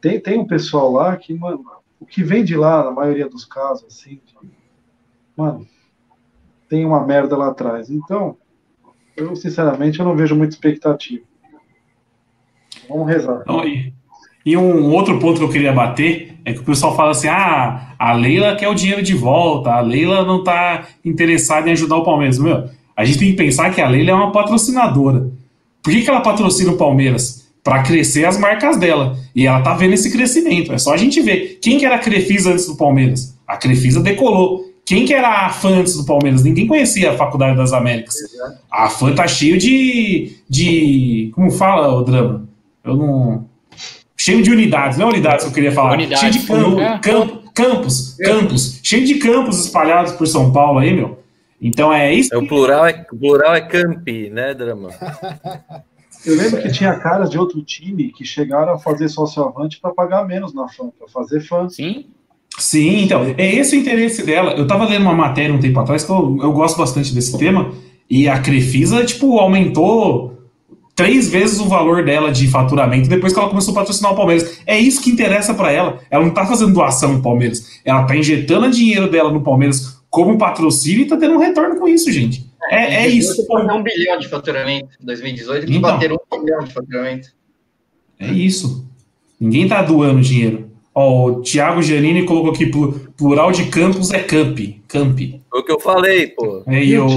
tem, 0.00 0.20
tem 0.20 0.38
um 0.38 0.46
pessoal 0.46 0.92
lá 0.92 1.16
que, 1.16 1.32
mano, 1.32 1.64
o 2.00 2.04
que 2.04 2.22
vem 2.22 2.44
de 2.44 2.56
lá, 2.56 2.84
na 2.84 2.90
maioria 2.90 3.28
dos 3.28 3.44
casos, 3.44 3.84
assim, 3.86 4.20
mano, 5.36 5.66
tem 6.72 6.86
uma 6.86 7.06
merda 7.06 7.36
lá 7.36 7.48
atrás. 7.48 7.90
Então, 7.90 8.34
eu 9.14 9.36
sinceramente 9.36 10.00
eu 10.00 10.06
não 10.06 10.16
vejo 10.16 10.34
muita 10.34 10.54
expectativa. 10.54 11.22
Vamos 12.88 13.06
rezar. 13.08 13.44
E, 13.66 13.92
e, 14.46 14.56
um 14.56 14.90
outro 14.90 15.18
ponto 15.18 15.36
que 15.36 15.44
eu 15.44 15.50
queria 15.50 15.70
bater 15.70 16.38
é 16.46 16.54
que 16.54 16.60
o 16.60 16.64
pessoal 16.64 16.96
fala 16.96 17.10
assim: 17.10 17.28
ah, 17.28 17.94
a 17.98 18.14
Leila 18.14 18.56
quer 18.56 18.68
o 18.68 18.74
dinheiro 18.74 19.02
de 19.02 19.12
volta, 19.12 19.70
a 19.70 19.80
Leila 19.80 20.24
não 20.24 20.38
está 20.38 20.86
interessada 21.04 21.68
em 21.68 21.72
ajudar 21.72 21.96
o 21.96 22.04
Palmeiras. 22.04 22.38
Meu, 22.38 22.70
a 22.96 23.04
gente 23.04 23.18
tem 23.18 23.30
que 23.32 23.36
pensar 23.36 23.74
que 23.74 23.82
a 23.82 23.88
Leila 23.88 24.12
é 24.12 24.14
uma 24.14 24.32
patrocinadora. 24.32 25.30
Por 25.82 25.92
que, 25.92 26.00
que 26.00 26.08
ela 26.08 26.22
patrocina 26.22 26.72
o 26.72 26.78
Palmeiras? 26.78 27.52
Para 27.62 27.82
crescer 27.82 28.24
as 28.24 28.38
marcas 28.38 28.78
dela. 28.78 29.18
E 29.36 29.46
ela 29.46 29.60
tá 29.60 29.74
vendo 29.74 29.92
esse 29.92 30.10
crescimento. 30.10 30.72
É 30.72 30.78
só 30.78 30.94
a 30.94 30.96
gente 30.96 31.20
ver. 31.20 31.58
Quem 31.60 31.76
que 31.78 31.84
era 31.84 31.96
a 31.96 31.98
Crefisa 31.98 32.50
antes 32.50 32.66
do 32.66 32.76
Palmeiras? 32.76 33.38
A 33.46 33.58
Crefisa 33.58 34.00
decolou. 34.00 34.71
Quem 34.84 35.06
que 35.06 35.14
era 35.14 35.46
a 35.46 35.50
fã 35.50 35.80
antes 35.80 35.96
do 35.96 36.04
Palmeiras? 36.04 36.42
Ninguém 36.42 36.66
conhecia 36.66 37.12
a 37.12 37.16
Faculdade 37.16 37.56
das 37.56 37.72
Américas. 37.72 38.16
A 38.70 38.88
fã 38.88 39.14
tá 39.14 39.26
cheio 39.28 39.56
de. 39.58 40.36
de 40.48 41.30
como 41.34 41.50
fala 41.50 41.94
o 41.94 42.02
drama? 42.02 42.48
Eu 42.84 42.96
não. 42.96 43.48
Cheio 44.16 44.42
de 44.42 44.50
unidades, 44.50 44.98
não 44.98 45.08
é 45.08 45.10
unidades 45.10 45.44
que 45.44 45.50
eu 45.50 45.54
queria 45.54 45.72
falar. 45.72 45.94
Unidades, 45.94 46.20
cheio 46.20 46.32
de 46.32 46.46
campo, 46.46 46.80
é. 46.80 46.98
campo, 46.98 47.52
campos, 47.54 48.16
campos. 48.16 48.80
Cheio 48.82 49.04
de 49.04 49.14
campos 49.16 49.64
espalhados 49.64 50.12
por 50.12 50.26
São 50.26 50.52
Paulo 50.52 50.78
aí, 50.78 50.94
meu. 50.94 51.22
Então 51.60 51.92
é 51.92 52.12
isso. 52.12 52.34
É, 52.34 52.38
o, 52.38 52.46
plural 52.46 52.86
é, 52.86 53.06
o 53.10 53.16
plural 53.16 53.54
é 53.54 53.60
campi, 53.60 54.30
né, 54.30 54.52
Drama? 54.52 54.90
Eu 56.24 56.36
lembro 56.36 56.62
que 56.62 56.70
tinha 56.70 56.96
caras 57.00 57.30
de 57.30 57.38
outro 57.38 57.60
time 57.62 58.12
que 58.12 58.24
chegaram 58.24 58.74
a 58.74 58.78
fazer 58.78 59.08
sócio-avante 59.08 59.80
para 59.80 59.92
pagar 59.92 60.24
menos 60.24 60.54
na 60.54 60.68
fã, 60.68 60.88
para 60.96 61.08
fazer 61.08 61.40
fã. 61.40 61.68
Sim. 61.68 62.06
Sim, 62.58 63.02
então, 63.02 63.34
é 63.36 63.54
esse 63.54 63.76
o 63.76 63.78
interesse 63.78 64.24
dela. 64.24 64.52
Eu 64.52 64.66
tava 64.66 64.86
lendo 64.86 65.02
uma 65.02 65.14
matéria 65.14 65.54
um 65.54 65.60
tempo 65.60 65.80
atrás 65.80 66.04
que 66.04 66.10
eu, 66.10 66.38
eu 66.40 66.52
gosto 66.52 66.76
bastante 66.76 67.14
desse 67.14 67.36
tema, 67.38 67.72
e 68.08 68.28
a 68.28 68.38
Crefisa, 68.40 69.04
tipo, 69.04 69.38
aumentou 69.38 70.32
três 70.94 71.28
vezes 71.28 71.58
o 71.58 71.64
valor 71.64 72.04
dela 72.04 72.30
de 72.30 72.46
faturamento 72.48 73.08
depois 73.08 73.32
que 73.32 73.38
ela 73.38 73.48
começou 73.48 73.72
a 73.72 73.76
patrocinar 73.76 74.12
o 74.12 74.16
Palmeiras. 74.16 74.60
É 74.66 74.78
isso 74.78 75.00
que 75.02 75.10
interessa 75.10 75.54
para 75.54 75.72
ela. 75.72 76.00
Ela 76.10 76.24
não 76.24 76.32
tá 76.32 76.46
fazendo 76.46 76.74
doação 76.74 77.14
no 77.14 77.22
Palmeiras. 77.22 77.80
Ela 77.84 78.04
tá 78.04 78.14
injetando 78.14 78.70
dinheiro 78.70 79.10
dela 79.10 79.32
no 79.32 79.42
Palmeiras 79.42 80.02
como 80.10 80.36
patrocínio 80.36 81.02
e 81.02 81.06
tá 81.06 81.16
tendo 81.16 81.34
um 81.34 81.38
retorno 81.38 81.76
com 81.76 81.88
isso, 81.88 82.12
gente. 82.12 82.46
É, 82.70 82.76
é, 82.76 83.04
é 83.04 83.08
isso. 83.08 83.44
um 83.50 83.82
bilhão 83.82 84.18
de 84.18 84.28
faturamento 84.28 84.90
em 85.00 85.06
2018 85.06 85.66
que 85.66 85.76
então, 85.76 85.90
bateram 85.90 86.16
um 86.32 86.44
bilhão 86.44 86.64
de 86.64 86.72
faturamento. 86.72 87.28
É 88.18 88.30
isso. 88.30 88.86
Ninguém 89.40 89.66
tá 89.66 89.82
doando 89.82 90.20
dinheiro. 90.20 90.70
Ó, 90.94 91.26
o 91.26 91.42
Thiago 91.42 91.80
Giannini 91.80 92.26
colocou 92.26 92.52
aqui, 92.52 92.70
plural 93.16 93.50
de 93.50 93.70
campos 93.70 94.12
é 94.12 94.22
camp. 94.22 94.58
Camp. 94.86 95.18
Foi 95.48 95.60
o 95.60 95.64
que 95.64 95.72
eu 95.72 95.80
falei, 95.80 96.28
pô. 96.28 96.62
É, 96.66 96.84
e 96.84 96.98
o... 96.98 97.08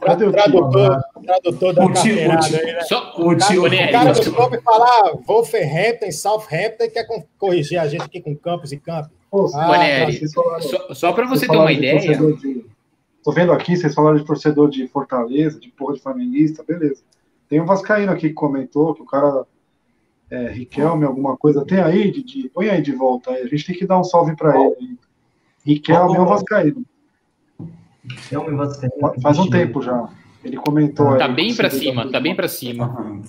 Cadê 0.00 0.26
o 0.26 0.32
tradutor, 0.32 1.00
tradutor 1.24 1.74
da 1.74 1.84
o 1.84 1.92
tio, 1.94 2.14
o 2.14 2.36
tio, 2.40 2.58
aí, 2.58 2.72
né? 2.72 2.80
Só, 2.82 3.14
o, 3.16 3.34
tio, 3.34 3.64
o, 3.64 3.70
cara 3.90 4.12
do 4.12 4.32
clube 4.32 4.60
falar 4.60 5.14
Wolverhampton, 5.26 6.12
Southampton, 6.12 6.90
quer 6.92 7.06
corrigir 7.38 7.78
a 7.78 7.88
gente 7.88 8.02
aqui 8.02 8.20
com 8.20 8.36
campos 8.36 8.70
e 8.70 8.76
campos. 8.76 9.10
Ah, 9.54 9.66
Boneri, 9.66 10.20
tá, 10.20 10.60
só, 10.60 10.94
só 10.94 11.12
para 11.14 11.26
você 11.26 11.48
ter 11.48 11.56
uma 11.56 11.72
ideia... 11.72 11.98
De, 11.98 12.66
tô 13.24 13.32
vendo 13.32 13.52
aqui, 13.52 13.76
vocês 13.76 13.94
falaram 13.94 14.18
de 14.18 14.26
torcedor 14.26 14.68
de 14.68 14.86
Fortaleza, 14.88 15.58
de 15.58 15.70
porra 15.70 15.94
de 15.94 16.00
flamenguista, 16.00 16.62
beleza. 16.62 17.02
Tem 17.48 17.60
um 17.60 17.66
vascaíno 17.66 18.12
aqui 18.12 18.28
que 18.28 18.34
comentou 18.34 18.94
que 18.94 19.02
o 19.02 19.06
cara 19.06 19.46
é, 20.30 20.48
Riquelme, 20.48 21.04
alguma 21.04 21.36
coisa, 21.36 21.64
tem 21.64 21.80
aí, 21.80 22.10
Didi? 22.10 22.48
Põe 22.48 22.70
aí 22.70 22.82
de 22.82 22.92
volta. 22.92 23.30
A 23.30 23.46
gente 23.46 23.66
tem 23.66 23.76
que 23.76 23.86
dar 23.86 23.98
um 23.98 24.04
salve 24.04 24.34
para 24.36 24.58
ele. 24.58 24.98
Riquelme 25.64 26.16
é 26.16 26.20
o 26.20 26.26
Vascaíno. 26.26 26.84
Riquelme 28.04 28.56
Vascaíno. 28.56 28.94
Faz 29.22 29.38
um 29.38 29.48
tempo 29.48 29.80
já. 29.82 30.08
Ele 30.44 30.56
comentou. 30.56 31.16
Tá 31.16 31.26
aí, 31.26 31.32
bem 31.32 31.54
para 31.54 31.70
cima, 31.70 32.10
tá 32.10 32.20
bem 32.20 32.34
para 32.34 32.48
cima. 32.48 33.22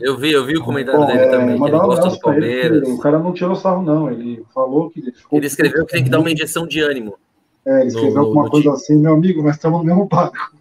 Eu 0.00 0.16
vi, 0.16 0.32
eu 0.32 0.44
vi 0.44 0.56
o 0.56 0.64
comentário 0.64 1.00
Bom, 1.00 1.06
dele 1.06 1.18
é, 1.18 1.30
também. 1.30 1.62
Ele 1.62 1.70
gosta 1.70 2.08
do 2.08 2.18
Palmeiras. 2.18 2.82
Ele, 2.82 2.92
o 2.92 2.98
cara 2.98 3.18
não 3.18 3.32
tirou 3.32 3.54
sarro, 3.54 3.82
não. 3.82 4.10
Ele 4.10 4.42
falou 4.54 4.90
que. 4.90 5.00
Ele, 5.00 5.12
ele 5.32 5.46
escreveu 5.46 5.84
que 5.86 5.92
tem 5.92 6.04
que 6.04 6.10
dar 6.10 6.18
uma 6.18 6.30
injeção 6.30 6.66
de 6.66 6.80
ânimo. 6.80 7.16
É, 7.64 7.80
ele 7.80 7.88
escreveu 7.88 8.14
no, 8.14 8.20
alguma 8.20 8.44
no 8.44 8.50
coisa 8.50 8.70
time. 8.70 8.76
assim, 8.76 8.96
meu 8.96 9.14
amigo, 9.14 9.42
mas 9.42 9.56
estamos 9.56 9.80
no 9.80 9.84
mesmo 9.84 10.06
barco. 10.06 10.56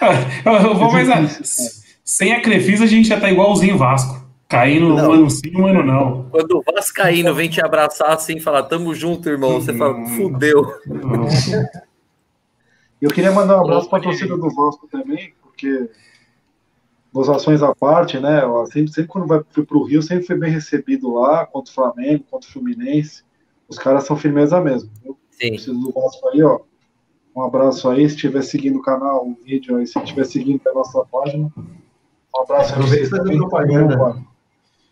eu 0.44 0.74
vou 0.74 0.92
mais. 0.92 1.83
Sem 2.04 2.34
a 2.34 2.42
Crefisa, 2.42 2.84
a 2.84 2.86
gente 2.86 3.08
já 3.08 3.18
tá 3.18 3.30
igualzinho 3.30 3.76
o 3.76 3.78
Vasco. 3.78 4.22
Caindo 4.46 4.90
não. 4.90 5.08
um 5.08 5.12
ano 5.12 5.30
sim, 5.30 5.56
um 5.56 5.66
ano 5.66 5.82
não. 5.82 6.28
Quando 6.30 6.58
o 6.58 6.62
Vascaíno 6.62 7.34
vem 7.34 7.48
te 7.48 7.64
abraçar 7.64 8.10
assim 8.10 8.36
e 8.36 8.40
falar, 8.40 8.64
tamo 8.64 8.94
junto, 8.94 9.28
irmão, 9.28 9.60
você 9.60 9.72
fala, 9.72 9.96
hum. 9.96 10.06
fudeu. 10.06 10.62
Eu 13.00 13.10
queria 13.10 13.32
mandar 13.32 13.56
um 13.58 13.64
abraço 13.64 13.88
para 13.88 13.98
a 14.00 14.02
torcida 14.02 14.36
do 14.36 14.50
Vasco 14.54 14.86
também, 14.86 15.34
porque 15.42 15.88
ações 17.30 17.62
à 17.62 17.74
parte, 17.74 18.18
né? 18.18 18.42
Sempre, 18.66 18.92
sempre 18.92 19.08
quando 19.08 19.26
vai 19.26 19.40
para 19.42 19.76
o 19.76 19.84
Rio, 19.84 20.02
sempre 20.02 20.26
foi 20.26 20.36
bem 20.36 20.50
recebido 20.50 21.12
lá, 21.12 21.46
contra 21.46 21.70
o 21.70 21.74
Flamengo, 21.74 22.24
contra 22.30 22.48
o 22.48 22.52
Fluminense. 22.52 23.22
Os 23.68 23.78
caras 23.78 24.04
são 24.04 24.16
firmeza 24.16 24.60
mesmo. 24.60 24.90
Eu 25.04 25.16
Sim. 25.30 25.50
preciso 25.50 25.78
do 25.78 25.92
Vasco 25.92 26.28
aí, 26.28 26.42
ó. 26.42 26.60
Um 27.34 27.42
abraço 27.42 27.88
aí, 27.88 28.08
se 28.08 28.14
estiver 28.14 28.42
seguindo 28.42 28.78
o 28.78 28.82
canal, 28.82 29.26
o 29.26 29.36
vídeo 29.44 29.76
aí, 29.76 29.86
se 29.86 29.98
estiver 29.98 30.24
seguindo 30.24 30.60
a 30.68 30.74
nossa 30.74 31.04
página. 31.04 31.52
Um 32.34 32.42
abraço 32.42 32.74
aí. 32.74 32.82
vocês 32.82 33.08
também. 33.08 33.38
Propaganda. 33.38 34.16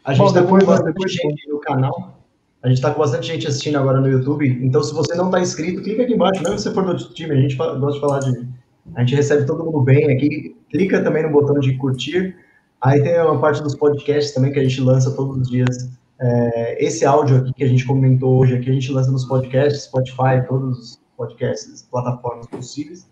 A 0.04 0.14
gente 0.14 0.26
está 0.26 0.42
com 0.42 0.58
bastante 0.58 1.08
gente 1.08 1.48
no 1.48 1.60
canal. 1.60 2.18
A 2.62 2.68
gente 2.68 2.76
está 2.76 2.92
com 2.92 3.00
bastante 3.00 3.26
gente 3.26 3.46
assistindo 3.46 3.76
agora 3.76 4.00
no 4.00 4.08
YouTube. 4.08 4.46
Então, 4.62 4.82
se 4.82 4.94
você 4.94 5.14
não 5.14 5.26
está 5.26 5.40
inscrito, 5.40 5.82
clica 5.82 6.02
aqui 6.02 6.14
embaixo. 6.14 6.42
Mesmo 6.42 6.58
se 6.58 6.64
você 6.64 6.74
for 6.74 6.84
do 6.84 7.14
time, 7.14 7.32
a 7.32 7.40
gente 7.40 7.56
gosta 7.56 7.92
de 7.92 8.00
falar 8.00 8.18
de. 8.20 8.48
A 8.94 9.00
gente 9.00 9.14
recebe 9.14 9.44
todo 9.46 9.64
mundo 9.64 9.80
bem 9.80 10.10
aqui. 10.12 10.56
Clica 10.70 11.02
também 11.02 11.22
no 11.22 11.30
botão 11.30 11.58
de 11.58 11.76
curtir. 11.76 12.36
Aí 12.80 13.00
tem 13.02 13.20
uma 13.20 13.40
parte 13.40 13.62
dos 13.62 13.76
podcasts 13.76 14.34
também 14.34 14.52
que 14.52 14.58
a 14.58 14.62
gente 14.62 14.80
lança 14.80 15.10
todos 15.12 15.36
os 15.36 15.48
dias. 15.48 15.90
É, 16.20 16.84
esse 16.84 17.04
áudio 17.04 17.38
aqui 17.38 17.52
que 17.52 17.64
a 17.64 17.68
gente 17.68 17.84
comentou 17.84 18.38
hoje 18.38 18.56
aqui, 18.56 18.70
a 18.70 18.72
gente 18.72 18.92
lança 18.92 19.10
nos 19.10 19.24
podcasts, 19.24 19.84
Spotify, 19.84 20.46
todos 20.48 20.78
os 20.78 21.00
podcasts, 21.16 21.82
plataformas 21.82 22.46
possíveis. 22.46 23.08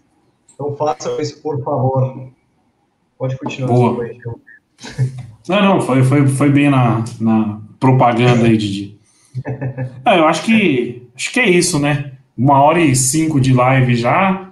Então 0.54 0.74
façam 0.76 1.20
isso, 1.20 1.40
por 1.40 1.62
favor. 1.62 2.30
Pode 3.20 3.36
continuar. 3.36 3.68
Boa. 3.68 4.10
Não, 5.46 5.62
não, 5.62 5.80
foi, 5.82 6.02
foi, 6.02 6.26
foi 6.26 6.48
bem 6.48 6.70
na, 6.70 7.04
na 7.20 7.60
propaganda 7.78 8.46
aí, 8.46 8.56
Didi. 8.56 8.98
É, 10.04 10.18
eu 10.18 10.26
acho 10.26 10.42
que 10.42 11.02
acho 11.14 11.32
que 11.32 11.38
é 11.38 11.48
isso, 11.48 11.78
né? 11.78 12.12
Uma 12.36 12.62
hora 12.62 12.80
e 12.80 12.96
cinco 12.96 13.38
de 13.38 13.52
live 13.52 13.94
já. 13.94 14.50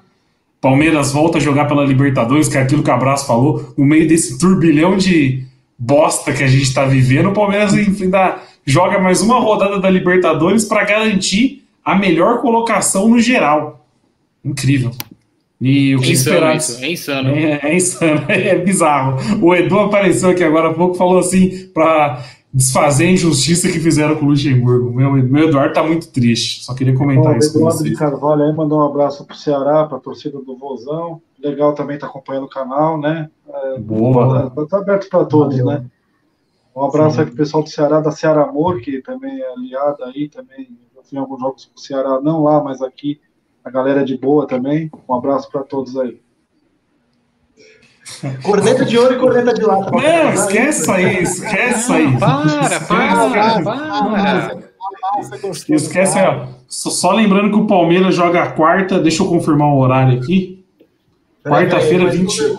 Palmeiras 0.61 1.13
volta 1.13 1.39
a 1.39 1.41
jogar 1.41 1.65
pela 1.65 1.85
Libertadores, 1.85 2.47
que 2.47 2.59
é 2.59 2.61
aquilo 2.61 2.83
que 2.83 2.91
o 2.91 2.93
Abraço 2.93 3.27
falou, 3.27 3.75
no 3.77 3.85
meio 3.85 4.07
desse 4.07 4.39
turbilhão 4.39 4.97
de 4.97 5.45
bosta 5.79 6.33
que 6.33 6.45
a 6.45 6.47
gente 6.47 6.63
está 6.63 6.85
vivendo, 6.85 7.31
o 7.31 7.33
Palmeiras 7.33 7.73
ainda 7.73 8.43
joga 8.65 8.99
mais 9.01 9.23
uma 9.23 9.41
rodada 9.41 9.81
da 9.81 9.89
Libertadores 9.89 10.65
para 10.65 10.85
garantir 10.85 11.65
a 11.85 11.97
melhor 11.97 12.41
colocação 12.41 13.09
no 13.09 13.19
geral. 13.19 13.85
Incrível. 14.45 14.93
E 15.61 15.97
o 15.97 16.01
que 16.01 16.11
é 16.11 16.13
insano 16.13 16.37
esperar? 16.37 16.57
isso, 16.57 16.85
é 16.85 16.93
insano. 16.93 17.29
É, 17.31 17.61
é 17.63 17.77
insano, 17.77 18.25
é 18.31 18.59
bizarro. 18.59 19.17
O 19.43 19.55
Edu 19.55 19.79
apareceu 19.79 20.31
aqui 20.31 20.45
agora 20.45 20.71
há 20.71 20.75
pouco 20.75 20.95
falou 20.95 21.19
assim 21.19 21.69
para 21.75 22.25
desfazer 22.53 23.07
a 23.07 23.11
injustiça 23.11 23.69
que 23.69 23.81
fizeram 23.81 24.17
com 24.17 24.27
o 24.27 24.29
Luxemburgo. 24.29 24.93
Meu, 24.93 25.13
meu 25.13 25.49
Eduardo 25.49 25.75
tá 25.75 25.83
muito 25.83 26.09
triste. 26.11 26.65
Só 26.65 26.75
queria 26.75 26.95
comentar 26.95 27.33
Bom, 27.33 27.39
isso 27.39 27.53
com 27.53 27.59
Eduardo 27.59 27.85
de. 27.85 27.95
Carvalho 27.95 28.45
aí 28.45 28.53
mandou 28.53 28.79
um 28.79 28.85
abraço 28.85 29.25
pro 29.25 29.37
Ceará, 29.37 29.85
pra 29.85 29.99
torcida 29.99 30.39
do 30.39 30.57
Vozão. 30.57 31.21
Legal 31.43 31.75
também 31.75 31.99
tá 31.99 32.07
acompanhando 32.07 32.45
o 32.45 32.49
canal, 32.49 32.99
né? 32.99 33.29
Boa. 33.81 34.51
Tá, 34.51 34.67
tá 34.67 34.79
aberto 34.79 35.09
para 35.09 35.25
todos, 35.25 35.65
né? 35.65 35.85
Um 36.75 36.85
abraço 36.85 37.17
Sim. 37.17 37.23
aí 37.23 37.27
pro 37.27 37.37
pessoal 37.37 37.63
do 37.63 37.69
Ceará, 37.69 38.01
da 38.01 38.13
Ceará 38.13 38.45
Amor, 38.45 38.81
que 38.81 39.03
também 39.03 39.41
é 39.41 39.53
aliada 39.53 40.07
aí, 40.07 40.29
também. 40.29 40.69
Eu 40.97 41.03
fui 41.03 41.19
em 41.19 41.21
alguns 41.21 41.41
jogos 41.41 41.65
com 41.65 41.77
o 41.77 41.81
Ceará, 41.81 42.21
não 42.21 42.45
lá, 42.45 42.63
mas 42.63 42.81
aqui. 42.81 43.21
A 43.69 43.71
galera 43.71 44.01
é 44.01 44.05
de 44.05 44.17
boa 44.17 44.47
também. 44.47 44.91
Um 45.07 45.15
abraço 45.15 45.51
para 45.51 45.63
todos 45.63 45.95
aí. 45.99 46.19
Corneta 48.43 48.83
de 48.87 48.97
ouro 48.97 49.15
e 49.15 49.19
corneta 49.19 49.53
de 49.53 49.61
lata. 49.61 49.91
Não, 49.91 50.33
esquece 50.33 50.81
isso 50.81 50.91
aí, 50.91 51.23
esquece 51.23 51.81
isso 51.81 51.93
aí. 51.93 52.19
Para, 52.19 52.81
para, 52.81 53.63
para. 53.63 54.59
Esquece, 55.69 56.19
ó. 56.19 56.47
Só, 56.67 56.89
só 56.89 57.13
lembrando 57.13 57.51
que 57.51 57.59
o 57.59 57.67
Palmeiras 57.67 58.15
joga 58.15 58.43
a 58.43 58.53
quarta, 58.53 58.99
deixa 58.99 59.23
eu 59.23 59.29
confirmar 59.29 59.69
o 59.69 59.79
horário 59.79 60.19
aqui. 60.19 60.65
Quarta-feira, 61.45 62.11
20. 62.11 62.57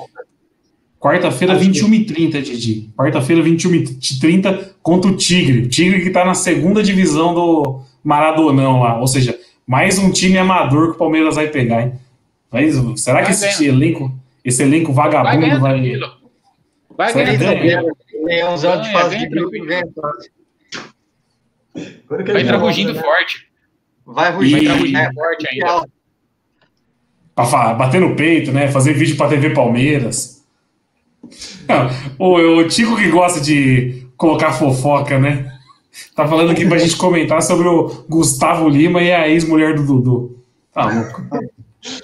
Quarta-feira, 0.99 1.59
21h30, 1.59 2.41
Didi. 2.43 2.91
Quarta-feira, 2.95 3.41
21h30, 3.41 4.73
contra 4.83 5.09
o 5.09 5.17
Tigre. 5.17 5.63
O 5.63 5.69
Tigre 5.69 6.03
que 6.03 6.11
tá 6.11 6.23
na 6.23 6.35
segunda 6.35 6.83
divisão 6.83 7.33
do 7.33 7.81
Maradonão 8.03 8.81
lá. 8.81 8.99
Ou 8.99 9.07
seja, 9.07 9.38
mais 9.69 9.99
um 9.99 10.11
time 10.11 10.35
amador 10.35 10.87
que 10.89 10.95
o 10.95 10.97
Palmeiras 10.97 11.35
vai 11.35 11.47
pegar, 11.47 11.83
hein? 11.83 11.93
Mas, 12.51 12.73
será 12.99 13.19
que 13.19 13.25
Vai 13.25 13.31
esse 13.33 13.59
ganhar. 13.63 13.73
elenco, 13.75 14.11
esse 14.43 14.63
elenco 14.63 14.91
Vai 14.91 15.05
vagabundo 15.11 15.41
ganhar 15.41 15.59
vai. 15.59 15.73
tranquilo. 15.73 16.07
Vai 16.97 17.13
Vai 17.13 17.23
ganhar 17.25 17.37
ganhar. 17.37 17.81
tranquilo. 17.83 17.97
Leãozão 18.25 18.81
de 18.81 18.91
fase 18.91 19.17
de 19.19 19.27
grupo 19.27 19.51
que 19.51 19.61
Vai 22.33 22.41
entrar 22.41 22.57
rugindo 22.57 22.93
né? 22.93 23.01
forte. 23.01 23.47
Vai 24.05 24.31
rugindo, 24.31 24.69
Vai 24.73 24.91
né? 24.91 25.09
forte 25.13 25.47
ainda. 25.51 25.87
Pra 27.35 27.73
bater 27.75 28.01
no 28.01 28.15
peito, 28.15 28.51
né? 28.51 28.67
Fazer 28.69 28.93
vídeo 28.93 29.15
pra 29.15 29.29
TV 29.29 29.51
Palmeiras. 29.51 30.43
Não, 31.67 31.87
o, 32.17 32.57
o 32.57 32.67
Tico 32.67 32.97
que 32.97 33.09
gosta 33.09 33.39
de 33.39 34.07
colocar 34.17 34.51
fofoca, 34.51 35.19
né? 35.19 35.48
Tá 36.15 36.27
falando 36.27 36.51
aqui 36.51 36.65
pra 36.67 36.77
gente 36.77 36.95
comentar 36.95 37.41
sobre 37.41 37.67
o 37.67 38.05
Gustavo 38.07 38.67
Lima 38.69 39.01
e 39.01 39.11
a 39.11 39.27
ex-mulher 39.27 39.75
do 39.75 39.85
Dudu. 39.85 40.39
Tá 40.73 40.85
louco. 40.91 41.23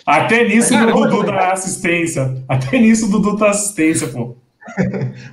Até 0.05 0.47
nisso 0.47 0.73
o 0.75 0.91
Dudu 1.09 1.23
dá 1.23 1.51
assistência. 1.51 2.43
Até 2.47 2.77
nisso 2.79 3.07
o 3.07 3.09
Dudu 3.11 3.37
dá 3.37 3.49
assistência, 3.49 4.07
pô. 4.07 4.35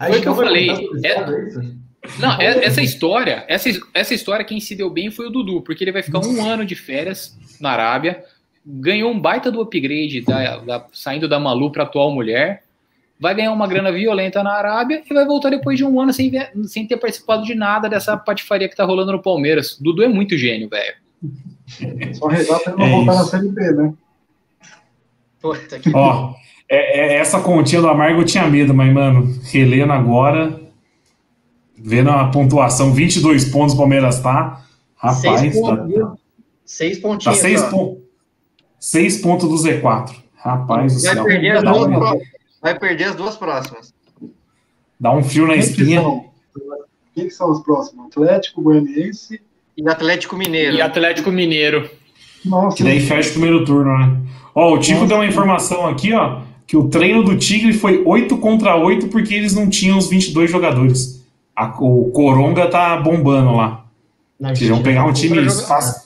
Foi 0.07 0.18
o 0.18 0.20
que 0.22 0.28
eu 0.28 0.34
falei. 0.34 0.70
É-? 1.05 1.82
Não, 2.18 2.32
é- 2.40 2.64
essa 2.64 2.82
história, 2.82 3.44
essa, 3.48 3.70
essa 3.94 4.12
história, 4.12 4.44
quem 4.44 4.59
se 4.61 4.74
deu 4.74 4.90
bem 4.90 5.11
foi 5.11 5.26
o 5.28 5.30
Dudu, 5.30 5.62
porque 5.62 5.82
ele 5.84 5.92
vai 5.92 6.03
ficar 6.03 6.18
um 6.20 6.44
ano 6.44 6.64
de 6.64 6.74
férias 6.74 7.36
na 7.61 7.70
Arábia, 7.70 8.22
ganhou 8.66 9.11
um 9.12 9.18
baita 9.20 9.50
do 9.50 9.61
upgrade 9.61 10.20
da, 10.20 10.59
da- 10.59 10.86
saindo 10.92 11.28
da 11.28 11.38
Malu 11.40 11.70
para 11.70 11.84
atual 11.84 12.11
mulher, 12.12 12.64
vai 13.23 13.35
ganhar 13.37 13.53
uma 13.53 13.68
grana 13.68 13.93
violenta 13.93 14.43
na 14.43 14.53
Arábia 14.53 15.01
e 15.09 15.14
vai 15.14 15.25
voltar 15.25 15.49
depois 15.51 15.79
de 15.79 15.85
um 15.85 16.01
ano 16.01 16.12
sem, 16.12 16.29
ver- 16.29 16.51
sem 16.64 16.87
ter 16.87 16.97
participado 16.97 17.45
de 17.45 17.55
nada 17.55 17.89
dessa 17.89 18.16
patifaria 18.16 18.68
que 18.68 18.75
tá 18.75 18.85
rolando 18.85 19.12
no 19.12 19.23
Palmeiras. 19.23 19.79
Dudu 19.81 20.03
é 20.03 20.09
muito 20.09 20.37
gênio, 20.37 20.68
velho. 20.68 20.95
Só 22.14 22.27
rezar 22.27 22.59
pra 22.59 22.73
ele 22.73 22.81
não 22.83 22.87
É 22.87 22.91
voltar 22.91 23.14
na 23.14 23.20
isso. 23.20 23.31
Série 23.31 23.49
B, 23.49 23.61
né? 23.73 23.95
Puta 25.41 25.79
que 25.79 25.91
Ó, 25.95 26.35
é- 26.68 27.14
é- 27.14 27.18
essa 27.18 27.41
continha 27.41 27.81
do 27.81 27.89
Amargo 27.89 28.20
eu 28.20 28.25
tinha 28.25 28.47
medo, 28.49 28.75
mas, 28.75 28.93
mano, 28.93 29.33
relendo 29.45 29.93
agora, 29.93 30.61
vendo 31.79 32.11
a 32.11 32.27
pontuação, 32.29 32.93
22 32.93 33.45
pontos 33.47 33.75
o 33.75 33.79
Palmeiras 33.79 34.20
tá. 34.20 34.61
Rapaz, 34.97 35.18
Seis 35.41 35.55
tá, 35.55 35.61
pontos, 35.61 35.87
viu? 35.89 36.12
Seis 36.64 36.97
Tá 37.01 37.09
pontinhos. 37.09 37.39
6 37.39 37.62
ó. 37.62 37.70
pontos. 37.70 38.03
6 38.81 39.18
pontos 39.20 39.49
do 39.49 39.55
Z4. 39.57 40.12
Rapaz 40.37 40.95
do 40.97 41.03
Vai 41.03 41.14
céu. 41.14 41.25
perder, 41.25 41.51
as 41.53 41.62
Vai 42.63 42.79
perder 42.79 43.05
as 43.05 43.15
duas 43.17 43.37
próximas. 43.37 43.93
dá 44.99 45.13
um 45.13 45.23
fio 45.23 45.47
na 45.47 45.57
espinha. 45.57 46.01
Quem 47.15 47.25
que 47.25 47.31
são 47.31 47.51
os 47.51 47.61
próximos? 47.63 48.07
Atlético, 48.07 48.63
Goianiense. 48.63 49.41
E 49.77 49.89
Atlético 49.89 50.37
Mineiro. 50.37 50.77
E 50.77 50.81
Atlético 50.81 51.31
Mineiro. 51.31 51.91
Nossa, 52.45 52.77
Que 52.77 52.85
daí 52.85 53.01
fecha 53.01 53.31
o 53.31 53.33
primeiro 53.33 53.65
turno, 53.65 53.97
né? 53.99 54.17
Ó, 54.55 54.75
o 54.75 54.79
Tico 54.79 55.01
Nossa. 55.01 55.09
deu 55.09 55.17
uma 55.19 55.27
informação 55.27 55.87
aqui, 55.87 56.13
ó. 56.13 56.41
Que 56.67 56.77
o 56.77 56.89
treino 56.89 57.23
do 57.23 57.37
Tigre 57.37 57.73
foi 57.73 58.03
8 58.05 58.37
contra 58.39 58.77
8 58.77 59.09
porque 59.09 59.35
eles 59.35 59.55
não 59.55 59.69
tinham 59.69 59.99
os 59.99 60.09
22 60.09 60.51
jogadores. 60.51 61.23
A- 61.55 61.75
o 61.81 62.11
Coronga 62.13 62.69
tá 62.69 62.97
bombando 62.97 63.55
lá. 63.57 63.85
Vocês 64.41 64.69
vão 64.71 64.83
pegar 64.83 65.05
um 65.05 65.13
time 65.13 65.39
Outra 65.39 65.53
esfac... 65.53 65.81
jogada. 65.83 66.03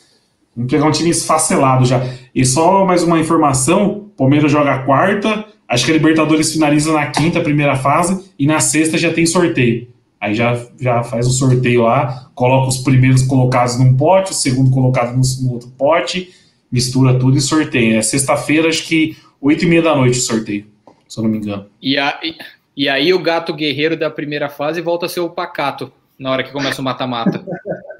Vamos 0.56 0.70
pegar 0.70 0.86
um 0.86 0.90
time 0.90 1.10
esfacelado 1.10 1.84
já. 1.84 2.00
E 2.34 2.44
só 2.44 2.84
mais 2.84 3.02
uma 3.02 3.18
informação: 3.18 4.10
Palmeiras 4.16 4.50
joga 4.50 4.74
a 4.74 4.78
quarta, 4.80 5.44
acho 5.68 5.84
que 5.84 5.90
a 5.90 5.94
Libertadores 5.94 6.52
finaliza 6.52 6.92
na 6.92 7.06
quinta, 7.06 7.40
primeira 7.40 7.76
fase, 7.76 8.30
e 8.38 8.46
na 8.46 8.60
sexta 8.60 8.96
já 8.98 9.12
tem 9.12 9.26
sorteio. 9.26 9.88
Aí 10.20 10.34
já, 10.34 10.58
já 10.80 11.02
faz 11.02 11.26
o 11.26 11.30
sorteio 11.30 11.82
lá, 11.82 12.30
coloca 12.34 12.68
os 12.68 12.78
primeiros 12.78 13.22
colocados 13.22 13.78
num 13.78 13.96
pote, 13.96 14.32
o 14.32 14.34
segundo 14.34 14.70
colocado 14.70 15.14
no, 15.16 15.22
no 15.42 15.52
outro 15.54 15.68
pote, 15.76 16.30
mistura 16.72 17.18
tudo 17.18 17.36
e 17.36 17.40
sorteia. 17.40 17.98
É 17.98 18.02
sexta-feira, 18.02 18.68
acho 18.68 18.86
que 18.86 19.16
oito 19.40 19.64
e 19.64 19.68
meia 19.68 19.82
da 19.82 19.94
noite 19.94 20.18
o 20.18 20.22
sorteio, 20.22 20.64
se 21.08 21.18
eu 21.18 21.24
não 21.24 21.30
me 21.30 21.38
engano. 21.38 21.66
E, 21.82 21.98
a- 21.98 22.18
e- 22.22 22.34
e 22.76 22.88
aí 22.88 23.12
o 23.12 23.18
gato 23.18 23.52
guerreiro 23.54 23.96
da 23.96 24.10
primeira 24.10 24.48
fase 24.48 24.80
volta 24.80 25.06
a 25.06 25.08
ser 25.08 25.20
o 25.20 25.30
pacato 25.30 25.92
na 26.18 26.30
hora 26.30 26.42
que 26.42 26.50
começa 26.52 26.80
o 26.80 26.84
mata-mata. 26.84 27.44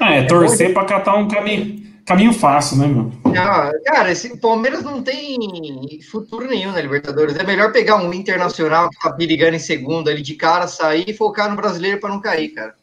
Ah, 0.00 0.14
é, 0.16 0.22
torcer 0.24 0.74
para 0.74 0.84
catar 0.84 1.14
um 1.14 1.28
caminho, 1.28 1.80
caminho 2.06 2.32
fácil, 2.32 2.76
né, 2.78 2.86
meu? 2.86 3.12
Ah, 3.36 3.70
cara, 3.84 4.10
esse 4.12 4.38
Palmeiras 4.38 4.82
não 4.82 5.02
tem 5.02 6.00
futuro 6.10 6.46
nenhum 6.46 6.72
na 6.72 6.80
Libertadores. 6.80 7.36
É 7.36 7.42
melhor 7.44 7.72
pegar 7.72 7.96
um 7.96 8.12
internacional 8.12 8.90
que 8.90 8.98
tá 8.98 9.12
perigando 9.12 9.56
em 9.56 9.60
segundo 9.60 10.08
ali 10.08 10.22
de 10.22 10.34
cara, 10.34 10.66
sair 10.66 11.04
e 11.08 11.14
focar 11.14 11.50
no 11.50 11.56
brasileiro 11.56 12.00
para 12.00 12.10
não 12.10 12.20
cair, 12.20 12.50
cara. 12.50 12.74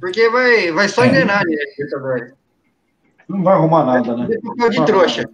Porque 0.00 0.28
vai, 0.30 0.72
vai 0.72 0.88
só 0.88 1.04
É. 1.04 1.08
enganar 1.08 1.40
ali 1.40 1.54
a 1.54 1.64
Libertadores. 1.70 2.32
não 3.28 3.42
vai 3.42 3.54
arrumar 3.54 3.84
nada, 3.84 4.16
né? 4.16 4.28
Papel 4.42 4.70
de 4.70 4.84
trouxa. 4.86 5.24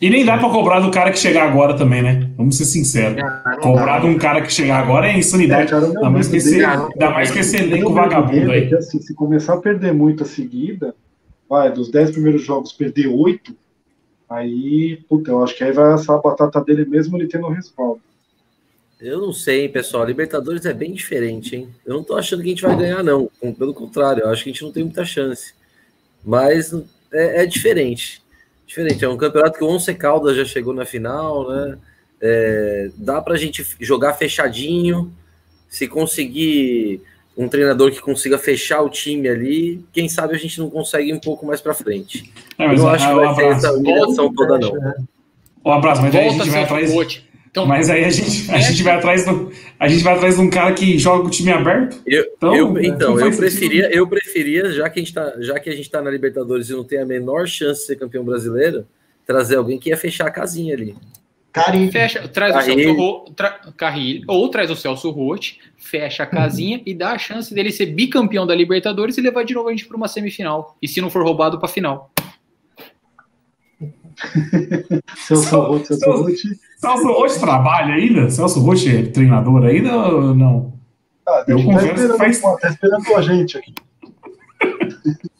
E 0.00 0.10
nem 0.10 0.24
dá 0.24 0.36
para 0.36 0.50
cobrar 0.50 0.80
do 0.80 0.90
cara 0.90 1.10
que 1.10 1.18
chegar 1.18 1.48
agora 1.48 1.76
também, 1.76 2.02
né? 2.02 2.30
Vamos 2.36 2.56
ser 2.56 2.64
sinceros. 2.64 3.18
Ah, 3.22 3.56
Cobrar 3.60 4.00
de 4.00 4.06
um 4.06 4.18
cara 4.18 4.42
que 4.42 4.52
chegar 4.52 4.78
agora 4.78 5.08
é 5.08 5.16
insanidade. 5.16 5.72
É, 5.72 5.76
o 5.78 5.84
ainda, 5.84 6.10
mais 6.10 6.28
que 6.28 6.36
esse, 6.36 6.64
ainda 6.64 7.10
mais 7.10 7.30
que 7.30 7.38
esse 7.38 7.56
elenco 7.56 7.90
O 7.90 7.94
vagabundo 7.94 8.50
aí. 8.50 8.68
que, 8.68 8.74
assim, 8.74 9.00
se 9.00 9.14
começar 9.14 9.54
a 9.54 9.60
perder 9.60 9.94
muito 9.94 10.24
a 10.24 10.26
seguida, 10.26 10.94
vai, 11.48 11.72
dos 11.72 11.90
10 11.90 12.10
primeiros 12.10 12.42
jogos 12.42 12.72
perder 12.72 13.06
8, 13.06 13.54
aí, 14.28 14.98
puta, 15.08 15.30
eu 15.30 15.42
acho 15.42 15.56
que 15.56 15.64
aí 15.64 15.72
vai 15.72 15.92
assar 15.92 16.16
a 16.16 16.20
batata 16.20 16.60
dele 16.60 16.84
mesmo 16.84 17.16
ele 17.16 17.28
tendo 17.28 17.48
respaldo. 17.48 18.00
Eu 19.00 19.20
não 19.20 19.32
sei, 19.32 19.62
hein, 19.62 19.68
pessoal. 19.68 20.04
Libertadores 20.04 20.64
é 20.64 20.72
bem 20.72 20.92
diferente, 20.92 21.56
hein? 21.56 21.68
Eu 21.84 21.94
não 21.94 22.02
tô 22.02 22.16
achando 22.16 22.42
que 22.42 22.48
a 22.48 22.50
gente 22.50 22.62
vai 22.62 22.76
ganhar, 22.76 23.02
não. 23.02 23.30
Pelo 23.58 23.74
contrário, 23.74 24.22
eu 24.22 24.30
acho 24.30 24.42
que 24.44 24.50
a 24.50 24.52
gente 24.52 24.62
não 24.62 24.72
tem 24.72 24.82
muita 24.82 25.04
chance. 25.04 25.52
Mas 26.24 26.72
é, 27.12 27.42
é 27.42 27.46
diferente. 27.46 28.23
Diferente. 28.74 29.04
É 29.04 29.08
um 29.08 29.16
campeonato 29.16 29.56
que 29.56 29.62
o 29.64 29.68
Once 29.68 29.94
Caldas 29.94 30.36
já 30.36 30.44
chegou 30.44 30.74
na 30.74 30.84
final, 30.84 31.48
né? 31.48 31.78
É, 32.20 32.90
dá 32.96 33.22
pra 33.22 33.36
gente 33.36 33.64
jogar 33.80 34.14
fechadinho. 34.14 35.12
Se 35.68 35.86
conseguir 35.86 37.00
um 37.36 37.46
treinador 37.48 37.92
que 37.92 38.00
consiga 38.00 38.36
fechar 38.36 38.80
o 38.82 38.88
time 38.90 39.28
ali, 39.28 39.84
quem 39.92 40.08
sabe 40.08 40.34
a 40.34 40.38
gente 40.38 40.58
não 40.58 40.68
consegue 40.68 41.10
ir 41.10 41.14
um 41.14 41.20
pouco 41.20 41.46
mais 41.46 41.60
pra 41.60 41.72
frente. 41.74 42.32
É, 42.58 42.64
Eu 42.66 42.76
não 42.78 42.88
a- 42.88 42.92
acho 42.94 43.06
que 43.06 43.12
a- 43.12 43.14
vai 43.14 43.34
ser 43.36 43.44
essa 43.46 43.72
humilhação 43.72 44.34
toda, 44.34 44.58
não. 44.58 44.72
o 45.64 45.70
abraço, 45.70 46.02
mas 46.02 46.12
aí 46.14 46.20
a 46.26 46.30
Volta 46.30 46.44
gente 46.44 46.48
a 46.48 46.52
vai 46.52 46.62
atrás. 46.64 46.90
Chicote. 46.90 47.28
Então, 47.54 47.66
Mas 47.66 47.88
aí 47.88 48.04
a 48.04 48.10
gente, 48.10 48.50
a, 48.50 48.58
gente 48.58 48.82
vai 48.82 48.96
atrás 48.96 49.24
do, 49.24 49.52
a 49.78 49.86
gente 49.86 50.02
vai 50.02 50.14
atrás 50.14 50.34
de 50.34 50.40
um 50.40 50.50
cara 50.50 50.74
que 50.74 50.98
joga 50.98 51.28
o 51.28 51.30
time 51.30 51.52
aberto. 51.52 52.02
Eu, 52.04 52.24
então, 52.36 52.56
eu, 52.56 52.82
então, 52.82 53.20
eu 53.20 53.36
preferia, 53.36 53.88
eu 53.94 54.08
preferia, 54.08 54.72
já 54.72 54.90
que 54.90 54.98
a 54.98 55.02
gente 55.02 55.14
tá, 55.14 55.34
já 55.38 55.60
que 55.60 55.70
a 55.70 55.76
gente 55.76 55.88
tá 55.88 56.02
na 56.02 56.10
Libertadores 56.10 56.68
e 56.68 56.72
não 56.72 56.82
tem 56.82 56.98
a 56.98 57.06
menor 57.06 57.46
chance 57.46 57.82
de 57.82 57.86
ser 57.86 57.96
campeão 57.96 58.24
brasileiro, 58.24 58.84
trazer 59.24 59.54
alguém 59.54 59.78
que 59.78 59.90
ia 59.90 59.96
fechar 59.96 60.26
a 60.26 60.32
casinha 60.32 60.74
ali. 60.74 60.96
Carille. 61.52 61.92
Fecha, 61.92 62.26
traz 62.26 62.56
o 62.56 62.60
Celso 62.60 63.24
tra, 63.36 63.60
Carille, 63.76 64.24
ou 64.26 64.48
traz 64.48 64.68
o 64.68 64.74
Celso 64.74 65.08
Rotti, 65.10 65.60
fecha 65.76 66.24
a 66.24 66.26
casinha 66.26 66.78
uhum. 66.78 66.82
e 66.84 66.92
dá 66.92 67.12
a 67.12 67.18
chance 67.18 67.54
dele 67.54 67.70
ser 67.70 67.86
bicampeão 67.86 68.44
da 68.44 68.54
Libertadores 68.56 69.16
e 69.16 69.20
levar 69.20 69.44
de 69.44 69.54
novo 69.54 69.68
a 69.68 69.70
gente 69.70 69.86
para 69.86 69.96
uma 69.96 70.08
semifinal. 70.08 70.76
E 70.82 70.88
se 70.88 71.00
não 71.00 71.08
for 71.08 71.22
roubado, 71.22 71.60
para 71.60 71.68
final. 71.68 72.10
Celso 75.16 75.60
Rotti, 75.60 75.86
Celso 75.86 76.22
Rotti. 76.22 76.48
Celso 76.76 77.06
Rotti 77.06 77.40
trabalha 77.40 77.94
ainda? 77.94 78.30
Celso 78.30 78.60
Rotti 78.60 78.96
é 78.96 79.02
treinador 79.06 79.64
ainda 79.64 79.96
ou 79.96 80.34
não? 80.34 80.74
Ah, 81.26 81.44
eu 81.48 81.58
tá 81.58 81.64
confesso 81.64 82.12
que 82.12 82.18
faz... 82.18 82.40
Tá 82.40 82.68
esperando 82.68 83.16
a 83.16 83.22
gente 83.22 83.58
aqui. 83.58 83.74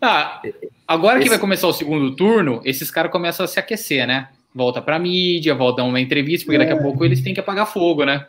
Ah, 0.00 0.40
agora 0.86 1.18
que 1.18 1.28
vai 1.28 1.40
começar 1.40 1.66
o 1.66 1.72
segundo 1.72 2.14
turno, 2.14 2.60
esses 2.64 2.88
caras 2.88 3.10
começam 3.10 3.42
a 3.42 3.48
se 3.48 3.58
aquecer, 3.58 4.06
né? 4.06 4.28
volta 4.54 4.82
para 4.82 4.98
mídia, 4.98 5.54
volta 5.54 5.82
a 5.82 5.84
uma 5.84 6.00
entrevista, 6.00 6.44
porque 6.44 6.58
daqui 6.58 6.72
a 6.72 6.76
é. 6.76 6.82
pouco 6.82 7.04
eles 7.04 7.20
têm 7.20 7.32
que 7.32 7.40
apagar 7.40 7.66
fogo, 7.66 8.04
né? 8.04 8.26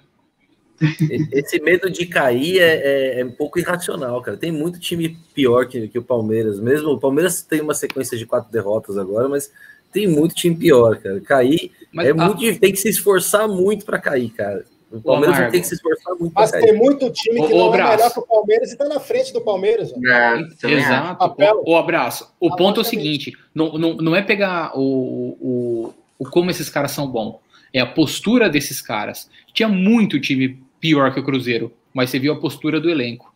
Esse 1.31 1.61
medo 1.61 1.89
de 1.89 2.05
cair 2.05 2.59
é, 2.59 2.75
é, 2.75 3.19
é, 3.19 3.25
um 3.25 3.31
pouco 3.31 3.59
irracional, 3.59 4.21
cara. 4.21 4.37
Tem 4.37 4.51
muito 4.51 4.79
time 4.79 5.17
pior 5.33 5.67
que, 5.67 5.87
que 5.87 5.99
o 5.99 6.03
Palmeiras. 6.03 6.59
Mesmo 6.59 6.91
o 6.91 6.99
Palmeiras 6.99 7.41
tem 7.41 7.61
uma 7.61 7.73
sequência 7.73 8.17
de 8.17 8.25
quatro 8.25 8.51
derrotas 8.51 8.97
agora, 8.97 9.27
mas 9.27 9.51
tem 9.91 10.07
muito 10.07 10.35
time 10.35 10.55
pior, 10.55 10.97
cara. 10.97 11.19
Cair 11.21 11.71
mas, 11.91 12.07
é 12.07 12.11
a... 12.11 12.13
muito 12.13 12.59
tem 12.59 12.71
que 12.71 12.79
se 12.79 12.89
esforçar 12.89 13.47
muito 13.47 13.85
para 13.85 13.99
cair, 13.99 14.29
cara. 14.29 14.63
O 14.91 14.99
Palmeiras 15.01 15.37
Ô, 15.37 15.51
tem 15.51 15.61
que 15.61 15.67
se 15.67 15.75
esforçar 15.75 16.15
muito. 16.15 16.33
Mas 16.33 16.51
tem 16.51 16.73
muito 16.73 17.11
time 17.11 17.45
que 17.45 17.53
o, 17.53 17.57
não 17.57 17.75
é 17.75 17.89
melhor 17.91 18.11
que 18.11 18.19
o 18.19 18.25
Palmeiras 18.25 18.69
e 18.69 18.73
está 18.73 18.85
na 18.85 18.99
frente 18.99 19.31
do 19.31 19.41
Palmeiras. 19.41 19.93
É, 19.93 20.67
Exato. 20.67 21.35
O, 21.63 21.73
o, 21.73 21.77
abraço. 21.77 22.33
O 22.39 22.55
ponto 22.55 22.79
é 22.79 22.81
o 22.81 22.85
seguinte: 22.85 23.33
não, 23.53 23.77
não, 23.77 23.93
não 23.97 24.15
é 24.15 24.21
pegar 24.23 24.71
o, 24.75 25.37
o, 25.39 25.93
o 26.17 26.25
como 26.25 26.49
esses 26.49 26.69
caras 26.69 26.91
são 26.91 27.07
bons. 27.07 27.35
É 27.71 27.79
a 27.79 27.85
postura 27.85 28.49
desses 28.49 28.81
caras. 28.81 29.29
Tinha 29.53 29.69
muito 29.69 30.19
time 30.19 30.59
pior 30.79 31.13
que 31.13 31.19
o 31.19 31.23
Cruzeiro, 31.23 31.71
mas 31.93 32.09
você 32.09 32.19
viu 32.19 32.33
a 32.33 32.39
postura 32.39 32.79
do 32.79 32.89
elenco. 32.89 33.33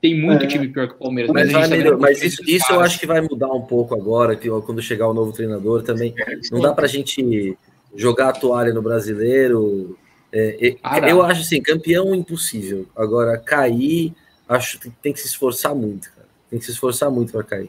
Tem 0.00 0.18
muito 0.18 0.44
é. 0.44 0.46
time 0.46 0.68
pior 0.68 0.88
que 0.88 0.94
o 0.94 0.98
Palmeiras. 0.98 1.30
Mas, 1.30 1.52
mas, 1.52 1.68
tá 1.68 1.96
mas 1.98 2.22
isso, 2.22 2.42
isso 2.46 2.72
eu 2.72 2.80
acho 2.80 2.98
que 2.98 3.06
vai 3.06 3.20
mudar 3.20 3.52
um 3.52 3.62
pouco 3.62 3.94
agora, 3.94 4.34
que 4.34 4.48
quando 4.48 4.80
chegar 4.80 5.08
o 5.08 5.14
novo 5.14 5.32
treinador 5.32 5.82
também. 5.82 6.14
Não 6.50 6.60
dá 6.60 6.72
pra 6.72 6.86
gente 6.86 7.56
jogar 7.94 8.30
a 8.30 8.32
toalha 8.32 8.72
no 8.72 8.80
brasileiro. 8.80 9.98
É, 10.32 10.76
ah, 10.82 11.00
eu 11.00 11.22
acho 11.22 11.42
assim, 11.42 11.60
campeão 11.60 12.14
impossível. 12.14 12.86
Agora, 12.96 13.36
cair, 13.36 14.14
acho 14.48 14.78
que 14.78 14.88
tem 14.88 15.12
que 15.12 15.20
se 15.20 15.26
esforçar 15.26 15.74
muito, 15.74 16.10
cara. 16.10 16.28
Tem 16.48 16.58
que 16.58 16.64
se 16.64 16.70
esforçar 16.70 17.10
muito 17.10 17.32
para 17.32 17.42
cair. 17.42 17.68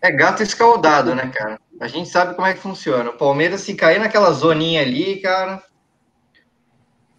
É 0.00 0.10
gato 0.10 0.42
escaldado, 0.42 1.14
né, 1.14 1.30
cara? 1.34 1.60
A 1.80 1.88
gente 1.88 2.08
sabe 2.08 2.34
como 2.34 2.46
é 2.46 2.54
que 2.54 2.60
funciona. 2.60 3.10
O 3.10 3.14
Palmeiras, 3.16 3.62
se 3.62 3.74
cair 3.74 3.98
naquela 3.98 4.30
zoninha 4.32 4.82
ali, 4.82 5.16
cara. 5.20 5.62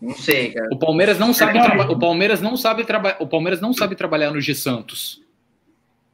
Não 0.03 0.15
sei, 0.15 0.51
cara. 0.51 0.67
O 0.69 0.77
Palmeiras 0.77 1.17
não 1.17 1.34
sabe, 1.34 1.57
o 1.89 1.97
Palmeiras 1.97 2.41
não 2.41 2.57
sabe 2.57 2.84
trabalhar. 2.84 3.17
O 3.21 3.27
Palmeiras 3.27 3.61
não 3.61 3.73
sabe 3.73 3.95
trabalhar 3.95 4.31
no 4.31 4.41
G 4.41 4.53
Santos. 4.53 5.21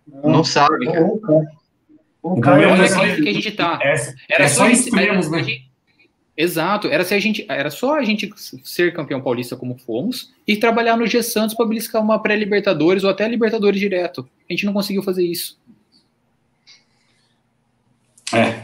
Não, 0.07 0.29
não 0.29 0.43
sabe, 0.43 0.85
cara. 0.85 1.11
O 2.21 2.39
cara, 2.39 2.71
olha 2.71 2.87
só 2.87 2.99
que 2.99 3.29
a 3.29 3.33
gente 3.33 3.51
tá. 3.51 3.79
É, 3.81 3.93
era 4.29 4.43
é 4.43 4.47
só, 4.47 4.65
só 4.65 4.69
extremos, 4.69 5.31
né? 5.31 5.43
Exato, 6.37 6.87
era 6.87 7.03
se 7.03 7.13
a 7.13 7.19
gente, 7.19 7.45
era 7.49 7.69
só 7.71 7.95
a 7.95 8.03
gente 8.03 8.29
ser 8.63 8.93
campeão 8.93 9.21
paulista 9.21 9.57
como 9.57 9.77
fomos 9.77 10.31
e 10.47 10.55
trabalhar 10.55 10.95
no 10.95 11.07
G 11.07 11.21
Santos 11.23 11.55
para 11.55 11.65
beliscar 11.65 12.01
uma 12.01 12.21
pré-Libertadores 12.21 13.03
ou 13.03 13.09
até 13.09 13.27
Libertadores 13.27 13.79
direto. 13.79 14.29
A 14.47 14.53
gente 14.53 14.65
não 14.65 14.71
conseguiu 14.71 15.01
fazer 15.01 15.25
isso. 15.25 15.59
É, 18.33 18.61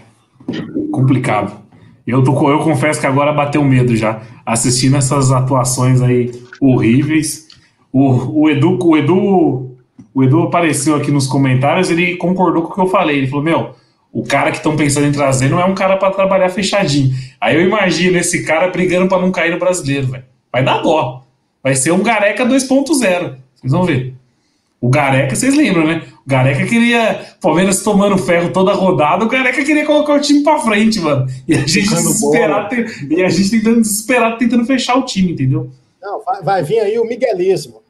complicado. 0.92 1.65
Eu, 2.06 2.24
tô, 2.24 2.50
eu 2.50 2.60
confesso 2.60 3.00
que 3.00 3.08
agora 3.08 3.34
bateu 3.34 3.64
medo 3.64 3.96
já, 3.96 4.22
assistindo 4.46 4.96
essas 4.96 5.32
atuações 5.32 6.02
aí 6.02 6.32
horríveis. 6.62 7.48
O, 7.92 8.42
o, 8.42 8.50
Edu, 8.50 8.78
o, 8.82 8.98
Edu, 8.98 9.78
o 10.14 10.24
Edu 10.24 10.44
apareceu 10.44 10.96
aqui 10.96 11.10
nos 11.10 11.26
comentários, 11.26 11.90
ele 11.90 12.16
concordou 12.18 12.64
com 12.64 12.72
o 12.72 12.74
que 12.76 12.82
eu 12.82 12.88
falei. 12.88 13.18
Ele 13.18 13.28
falou: 13.28 13.44
Meu, 13.44 13.76
o 14.12 14.24
cara 14.24 14.52
que 14.52 14.58
estão 14.58 14.76
pensando 14.76 15.08
em 15.08 15.12
trazer 15.12 15.50
não 15.50 15.60
é 15.60 15.66
um 15.66 15.76
cara 15.76 15.98
para 15.98 16.12
trabalhar 16.12 16.50
fechadinho. 16.50 17.14
Aí 17.42 17.56
eu 17.56 17.62
imagino 17.62 18.18
esse 18.18 18.44
cara 18.46 18.70
brigando 18.70 19.08
para 19.08 19.22
não 19.22 19.32
cair 19.32 19.52
no 19.52 19.60
brasileiro, 19.60 20.08
velho. 20.08 20.24
Vai 20.52 20.64
dar 20.64 20.82
dó. 20.82 21.24
Vai 21.62 21.76
ser 21.76 21.92
um 21.92 22.04
Gareca 22.04 22.46
2.0. 22.46 22.88
Vocês 22.88 23.72
vão 23.72 23.84
ver. 23.84 24.14
O 24.80 24.88
Gareca, 24.88 25.36
vocês 25.36 25.56
lembram, 25.56 25.86
né? 25.86 26.04
O 26.26 26.30
Gareca 26.30 26.66
queria, 26.66 27.36
Palmeiras 27.40 27.84
tomando 27.84 28.18
ferro 28.18 28.52
toda 28.52 28.74
rodada, 28.74 29.24
o 29.24 29.30
Gareca 29.30 29.64
queria 29.64 29.86
colocar 29.86 30.16
o 30.16 30.20
time 30.20 30.42
pra 30.44 30.60
frente, 30.60 31.00
mano. 31.00 31.28
E 31.48 31.54
a 31.54 31.60
gente 31.60 31.88
desesperado, 31.88 32.76
e 33.10 33.24
a 33.24 33.30
gente 33.30 33.52
tentando 33.52 33.82
desesperado, 33.82 34.38
tentando 34.38 34.66
fechar 34.66 34.98
o 34.98 35.06
time, 35.06 35.34
entendeu? 35.34 35.70
Não, 36.02 36.24
vai, 36.24 36.42
vai 36.42 36.64
vir 36.64 36.80
aí 36.80 36.98
o 36.98 37.06
miguelismo. 37.06 37.84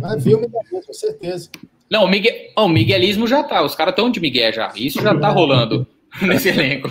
Vai 0.00 0.18
vir 0.18 0.34
o 0.34 0.40
miguelismo, 0.40 0.82
com 0.84 0.92
certeza. 0.92 1.48
Não, 1.88 2.04
o, 2.04 2.08
Miguel, 2.08 2.32
oh, 2.56 2.64
o 2.64 2.68
miguelismo 2.68 3.26
já 3.26 3.42
tá, 3.42 3.62
os 3.62 3.74
caras 3.74 3.92
estão 3.92 4.10
de 4.10 4.18
Miguel 4.18 4.52
já. 4.52 4.72
Isso 4.74 5.00
já 5.02 5.14
tá 5.14 5.28
rolando 5.28 5.86
nesse 6.22 6.48
elenco. 6.48 6.90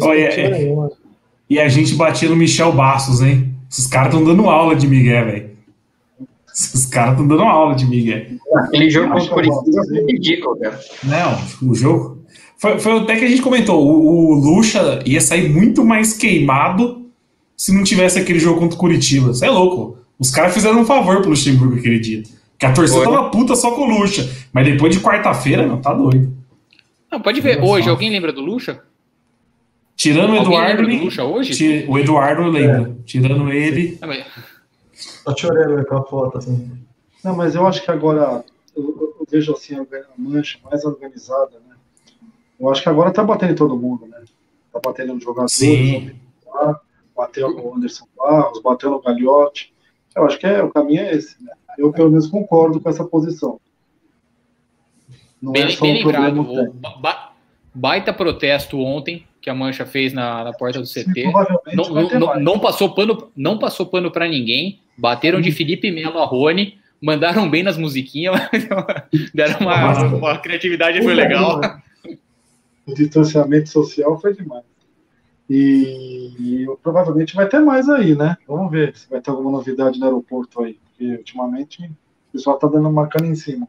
Olha, 0.00 0.28
é, 0.28 0.74
e 1.48 1.60
a 1.60 1.68
gente 1.68 1.94
batia 1.94 2.28
no 2.28 2.36
Michel 2.36 2.72
Bastos, 2.72 3.20
hein? 3.20 3.54
Esses 3.70 3.86
caras 3.86 4.14
estão 4.14 4.24
dando 4.24 4.48
aula 4.48 4.74
de 4.74 4.86
Miguel, 4.86 5.26
velho. 5.26 5.57
Os 6.74 6.86
caras 6.86 7.12
estão 7.12 7.28
dando 7.28 7.42
aula 7.42 7.74
de 7.74 7.86
Miguel. 7.86 8.26
Aquele 8.56 8.90
jogo 8.90 9.12
contra 9.12 9.30
o 9.30 9.34
Curitiba 9.34 9.84
foi 9.86 10.04
ridículo, 10.12 10.58
cara. 10.58 10.80
Não, 11.04 11.70
o 11.70 11.74
jogo. 11.74 12.18
Foi, 12.56 12.80
foi 12.80 12.98
até 12.98 13.16
que 13.16 13.24
a 13.24 13.28
gente 13.28 13.42
comentou: 13.42 13.86
o, 13.86 14.32
o 14.32 14.34
Lucha 14.34 14.98
ia 15.06 15.20
sair 15.20 15.48
muito 15.48 15.84
mais 15.84 16.12
queimado 16.14 17.06
se 17.56 17.72
não 17.72 17.84
tivesse 17.84 18.18
aquele 18.18 18.40
jogo 18.40 18.58
contra 18.58 18.74
o 18.74 18.78
Curitiba. 18.78 19.28
Você 19.28 19.46
é 19.46 19.50
louco. 19.50 19.98
Os 20.18 20.32
caras 20.32 20.52
fizeram 20.52 20.80
um 20.80 20.84
favor 20.84 21.20
pro 21.20 21.30
Luxemburgo 21.30 21.76
aquele 21.76 22.00
dia. 22.00 22.24
Que 22.58 22.66
a 22.66 22.72
torcida 22.72 23.04
foi. 23.04 23.14
tava 23.14 23.30
puta 23.30 23.54
só 23.54 23.70
com 23.70 23.82
o 23.82 24.00
Lucha. 24.00 24.28
Mas 24.52 24.66
depois 24.66 24.92
de 24.92 25.00
quarta-feira, 25.00 25.64
não, 25.64 25.80
tá 25.80 25.94
doido. 25.94 26.36
Não, 27.10 27.20
pode 27.20 27.40
ver. 27.40 27.62
Hoje, 27.62 27.88
alguém 27.88 28.10
lembra 28.10 28.32
do 28.32 28.40
Lucha? 28.40 28.80
Tirando 29.96 30.32
o 30.32 30.36
Eduardo. 30.36 30.82
Lembra 30.82 30.96
do 30.98 31.04
Lucha 31.04 31.24
hoje? 31.24 31.84
O 31.88 31.98
Eduardo 31.98 32.42
lembra. 32.48 32.90
É. 32.90 33.02
Tirando 33.04 33.52
ele. 33.52 33.96
Ah, 34.00 34.08
mas... 34.08 34.24
Tá 35.28 35.36
chorando 35.36 35.84
com 35.86 35.96
a 35.96 36.04
foto, 36.04 36.38
assim. 36.38 36.70
Não, 37.24 37.36
mas 37.36 37.54
eu 37.54 37.66
acho 37.66 37.82
que 37.82 37.90
agora 37.90 38.44
eu, 38.74 39.14
eu, 39.20 39.26
vejo 39.30 39.52
assim 39.52 39.76
a 39.76 39.86
mancha 40.16 40.58
mais 40.64 40.84
organizada, 40.84 41.60
né? 41.68 41.76
Eu 42.58 42.68
acho 42.70 42.82
que 42.82 42.88
agora 42.88 43.12
tá 43.12 43.22
batendo 43.22 43.52
em 43.52 43.56
todo 43.56 43.76
mundo, 43.76 44.06
né? 44.06 44.22
Tá 44.72 44.80
batendo 44.82 45.14
no 45.14 45.20
jogador, 45.20 45.48
Sim. 45.48 46.12
bateu 47.16 47.50
no 47.50 47.74
Anderson 47.74 48.06
Barros, 48.16 48.62
bateu 48.62 48.90
no 48.90 49.00
Gagliotti. 49.00 49.72
Eu 50.14 50.24
acho 50.24 50.38
que 50.38 50.46
é, 50.46 50.62
o 50.62 50.70
caminho 50.70 51.02
é 51.02 51.14
esse, 51.14 51.42
né? 51.42 51.52
Eu 51.76 51.92
pelo 51.92 52.10
menos 52.10 52.26
concordo 52.26 52.80
com 52.80 52.88
essa 52.88 53.04
posição. 53.04 53.60
Não 55.40 55.52
bem, 55.52 55.64
é 55.64 55.70
só 55.70 55.84
bem 55.84 56.04
um 56.04 56.06
lembrado. 56.06 56.72
Ba 57.00 57.32
baita 57.74 58.12
protesto 58.12 58.80
ontem 58.80 59.24
que 59.40 59.48
a 59.48 59.54
Mancha 59.54 59.86
fez 59.86 60.12
na, 60.12 60.42
na 60.42 60.52
porta 60.52 60.80
do 60.80 60.86
CT. 60.86 61.12
Sim, 61.14 61.32
não, 61.74 61.90
não, 61.90 62.40
não, 62.40 62.58
passou 62.58 62.92
pano, 62.92 63.30
não 63.36 63.58
passou 63.58 63.86
pano 63.86 64.10
para 64.10 64.26
ninguém. 64.26 64.80
Bateram 64.98 65.40
de 65.40 65.52
Felipe 65.52 65.90
Melo 65.90 66.18
a 66.18 66.24
Rony, 66.24 66.78
mandaram 67.00 67.48
bem 67.48 67.62
nas 67.62 67.78
musiquinhas, 67.78 68.34
deram 69.32 69.60
uma, 69.60 70.04
uma 70.04 70.38
criatividade, 70.38 71.02
foi 71.02 71.14
legal. 71.14 71.60
O 72.86 72.94
distanciamento 72.94 73.68
social 73.68 74.18
foi 74.20 74.34
demais. 74.34 74.64
E, 75.48 76.34
e, 76.38 76.66
provavelmente 76.82 77.34
vai 77.34 77.48
ter 77.48 77.60
mais 77.60 77.88
aí, 77.88 78.14
né? 78.14 78.36
Vamos 78.46 78.70
ver 78.70 78.94
se 78.94 79.08
vai 79.08 79.20
ter 79.20 79.30
alguma 79.30 79.50
novidade 79.50 79.98
no 79.98 80.04
aeroporto 80.04 80.62
aí. 80.62 80.78
Porque 80.84 81.12
ultimamente 81.12 81.84
o 81.84 82.32
pessoal 82.32 82.58
tá 82.58 82.66
dando 82.66 82.88
uma 82.88 83.06
cana 83.06 83.26
em 83.26 83.34
cima. 83.34 83.66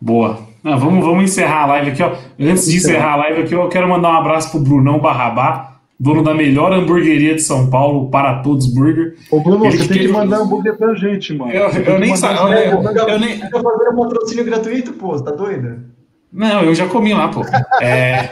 Boa. 0.00 0.46
Ah, 0.64 0.76
vamos, 0.76 1.04
vamos 1.04 1.24
encerrar 1.24 1.64
a 1.64 1.66
live 1.66 1.90
aqui, 1.90 2.02
ó. 2.02 2.16
Antes 2.38 2.66
de 2.66 2.76
encerrar 2.76 3.12
a 3.12 3.16
live 3.16 3.42
aqui, 3.42 3.54
eu 3.54 3.68
quero 3.68 3.88
mandar 3.88 4.10
um 4.10 4.16
abraço 4.16 4.50
pro 4.50 4.60
Brunão 4.60 5.00
Barrabá, 5.00 5.67
dono 5.98 6.22
da 6.22 6.32
melhor 6.32 6.72
hamburgueria 6.72 7.34
de 7.34 7.42
São 7.42 7.68
Paulo, 7.68 8.08
Para 8.08 8.40
Todos 8.40 8.66
Burger. 8.66 9.16
Ô, 9.30 9.40
Bruno, 9.40 9.66
ele, 9.66 9.78
você 9.78 9.88
tem 9.88 9.98
que 9.98 10.08
mandar 10.08 10.38
hambúrguer 10.40 10.76
pra 10.76 10.94
gente, 10.94 11.34
mano. 11.34 11.50
Eu, 11.50 11.68
eu 11.70 11.98
nem 11.98 12.14
sabia. 12.14 12.66
Eu, 12.66 12.82
eu, 12.82 13.08
eu, 13.08 13.18
nem. 13.18 13.38
Tá 13.38 13.48
fazendo 13.50 13.90
um 13.92 13.96
patrocínio 13.96 14.44
gratuito, 14.44 14.92
pô, 14.92 15.20
tá 15.20 15.32
doido? 15.32 15.80
Não, 16.32 16.62
eu 16.62 16.74
já 16.74 16.86
comi 16.86 17.12
lá, 17.12 17.28
pô. 17.28 17.42
É, 17.80 18.30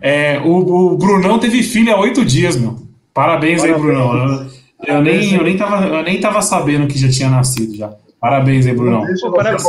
é, 0.00 0.40
o, 0.40 0.92
o 0.92 0.96
Brunão 0.96 1.38
teve 1.38 1.62
filho 1.62 1.94
há 1.94 2.00
oito 2.00 2.24
dias, 2.24 2.56
meu. 2.56 2.78
Parabéns, 3.12 3.60
Parabéns 3.60 3.62
aí, 3.62 3.80
Brunão. 3.80 4.48
Eu, 4.86 4.94
eu, 4.94 5.02
nem, 5.02 5.34
eu, 5.34 5.42
nem 5.44 5.56
tava, 5.56 5.86
eu 5.86 6.02
nem 6.02 6.20
tava 6.20 6.42
sabendo 6.42 6.88
que 6.88 6.98
já 6.98 7.08
tinha 7.08 7.28
nascido 7.28 7.76
já. 7.76 7.94
Parabéns 8.18 8.66
aí, 8.66 8.74
Brunão. 8.74 9.04
Pô, 9.20 9.30
parabéns. 9.32 9.62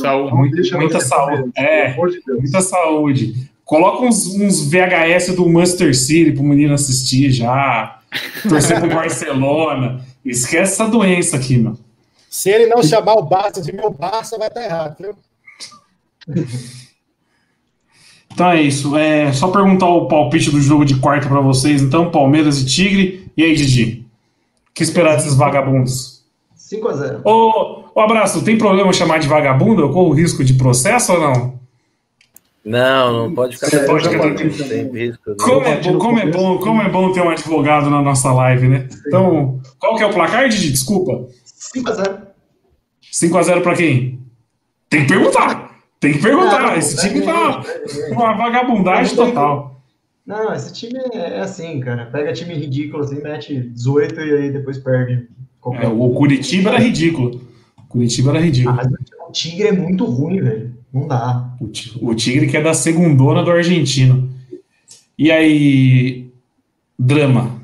Saúde, 0.00 0.34
muita, 0.34 0.78
muita 0.78 1.00
saúde. 1.00 1.50
É, 1.56 1.90
de 1.90 2.32
muita 2.38 2.60
saúde. 2.60 3.50
Coloca 3.64 4.04
uns, 4.04 4.26
uns 4.26 4.68
VHS 4.68 5.34
do 5.34 5.48
Manchester 5.48 5.96
City 5.96 6.32
pro 6.32 6.42
menino 6.42 6.74
assistir 6.74 7.30
já. 7.30 8.00
Torcer 8.48 8.78
pro 8.80 8.90
Barcelona. 8.90 10.04
Esquece 10.24 10.74
essa 10.74 10.88
doença 10.88 11.36
aqui, 11.36 11.56
meu. 11.56 11.76
Se 12.28 12.50
ele 12.50 12.66
não 12.66 12.82
chamar 12.82 13.14
o 13.14 13.22
Barça 13.22 13.62
de 13.62 13.72
meu 13.72 13.90
Barça, 13.90 14.36
vai 14.36 14.48
estar 14.48 14.62
errado, 14.62 14.96
viu? 14.98 15.14
Então 18.32 18.50
é 18.50 18.60
isso. 18.60 18.96
É 18.96 19.32
só 19.32 19.48
perguntar 19.48 19.86
o 19.86 20.08
palpite 20.08 20.50
do 20.50 20.60
jogo 20.60 20.84
de 20.84 20.96
quarta 20.96 21.28
para 21.28 21.40
vocês. 21.40 21.80
Então, 21.80 22.10
Palmeiras 22.10 22.60
e 22.60 22.66
Tigre. 22.66 23.30
E 23.36 23.44
aí, 23.44 23.54
Didi? 23.54 24.04
O 24.68 24.74
que 24.74 24.82
esperar 24.82 25.14
desses 25.14 25.36
vagabundos? 25.36 26.24
5x0. 26.58 27.20
Ô, 27.24 27.84
ô, 27.94 28.00
abraço, 28.00 28.42
tem 28.42 28.58
problema 28.58 28.92
chamar 28.92 29.18
de 29.18 29.28
vagabundo? 29.28 29.82
Eu 29.82 29.92
corro 29.92 30.12
risco 30.12 30.42
de 30.42 30.54
processo 30.54 31.12
ou 31.12 31.20
não? 31.20 31.60
Não, 32.64 33.26
não 33.28 33.34
pode 33.34 33.56
ficar. 33.56 33.68
Você 33.68 33.80
pode 33.84 34.04
não 34.04 34.12
ficar 34.12 34.34
tem 34.34 34.48
tranquilo. 34.48 34.92
risco, 34.94 35.22
não. 35.26 35.36
Como 35.36 35.66
é, 35.66 35.80
bom, 35.80 35.98
como, 35.98 36.18
é 36.18 36.30
bom, 36.30 36.58
como 36.58 36.82
é 36.82 36.88
bom 36.88 37.12
ter 37.12 37.20
um 37.20 37.28
advogado 37.30 37.90
na 37.90 38.00
nossa 38.00 38.32
live, 38.32 38.68
né? 38.68 38.88
Então, 39.06 39.60
qual 39.78 39.96
que 39.96 40.02
é 40.02 40.06
o 40.06 40.12
placar, 40.14 40.48
Didi? 40.48 40.70
Desculpa. 40.70 41.26
5x0. 41.74 42.20
5x0 43.12 43.62
pra 43.62 43.74
quem? 43.76 44.18
Tem 44.88 45.02
que 45.02 45.08
perguntar. 45.08 45.70
Tem 46.00 46.12
que 46.14 46.18
perguntar. 46.20 46.78
Esse 46.78 46.96
time 47.08 47.22
tá 47.22 47.62
uma 48.10 48.32
vagabundagem 48.34 49.14
total. 49.14 49.82
Não, 50.26 50.54
esse 50.54 50.72
time 50.72 50.98
é 51.12 51.40
assim, 51.40 51.80
cara. 51.80 52.06
Pega 52.06 52.32
time 52.32 52.54
ridículo 52.54 53.02
assim, 53.04 53.20
mete 53.22 53.60
18 53.60 54.20
e 54.20 54.32
aí 54.36 54.50
depois 54.50 54.78
perde. 54.78 55.28
É, 55.82 55.86
o 55.86 56.10
Curitiba 56.14 56.70
era 56.70 56.78
ridículo. 56.78 57.40
O 57.78 57.82
Curitiba 57.88 58.30
era 58.30 58.38
Ah, 58.38 58.42
ridículo. 58.42 58.74
mas 58.76 58.86
o 58.86 59.13
Tigre 59.34 59.68
é 59.68 59.72
muito 59.72 60.04
ruim, 60.04 60.40
velho. 60.40 60.72
Não 60.92 61.08
dá. 61.08 61.50
O 61.60 61.66
Ti- 61.66 61.98
O 62.00 62.14
Tigre 62.14 62.46
que 62.46 62.56
é 62.56 62.62
da 62.62 62.72
segundona 62.72 63.42
do 63.42 63.50
argentino. 63.50 64.30
E 65.18 65.30
aí, 65.32 66.30
drama. 66.98 67.60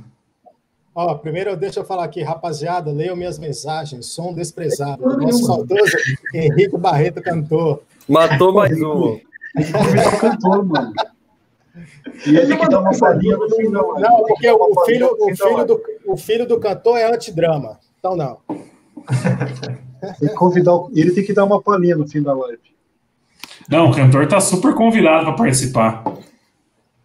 Ó, 0.94 1.14
primeiro 1.14 1.56
deixa 1.56 1.80
eu 1.80 1.84
falar 1.84 2.04
aqui, 2.04 2.22
rapaziada, 2.22 2.90
leiam 2.90 3.14
minhas 3.16 3.38
mensagens, 3.38 4.06
som 4.06 4.34
desprezado. 4.34 5.00
Não, 5.02 5.16
Nosso 5.18 5.44
saudoso 5.46 5.96
Henrique 6.34 6.76
Barreto 6.76 7.22
cantor. 7.22 7.82
Matou 8.08 8.52
mais 8.52 8.72
um. 8.82 9.18
Cantor, 10.20 10.64
mano. 10.66 10.92
E 12.26 12.36
ele 12.36 12.56
que 12.56 12.68
dar 12.68 12.80
uma 12.80 12.98
palhinha 12.98 13.36
no 13.36 13.48
final. 13.48 14.00
Não, 14.00 14.24
porque 14.26 14.50
o 14.50 14.84
filho, 14.84 15.16
o 15.20 15.36
filho, 15.36 15.64
do, 15.64 15.80
o 16.06 16.16
filho 16.16 16.46
do 16.46 16.58
cantor 16.58 16.98
é 16.98 17.12
antidrama. 17.14 17.78
Então 17.98 18.16
não. 18.16 18.38
Tem 20.18 20.28
que 20.28 20.34
convidar 20.34 20.74
o- 20.74 20.90
Ele 20.94 21.10
tem 21.12 21.24
que 21.24 21.32
dar 21.32 21.44
uma 21.44 21.60
palhinha 21.60 21.96
no 21.96 22.06
fim 22.08 22.22
da 22.22 22.32
live. 22.32 22.58
Não, 23.68 23.90
o 23.90 23.94
cantor 23.94 24.26
tá 24.26 24.40
super 24.40 24.74
convidado 24.74 25.24
para 25.26 25.34
participar. 25.34 26.02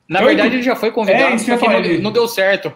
Na 0.10 0.22
Eu- 0.22 0.28
verdade, 0.28 0.56
ele 0.56 0.64
já 0.64 0.76
foi 0.76 0.90
É, 0.90 0.92
convidado, 0.92 1.34
eu 1.34 1.40
só 1.40 1.58
que 1.58 1.68
não, 1.98 2.02
não 2.04 2.12
deu 2.12 2.28
certo. 2.28 2.72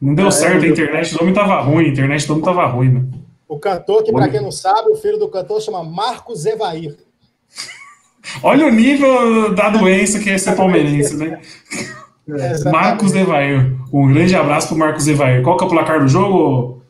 Não 0.00 0.14
deu 0.14 0.28
Ah, 0.28 0.30
certo, 0.32 0.64
é, 0.64 0.66
a 0.66 0.70
internet 0.70 1.14
do 1.14 1.22
homem 1.22 1.32
tava 1.34 1.60
ruim, 1.60 1.84
a 1.84 1.88
internet 1.88 2.26
do 2.26 2.32
homem 2.32 2.44
tava 2.44 2.66
ruim, 2.66 2.88
né? 2.90 3.02
O 3.48 3.58
cantor, 3.58 4.02
que 4.02 4.10
para 4.12 4.28
quem 4.28 4.40
não 4.42 4.50
sabe, 4.50 4.90
o 4.90 4.96
filho 4.96 5.18
do 5.18 5.28
cantor 5.28 5.60
chama 5.60 5.84
Marcos 5.84 6.44
Evair. 6.46 6.96
Olha 8.42 8.66
o 8.66 8.70
nível 8.70 9.54
da 9.54 9.68
doença 9.68 10.18
que 10.18 10.30
é 10.30 10.38
ser 10.38 10.56
palmeirense, 10.56 11.16
né? 11.16 11.40
Exatamente. 12.26 12.64
Marcos 12.72 13.14
Evair. 13.14 13.76
Um 13.92 14.12
grande 14.12 14.34
abraço 14.34 14.68
pro 14.68 14.76
Marcos 14.78 15.06
Evair. 15.06 15.42
Qual 15.42 15.56
que 15.56 15.64
é 15.64 15.66
o 15.66 15.70
placar 15.70 16.00
do 16.00 16.08
jogo, 16.08 16.81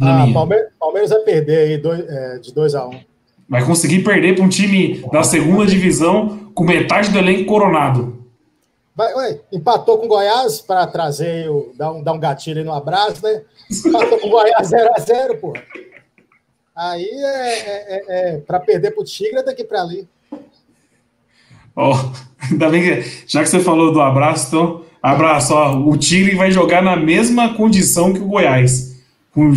Ah, 0.00 0.04
Draminha? 0.04 0.34
Palmeiras, 0.34 0.68
Palmeiras 0.78 1.10
vai 1.10 1.20
perder 1.20 1.58
aí 1.58 1.78
dois- 1.78 2.08
é, 2.08 2.38
de 2.38 2.54
2 2.54 2.74
a 2.74 2.86
1 2.86 2.90
um. 2.90 3.00
Vai 3.48 3.64
conseguir 3.64 4.04
perder 4.04 4.36
para 4.36 4.44
um 4.44 4.48
time 4.48 5.04
da 5.12 5.22
segunda 5.24 5.66
divisão 5.66 6.50
com 6.54 6.64
metade 6.64 7.10
do 7.10 7.18
elenco 7.18 7.46
coronado. 7.46 8.18
Vai, 8.94 9.12
ué, 9.14 9.40
empatou 9.52 9.98
com 9.98 10.06
o 10.06 10.08
Goiás 10.08 10.60
para 10.60 10.86
trazer, 10.86 11.50
o, 11.50 11.72
dar, 11.76 11.90
um, 11.92 12.02
dar 12.02 12.12
um 12.12 12.18
gatilho 12.20 12.58
aí 12.58 12.64
no 12.64 12.72
abraço, 12.72 13.22
né? 13.22 13.42
Empatou 13.86 14.18
com 14.18 14.26
o 14.28 14.30
Goiás 14.30 14.70
0x0, 14.70 15.40
porra. 15.40 15.62
Aí 16.76 17.04
é, 17.04 17.58
é, 17.58 18.04
é, 18.08 18.36
para 18.38 18.60
perder 18.60 18.92
pro 18.92 19.04
Tigre 19.04 19.38
é 19.38 19.42
daqui 19.42 19.64
para 19.64 19.82
ali. 19.82 20.06
Ó, 21.74 21.92
ainda 22.50 22.68
bem 22.68 22.82
que, 22.82 23.24
já 23.26 23.42
que 23.42 23.48
você 23.48 23.60
falou 23.60 23.92
do 23.92 24.00
abraço, 24.00 24.48
então, 24.48 24.84
abraço, 25.02 25.54
ó, 25.54 25.76
o 25.76 25.96
Tigre 25.96 26.36
vai 26.36 26.50
jogar 26.50 26.82
na 26.82 26.96
mesma 26.96 27.54
condição 27.54 28.12
que 28.12 28.20
o 28.20 28.26
Goiás. 28.26 28.90
Com 29.32 29.52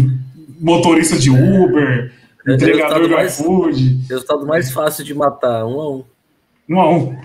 motorista 0.64 1.18
de 1.18 1.30
Uber, 1.30 2.11
É, 2.48 2.53
entregador 2.53 3.02
resultado 3.02 3.07
do 3.07 3.22
iFood, 3.22 4.06
Resultado 4.10 4.45
mais 4.45 4.72
fácil 4.72 5.03
de 5.03 5.14
matar. 5.14 5.65
Um 5.65 5.80
a 5.80 5.91
um. 5.91 6.03
um 6.69 6.80
a 6.80 6.91
um. 6.91 7.18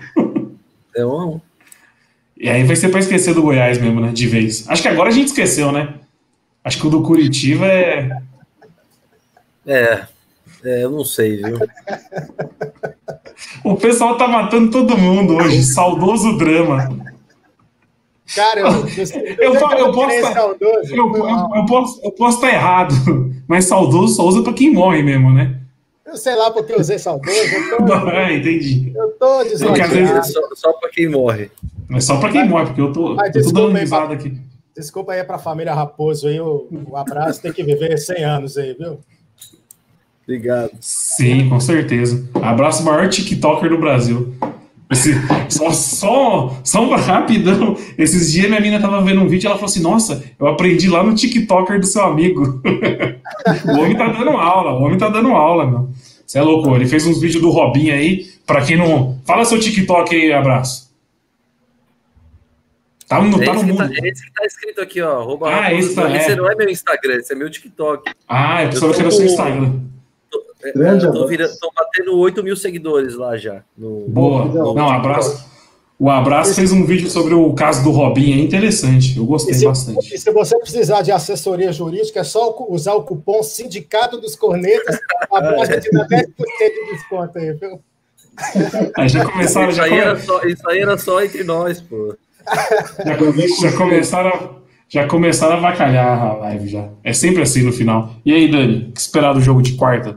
É 0.95 1.05
um 1.05 1.11
a 1.11 1.25
um. 1.25 1.41
E 2.37 2.49
aí 2.49 2.63
vai 2.63 2.75
ser 2.75 2.89
para 2.89 2.99
esquecer 2.99 3.33
do 3.33 3.41
Goiás 3.41 3.77
mesmo, 3.77 3.99
né, 3.99 4.11
de 4.11 4.27
vez. 4.27 4.67
Acho 4.69 4.81
que 4.81 4.87
agora 4.87 5.09
a 5.09 5.11
gente 5.11 5.27
esqueceu, 5.27 5.71
né? 5.71 5.95
Acho 6.63 6.79
que 6.79 6.87
o 6.87 6.89
do 6.89 7.01
Curitiba 7.01 7.65
é... 7.65 8.09
É. 9.65 10.05
É, 10.63 10.83
eu 10.83 10.91
não 10.91 11.05
sei, 11.05 11.37
viu? 11.37 11.57
O 13.63 13.75
pessoal 13.75 14.17
tá 14.17 14.27
matando 14.27 14.71
todo 14.71 14.97
mundo 14.97 15.35
hoje, 15.35 15.63
saudoso 15.63 16.37
drama. 16.37 16.89
Cara, 18.35 18.59
eu, 18.61 18.65
Eu 19.39 19.55
falo- 19.55 19.79
eu 19.79 19.91
posso- 19.91 20.11
Eu, 20.91 21.11
eu 22.03 22.27
estar 22.35 22.49
errado, 22.53 22.93
mas 23.47 23.65
saudoso 23.65 24.15
só 24.15 24.23
usa 24.27 24.43
pra 24.43 24.53
quem 24.53 24.71
morre 24.73 25.01
mesmo, 25.01 25.31
né? 25.31 25.55
Eu 26.05 26.17
sei 26.17 26.35
lá 26.35 26.49
porque 26.51 26.73
eu 26.73 26.79
usei 26.79 26.97
saudoso. 26.97 27.31
Eu 27.37 27.85
tô, 27.85 27.93
Ah, 28.09 28.33
entendi. 28.33 28.91
eu 28.95 29.09
tô 29.11 29.25
às 29.25 29.51
É 29.61 30.21
só, 30.23 30.41
só 30.55 30.73
pra 30.73 30.89
quem 30.89 31.07
morre. 31.09 31.51
Mas 31.87 32.05
só 32.05 32.17
pra 32.19 32.29
quem 32.31 32.47
morre, 32.47 32.65
porque 32.67 32.81
eu 32.81 32.91
tô, 32.93 33.15
Mas 33.15 33.27
eu 33.27 33.33
tô 33.33 33.39
desculpa 33.39 33.59
dando 33.67 33.75
aí, 33.75 33.81
risada 33.83 34.13
aqui. 34.13 34.37
Desculpa 34.75 35.11
aí 35.13 35.23
pra 35.23 35.37
família 35.37 35.73
Raposo 35.73 36.27
aí, 36.27 36.39
o, 36.39 36.67
o 36.89 36.95
abraço 36.95 37.41
tem 37.41 37.51
que 37.51 37.63
viver 37.63 37.97
100 37.97 38.23
anos 38.23 38.57
aí, 38.57 38.73
viu? 38.73 38.99
Obrigado. 40.23 40.71
Sim, 40.79 41.49
com 41.49 41.59
certeza. 41.59 42.27
Abraço 42.41 42.83
maior 42.83 43.09
TikToker 43.09 43.69
do 43.69 43.77
Brasil. 43.79 44.33
Esse- 44.91 45.13
só, 45.49 45.69
só, 45.71 46.59
só 46.63 46.81
um 46.83 46.95
rapidão. 46.95 47.77
Esses 47.97 48.31
dias 48.31 48.47
minha 48.49 48.59
mina 48.59 48.79
tava 48.79 49.01
vendo 49.03 49.21
um 49.21 49.27
vídeo 49.27 49.45
e 49.45 49.47
ela 49.47 49.55
falou 49.55 49.69
assim: 49.69 49.81
Nossa, 49.81 50.23
eu 50.39 50.47
aprendi 50.47 50.89
lá 50.89 51.03
no 51.03 51.13
TikToker 51.13 51.79
do 51.79 51.85
seu 51.85 52.03
amigo. 52.03 52.59
o 53.65 53.79
homem 53.79 53.95
tá 53.95 54.07
dando 54.07 54.31
aula, 54.31 54.71
o 54.73 54.83
homem 54.83 54.97
tá 54.97 55.09
dando 55.09 55.29
aula, 55.29 55.65
meu. 55.65 55.89
Você 56.25 56.39
é 56.39 56.41
louco, 56.41 56.75
ele 56.75 56.87
fez 56.87 57.05
uns 57.05 57.19
vídeos 57.21 57.41
do 57.41 57.49
Robin 57.49 57.91
aí. 57.91 58.27
Pra 58.45 58.63
quem 58.65 58.77
não. 58.77 59.19
Fala 59.25 59.45
seu 59.45 59.59
TikTok 59.59 60.15
aí, 60.15 60.33
abraço. 60.33 60.89
Tá 63.07 63.19
no, 63.21 63.41
É 63.41 63.45
tá 63.45 63.53
no 63.53 63.59
esse, 63.61 63.71
que 63.71 63.77
tá, 63.77 63.83
mundo. 63.85 63.93
é 63.95 64.07
esse 64.09 64.23
que 64.25 64.33
tá 64.33 64.45
escrito 64.45 64.81
aqui, 64.81 65.01
ó. 65.01 65.21
Arroba 65.21 65.49
Ah, 65.49 65.73
esse 65.73 65.95
tá- 65.95 66.15
Esse 66.15 66.31
é. 66.31 66.35
não 66.35 66.49
é 66.49 66.55
meu 66.55 66.69
Instagram, 66.69 67.15
esse 67.15 67.33
é 67.33 67.35
meu 67.35 67.49
TikTok. 67.49 68.11
Ah, 68.27 68.63
eu 68.63 68.69
Eu 68.71 68.79
tô 68.79 68.91
que 68.91 69.01
era 69.01 69.09
seu 69.11 69.25
Instagram. 69.25 69.79
É, 70.63 70.71
Grande 70.73 71.05
abraço. 71.07 71.59
tô 71.59 71.71
batendo 71.75 72.17
8 72.17 72.43
mil 72.43 72.55
seguidores 72.55 73.15
lá 73.15 73.37
já. 73.37 73.63
No, 73.77 74.05
Boa. 74.09 74.45
Legal. 74.45 74.75
Não, 74.75 74.89
abraço. 74.89 75.47
O 76.01 76.09
Abraço 76.09 76.53
fez 76.55 76.71
um 76.71 76.85
vídeo 76.85 77.09
sobre 77.09 77.33
o 77.33 77.53
caso 77.53 77.83
do 77.83 77.91
Robin, 77.91 78.31
é 78.31 78.37
interessante. 78.41 79.17
Eu 79.17 79.23
E 79.23 79.27
gostei 79.27 79.53
se, 79.53 79.65
bastante. 79.65 80.15
e 80.15 80.17
se 80.17 80.31
você 80.31 80.57
precisar 80.57 81.01
de 81.01 81.11
assessoria 81.11 81.73
jurídica, 81.73 82.21
é 82.21 82.23
só 82.23 82.55
usar 82.69 82.93
o 82.93 83.03
cupom 83.03 83.43
Sindicato 83.43 84.17
dos 84.17 84.33
Cornetas, 84.33 84.97
a 85.29 85.41
Brasa 85.41 85.77
te 85.81 85.91
dá 85.91 86.07
10% 86.07 86.25
de 86.37 86.91
desconto 86.93 87.37
aí, 87.37 87.51
viu? 87.51 87.81
Aí 88.95 89.09
já 89.09 89.25
começaram, 89.29 89.67
Isso 89.69 89.77
já, 89.77 89.83
aí, 89.83 89.89
come- 89.89 90.01
era 90.01 90.19
só, 90.19 90.41
isso 90.45 90.69
aí 90.69 90.79
era 90.79 90.97
só 90.97 91.21
entre 91.21 91.43
nós, 91.43 91.81
pô. 91.81 92.15
já, 93.05 93.17
já 93.61 93.77
começaram, 93.77 94.29
a- 94.29 94.49
já 94.87 95.05
começaram 95.05 95.55
a 95.55 95.57
avacalhar 95.57 96.17
a 96.23 96.33
live 96.37 96.67
já. 96.69 96.87
É 97.03 97.11
sempre 97.11 97.41
assim 97.41 97.61
no 97.63 97.73
final. 97.73 98.11
E 98.25 98.33
aí, 98.33 98.49
Dani, 98.49 98.87
o 98.89 98.91
que 98.93 98.99
esperar 99.01 99.33
do 99.33 99.41
jogo 99.41 99.61
de 99.61 99.73
quarta? 99.73 100.15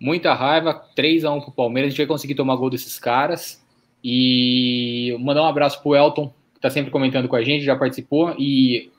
Muita 0.00 0.34
raiva, 0.34 0.82
3x1 0.96 1.42
pro 1.42 1.52
Palmeiras. 1.52 1.88
A 1.88 1.90
gente 1.90 1.98
vai 1.98 2.06
conseguir 2.06 2.34
tomar 2.34 2.56
gol 2.56 2.70
desses 2.70 2.98
caras. 2.98 3.64
E 4.02 5.16
mandar 5.20 5.42
um 5.42 5.46
abraço 5.46 5.82
pro 5.82 5.96
Elton, 5.96 6.32
que 6.54 6.60
tá 6.60 6.70
sempre 6.70 6.90
comentando 6.90 7.28
com 7.28 7.36
a 7.36 7.42
gente, 7.42 7.64
já 7.64 7.74
participou. 7.74 8.34
E 8.38 8.90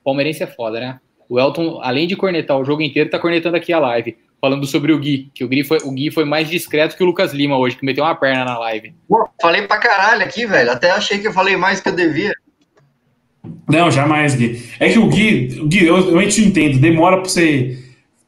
o 0.00 0.04
palmeirense 0.04 0.42
é 0.42 0.46
foda, 0.46 0.80
né? 0.80 1.00
O 1.28 1.38
Elton, 1.38 1.80
além 1.82 2.06
de 2.06 2.16
cornetar 2.16 2.58
o 2.58 2.64
jogo 2.64 2.82
inteiro, 2.82 3.10
tá 3.10 3.18
cornetando 3.18 3.56
aqui 3.56 3.72
a 3.72 3.78
live. 3.78 4.16
Falando 4.40 4.66
sobre 4.66 4.92
o 4.92 4.98
Gui, 4.98 5.30
que 5.34 5.44
o 5.44 5.48
Gui 5.48 5.64
foi, 5.64 5.78
o 5.78 5.90
Gui 5.90 6.10
foi 6.10 6.24
mais 6.24 6.48
discreto 6.48 6.96
que 6.96 7.02
o 7.02 7.06
Lucas 7.06 7.32
Lima 7.32 7.56
hoje, 7.56 7.76
que 7.76 7.84
meteu 7.84 8.04
uma 8.04 8.14
perna 8.14 8.44
na 8.44 8.58
live. 8.58 8.94
Pô, 9.08 9.28
falei 9.40 9.62
pra 9.62 9.78
caralho 9.78 10.22
aqui, 10.22 10.46
velho. 10.46 10.70
Até 10.70 10.90
achei 10.90 11.18
que 11.18 11.26
eu 11.26 11.32
falei 11.32 11.56
mais 11.56 11.80
que 11.80 11.88
eu 11.88 11.96
devia. 11.96 12.32
Não, 13.68 13.90
jamais, 13.90 14.34
Gui. 14.34 14.62
É 14.78 14.88
que 14.88 14.98
o 14.98 15.08
Gui, 15.08 15.60
o 15.60 15.68
Gui 15.68 15.86
eu, 15.86 16.20
eu 16.20 16.28
te 16.28 16.44
entendo, 16.44 16.78
demora 16.78 17.16
pra 17.16 17.28
você 17.28 17.78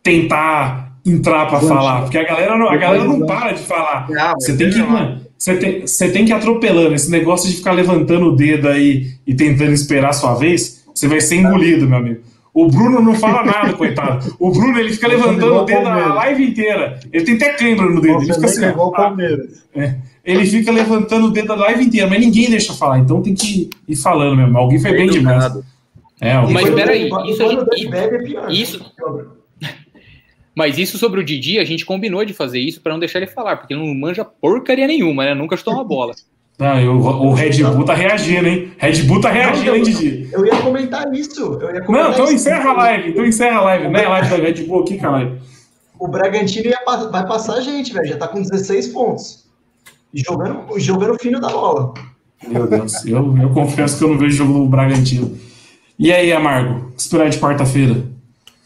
tentar 0.02 0.87
entrar 1.10 1.46
pra 1.46 1.58
Gancho. 1.58 1.68
falar, 1.68 2.02
porque 2.02 2.18
a 2.18 2.24
galera 2.24 2.56
não, 2.56 2.68
a 2.68 2.76
galera 2.76 3.04
não 3.04 3.26
para 3.26 3.52
de 3.52 3.62
falar. 3.62 4.06
Ah, 4.18 4.34
Você 4.38 4.56
tem 4.56 4.70
que, 4.70 4.78
você 5.38 5.56
tem, 5.56 5.80
você 5.82 6.10
tem 6.10 6.24
que 6.24 6.32
ir 6.32 6.34
atropelando. 6.34 6.94
Esse 6.94 7.10
negócio 7.10 7.48
de 7.48 7.56
ficar 7.56 7.72
levantando 7.72 8.26
o 8.26 8.36
dedo 8.36 8.68
aí 8.68 9.12
e 9.26 9.34
tentando 9.34 9.72
esperar 9.72 10.10
a 10.10 10.12
sua 10.12 10.34
vez, 10.34 10.84
você 10.94 11.06
vai 11.06 11.20
ser 11.20 11.36
engolido, 11.36 11.88
meu 11.88 11.98
amigo. 11.98 12.20
O 12.52 12.66
Bruno 12.66 13.00
não 13.00 13.14
fala 13.14 13.44
nada, 13.44 13.72
coitado. 13.78 14.34
O 14.38 14.50
Bruno 14.50 14.78
ele 14.78 14.92
fica 14.92 15.06
levantando 15.06 15.54
o 15.54 15.64
dedo 15.64 15.86
a 15.86 16.14
live 16.14 16.44
inteira. 16.44 16.98
Ele 17.12 17.24
tem 17.24 17.36
até 17.36 17.52
câimbra 17.52 17.86
no 17.86 18.00
dedo. 18.00 18.22
Ele 18.22 18.34
fica 18.34 18.46
assim. 18.46 18.64
É. 19.74 19.94
Ele 20.24 20.44
fica 20.44 20.72
levantando 20.72 21.28
o 21.28 21.30
dedo 21.30 21.52
a 21.52 21.56
live 21.56 21.84
inteira, 21.84 22.08
mas 22.08 22.20
ninguém 22.20 22.50
deixa 22.50 22.74
falar. 22.74 22.98
Então 22.98 23.22
tem 23.22 23.34
que 23.34 23.70
ir 23.86 23.96
falando 23.96 24.36
mesmo. 24.36 24.58
Alguém 24.58 24.80
foi 24.80 24.92
bem 24.92 25.08
demais. 25.08 25.52
É, 26.20 26.32
alguém 26.32 26.54
mas 26.54 26.70
peraí, 26.70 27.08
isso, 27.28 27.42
é 27.42 28.52
isso, 28.52 28.92
mas 30.58 30.76
isso 30.76 30.98
sobre 30.98 31.20
o 31.20 31.24
Didi, 31.24 31.60
a 31.60 31.64
gente 31.64 31.86
combinou 31.86 32.24
de 32.24 32.34
fazer 32.34 32.58
isso 32.58 32.80
para 32.80 32.90
não 32.90 32.98
deixar 32.98 33.20
ele 33.20 33.28
falar, 33.28 33.58
porque 33.58 33.72
ele 33.72 33.80
não 33.80 33.94
manja 33.94 34.24
porcaria 34.24 34.88
nenhuma, 34.88 35.24
né? 35.24 35.32
Nunca 35.32 35.56
chutou 35.56 35.72
uma 35.72 35.84
bola. 35.84 36.16
Não, 36.58 36.80
eu, 36.82 36.96
o 36.96 37.32
Red 37.32 37.62
Bull 37.62 37.84
tá 37.84 37.94
reagindo, 37.94 38.48
hein? 38.48 38.72
Red 38.76 39.04
Bull 39.04 39.20
tá 39.20 39.30
reagindo, 39.30 39.76
hein, 39.76 39.84
Didi? 39.84 40.28
Eu 40.32 40.44
ia 40.44 40.56
comentar 40.56 41.14
isso. 41.14 41.60
Eu 41.62 41.72
ia 41.72 41.80
comentar 41.82 42.08
não, 42.08 42.10
então 42.10 42.32
encerra 42.32 42.70
a 42.70 42.72
live. 42.72 43.10
Então 43.10 43.24
encerra 43.24 43.58
a 43.58 43.62
live. 43.62 43.88
Não 43.88 44.00
é 44.00 44.04
a 44.04 44.08
live 44.08 44.30
da 44.30 44.36
Red 44.36 44.64
Bull 44.64 44.80
aqui, 44.80 44.98
caralho. 44.98 45.40
O 45.96 46.08
Bragantino 46.08 46.66
ia, 46.66 46.80
vai 47.08 47.24
passar 47.24 47.54
a 47.54 47.60
gente, 47.60 47.94
velho. 47.94 48.08
Já 48.08 48.16
tá 48.16 48.26
com 48.26 48.42
16 48.42 48.88
pontos. 48.88 49.46
Jogando, 50.12 50.76
jogando 50.80 51.20
fino 51.20 51.40
da 51.40 51.50
bola. 51.50 51.94
Meu 52.48 52.66
Deus, 52.66 53.06
eu, 53.06 53.38
eu 53.38 53.50
confesso 53.50 53.96
que 53.96 54.02
eu 54.02 54.08
não 54.08 54.18
vejo 54.18 54.38
jogo 54.38 54.54
do 54.54 54.66
Bragantino. 54.66 55.38
E 55.96 56.12
aí, 56.12 56.32
Amargo? 56.32 56.88
O 56.88 56.92
que 56.94 57.00
esperar 57.00 57.28
de 57.28 57.38
quarta-feira? 57.38 58.17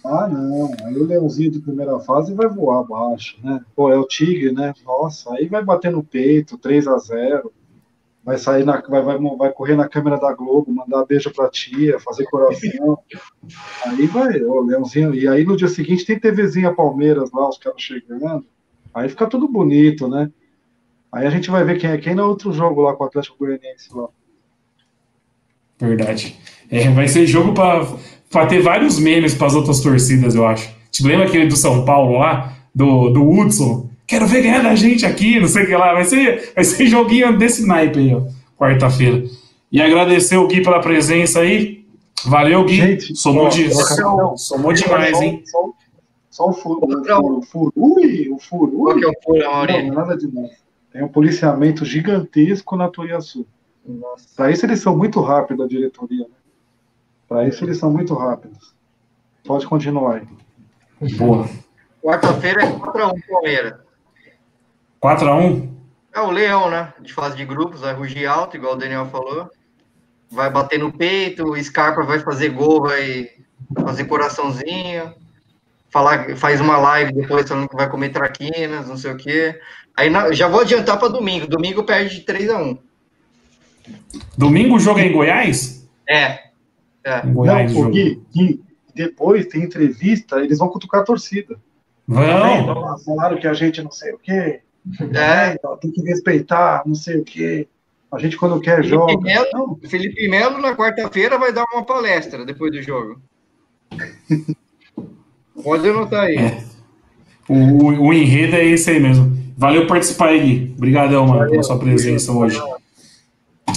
Ah, 0.04 0.28
não. 0.28 0.70
Aí 0.84 0.96
o 0.96 1.06
Leãozinho 1.06 1.50
de 1.50 1.60
primeira 1.60 1.98
fase 2.00 2.34
vai 2.34 2.48
voar 2.48 2.80
abaixo, 2.80 3.38
né? 3.42 3.60
Pô, 3.74 3.90
é 3.90 3.96
o 3.96 4.06
Tigre, 4.06 4.52
né? 4.52 4.74
Nossa, 4.84 5.32
aí 5.34 5.46
vai 5.46 5.64
bater 5.64 5.92
no 5.92 6.02
peito, 6.02 6.58
3 6.58 6.88
a 6.88 6.98
0 6.98 7.52
vai 8.24 8.38
sair 8.38 8.64
na, 8.64 8.80
vai, 8.80 9.02
vai, 9.02 9.18
vai 9.18 9.52
correr 9.52 9.74
na 9.74 9.88
câmera 9.88 10.16
da 10.16 10.32
Globo, 10.32 10.72
mandar 10.72 11.04
beijo 11.04 11.30
pra 11.32 11.50
tia, 11.50 11.98
fazer 11.98 12.24
coração. 12.24 12.98
Aí 13.84 14.06
vai, 14.06 14.40
o 14.42 14.60
Leãozinho. 14.60 15.14
E 15.14 15.26
aí 15.26 15.44
no 15.44 15.56
dia 15.56 15.68
seguinte 15.68 16.04
tem 16.04 16.18
TVzinha 16.18 16.74
Palmeiras 16.74 17.32
lá, 17.32 17.48
os 17.48 17.58
caras 17.58 17.82
chegando. 17.82 18.46
Aí 18.94 19.08
fica 19.08 19.26
tudo 19.26 19.48
bonito, 19.48 20.08
né? 20.08 20.30
Aí 21.10 21.26
a 21.26 21.30
gente 21.30 21.50
vai 21.50 21.64
ver 21.64 21.78
quem 21.78 21.90
é 21.90 21.98
quem 21.98 22.14
no 22.14 22.26
outro 22.26 22.52
jogo 22.52 22.80
lá 22.82 22.94
com 22.94 23.04
o 23.04 23.06
Atlético 23.06 23.38
Goianiense 23.38 23.94
lá. 23.94 24.08
Verdade. 25.78 26.38
É, 26.70 26.88
vai 26.90 27.08
ser 27.08 27.26
jogo 27.26 27.52
para 27.52 27.84
ter 28.46 28.62
vários 28.62 28.98
memes 28.98 29.34
para 29.34 29.46
as 29.46 29.54
outras 29.54 29.80
torcidas, 29.80 30.34
eu 30.34 30.46
acho. 30.46 30.68
Te 30.90 31.06
lembra 31.06 31.26
aquele 31.26 31.46
do 31.46 31.56
São 31.56 31.84
Paulo 31.84 32.18
lá, 32.18 32.56
do, 32.74 33.10
do 33.10 33.28
Hudson? 33.28 33.90
Quero 34.06 34.26
ver 34.26 34.42
ganhar 34.42 34.62
da 34.62 34.74
gente 34.74 35.06
aqui, 35.06 35.38
não 35.38 35.48
sei 35.48 35.64
o 35.64 35.66
que 35.66 35.76
lá. 35.76 35.94
Vai 35.94 36.04
ser, 36.04 36.52
vai 36.54 36.64
ser 36.64 36.86
joguinho 36.86 37.38
desse 37.38 37.66
naipe 37.66 37.98
aí, 37.98 38.14
ó, 38.14 38.22
quarta-feira. 38.58 39.24
E 39.70 39.80
agradecer 39.80 40.36
o 40.36 40.46
Gui 40.46 40.62
pela 40.62 40.80
presença 40.80 41.40
aí. 41.40 41.86
Valeu, 42.26 42.64
Gui. 42.64 42.76
Gente, 42.76 43.16
somou, 43.16 43.48
de, 43.48 43.70
somou 44.36 44.72
demais, 44.72 45.20
hein? 45.20 45.42
Só, 45.46 45.70
só 46.30 46.48
o 46.48 46.52
furo, 46.52 46.80
o 46.84 47.04
furo, 47.04 47.38
o 47.38 47.42
furo. 47.42 47.72
Ui, 47.74 48.28
o. 48.30 48.38
Qual 48.38 48.96
que 48.96 49.04
é 49.04 49.08
o 49.08 49.14
furo, 49.24 49.50
Maurício? 49.50 49.86
Não, 49.86 49.94
nada 49.94 50.16
demais. 50.16 50.50
Tem 50.92 51.02
um 51.02 51.08
policiamento 51.08 51.84
gigantesco 51.84 52.76
na 52.76 52.88
Tuiaçu. 52.88 53.46
Para 54.36 54.50
isso 54.50 54.66
eles 54.66 54.80
são 54.80 54.96
muito 54.96 55.20
rápidos, 55.20 55.64
a 55.64 55.68
diretoria. 55.68 56.24
Né? 56.24 56.34
Para 57.32 57.48
isso 57.48 57.64
eles 57.64 57.78
são 57.78 57.90
muito 57.90 58.12
rápidos. 58.12 58.74
Pode 59.46 59.66
continuar 59.66 60.16
aí. 60.16 61.16
Boa. 61.16 61.48
Quarta-feira 62.02 62.62
é 62.62 62.70
4x1 62.70 63.22
Palmeiras. 63.26 63.74
4x1? 65.02 65.70
É 66.14 66.20
o 66.20 66.30
Leão, 66.30 66.68
né? 66.68 66.92
De 67.00 67.10
fase 67.10 67.34
de 67.34 67.46
grupos, 67.46 67.80
vai 67.80 67.94
rugir 67.94 68.26
alto, 68.26 68.58
igual 68.58 68.74
o 68.74 68.76
Daniel 68.76 69.06
falou. 69.06 69.50
Vai 70.30 70.50
bater 70.50 70.78
no 70.78 70.92
peito, 70.92 71.44
o 71.44 71.64
Scarpa 71.64 72.02
vai 72.02 72.18
fazer 72.18 72.50
gol, 72.50 72.82
vai 72.82 73.30
fazer 73.80 74.04
coraçãozinho. 74.04 75.14
Falar, 75.88 76.36
faz 76.36 76.60
uma 76.60 76.76
live 76.76 77.14
depois 77.14 77.48
falando 77.48 77.66
que 77.66 77.76
vai 77.76 77.88
comer 77.88 78.10
traquinas, 78.10 78.88
não 78.88 78.98
sei 78.98 79.10
o 79.10 79.16
quê. 79.16 79.58
Aí 79.96 80.12
já 80.34 80.48
vou 80.48 80.60
adiantar 80.60 80.98
para 80.98 81.08
domingo. 81.08 81.46
Domingo 81.46 81.82
perde 81.82 82.16
de 82.16 82.26
3 82.26 82.50
a 82.50 82.58
1 82.58 82.78
Domingo 84.36 84.76
o 84.76 84.78
jogo 84.78 85.00
é 85.00 85.06
em 85.06 85.12
Goiás? 85.12 85.88
É. 86.06 86.51
é. 87.04 87.20
Goiás, 87.26 87.72
Não, 87.74 87.90
Gui, 87.90 88.22
Gui, 88.34 88.62
depois 88.94 89.46
tem 89.46 89.62
entrevista, 89.62 90.40
eles 90.40 90.58
vão 90.58 90.68
cutucar 90.68 91.00
a 91.00 91.04
torcida. 91.04 91.56
Vão. 92.06 92.98
Falaram 93.04 93.38
que 93.38 93.46
a 93.46 93.54
gente 93.54 93.82
não 93.82 93.90
sei 93.90 94.12
o 94.12 94.18
quê. 94.18 94.60
É. 95.14 95.54
Então, 95.54 95.76
tem 95.76 95.90
que 95.90 96.02
respeitar, 96.02 96.82
não 96.84 96.94
sei 96.94 97.18
o 97.18 97.24
quê. 97.24 97.68
A 98.10 98.18
gente, 98.18 98.36
quando 98.36 98.60
quer 98.60 98.76
Felipe 98.76 98.90
joga. 98.90 99.20
Melo, 99.20 99.80
Felipe 99.88 100.28
Melo, 100.28 100.58
na 100.58 100.76
quarta-feira, 100.76 101.38
vai 101.38 101.52
dar 101.52 101.64
uma 101.72 101.84
palestra 101.84 102.44
depois 102.44 102.70
do 102.72 102.82
jogo. 102.82 103.20
Pode 105.62 105.88
anotar 105.88 106.24
aí. 106.24 106.36
É. 106.36 106.62
O, 107.48 108.08
o, 108.08 108.12
enredo 108.12 108.56
é 108.56 108.64
esse 108.64 108.90
aí 108.90 109.00
mesmo. 109.00 109.32
Valeu 109.56 109.86
participar 109.86 110.28
aí, 110.28 110.40
Gui. 110.40 110.74
Obrigadão, 110.76 111.26
mano, 111.26 111.48
pela 111.50 111.62
sua 111.62 111.78
presença 111.78 112.32
hoje. 112.32 112.60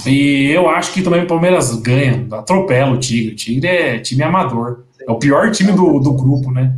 E 0.06 0.50
eu 0.50 0.68
acho 0.68 0.92
que 0.92 1.02
também 1.02 1.22
o 1.22 1.26
Palmeiras 1.26 1.74
ganha, 1.76 2.26
atropela 2.32 2.92
o 2.92 2.98
Tigre. 2.98 3.32
O 3.32 3.36
Tigre 3.36 3.68
é 3.68 3.98
time 3.98 4.22
amador. 4.22 4.80
É 5.06 5.10
o 5.10 5.18
pior 5.18 5.50
time 5.50 5.72
do, 5.72 6.00
do 6.00 6.12
grupo, 6.12 6.50
né? 6.50 6.76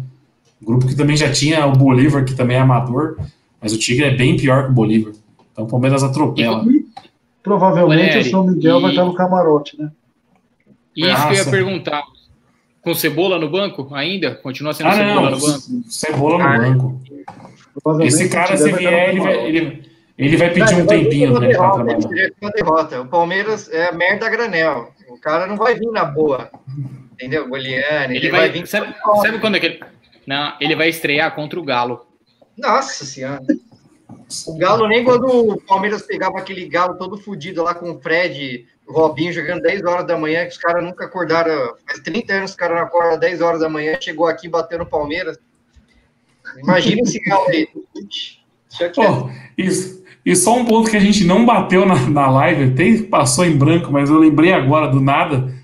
O 0.61 0.66
grupo 0.66 0.86
que 0.86 0.95
também 0.95 1.16
já 1.16 1.31
tinha 1.31 1.66
o 1.66 1.73
Bolívar, 1.73 2.24
que 2.24 2.35
também 2.35 2.57
é 2.57 2.61
amador, 2.61 3.16
mas 3.61 3.73
o 3.73 3.78
Tigre 3.78 4.05
é 4.05 4.11
bem 4.15 4.36
pior 4.36 4.65
que 4.65 4.70
o 4.70 4.74
Bolívar. 4.74 5.12
Então 5.53 5.65
o 5.65 5.69
Palmeiras 5.69 6.03
atropela. 6.03 6.65
E, 6.70 6.85
provavelmente 7.43 8.19
o 8.19 8.24
São 8.24 8.47
Miguel 8.47 8.78
e... 8.78 8.82
vai 8.82 8.90
estar 8.90 9.05
no 9.05 9.15
camarote, 9.15 9.78
né? 9.78 9.90
Isso 10.95 11.09
Nossa. 11.09 11.28
que 11.28 11.35
eu 11.35 11.39
ia 11.39 11.45
perguntar. 11.47 12.03
Com 12.82 12.95
cebola 12.95 13.39
no 13.39 13.51
banco 13.51 13.89
ainda? 13.93 14.35
Continua 14.36 14.73
sendo 14.73 14.89
ah, 14.89 14.95
cebola 14.95 15.31
não, 15.31 15.39
no 15.39 15.47
banco? 15.47 15.61
Cebola 15.89 16.39
no 16.39 16.45
ah, 16.45 16.59
banco. 16.59 17.01
Esse 18.03 18.28
cara, 18.28 18.57
se 18.57 18.73
vier, 18.73 19.11
ele 19.11 19.20
vai, 19.20 19.47
ele, 19.47 19.88
ele 20.19 20.36
vai 20.36 20.51
pedir 20.53 20.74
não, 20.74 20.82
um 20.82 20.86
tempinho 20.86 21.39
né, 21.39 21.55
para 21.55 21.70
trabalhar. 21.70 21.99
derrota. 22.55 23.01
O 23.03 23.07
Palmeiras 23.07 23.70
é 23.70 23.93
merda 23.93 24.28
granel. 24.28 24.93
O 25.09 25.16
cara 25.16 25.47
não 25.47 25.57
vai 25.57 25.74
vir 25.74 25.90
na 25.93 26.05
boa. 26.05 26.51
Entendeu? 27.12 27.49
Goliane. 27.49 28.16
Ele, 28.16 28.27
ele 28.27 28.31
vai, 28.31 28.40
vai, 28.40 28.51
vir. 28.51 28.66
Sabe, 28.66 28.95
sabe 29.23 29.39
quando 29.39 29.57
é 29.57 29.61
que 29.61 29.66
ele. 29.66 29.81
Não, 30.27 30.55
ele 30.61 30.74
vai 30.74 30.89
estrear 30.89 31.35
contra 31.35 31.59
o 31.59 31.65
Galo. 31.65 32.05
Nossa 32.57 33.05
Senhora. 33.05 33.43
O 34.47 34.59
Galo, 34.59 34.89
nem 34.89 35.05
quando 35.05 35.53
o 35.53 35.61
Palmeiras 35.61 36.03
pegava 36.03 36.39
aquele 36.39 36.69
Galo 36.69 36.97
todo 36.97 37.16
fodido 37.16 37.62
lá 37.62 37.74
com 37.74 37.93
o 37.93 38.01
Fred, 38.01 38.66
o 38.86 38.93
Robinho 38.93 39.32
jogando 39.32 39.62
10 39.62 39.85
horas 39.85 40.07
da 40.07 40.19
manhã, 40.19 40.43
que 40.43 40.53
os 40.53 40.59
caras 40.59 40.82
nunca 40.82 41.05
acordaram. 41.05 41.77
Faz 41.86 42.01
30 42.01 42.32
anos 42.32 42.51
que 42.51 42.55
os 42.55 42.57
caras 42.57 42.77
não 42.77 42.85
acordam 42.85 43.19
10 43.19 43.40
horas 43.40 43.61
da 43.61 43.69
manhã, 43.69 43.97
chegou 44.01 44.27
aqui 44.27 44.49
batendo 44.49 44.81
no 44.81 44.86
Palmeiras. 44.86 45.39
Imagina 46.59 47.03
esse 47.03 47.20
Galo 47.20 47.49
aí. 47.49 47.69
Oh, 48.97 49.31
isso, 49.57 49.98
e 50.28 50.36
só 50.36 50.59
um 50.59 50.64
ponto 50.66 50.90
que 50.90 50.96
a 50.98 51.00
gente 51.00 51.24
não 51.24 51.46
bateu 51.46 51.86
na, 51.86 51.94
na 51.94 52.30
live, 52.30 52.64
até 52.64 53.02
passou 53.05 53.46
em 53.46 53.56
branco, 53.56 53.90
mas 53.90 54.10
eu 54.10 54.18
lembrei 54.18 54.52
agora 54.52 54.86
do 54.86 55.00
nada. 55.00 55.55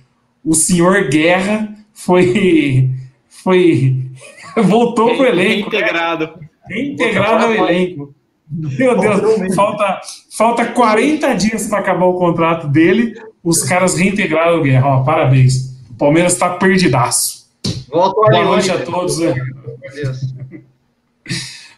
O 0.43 0.55
senhor 0.55 1.11
Guerra 1.11 1.69
foi. 1.93 2.91
foi 3.29 3.95
voltou 4.65 5.15
pro 5.17 5.27
elenco. 5.27 5.71
Né? 5.71 5.81
Reintegrado. 5.81 6.25
Né? 6.25 6.49
Reintegrado 6.67 7.45
ao 7.45 7.53
elenco. 7.53 8.15
Meu 8.51 8.99
Deus, 8.99 9.55
falta, 9.55 10.01
falta 10.35 10.65
40 10.65 11.35
dias 11.35 11.67
para 11.67 11.81
acabar 11.81 12.07
o 12.07 12.15
contrato 12.15 12.67
dele. 12.67 13.21
Os 13.43 13.63
caras 13.65 13.99
reintegraram 13.99 14.61
o 14.61 14.63
Guerra. 14.63 14.87
Ó, 14.87 15.05
parabéns. 15.05 15.77
O 15.91 15.95
Palmeiras 15.95 16.33
está 16.33 16.49
perdidaço. 16.49 17.51
Boa 17.91 18.45
noite 18.45 18.71
a 18.71 18.83
todos. 18.83 19.19
Né? 19.19 19.35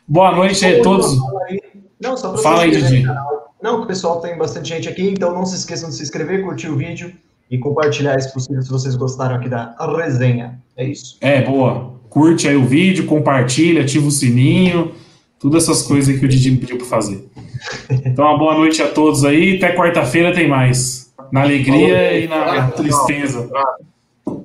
Boa 0.06 0.36
noite 0.36 0.64
a 0.64 0.82
todos. 0.84 1.18
Não, 2.01 2.16
só 2.16 2.36
Fala 2.39 2.62
aí, 2.62 2.70
Didi. 2.70 3.05
Não, 3.62 3.82
o 3.82 3.86
pessoal 3.86 4.20
tem 4.20 4.36
bastante 4.36 4.68
gente 4.68 4.89
aqui, 4.89 5.09
então 5.09 5.32
não 5.32 5.47
se 5.47 5.56
esqueçam 5.56 5.89
de 5.89 5.97
se 5.97 6.02
inscrever, 6.02 6.44
curtir 6.44 6.68
o 6.68 6.77
vídeo 6.77 7.12
e 7.51 7.59
compartilhar, 7.59 8.20
se 8.20 8.32
possível, 8.32 8.60
se 8.62 8.70
vocês 8.70 8.94
gostaram 8.97 9.36
aqui 9.36 9.48
da 9.48 9.74
resenha. 9.97 10.60
É 10.77 10.85
isso. 10.85 11.16
É, 11.20 11.43
boa. 11.43 11.94
Curte 12.10 12.48
aí 12.48 12.56
o 12.56 12.64
vídeo, 12.64 13.06
compartilha, 13.06 13.82
ativa 13.82 14.06
o 14.06 14.10
sininho, 14.10 14.93
todas 15.39 15.64
essas 15.64 15.82
coisas 15.82 16.18
que 16.18 16.24
o 16.24 16.28
Didi 16.28 16.51
me 16.51 16.59
pediu 16.59 16.78
para 16.78 16.86
fazer. 16.86 17.27
Então, 18.05 18.24
uma 18.24 18.39
boa 18.39 18.55
noite 18.55 18.81
a 18.81 18.89
todos 18.89 19.24
aí. 19.24 19.56
Até 19.56 19.74
quarta-feira 19.74 20.32
tem 20.32 20.47
mais. 20.47 21.12
Na 21.32 21.43
alegria 21.43 22.18
e 22.18 22.28
na 22.28 22.68
tristeza. 22.70 23.51